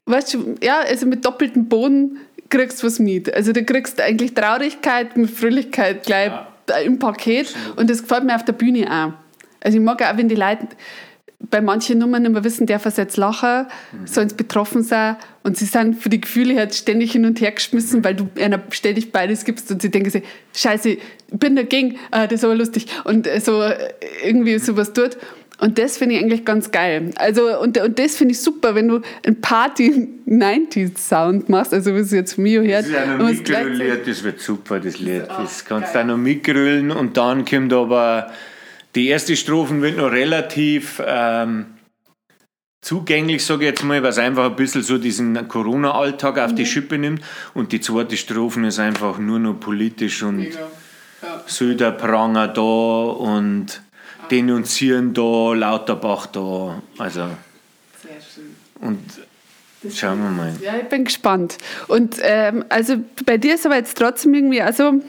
weißt 0.10 0.34
du, 0.34 0.56
ja, 0.62 0.80
also 0.80 1.06
mit 1.06 1.26
doppeltem 1.26 1.68
Boden 1.68 2.18
kriegst 2.50 2.82
du 2.82 2.88
was 2.88 3.00
mit. 3.00 3.34
Also 3.34 3.54
du 3.54 3.64
kriegst 3.64 4.02
eigentlich 4.02 4.34
Traurigkeit 4.34 5.16
mit 5.16 5.30
Fröhlichkeit 5.30 6.04
gleich 6.04 6.32
im 6.86 7.00
Paket 7.00 7.56
und 7.76 7.90
das 7.90 8.02
gefällt 8.02 8.24
mir 8.24 8.36
auf 8.36 8.46
der 8.46 8.54
Bühne 8.54 8.88
auch. 8.88 9.14
Also 9.62 9.78
ich 9.78 9.84
mag 9.84 10.02
auch, 10.02 10.18
wenn 10.18 10.30
die 10.30 10.36
Leute 10.36 10.68
bei 11.50 11.62
manchen 11.62 12.00
Nummern 12.00 12.26
immer 12.26 12.44
wissen, 12.44 12.68
darf 12.68 12.86
er 12.86 12.92
jetzt 12.92 13.16
lachen, 13.16 13.68
mhm. 13.94 14.08
sie 14.08 14.36
betroffen 14.36 14.84
sein 14.84 15.16
und 15.44 15.58
sie 15.58 15.66
sind 15.66 15.96
für 15.96 16.10
die 16.10 16.20
Gefühle 16.20 16.58
halt 16.58 16.76
ständig 16.76 17.14
hin 17.14 17.26
und 17.26 17.40
her 17.40 17.52
geschmissen, 17.52 18.04
weil 18.04 18.16
du 18.16 18.28
einer 18.40 18.62
ständig 18.72 19.12
beides 19.14 19.46
gibst 19.46 19.72
und 19.72 19.82
sie 19.82 19.90
denken 19.90 20.10
sich, 20.10 20.24
scheiße, 20.54 20.90
ich 20.90 21.00
bin 21.32 21.56
dagegen, 21.56 21.96
äh, 22.12 22.28
das 22.28 22.40
ist 22.40 22.44
aber 22.44 22.56
lustig 22.56 22.88
und 23.06 23.26
äh, 23.26 23.40
so 23.40 23.62
äh, 23.62 23.78
irgendwie 24.24 24.60
sowas 24.60 24.92
tut. 24.92 25.18
Und 25.60 25.78
das 25.78 25.98
finde 25.98 26.16
ich 26.16 26.22
eigentlich 26.22 26.46
ganz 26.46 26.72
geil. 26.72 27.12
Also, 27.16 27.60
und, 27.60 27.78
und 27.78 28.00
das 28.00 28.16
finde 28.16 28.32
ich 28.32 28.40
super, 28.40 28.76
wenn 28.76 28.88
du 28.88 29.02
einen 29.26 29.42
Party-90s-Sound 29.42 31.50
machst, 31.50 31.74
also 31.74 31.94
wie 31.96 32.00
es 32.00 32.12
jetzt 32.12 32.38
Mio 32.38 32.62
hört. 32.62 32.84
Das 32.84 32.88
ist 32.88 32.94
ja 32.94 33.18
noch 33.18 33.28
mitgerüllt, 33.28 34.08
das 34.08 34.24
wird 34.24 34.40
super, 34.40 34.80
das 34.80 35.00
Lied. 35.00 35.26
Das 35.28 35.66
kannst 35.66 35.94
du 35.94 36.00
auch 36.00 36.06
noch 36.06 36.18
mitgrüllen 36.18 36.92
und 36.92 37.18
dann 37.18 37.44
kommt 37.44 37.74
aber 37.74 38.32
die 38.96 39.08
erste 39.08 39.36
Strophe 39.36 39.82
wird 39.82 39.98
noch 39.98 40.12
relativ 40.12 41.02
ähm, 41.06 41.66
zugänglich, 42.82 43.46
sage 43.46 43.66
ich 43.66 43.72
jetzt 43.72 43.84
mal, 43.84 44.02
weil 44.02 44.10
es 44.10 44.18
einfach 44.18 44.46
ein 44.46 44.56
bisschen 44.56 44.82
so 44.82 44.98
diesen 44.98 45.48
Corona-Alltag 45.48 46.40
auf 46.40 46.52
mhm. 46.52 46.56
die 46.56 46.66
Schippe 46.66 46.98
nimmt. 46.98 47.22
Und 47.54 47.72
die 47.72 47.82
zweite 47.82 48.18
Strophe 48.18 48.66
ist 48.66 48.80
einfach 48.80 49.20
nur 49.20 49.40
noch 49.40 49.60
politisch 49.60 50.24
und 50.24 50.44
ja. 50.44 50.50
Söderpranger 51.46 52.48
da 52.48 52.62
und. 52.62 53.82
Denunzieren 54.30 55.14
da, 55.14 55.54
Lauterbach 55.54 56.28
da. 56.28 56.82
Also. 56.98 57.22
Sehr 58.02 58.12
schön. 58.22 58.56
Und 58.82 59.00
das 59.82 59.98
Schauen 59.98 60.20
wir 60.20 60.30
mal. 60.30 60.54
Ja, 60.62 60.78
ich 60.78 60.90
bin 60.90 61.06
gespannt. 61.06 61.58
Und 61.88 62.18
ähm, 62.22 62.66
also 62.70 62.98
bei 63.26 63.38
dir 63.38 63.56
ist 63.56 63.66
aber 63.66 63.78
jetzt 63.78 63.98
trotzdem 63.98 64.34
irgendwie, 64.34 64.62
also 64.62 65.02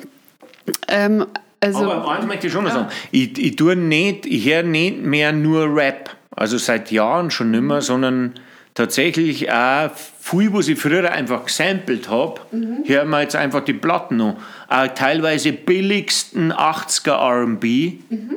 ähm, 0.86 1.26
also, 1.62 1.90
Aber 1.90 2.10
eins 2.12 2.26
möchte 2.26 2.46
ich 2.46 2.52
schon 2.52 2.64
noch 2.64 2.72
sagen. 2.72 2.88
Ich, 3.10 3.38
ich, 3.38 3.56
tue 3.56 3.76
nicht, 3.76 4.24
ich 4.24 4.46
höre 4.48 4.62
nicht 4.62 5.02
mehr 5.02 5.32
nur 5.32 5.74
Rap. 5.74 6.16
Also 6.34 6.56
seit 6.56 6.90
Jahren 6.90 7.30
schon 7.30 7.50
nicht 7.50 7.62
mehr, 7.62 7.82
sondern 7.82 8.34
tatsächlich 8.74 9.52
auch 9.52 9.90
viel, 10.20 10.52
was 10.54 10.68
ich 10.68 10.78
früher 10.78 11.10
einfach 11.12 11.44
gesampelt 11.44 12.08
habe, 12.08 12.40
mhm. 12.52 12.84
hören 12.86 13.10
wir 13.10 13.20
jetzt 13.20 13.36
einfach 13.36 13.62
die 13.62 13.74
Platten 13.74 14.16
noch. 14.16 14.36
Auch 14.68 14.86
teilweise 14.94 15.52
billigsten 15.52 16.52
80er 16.52 17.44
RB, 17.44 17.64
mhm. 18.08 18.36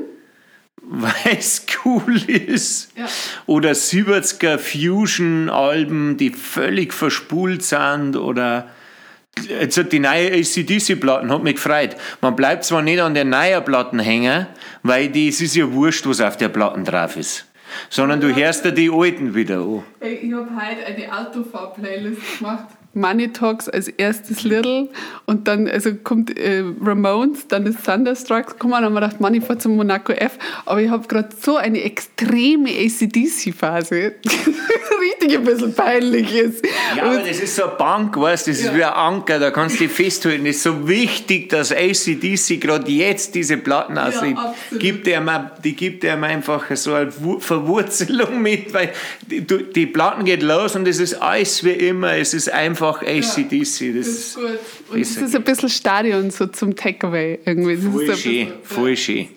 Weil 0.85 1.37
es 1.37 1.65
cool 1.85 2.17
ist. 2.29 2.91
Ja. 2.95 3.05
Oder 3.45 3.71
70er 3.71 4.57
Fusion-Alben, 4.57 6.17
die 6.17 6.29
völlig 6.29 6.93
verspult 6.93 7.63
sind 7.63 8.15
oder 8.15 8.67
Jetzt 9.47 9.91
die 9.91 9.97
neue 9.97 10.31
ACDC-Platten 10.31 11.31
hat 11.31 11.41
mich 11.41 11.55
gefreut. 11.55 11.95
Man 12.21 12.35
bleibt 12.35 12.65
zwar 12.65 12.83
nicht 12.83 13.01
an 13.01 13.15
den 13.15 13.29
neuen 13.29 13.65
Platten 13.65 13.97
hängen, 13.97 14.45
weil 14.83 15.09
die, 15.09 15.29
es 15.29 15.41
ist 15.41 15.55
ja 15.55 15.71
wurscht, 15.73 16.05
was 16.05 16.21
auf 16.21 16.37
der 16.37 16.49
Platten 16.49 16.85
drauf 16.85 17.17
ist. 17.17 17.47
Sondern 17.89 18.21
du 18.21 18.33
hörst 18.35 18.63
dir 18.63 18.73
die 18.73 18.91
alten 18.91 19.33
wieder 19.33 19.57
an. 19.57 19.83
Ich 20.01 20.31
habe 20.31 20.49
heute 20.55 20.85
eine 20.85 21.17
Autofahr-Playlist 21.17 22.37
gemacht 22.37 22.67
Money 22.93 23.33
Talks 23.33 23.67
als 23.69 23.87
erstes 23.87 24.43
Little 24.43 24.89
und 25.25 25.47
dann 25.47 25.67
also 25.67 25.95
kommt 25.95 26.37
äh, 26.37 26.63
Ramones, 26.81 27.47
dann 27.47 27.65
ist 27.65 27.83
Thunderstruck, 27.83 28.57
komm 28.59 28.71
dann 28.71 28.85
haben 28.85 28.93
wir 28.93 29.01
gedacht, 29.01 29.19
Money 29.19 29.41
fährt 29.41 29.61
zum 29.61 29.75
Monaco 29.75 30.13
F, 30.13 30.37
aber 30.65 30.81
ich 30.81 30.89
habe 30.89 31.07
gerade 31.07 31.29
so 31.39 31.57
eine 31.57 31.81
extreme 31.81 32.69
ACDC-Phase, 32.69 34.13
richtig 34.23 35.37
ein 35.37 35.43
bisschen 35.43 35.73
peinlich 35.73 36.35
ist. 36.35 36.65
Ja, 36.95 37.03
und 37.03 37.17
aber 37.17 37.27
das 37.27 37.39
ist 37.39 37.55
so 37.55 37.63
eine 37.63 37.75
Bank, 37.77 38.15
weißt 38.15 38.47
das 38.47 38.61
ja. 38.61 38.69
ist 38.69 38.77
wie 38.77 38.83
ein 38.83 38.93
Anker, 38.93 39.39
da 39.39 39.49
kannst 39.49 39.79
du 39.79 39.85
dich 39.85 39.91
festhalten. 39.91 40.45
Es 40.45 40.57
ist 40.57 40.63
so 40.63 40.87
wichtig, 40.87 41.49
dass 41.49 41.71
ACDC 41.71 42.61
gerade 42.61 42.91
jetzt 42.91 43.33
diese 43.33 43.57
Platten 43.57 43.97
aussieht. 43.97 44.37
Ja, 44.37 44.53
gibt 44.77 45.07
ihm, 45.07 45.29
die 45.63 45.75
gibt 45.75 46.03
ihm 46.03 46.23
einfach 46.23 46.63
so 46.75 46.93
eine 46.93 47.11
Verwurzelung 47.11 48.41
mit, 48.41 48.73
weil 48.73 48.93
die, 49.21 49.41
die 49.41 49.85
Platten 49.87 50.25
geht 50.25 50.43
los 50.43 50.75
und 50.75 50.87
es 50.87 50.99
ist 50.99 51.15
alles 51.15 51.63
wie 51.63 51.71
immer, 51.71 52.13
es 52.15 52.33
ist 52.33 52.51
einfach 52.51 52.82
einfach 52.83 53.01
ACDC. 53.01 53.53
Das, 53.59 53.79
ja, 53.79 53.93
das 53.93 54.07
ist 54.07 54.35
gut. 54.35 54.45
Und 54.91 54.99
das 54.99 55.17
ist 55.17 55.35
ein 55.35 55.43
bisschen 55.43 55.69
Stadion 55.69 56.31
so 56.31 56.47
zum 56.47 56.75
Takeaway 56.75 57.39
irgendwie. 57.45 57.75
Das 57.75 57.85
voll 57.85 58.17
schön, 58.17 58.53
voll 58.63 58.97
schön. 58.97 59.27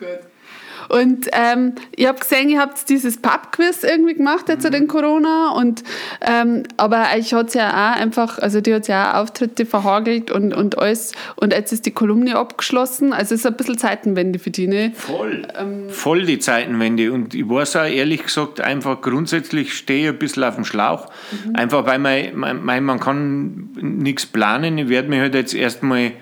Und 0.89 1.29
ähm, 1.33 1.75
ich 1.95 2.07
habe 2.07 2.19
gesehen, 2.19 2.49
ihr 2.49 2.61
habt 2.61 2.89
dieses 2.89 3.19
Pub-Quiz 3.19 3.83
irgendwie 3.83 4.15
gemacht 4.15 4.49
jetzt 4.49 4.65
mhm. 4.65 4.73
den 4.73 4.89
Corona. 4.89 5.51
Und, 5.53 5.83
ähm, 6.21 6.63
aber 6.77 7.09
euch 7.17 7.33
hat 7.35 7.49
es 7.49 7.55
ja 7.55 7.69
auch 7.71 8.01
einfach, 8.01 8.39
also 8.39 8.61
die 8.61 8.75
hat 8.75 8.89
ja 8.89 9.21
auch 9.21 9.27
Auftritte 9.27 9.67
verhagelt 9.67 10.31
und, 10.31 10.55
und 10.55 10.79
alles. 10.79 11.13
Und 11.35 11.53
jetzt 11.53 11.73
ist 11.73 11.85
die 11.85 11.91
Kolumne 11.91 12.37
abgeschlossen. 12.37 13.13
Also 13.13 13.35
es 13.35 13.41
ist 13.41 13.47
ein 13.47 13.57
bisschen 13.57 13.77
Zeitenwende 13.77 14.39
für 14.39 14.51
die, 14.51 14.69
ne? 14.69 14.93
Voll. 14.95 15.47
Ähm, 15.59 15.91
Voll 15.91 16.25
die 16.25 16.39
Zeitenwende. 16.39 17.13
Und 17.13 17.35
ich 17.35 17.49
weiß 17.49 17.77
auch 17.77 17.85
ehrlich 17.85 18.23
gesagt, 18.23 18.61
einfach 18.61 19.01
grundsätzlich 19.01 19.75
stehe 19.75 20.05
ich 20.05 20.15
ein 20.15 20.19
bisschen 20.19 20.45
auf 20.45 20.55
dem 20.55 20.65
Schlauch. 20.65 21.09
Mhm. 21.33 21.57
Einfach 21.57 21.87
weil 21.87 21.99
man, 21.99 22.63
man, 22.63 22.85
man 22.85 23.01
kann 23.01 23.71
nichts 23.81 24.27
planen. 24.27 24.79
Ich 24.79 24.89
werde 24.89 25.09
mich 25.09 25.19
halt 25.19 25.35
jetzt 25.35 25.55
erstmal 25.55 26.13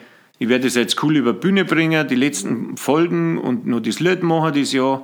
ich 0.44 0.50
werde 0.50 0.64
das 0.64 0.74
jetzt 0.74 1.02
cool 1.02 1.16
über 1.16 1.32
die 1.32 1.38
Bühne 1.38 1.64
bringen, 1.64 2.06
die 2.06 2.14
letzten 2.14 2.76
Folgen 2.76 3.38
und 3.38 3.66
noch 3.66 3.80
das 3.80 3.98
Lied 3.98 4.22
machen 4.22 4.52
dieses 4.52 4.74
Jahr. 4.74 5.02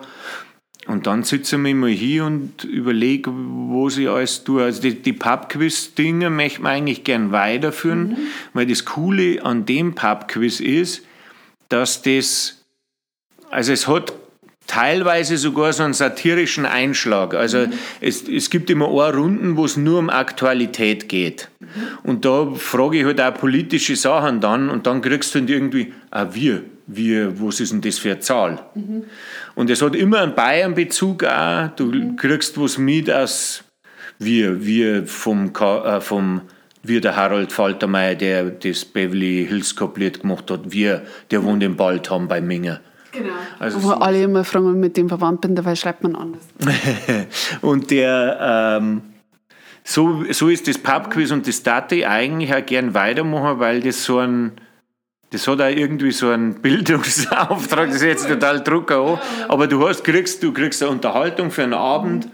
Und 0.87 1.07
dann 1.07 1.23
sitze 1.23 1.57
ich 1.57 1.75
mal 1.75 1.89
hier 1.89 2.27
und 2.27 2.65
überlege, 2.65 3.31
was 3.33 3.97
ich 3.97 4.07
alles 4.07 4.45
tue. 4.45 4.63
Also 4.63 4.83
die, 4.83 5.01
die 5.01 5.15
Pub-Quiz-Dinge 5.15 6.29
möchte 6.29 6.61
man 6.61 6.73
eigentlich 6.73 7.05
gern 7.05 7.33
weiterführen, 7.33 8.09
mhm. 8.09 8.17
weil 8.53 8.67
das 8.67 8.85
Coole 8.85 9.43
an 9.43 9.65
dem 9.65 9.95
Pub-Quiz 9.95 10.61
ist, 10.61 11.07
dass 11.71 12.03
das, 12.03 12.63
also 13.51 13.73
es 13.73 13.89
hat 13.89 14.13
teilweise 14.71 15.37
sogar 15.37 15.73
so 15.73 15.83
einen 15.83 15.95
satirischen 15.95 16.65
Einschlag. 16.65 17.35
Also 17.35 17.67
mhm. 17.67 17.73
es, 18.01 18.29
es 18.29 18.51
gibt 18.51 18.71
immer 18.71 18.87
eine 18.87 19.17
Runden, 19.17 19.57
wo 19.57 19.65
es 19.65 19.77
nur 19.77 19.99
um 19.99 20.11
Aktualität 20.11 21.09
geht. 21.09 21.49
Mhm. 21.59 21.67
Und 22.05 22.25
da 22.25 22.47
frage 22.55 23.01
ich 23.01 23.05
halt 23.05 23.21
auch 23.21 23.35
politische 23.35 23.97
Sachen 23.97 24.41
dann 24.41 24.71
und 24.71 24.87
dann 24.87 25.03
kriegst 25.03 25.35
du 25.35 25.41
dann 25.41 25.49
irgendwie, 25.49 25.93
ah, 26.13 26.29
wir, 26.31 26.63
wir, 26.87 27.41
was 27.41 27.59
ist 27.59 27.73
denn 27.73 27.81
das 27.81 27.99
für 27.99 28.13
eine 28.13 28.21
Zahl? 28.21 28.61
Mhm. 28.77 29.05
Und 29.57 29.71
es 29.71 29.83
hat 29.83 29.97
immer 29.97 30.21
einen 30.21 30.37
Bayern-Bezug 30.37 31.25
auch. 31.25 31.69
Du 31.75 31.87
mhm. 31.87 32.15
kriegst 32.15 32.61
was 32.61 32.79
mit 32.79 33.11
aus 33.11 33.65
wir, 34.21 34.65
wir 34.65 35.07
vom, 35.07 35.53
äh, 35.53 36.01
vom 36.01 36.43
wie 36.83 37.01
der 37.01 37.17
Harald 37.17 37.53
Faltermeier, 37.53 38.15
der 38.15 38.45
das 38.51 38.85
Beverly 38.85 39.47
Hills 39.49 39.75
Couplett 39.75 40.21
gemacht 40.21 40.51
hat, 40.51 40.71
wir, 40.71 41.03
der 41.31 41.43
wohnt 41.43 41.63
im 41.63 41.77
Baldham 41.77 42.29
bei 42.29 42.41
Minger. 42.41 42.81
Genau. 43.13 43.35
Also 43.59 43.83
Wo 43.83 43.91
alle 43.91 44.23
immer 44.23 44.45
fragen, 44.45 44.67
ob 44.67 44.75
ich 44.75 44.81
mit 44.81 44.97
dem 44.97 45.09
verwandt 45.09 45.41
bin, 45.43 45.55
dabei 45.55 45.75
schreibt 45.75 46.03
man 46.03 46.17
anders. 46.17 46.43
und 47.61 47.91
der, 47.91 48.79
ähm, 48.81 49.03
so, 49.85 50.25
so 50.31 50.49
ist 50.49 50.69
das 50.69 50.79
Pubquiz 50.79 51.31
und 51.31 51.47
das 51.47 51.63
ich 51.91 52.07
eigentlich 52.07 52.55
auch 52.55 52.65
gern 52.65 52.95
weitermachen, 52.95 53.59
weil 53.59 53.81
das 53.81 54.05
so 54.05 54.19
ein, 54.19 54.53
das 55.31 55.49
hat 55.49 55.61
auch 55.61 55.69
irgendwie 55.69 56.13
so 56.13 56.29
einen 56.29 56.61
Bildungsauftrag, 56.61 57.89
das 57.89 57.97
ist 57.97 58.03
jetzt 58.03 58.29
total 58.29 58.63
Drucker 58.63 59.01
an, 59.01 59.19
aber 59.49 59.67
du 59.67 59.87
hast, 59.89 60.05
kriegst, 60.05 60.43
du 60.43 60.53
kriegst 60.53 60.83
eine 60.83 60.93
Unterhaltung 60.93 61.51
für 61.51 61.63
einen 61.63 61.75
Abend. 61.75 62.27
Mhm 62.27 62.31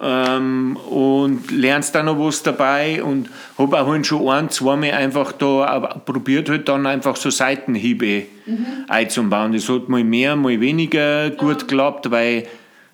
ähm, 0.00 0.76
und 0.76 1.50
lernst 1.50 1.94
dann 1.94 2.06
noch 2.06 2.18
was 2.18 2.42
dabei 2.42 3.02
und 3.02 3.28
habe 3.56 3.80
auch 3.80 4.04
schon 4.04 4.28
ein, 4.28 4.48
zweimal 4.50 4.92
einfach 4.92 5.32
da 5.32 6.00
probiert, 6.04 6.48
halt 6.48 6.68
dann 6.68 6.86
einfach 6.86 7.16
so 7.16 7.30
Seitenhiebe 7.30 8.24
mhm. 8.46 8.66
einzubauen. 8.88 9.52
Das 9.52 9.68
hat 9.68 9.88
mal 9.88 10.04
mehr, 10.04 10.36
mal 10.36 10.60
weniger 10.60 11.30
gut 11.30 11.60
geklappt, 11.60 12.10
weil 12.10 12.46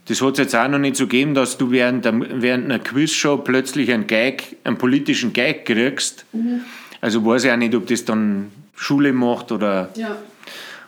das 0.07 0.21
hat 0.21 0.35
es 0.35 0.39
jetzt 0.39 0.57
auch 0.57 0.69
noch 0.69 0.79
nicht 0.79 0.97
so 0.97 1.05
gegeben, 1.05 1.35
dass 1.35 1.59
du 1.59 1.71
während, 1.71 2.05
der, 2.05 2.15
während 2.15 2.65
einer 2.67 2.79
Quizshow 2.79 3.39
plötzlich 3.39 3.93
einen 3.93 4.07
Gag, 4.07 4.57
einen 4.65 4.77
politischen 4.77 5.33
Gag 5.33 5.67
kriegst. 5.67 6.27
Mhm. 6.33 6.61
Also 7.01 7.25
weiß 7.25 7.45
ich 7.45 7.51
auch 7.51 7.57
nicht, 7.57 7.75
ob 7.75 7.87
das 7.87 8.05
dann 8.05 8.51
Schule 8.75 9.13
macht 9.13 9.53
oder. 9.53 9.91
Ja. 9.95 10.17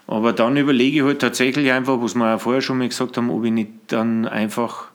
Aber 0.07 0.33
dann 0.33 0.57
überlege 0.57 0.99
ich 0.99 1.05
halt 1.05 1.21
tatsächlich 1.21 1.73
einfach, 1.73 2.01
was 2.01 2.15
wir 2.15 2.35
auch 2.37 2.41
vorher 2.41 2.63
schon 2.63 2.79
mal 2.79 2.89
gesagt 2.89 3.17
haben, 3.17 3.31
ob 3.31 3.45
ich 3.45 3.51
nicht 3.51 3.71
dann 3.89 4.27
einfach 4.27 4.87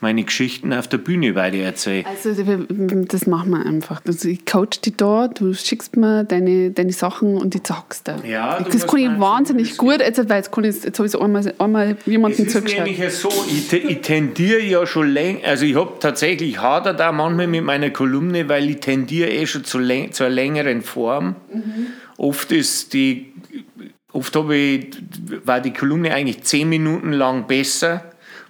meine 0.00 0.22
Geschichten 0.22 0.72
auf 0.72 0.86
der 0.86 0.98
Bühne 0.98 1.34
weiter 1.34 1.56
erzähle. 1.56 2.06
Also 2.06 2.30
das 2.32 3.26
machen 3.26 3.50
wir 3.50 3.66
einfach. 3.66 4.00
Also 4.06 4.28
ich 4.28 4.46
coach 4.46 4.80
dich 4.80 4.94
da, 4.96 5.26
du 5.26 5.52
schickst 5.54 5.96
mir 5.96 6.22
deine, 6.22 6.70
deine 6.70 6.92
Sachen 6.92 7.36
und 7.36 7.52
ich 7.56 7.62
sag's 7.66 8.04
dir. 8.04 8.16
Ja, 8.24 8.60
das 8.60 8.86
kann 8.86 9.00
ich 9.00 9.18
wahnsinnig 9.18 9.76
gut, 9.76 9.98
jetzt, 9.98 10.28
weil 10.28 10.36
jetzt, 10.36 10.52
kann 10.52 10.62
ich, 10.62 10.84
jetzt 10.84 10.98
habe 10.98 11.06
ich 11.06 11.12
so 11.12 11.20
einmal, 11.20 11.52
einmal 11.58 11.96
jemanden 12.06 12.46
es 12.46 12.52
zugeschaut. 12.52 12.88
Es 12.88 13.14
ist 13.14 13.22
so, 13.22 13.28
ich, 13.48 13.72
ich 13.72 14.00
tendiere 14.00 14.62
ja 14.62 14.86
schon 14.86 15.08
länger, 15.08 15.40
also 15.48 15.64
ich 15.64 15.74
habe 15.74 15.94
tatsächlich 15.98 16.60
hadert 16.62 17.00
da 17.00 17.10
manchmal 17.10 17.48
mit 17.48 17.64
meiner 17.64 17.90
Kolumne, 17.90 18.48
weil 18.48 18.70
ich 18.70 18.78
tendiere 18.78 19.30
eh 19.30 19.46
schon 19.46 19.64
zu, 19.64 19.78
zu 19.78 20.24
einer 20.24 20.32
längeren 20.32 20.82
Form. 20.82 21.34
Mhm. 21.52 21.86
Oft 22.18 22.52
ist 22.52 22.92
die, 22.92 23.32
oft 24.12 24.36
habe 24.36 24.54
ich, 24.54 24.96
war 25.44 25.60
die 25.60 25.72
Kolumne 25.72 26.14
eigentlich 26.14 26.44
zehn 26.44 26.68
Minuten 26.68 27.12
lang 27.12 27.48
besser 27.48 28.04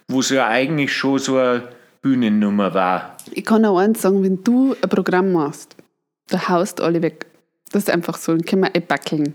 wo 0.08 0.20
es 0.20 0.30
ja 0.30 0.48
eigentlich 0.48 0.92
schon 0.92 1.18
so 1.18 1.36
eine 1.36 1.68
Bühnennummer 2.02 2.74
war. 2.74 3.16
Ich 3.32 3.44
kann 3.44 3.64
auch 3.64 3.78
eins 3.78 4.02
sagen, 4.02 4.22
wenn 4.22 4.42
du 4.42 4.74
ein 4.82 4.88
Programm 4.88 5.32
machst, 5.32 5.76
da 6.28 6.48
haust 6.48 6.80
alle 6.80 7.02
weg. 7.02 7.26
Das 7.72 7.84
ist 7.84 7.90
einfach 7.90 8.16
so, 8.16 8.32
dann 8.32 8.44
können 8.44 8.62
wir 8.62 8.74
einbackeln. 8.74 9.34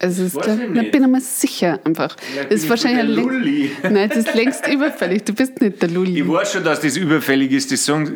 Also 0.00 0.24
es 0.24 0.34
Weiß 0.34 0.44
glaub, 0.44 0.58
ich 0.58 0.90
bin 0.90 1.02
ich 1.02 1.08
mir 1.08 1.20
sicher 1.20 1.78
einfach. 1.84 2.16
Vielleicht 2.18 2.50
Das 2.50 2.62
ist 2.62 2.68
wahrscheinlich 2.68 3.14
der 3.14 3.24
Lulli. 3.24 3.70
Nein, 3.82 4.08
das 4.08 4.18
ist 4.18 4.34
längst 4.34 4.66
überfällig. 4.66 5.24
Du 5.24 5.32
bist 5.32 5.60
nicht 5.60 5.80
der 5.80 5.88
Lulli. 5.88 6.20
Ich 6.20 6.28
weiß 6.28 6.52
schon, 6.52 6.64
dass 6.64 6.80
das 6.80 6.96
überfällig 6.96 7.52
ist, 7.52 7.70
das 7.70 7.84
Song. 7.84 8.08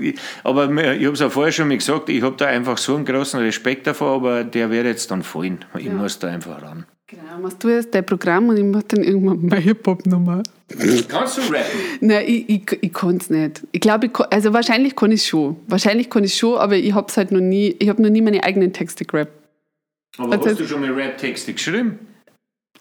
Aber 0.42 0.64
ich 0.70 1.06
habe 1.06 1.14
es 1.14 1.22
auch 1.22 1.30
vorher 1.30 1.52
schon 1.52 1.68
mal 1.68 1.76
gesagt, 1.76 2.08
ich 2.08 2.22
habe 2.22 2.36
da 2.36 2.46
einfach 2.46 2.78
so 2.78 2.96
einen 2.96 3.04
großen 3.04 3.40
Respekt 3.40 3.86
davor, 3.86 4.16
aber 4.16 4.44
der 4.44 4.70
wird 4.70 4.86
jetzt 4.86 5.10
dann 5.10 5.22
fallen. 5.22 5.64
Ich 5.78 5.90
muss 5.90 6.18
da 6.18 6.28
einfach 6.28 6.60
ran. 6.62 6.84
Genau, 7.06 7.38
machst 7.40 7.62
du 7.62 7.68
jetzt 7.68 7.94
dein 7.94 8.04
Programm 8.04 8.48
und 8.48 8.56
ich 8.56 8.64
mach 8.64 8.82
dann 8.82 9.02
irgendwann 9.02 9.46
meine 9.46 9.62
Hip-Hop-Nummer. 9.62 10.42
Kannst 11.08 11.38
du 11.38 11.40
rappen? 11.42 11.78
Nein, 12.00 12.24
ich, 12.26 12.48
ich, 12.48 12.78
ich 12.82 12.92
kann 12.92 13.16
es 13.16 13.30
nicht. 13.30 13.62
Ich 13.72 13.80
glaube, 13.80 14.10
also 14.30 14.52
wahrscheinlich 14.52 14.94
kann 14.94 15.12
ich 15.12 15.24
schon. 15.26 15.56
Wahrscheinlich 15.66 16.10
kann 16.10 16.24
ich 16.24 16.34
schon, 16.34 16.58
aber 16.58 16.76
ich 16.76 16.92
habe 16.94 17.06
es 17.08 17.16
halt 17.16 17.32
noch 17.32 17.40
nie, 17.40 17.74
ich 17.78 17.88
habe 17.88 18.02
noch 18.02 18.10
nie 18.10 18.20
meine 18.20 18.42
eigenen 18.44 18.72
Texte 18.72 19.04
gerappt. 19.04 19.32
Aber 20.18 20.32
Also- 20.32 20.50
hast 20.50 20.60
du 20.60 20.66
schon 20.66 20.80
mal 20.82 20.90
Rap-Texte 20.92 21.54
geschrieben? 21.54 21.98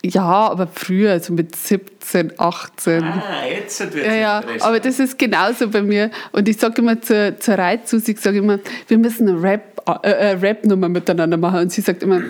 Ja, 0.03 0.21
aber 0.49 0.67
früher, 0.67 1.19
so 1.19 1.33
mit 1.33 1.55
17, 1.55 2.33
18. 2.37 3.03
Ah, 3.03 3.23
jetzt 3.49 3.79
wird 3.79 4.05
Ja, 4.05 4.13
ja, 4.15 4.43
aber 4.59 4.79
das 4.79 4.99
ist 4.99 5.17
genauso 5.17 5.69
bei 5.69 5.81
mir. 5.81 6.11
Und 6.33 6.47
ich 6.47 6.57
sage 6.57 6.81
immer 6.81 7.01
zur, 7.01 7.39
zur 7.39 7.55
Reitsusi, 7.55 8.11
ich 8.11 8.19
sage 8.19 8.37
immer, 8.37 8.59
wir 8.87 8.97
müssen 8.99 9.27
eine 9.27 9.41
Rap, 9.41 9.81
äh, 10.03 10.09
äh, 10.11 10.31
Rap-Nummer 10.33 10.87
miteinander 10.87 11.37
machen. 11.37 11.61
Und 11.61 11.71
sie 11.71 11.81
sagt 11.81 12.03
immer, 12.03 12.21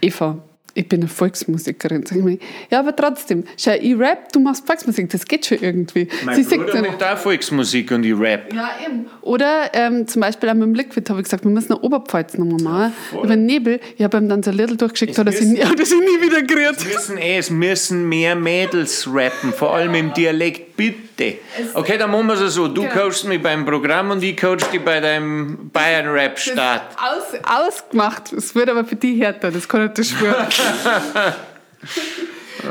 Eva, 0.00 0.38
ich 0.78 0.88
bin 0.88 1.00
eine 1.00 1.08
Volksmusikerin. 1.08 2.06
Sag 2.06 2.18
ich 2.18 2.24
mir, 2.24 2.38
ja, 2.70 2.78
aber 2.78 2.94
trotzdem, 2.94 3.42
schau, 3.56 3.72
ich 3.72 3.98
rap, 3.98 4.32
du 4.32 4.38
machst 4.38 4.64
Volksmusik, 4.64 5.10
das 5.10 5.26
geht 5.26 5.44
schon 5.44 5.58
irgendwie. 5.60 6.06
Mein 6.24 6.36
sie 6.36 6.44
sagt 6.44 6.66
Bruder 6.66 6.72
dann, 6.82 6.86
macht 6.86 7.02
auch 7.02 7.18
Volksmusik 7.18 7.90
und 7.90 8.04
ich 8.04 8.16
rap. 8.16 8.52
ja, 8.54 8.70
eben. 8.86 9.06
Oder 9.22 9.70
ähm, 9.72 10.06
zum 10.06 10.22
Beispiel 10.22 10.48
auch 10.48 10.54
mit 10.54 10.62
dem 10.62 10.74
Liquid 10.74 11.10
habe 11.10 11.20
ich 11.20 11.24
gesagt, 11.24 11.44
wir 11.44 11.50
müssen 11.50 11.72
eine 11.72 11.80
Oberpfalz-Nummer 11.80 12.62
machen. 12.62 12.92
voll. 13.10 13.24
Über 13.24 13.34
den 13.34 13.46
Nebel. 13.46 13.80
Ich 13.96 14.04
habe 14.04 14.18
ihm 14.18 14.28
dann 14.28 14.42
so 14.44 14.50
ein 14.50 14.56
Little 14.56 14.76
durchgeschickt, 14.76 15.12
Es 15.12 15.18
hat 15.18 15.26
er 15.26 15.32
sich 15.32 15.48
nie 15.48 15.58
wieder 15.58 16.42
gerührt. 16.42 16.76
Es 16.76 16.84
müssen, 16.84 17.18
eh, 17.18 17.38
es 17.38 17.50
müssen 17.50 18.08
mehr 18.08 18.36
Mädels 18.36 19.08
rappen, 19.12 19.52
vor 19.52 19.74
allem 19.74 19.94
im 19.94 20.14
Dialekt, 20.14 20.67
bitte. 20.78 21.38
Okay, 21.74 21.98
dann 21.98 22.10
machen 22.10 22.26
wir 22.28 22.40
es 22.40 22.54
so. 22.54 22.68
Du 22.68 22.82
Genau. 22.82 22.94
coachst 22.94 23.26
mich 23.26 23.42
beim 23.42 23.66
Programm 23.66 24.10
und 24.12 24.22
ich 24.22 24.34
coach 24.36 24.64
dich 24.70 24.80
bei 24.82 25.00
deinem 25.00 25.68
Bayern-Rap-Start. 25.70 26.96
Aus, 26.96 27.38
ausgemacht. 27.44 28.32
Es 28.32 28.54
wird 28.54 28.70
aber 28.70 28.84
für 28.86 28.96
die 28.96 29.20
härter, 29.22 29.50
das 29.50 29.68
kann 29.68 29.86
ich 29.86 29.92
dir 29.92 30.04
schwören. 30.04 30.46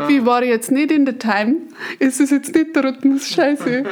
Wie 0.08 0.26
war 0.26 0.42
ich 0.44 0.50
jetzt 0.50 0.70
nicht 0.72 0.92
in 0.92 1.06
der 1.06 1.18
Time? 1.18 1.56
Es 2.00 2.20
ist 2.20 2.32
jetzt 2.32 2.54
nicht 2.54 2.76
der 2.76 2.84
Rhythmus, 2.84 3.30
scheiße. 3.30 3.84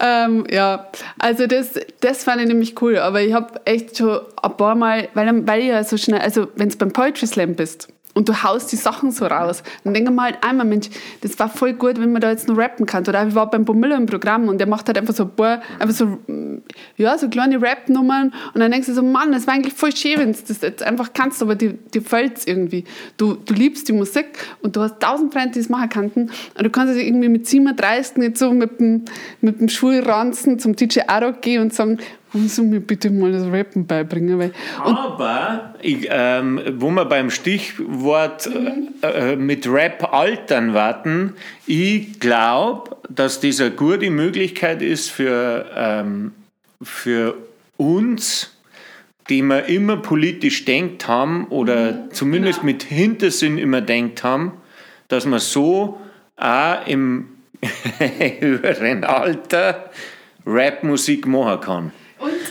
ähm, 0.00 0.44
ja, 0.50 0.88
also 1.18 1.46
das, 1.46 1.70
das 2.00 2.24
fand 2.24 2.42
ich 2.42 2.48
nämlich 2.48 2.80
cool. 2.82 2.98
Aber 2.98 3.20
ich 3.22 3.32
habe 3.32 3.60
echt 3.64 3.96
schon 3.98 4.20
ein 4.42 4.56
paar 4.56 4.74
Mal, 4.74 5.08
weil, 5.14 5.46
weil 5.46 5.60
ich 5.60 5.66
ja 5.68 5.82
so 5.84 5.96
schnell, 5.96 6.20
also 6.20 6.48
wenn 6.56 6.68
du 6.68 6.76
beim 6.76 6.92
Poetry 6.92 7.26
Slam 7.26 7.54
bist 7.54 7.88
und 8.18 8.28
du 8.28 8.42
haust 8.42 8.72
die 8.72 8.76
Sachen 8.76 9.12
so 9.12 9.26
raus, 9.26 9.62
dann 9.84 9.94
denke 9.94 10.10
mir 10.10 10.22
halt 10.22 10.38
einmal, 10.42 10.66
Mensch, 10.66 10.88
das 11.20 11.38
war 11.38 11.48
voll 11.48 11.74
gut, 11.74 12.00
wenn 12.00 12.10
man 12.10 12.20
da 12.20 12.32
jetzt 12.32 12.48
noch 12.48 12.58
rappen 12.58 12.84
kann. 12.84 13.06
Oder 13.06 13.28
ich 13.28 13.36
war 13.36 13.48
beim 13.48 13.64
Bomilla 13.64 13.96
im 13.96 14.06
Programm 14.06 14.48
und 14.48 14.58
der 14.58 14.66
macht 14.66 14.88
halt 14.88 14.98
einfach 14.98 15.14
so 15.14 15.22
ein 15.22 15.30
paar, 15.30 15.62
einfach 15.78 15.94
so, 15.94 16.06
mm, 16.26 16.62
ja, 16.96 17.16
so 17.16 17.28
kleine 17.28 17.62
Rap-Nummern 17.62 18.34
und 18.54 18.60
dann 18.60 18.72
denkst 18.72 18.88
du 18.88 18.94
so, 18.94 19.04
Mann, 19.04 19.30
das 19.30 19.46
war 19.46 19.54
eigentlich 19.54 19.72
voll 19.72 19.94
schön, 19.94 20.18
wenn 20.18 20.32
du 20.32 20.38
das 20.48 20.60
jetzt 20.62 20.82
einfach 20.82 21.12
kannst, 21.14 21.40
aber 21.42 21.54
dir, 21.54 21.74
dir 21.74 22.02
fällt 22.02 22.38
es 22.38 22.46
irgendwie. 22.48 22.82
Du, 23.18 23.34
du 23.34 23.54
liebst 23.54 23.86
die 23.86 23.92
Musik 23.92 24.26
und 24.62 24.74
du 24.74 24.80
hast 24.80 24.98
tausend 24.98 25.32
Freunde, 25.32 25.52
die 25.52 25.60
es 25.60 25.68
machen 25.68 25.88
könnten 25.88 26.22
und 26.56 26.64
du 26.64 26.70
kannst 26.70 26.96
jetzt 26.96 27.06
irgendwie 27.06 27.28
mit 27.28 27.46
37 27.46 28.16
nicht 28.16 28.36
so 28.36 28.52
mit 28.52 28.80
dem, 28.80 29.04
mit 29.40 29.60
dem 29.60 29.68
Schulranzen 29.68 30.58
zum 30.58 30.74
DJ 30.74 31.02
Arok 31.06 31.40
gehen 31.40 31.62
und 31.62 31.72
sagen, 31.72 31.98
kannst 32.32 32.58
du 32.58 32.64
mir 32.64 32.80
bitte 32.80 33.10
mal 33.10 33.32
das 33.32 33.50
Rappen 33.50 33.86
beibringen? 33.86 34.38
Weil, 34.38 34.52
Aber, 34.78 35.74
ich, 35.80 36.08
ähm, 36.10 36.60
wo 36.76 36.90
wir 36.90 37.04
beim 37.04 37.30
Stichwort 37.30 38.48
äh, 39.02 39.32
äh, 39.32 39.36
mit 39.36 39.66
Rap 39.66 40.12
altern 40.12 40.74
warten, 40.74 41.34
ich 41.66 42.20
glaube, 42.20 42.96
dass 43.08 43.40
das 43.40 43.60
eine 43.60 43.70
gute 43.70 44.10
Möglichkeit 44.10 44.82
ist 44.82 45.10
für, 45.10 45.66
ähm, 45.74 46.32
für 46.82 47.34
uns, 47.76 48.54
die 49.28 49.42
wir 49.42 49.66
immer 49.66 49.98
politisch 49.98 50.64
denkt 50.64 51.06
haben 51.06 51.46
oder 51.48 52.10
zumindest 52.10 52.64
mit 52.64 52.82
Hintersinn 52.82 53.58
immer 53.58 53.80
denkt 53.80 54.24
haben, 54.24 54.52
dass 55.08 55.26
man 55.26 55.38
so 55.38 56.00
auch 56.36 56.86
im 56.86 57.28
höheren 58.40 59.04
Alter 59.04 59.90
Rapmusik 60.46 61.26
machen 61.26 61.60
kann. 61.60 61.92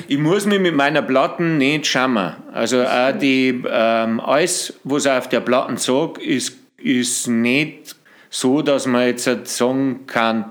Ich 0.08 0.18
muss 0.18 0.46
mich 0.46 0.60
mit 0.60 0.76
meiner 0.76 1.02
Platten 1.02 1.58
nicht 1.58 1.88
schämen. 1.88 2.34
Also 2.54 2.84
auch 2.84 3.18
die, 3.18 3.64
ähm, 3.70 4.20
alles, 4.20 4.74
was 4.84 5.08
auf 5.08 5.30
der 5.30 5.42
Platten 5.42 5.78
sagt, 5.78 6.20
ist, 6.20 6.58
ist 6.78 7.28
nicht 7.28 7.96
so, 8.30 8.62
dass 8.62 8.86
man 8.86 9.08
jetzt 9.08 9.28
halt 9.28 9.48
sagen 9.48 10.06
kann, 10.08 10.46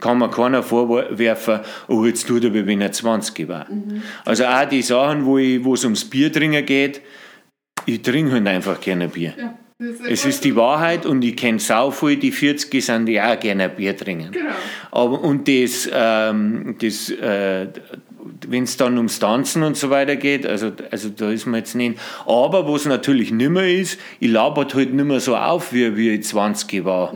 kann 0.00 0.18
man 0.18 0.30
keiner 0.30 0.62
vorwerfen, 0.62 1.60
oh, 1.88 2.04
jetzt 2.04 2.26
tut 2.26 2.44
er, 2.44 2.54
wenn 2.54 2.80
er 2.80 2.92
20 2.92 3.48
war. 3.48 3.66
Also 4.24 4.44
auch 4.44 4.64
die 4.64 4.82
Sachen, 4.82 5.24
wo 5.24 5.74
es 5.74 5.84
ums 5.84 6.04
Bier 6.04 6.32
trinken 6.32 6.64
geht, 6.64 7.00
ich 7.86 8.02
trinke 8.02 8.32
halt 8.32 8.46
einfach 8.46 8.80
gerne 8.80 9.08
Bier. 9.08 9.34
Es 10.08 10.24
ist 10.24 10.44
die 10.44 10.56
Wahrheit 10.56 11.06
und 11.06 11.22
ich 11.22 11.36
kenne 11.36 11.60
sau 11.60 11.92
viel, 11.92 12.16
die 12.16 12.32
40 12.32 12.84
sind, 12.84 13.06
die 13.06 13.20
auch 13.20 13.38
gerne 13.38 13.68
Bier 13.68 13.96
trinken. 13.96 14.32
Aber, 14.90 15.20
und 15.20 15.46
das, 15.46 15.88
ähm, 15.92 16.74
das 16.80 17.10
äh, 17.10 17.68
wenn 18.48 18.64
es 18.64 18.76
dann 18.76 18.96
ums 18.96 19.18
Tanzen 19.18 19.62
und 19.62 19.76
so 19.76 19.90
weiter 19.90 20.16
geht, 20.16 20.46
also, 20.46 20.72
also 20.90 21.08
da 21.08 21.30
ist 21.30 21.46
man 21.46 21.60
jetzt 21.60 21.74
nicht. 21.74 21.98
Aber 22.26 22.70
was 22.72 22.84
natürlich 22.86 23.30
nimmer 23.30 23.64
ist, 23.66 23.98
ich 24.20 24.30
labert 24.30 24.74
halt 24.74 24.92
nimmer 24.94 25.20
so 25.20 25.36
auf, 25.36 25.72
wie, 25.72 25.96
wie 25.96 26.10
ich 26.10 26.24
20 26.24 26.84
war. 26.84 27.14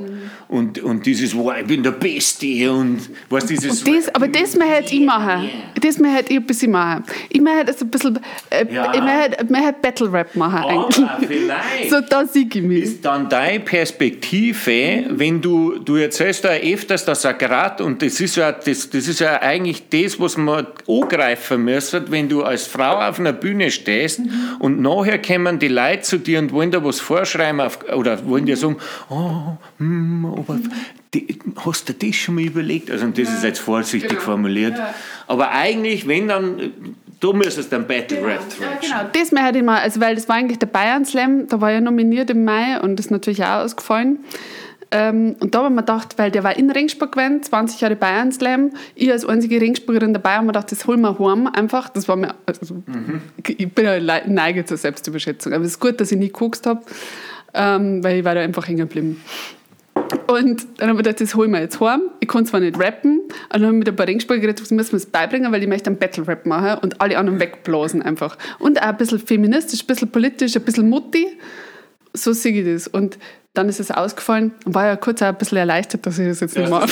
Und, 0.49 0.81
und 0.83 1.07
dieses, 1.07 1.35
wow, 1.37 1.55
ich 1.59 1.67
bin 1.67 1.83
der 1.83 1.93
Beste 1.93 2.71
und 2.73 3.01
was 3.31 3.47
dieses. 3.47 3.83
Und 3.83 3.97
das, 3.97 4.15
aber 4.15 4.29
das 4.29 4.55
möchte 4.57 4.95
ich 4.95 5.01
machen. 5.01 5.49
Das 5.81 5.99
möchte 5.99 6.33
ich 6.33 6.39
ein 6.41 6.47
bisschen 6.47 6.73
machen. 6.73 7.05
Ich 7.31 7.41
möchte 7.41 7.67
also 7.69 7.85
ein 7.85 7.91
bisschen, 7.91 8.19
äh, 8.51 8.67
Ja. 8.73 8.93
ich 8.95 9.01
möchte, 9.01 9.45
möchte 9.51 9.75
Battle 9.81 10.13
Rap 10.13 10.37
machen 10.37 10.59
Aber 10.59 10.85
eigentlich. 10.87 11.07
vielleicht. 11.27 11.63
So, 11.91 12.01
da 12.01 12.25
siege 12.27 12.59
ich 12.61 12.65
mich. 12.65 12.83
ist 12.85 13.05
dann 13.05 13.29
deine 13.29 13.61
Perspektive, 13.61 15.05
wenn 15.11 15.41
du, 15.41 15.79
du 15.79 15.97
erzählst 15.97 16.45
ja 16.45 16.51
öfters, 16.51 17.05
dass 17.05 17.25
er 17.25 17.35
gerade, 17.35 17.85
und 17.85 18.03
das 18.03 18.21
ist 18.21 18.37
ja, 18.37 18.53
das, 18.53 18.89
das 18.91 19.09
ist 19.09 19.21
ja 19.21 19.41
eigentlich 19.41 19.89
das, 19.91 20.19
was 20.21 20.37
man 20.37 20.67
angreifen 21.03 21.65
müsste, 21.65 22.11
wenn 22.11 22.29
du 22.29 22.43
als 22.43 22.67
Frau 22.67 23.01
auf 23.01 23.19
einer 23.19 23.33
Bühne 23.33 23.71
stehst 23.71 24.21
und 24.59 24.81
nachher 24.81 25.21
kommen 25.21 25.59
die 25.59 25.69
Leute 25.69 26.03
zu 26.03 26.19
dir 26.19 26.39
und 26.39 26.53
wollen 26.53 26.71
dir 26.71 26.85
was 26.85 27.01
vorschreiben 27.01 27.61
auf, 27.61 27.79
oder 27.95 28.25
wollen 28.27 28.47
dir 28.47 28.57
sagen, 28.57 28.77
oh, 29.11 29.57
hm, 29.79 30.25
aber 30.27 30.59
die, 31.15 31.39
hast 31.65 31.89
du 31.89 31.93
das 31.95 32.17
schon 32.17 32.37
mal 32.37 32.45
überlegt? 32.45 32.91
Also, 32.91 33.05
und 33.05 33.19
das 33.19 33.29
ist 33.29 33.45
jetzt 33.45 33.61
vorsichtig 33.61 34.11
Genau. 34.11 34.23
formuliert. 34.23 34.79
Ja. 34.79 34.95
Aber 35.27 35.51
eigentlich, 35.51 36.09
wenn 36.09 36.29
dann, 36.29 36.73
du 37.21 37.33
müsstest 37.33 37.73
dann 37.73 37.87
Battle 37.87 38.19
Rap 38.25 38.41
Ja, 38.61 38.79
genau. 38.81 39.11
Das 39.13 39.31
möchte 39.33 39.59
ich 39.59 39.65
mal, 39.65 39.81
also 39.81 40.01
weil 40.01 40.15
das 40.15 40.29
war 40.29 40.37
eigentlich 40.37 40.59
der 40.59 40.67
Bayern 40.67 41.05
Slam, 41.05 41.47
da 41.49 41.61
war 41.61 41.71
ja 41.71 41.81
nominiert 41.81 42.31
im 42.31 42.45
Mai 42.45 42.81
und 42.81 42.97
das 42.99 43.07
ist 43.07 43.11
natürlich 43.11 43.45
auch 43.45 43.65
ausgefallen. 43.65 44.19
Ähm, 44.95 45.37
und 45.41 45.55
da 45.55 45.65
haben 45.65 45.75
wir 45.75 45.81
gedacht, 45.81 46.19
weil 46.19 46.31
der 46.31 46.45
war 46.45 46.55
in 46.57 46.71
Ringsburg 46.71 47.13
gewesen, 47.13 47.43
20 47.43 47.81
Jahre 47.81 47.97
Bayern 47.97 48.31
Slam, 48.31 48.73
ich 48.95 49.11
als 49.11 49.25
einzige 49.25 49.59
Ringsburgerin 49.59 50.13
dabei, 50.13 50.35
haben 50.35 50.45
wir 50.45 50.53
gedacht, 50.53 50.71
das 50.71 50.87
holen 50.87 51.01
wir 51.01 51.19
heim 51.19 51.47
einfach. 51.47 51.89
Das 51.89 52.07
war 52.09 52.17
mir, 52.17 52.35
also, 52.45 52.83
ich, 53.39 53.61
ich 53.61 53.73
bin 53.73 53.87
ja 53.87 54.21
neige 54.27 54.67
zur 54.67 54.77
Selbstüberschätzung, 54.77 55.55
aber 55.55 55.65
es 55.65 55.73
ist 55.73 55.81
gut, 55.81 55.99
dass 55.99 56.13
ich 56.13 56.19
nie 56.19 56.27
geguckt 56.27 56.67
habe, 56.67 56.83
ähm, 57.55 58.05
weil 58.05 58.19
ich 58.19 58.25
war 58.25 58.35
da 58.35 58.43
einfach 58.43 58.69
hängen 58.69 58.81
geblieben. 58.81 59.23
Und 60.27 60.67
dann 60.77 60.91
haben 60.91 60.97
wir 60.97 61.03
gedacht, 61.03 61.23
das 61.23 61.35
holen 61.35 61.51
wir 61.53 61.61
jetzt 61.61 61.81
heim. 61.81 62.03
Ich 62.21 62.29
kann 62.29 62.45
zwar 62.45 62.61
nicht 62.61 62.79
rappen, 62.79 63.21
aber 63.49 63.61
dann 63.61 63.69
haben 63.69 63.75
wir 63.75 63.79
mit 63.79 63.89
ein 63.89 63.97
paar 63.97 64.07
Ringspieler 64.07 64.41
geredet, 64.41 64.61
das 64.61 64.71
müssen 64.71 64.93
wir 64.93 64.99
es 64.99 65.07
beibringen, 65.07 65.53
weil 65.53 65.63
ich 65.63 65.69
möchte 65.69 65.89
einen 65.89 65.99
Battle-Rap 65.99 66.45
machen 66.45 66.79
und 66.83 67.01
alle 67.01 67.17
anderen 67.17 67.41
wegblasen 67.41 68.03
einfach. 68.03 68.37
Und 68.59 68.81
auch 68.81 68.89
ein 68.89 68.97
bisschen 68.99 69.19
feministisch, 69.19 69.83
ein 69.83 69.87
bisschen 69.87 70.11
politisch, 70.11 70.55
ein 70.55 70.63
bisschen 70.63 70.89
mutti. 70.91 71.27
So 72.15 72.33
sehe 72.33 72.53
ich 72.53 72.65
das. 72.67 72.89
Und 72.89 73.19
dann 73.55 73.69
ist 73.69 73.81
es 73.81 73.91
ausgefallen 73.91 74.53
und 74.65 74.75
war 74.75 74.87
ja 74.87 74.97
kurz 74.97 75.23
auch 75.23 75.27
ein 75.27 75.37
bisschen 75.37 75.59
erleichtert, 75.59 76.07
dass 76.07 76.19
ich 76.19 76.27
das 76.29 76.41
jetzt 76.41 76.57
nicht 76.57 76.71
mache. 76.71 76.89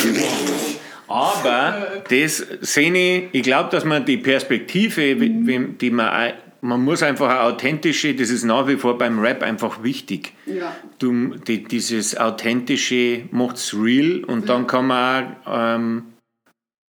Aber 1.08 2.02
das 2.08 2.46
sehe 2.60 2.92
ich, 2.92 3.28
ich 3.32 3.42
glaube, 3.42 3.70
dass 3.70 3.84
man 3.84 4.04
die 4.04 4.18
Perspektive, 4.18 5.16
Mhm. 5.16 5.76
die 5.78 5.90
man, 5.90 6.34
man 6.60 6.84
muss 6.84 7.02
einfach 7.02 7.30
eine 7.30 7.40
authentische, 7.40 8.14
das 8.14 8.30
ist 8.30 8.44
nach 8.44 8.68
wie 8.68 8.76
vor 8.76 8.96
beim 8.96 9.18
Rap 9.18 9.42
einfach 9.42 9.82
wichtig. 9.82 10.32
Ja. 10.46 10.76
Du, 10.98 11.34
die, 11.36 11.64
dieses 11.64 12.16
authentische 12.16 13.22
macht 13.32 13.56
es 13.56 13.74
real 13.74 14.22
und 14.24 14.48
dann 14.48 14.66
kann 14.66 14.86
man 14.86 15.36
auch, 15.44 15.74
ähm, 15.76 16.04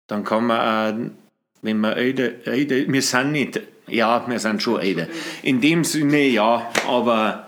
dann 0.06 0.24
kann 0.24 0.46
man 0.46 0.60
auch, 0.60 1.10
wenn 1.62 1.78
man 1.78 1.92
älter, 1.94 2.46
älter, 2.46 2.90
wir 2.90 3.02
sind 3.02 3.32
nicht, 3.32 3.60
ja, 3.88 4.24
wir 4.26 4.38
sind 4.38 4.62
schon 4.62 4.80
älter. 4.80 5.08
In 5.42 5.60
dem 5.60 5.84
Sinne 5.84 6.26
ja, 6.28 6.70
aber 6.88 7.45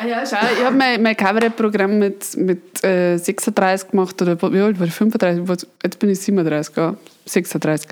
Ah 0.00 0.06
ja, 0.06 0.24
schau, 0.24 0.36
ich 0.56 0.64
habe 0.64 0.76
mein, 0.76 1.02
mein 1.02 1.16
Kabarettprogramm 1.16 1.98
mit, 1.98 2.36
mit 2.36 2.84
äh, 2.84 3.16
36 3.16 3.90
gemacht, 3.90 4.20
oder 4.22 4.40
wie 4.52 4.60
alt 4.60 4.78
war 4.78 4.86
ich? 4.86 4.92
35? 4.94 5.48
Was- 5.48 5.66
Jetzt 5.82 5.98
bin 5.98 6.10
ich 6.10 6.20
37, 6.20 6.76
ja, 6.76 6.94
36. 7.26 7.88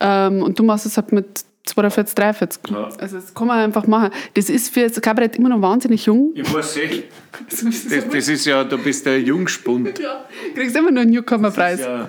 Ähm, 0.00 0.42
und 0.42 0.58
du 0.58 0.62
machst 0.62 0.84
es 0.84 0.96
halt 0.98 1.10
mit 1.12 1.26
42, 1.64 2.14
43. 2.14 2.60
Ja. 2.70 2.88
Also 2.98 3.16
das 3.16 3.32
kann 3.34 3.46
man 3.46 3.58
einfach 3.60 3.86
machen. 3.86 4.10
Das 4.34 4.50
ist 4.50 4.72
für 4.72 4.86
das 4.88 5.00
Kabarett 5.00 5.36
immer 5.36 5.48
noch 5.48 5.62
wahnsinnig 5.62 6.04
jung. 6.06 6.32
Ich 6.34 6.52
weiß 6.52 6.76
eh. 6.78 7.04
Das, 7.48 7.64
das 8.10 8.28
ist 8.28 8.44
ja, 8.46 8.64
du 8.64 8.76
bist 8.78 9.06
der 9.06 9.20
Jungspund. 9.20 9.98
Ja, 9.98 10.24
kriegst 10.54 10.76
immer 10.76 10.90
noch 10.90 11.02
einen 11.02 11.10
Newcomer-Preis. 11.12 11.80
Ja, 11.80 12.08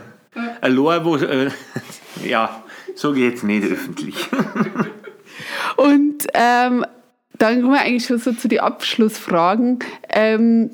ein 0.61 0.73
Lohr, 0.73 1.03
wo. 1.05 1.15
Äh, 1.17 1.49
ja, 2.25 2.63
sage 2.95 3.19
ich 3.19 3.31
jetzt 3.31 3.43
nicht 3.43 3.69
öffentlich. 3.71 4.15
Und 5.77 6.27
ähm, 6.33 6.85
dann 7.39 7.61
kommen 7.61 7.73
wir 7.73 7.81
eigentlich 7.81 8.05
schon 8.05 8.19
so 8.19 8.33
zu 8.33 8.47
den 8.47 8.59
Abschlussfragen. 8.59 9.79
Ähm, 10.09 10.69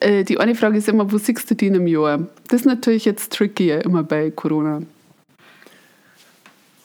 äh, 0.00 0.24
die 0.24 0.38
eine 0.38 0.54
Frage 0.54 0.78
ist 0.78 0.88
immer, 0.88 1.10
wo 1.10 1.18
siehst 1.18 1.50
du 1.50 1.54
die 1.54 1.68
in 1.68 1.76
einem 1.76 1.86
Jahr? 1.86 2.26
Das 2.48 2.60
ist 2.60 2.66
natürlich 2.66 3.04
jetzt 3.04 3.32
tricky, 3.32 3.70
immer 3.70 4.02
bei 4.02 4.30
Corona. 4.30 4.82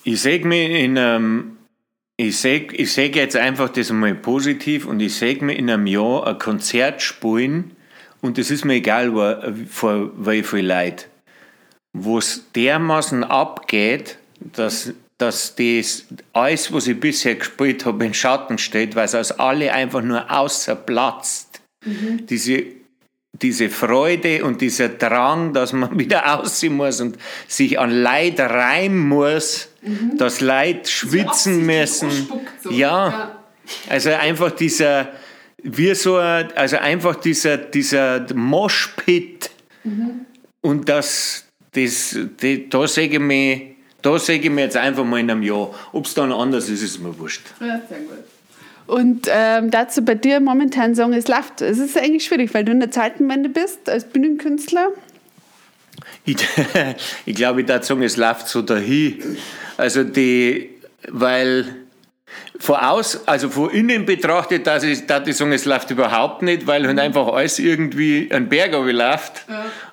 Ich 0.03 0.21
sehe 0.21 0.45
mich 0.45 0.69
in 0.69 0.97
einem. 0.97 1.57
Ich 2.17 2.37
sehe 2.37 2.67
ich 2.71 2.93
seh 2.93 3.07
jetzt 3.07 3.35
einfach 3.35 3.67
das 3.67 3.91
mal 3.91 4.15
positiv 4.15 4.85
und 4.85 5.01
ich 5.01 5.15
sehe 5.15 5.43
mir 5.43 5.53
in 5.53 5.69
einem 5.69 5.85
Jahr 5.85 6.27
ein 6.27 6.37
Konzert 6.37 7.01
spielen 7.01 7.71
und 8.21 8.37
es 8.37 8.51
ist 8.51 8.63
mir 8.63 8.75
egal, 8.75 9.13
wo, 9.13 9.35
vor 9.69 10.11
wie 10.25 10.43
viel 10.43 10.65
Leute. 10.65 11.05
Wo 11.91 12.17
es 12.17 12.45
dermaßen 12.55 13.25
abgeht, 13.25 14.17
dass, 14.39 14.93
dass 15.17 15.55
das 15.55 16.05
alles, 16.33 16.73
was 16.73 16.87
ich 16.87 16.99
bisher 16.99 17.35
gespielt 17.35 17.85
habe, 17.85 18.05
in 18.05 18.13
Schatten 18.13 18.57
steht, 18.57 18.95
weil 18.95 19.05
es 19.05 19.15
aus 19.15 19.31
alle 19.31 19.71
einfach 19.71 20.01
nur 20.01 20.29
außerplatzt. 20.29 21.61
Diese 22.29 22.65
diese 23.41 23.69
Freude 23.69 24.43
und 24.43 24.61
dieser 24.61 24.89
Drang, 24.89 25.53
dass 25.53 25.73
man 25.73 25.97
wieder 25.99 26.39
aussehen 26.39 26.75
muss 26.75 27.01
und 27.01 27.17
sich 27.47 27.79
an 27.79 27.91
Leid 27.91 28.39
reimen 28.39 29.07
muss, 29.07 29.69
dass 30.17 30.41
Leid 30.41 30.87
schwitzen 30.87 31.65
müssen. 31.65 32.29
so. 32.61 32.71
Ja. 32.71 33.09
Ja. 33.09 33.39
also 33.89 34.09
einfach 34.11 34.51
dieser, 34.51 35.09
wie 35.63 35.93
so, 35.95 36.17
ein, 36.17 36.51
also 36.55 36.77
einfach 36.77 37.15
dieser, 37.15 37.57
dieser 37.57 38.25
Moshpit 38.33 39.51
und 40.61 40.89
das, 40.89 41.45
das, 41.71 42.17
das, 42.37 42.57
da 42.69 42.87
sehe 42.87 43.07
ich 43.07 43.19
mich, 43.19 43.74
da 44.05 44.19
sehe 44.19 44.39
ich 44.39 44.49
mich 44.49 44.63
jetzt 44.63 44.77
einfach 44.77 45.03
mal 45.03 45.19
in 45.19 45.31
einem 45.31 45.41
Jahr. 45.41 45.73
Ob 45.91 46.05
es 46.05 46.13
dann 46.13 46.31
anders 46.31 46.69
ist, 46.69 46.83
ist 46.83 46.99
mir 46.99 47.17
wurscht. 47.17 47.41
Ja, 47.59 47.81
sehr 47.89 47.99
gut. 47.99 48.23
Und 48.87 49.27
ähm, 49.31 49.71
dazu 49.71 50.05
bei 50.05 50.13
dir 50.13 50.39
momentan 50.39 50.93
sagen, 50.93 51.13
es 51.13 51.27
läuft. 51.27 51.61
Es 51.61 51.79
ist 51.79 51.97
eigentlich 51.97 52.25
schwierig, 52.25 52.53
weil 52.53 52.63
du 52.63 52.71
in 52.71 52.79
der 52.79 52.91
Zeitenwende 52.91 53.49
bist 53.49 53.89
als 53.89 54.05
Bühnenkünstler. 54.05 54.89
Ich, 56.23 56.37
ich 57.25 57.35
glaube, 57.35 57.61
ich 57.61 57.67
würde 57.67 57.83
sagen, 57.83 58.03
es 58.03 58.15
läuft 58.15 58.47
so 58.47 58.61
dahin. 58.61 59.37
Also 59.75 60.03
die, 60.03 60.69
weil 61.09 61.65
von 62.59 62.75
aus, 62.75 63.27
also 63.27 63.49
von 63.49 63.71
innen 63.71 64.05
betrachtet, 64.05 64.67
dass 64.67 64.83
ich, 64.83 65.05
dass 65.07 65.27
ich 65.27 65.35
sagen, 65.35 65.51
es 65.51 65.65
läuft 65.65 65.89
überhaupt 65.91 66.41
nicht, 66.41 66.67
weil 66.67 66.85
halt 66.87 66.99
einfach 66.99 67.27
alles 67.27 67.59
irgendwie 67.59 68.29
ein 68.31 68.49
Berg 68.49 68.73
läuft 68.73 69.45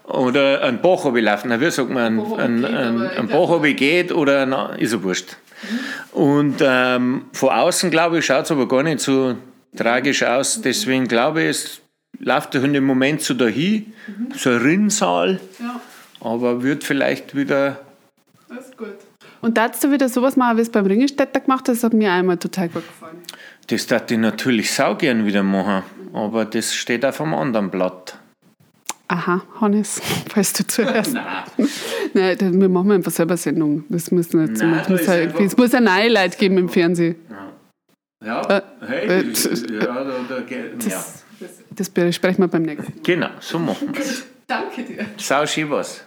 oder 0.05 0.63
ein 0.63 0.81
Bach 0.81 1.05
läuft. 1.05 1.45
Na, 1.47 1.61
wie 1.61 1.71
sagt 1.71 1.91
man, 1.91 2.19
ein, 2.39 2.65
ein, 2.65 2.65
ein 2.65 3.11
ich 3.25 3.29
glaub- 3.29 3.49
Bach 3.51 3.63
geht 3.63 4.13
oder 4.13 4.47
na, 4.47 4.75
ist 4.75 4.93
ja 4.93 5.03
wurscht. 5.03 5.37
Und 6.13 6.57
ähm, 6.61 7.27
von 7.33 7.49
außen, 7.51 7.91
glaube 7.91 8.19
ich, 8.19 8.27
schaut 8.27 8.45
es 8.45 8.51
aber 8.51 8.67
gar 8.67 8.83
nicht 8.83 9.01
so 9.01 9.37
tragisch 9.77 10.23
aus. 10.23 10.61
Deswegen 10.61 11.07
glaube 11.07 11.43
ich, 11.43 11.49
es 11.51 11.81
läuft 12.19 12.55
halt 12.55 12.75
im 12.75 12.85
Moment 12.85 13.23
so 13.23 13.35
dahin, 13.35 13.93
so 14.37 14.51
ein 14.51 14.57
Rinnsal, 14.57 15.41
Ja, 15.61 15.81
aber 16.21 16.63
wird 16.63 16.85
vielleicht 16.85 17.35
wieder 17.37 17.81
das 18.49 18.67
ist 18.67 18.77
gut. 18.77 18.89
Und 19.41 19.57
darfst 19.57 19.83
du 19.83 19.91
wieder 19.91 20.09
sowas 20.09 20.37
machen, 20.37 20.59
wie 20.59 20.61
es 20.61 20.71
beim 20.71 20.87
Ringelstädter 20.87 21.41
gemacht 21.41 21.69
hast? 21.69 21.79
Das 21.79 21.85
hat 21.85 21.95
mir 21.95 22.13
einmal 22.13 22.37
total 22.37 22.69
gut 22.69 22.87
gefallen. 22.87 23.17
Das 23.69 23.87
darf 23.87 24.11
ich 24.11 24.19
natürlich 24.19 24.73
saugern 24.73 25.25
wieder 25.27 25.43
machen, 25.43 25.83
aber 26.13 26.45
das 26.45 26.75
steht 26.75 27.05
auf 27.05 27.21
einem 27.21 27.35
anderen 27.35 27.71
Blatt. 27.71 28.19
Aha, 29.13 29.43
Hannes, 29.61 30.01
falls 30.33 30.55
du 30.55 30.67
zuhörst. 30.67 31.13
Nein, 32.15 32.39
dann, 32.39 32.59
wir 32.61 32.69
machen 32.71 32.93
einfach 32.93 33.11
selber 33.13 33.37
Sendung. 33.37 33.85
Das 33.91 34.11
muss 34.11 34.33
nicht 34.33 34.57
so. 34.57 34.65
Nein, 34.65 34.83
muss, 34.89 35.07
halt, 35.07 35.39
es 35.39 35.55
muss 35.57 35.75
eine 35.75 35.85
neue 35.85 36.09
Leute 36.09 36.39
geben 36.39 36.57
im 36.57 36.69
Fernsehen. 36.71 37.17
Ja, 38.25 38.41
Äh, 38.49 38.63
hey, 38.87 39.07
äh, 39.21 39.25
das, 39.31 39.45
ja, 39.69 39.79
da, 39.81 40.05
da, 40.29 40.41
geht- 40.41 40.83
ja. 40.89 41.05
Das 41.71 41.91
besprechen 41.91 42.45
wir 42.45 42.49
beim 42.49 42.63
nächsten 42.63 42.93
Mal. 42.93 43.01
Genau, 43.03 43.29
so 43.41 43.59
machen 43.59 43.93
wir 43.93 44.01
es. 44.01 44.23
Danke 44.47 44.83
dir. 44.83 45.05
Sau 45.19 45.45
schön 45.47 45.69
was. 45.71 46.05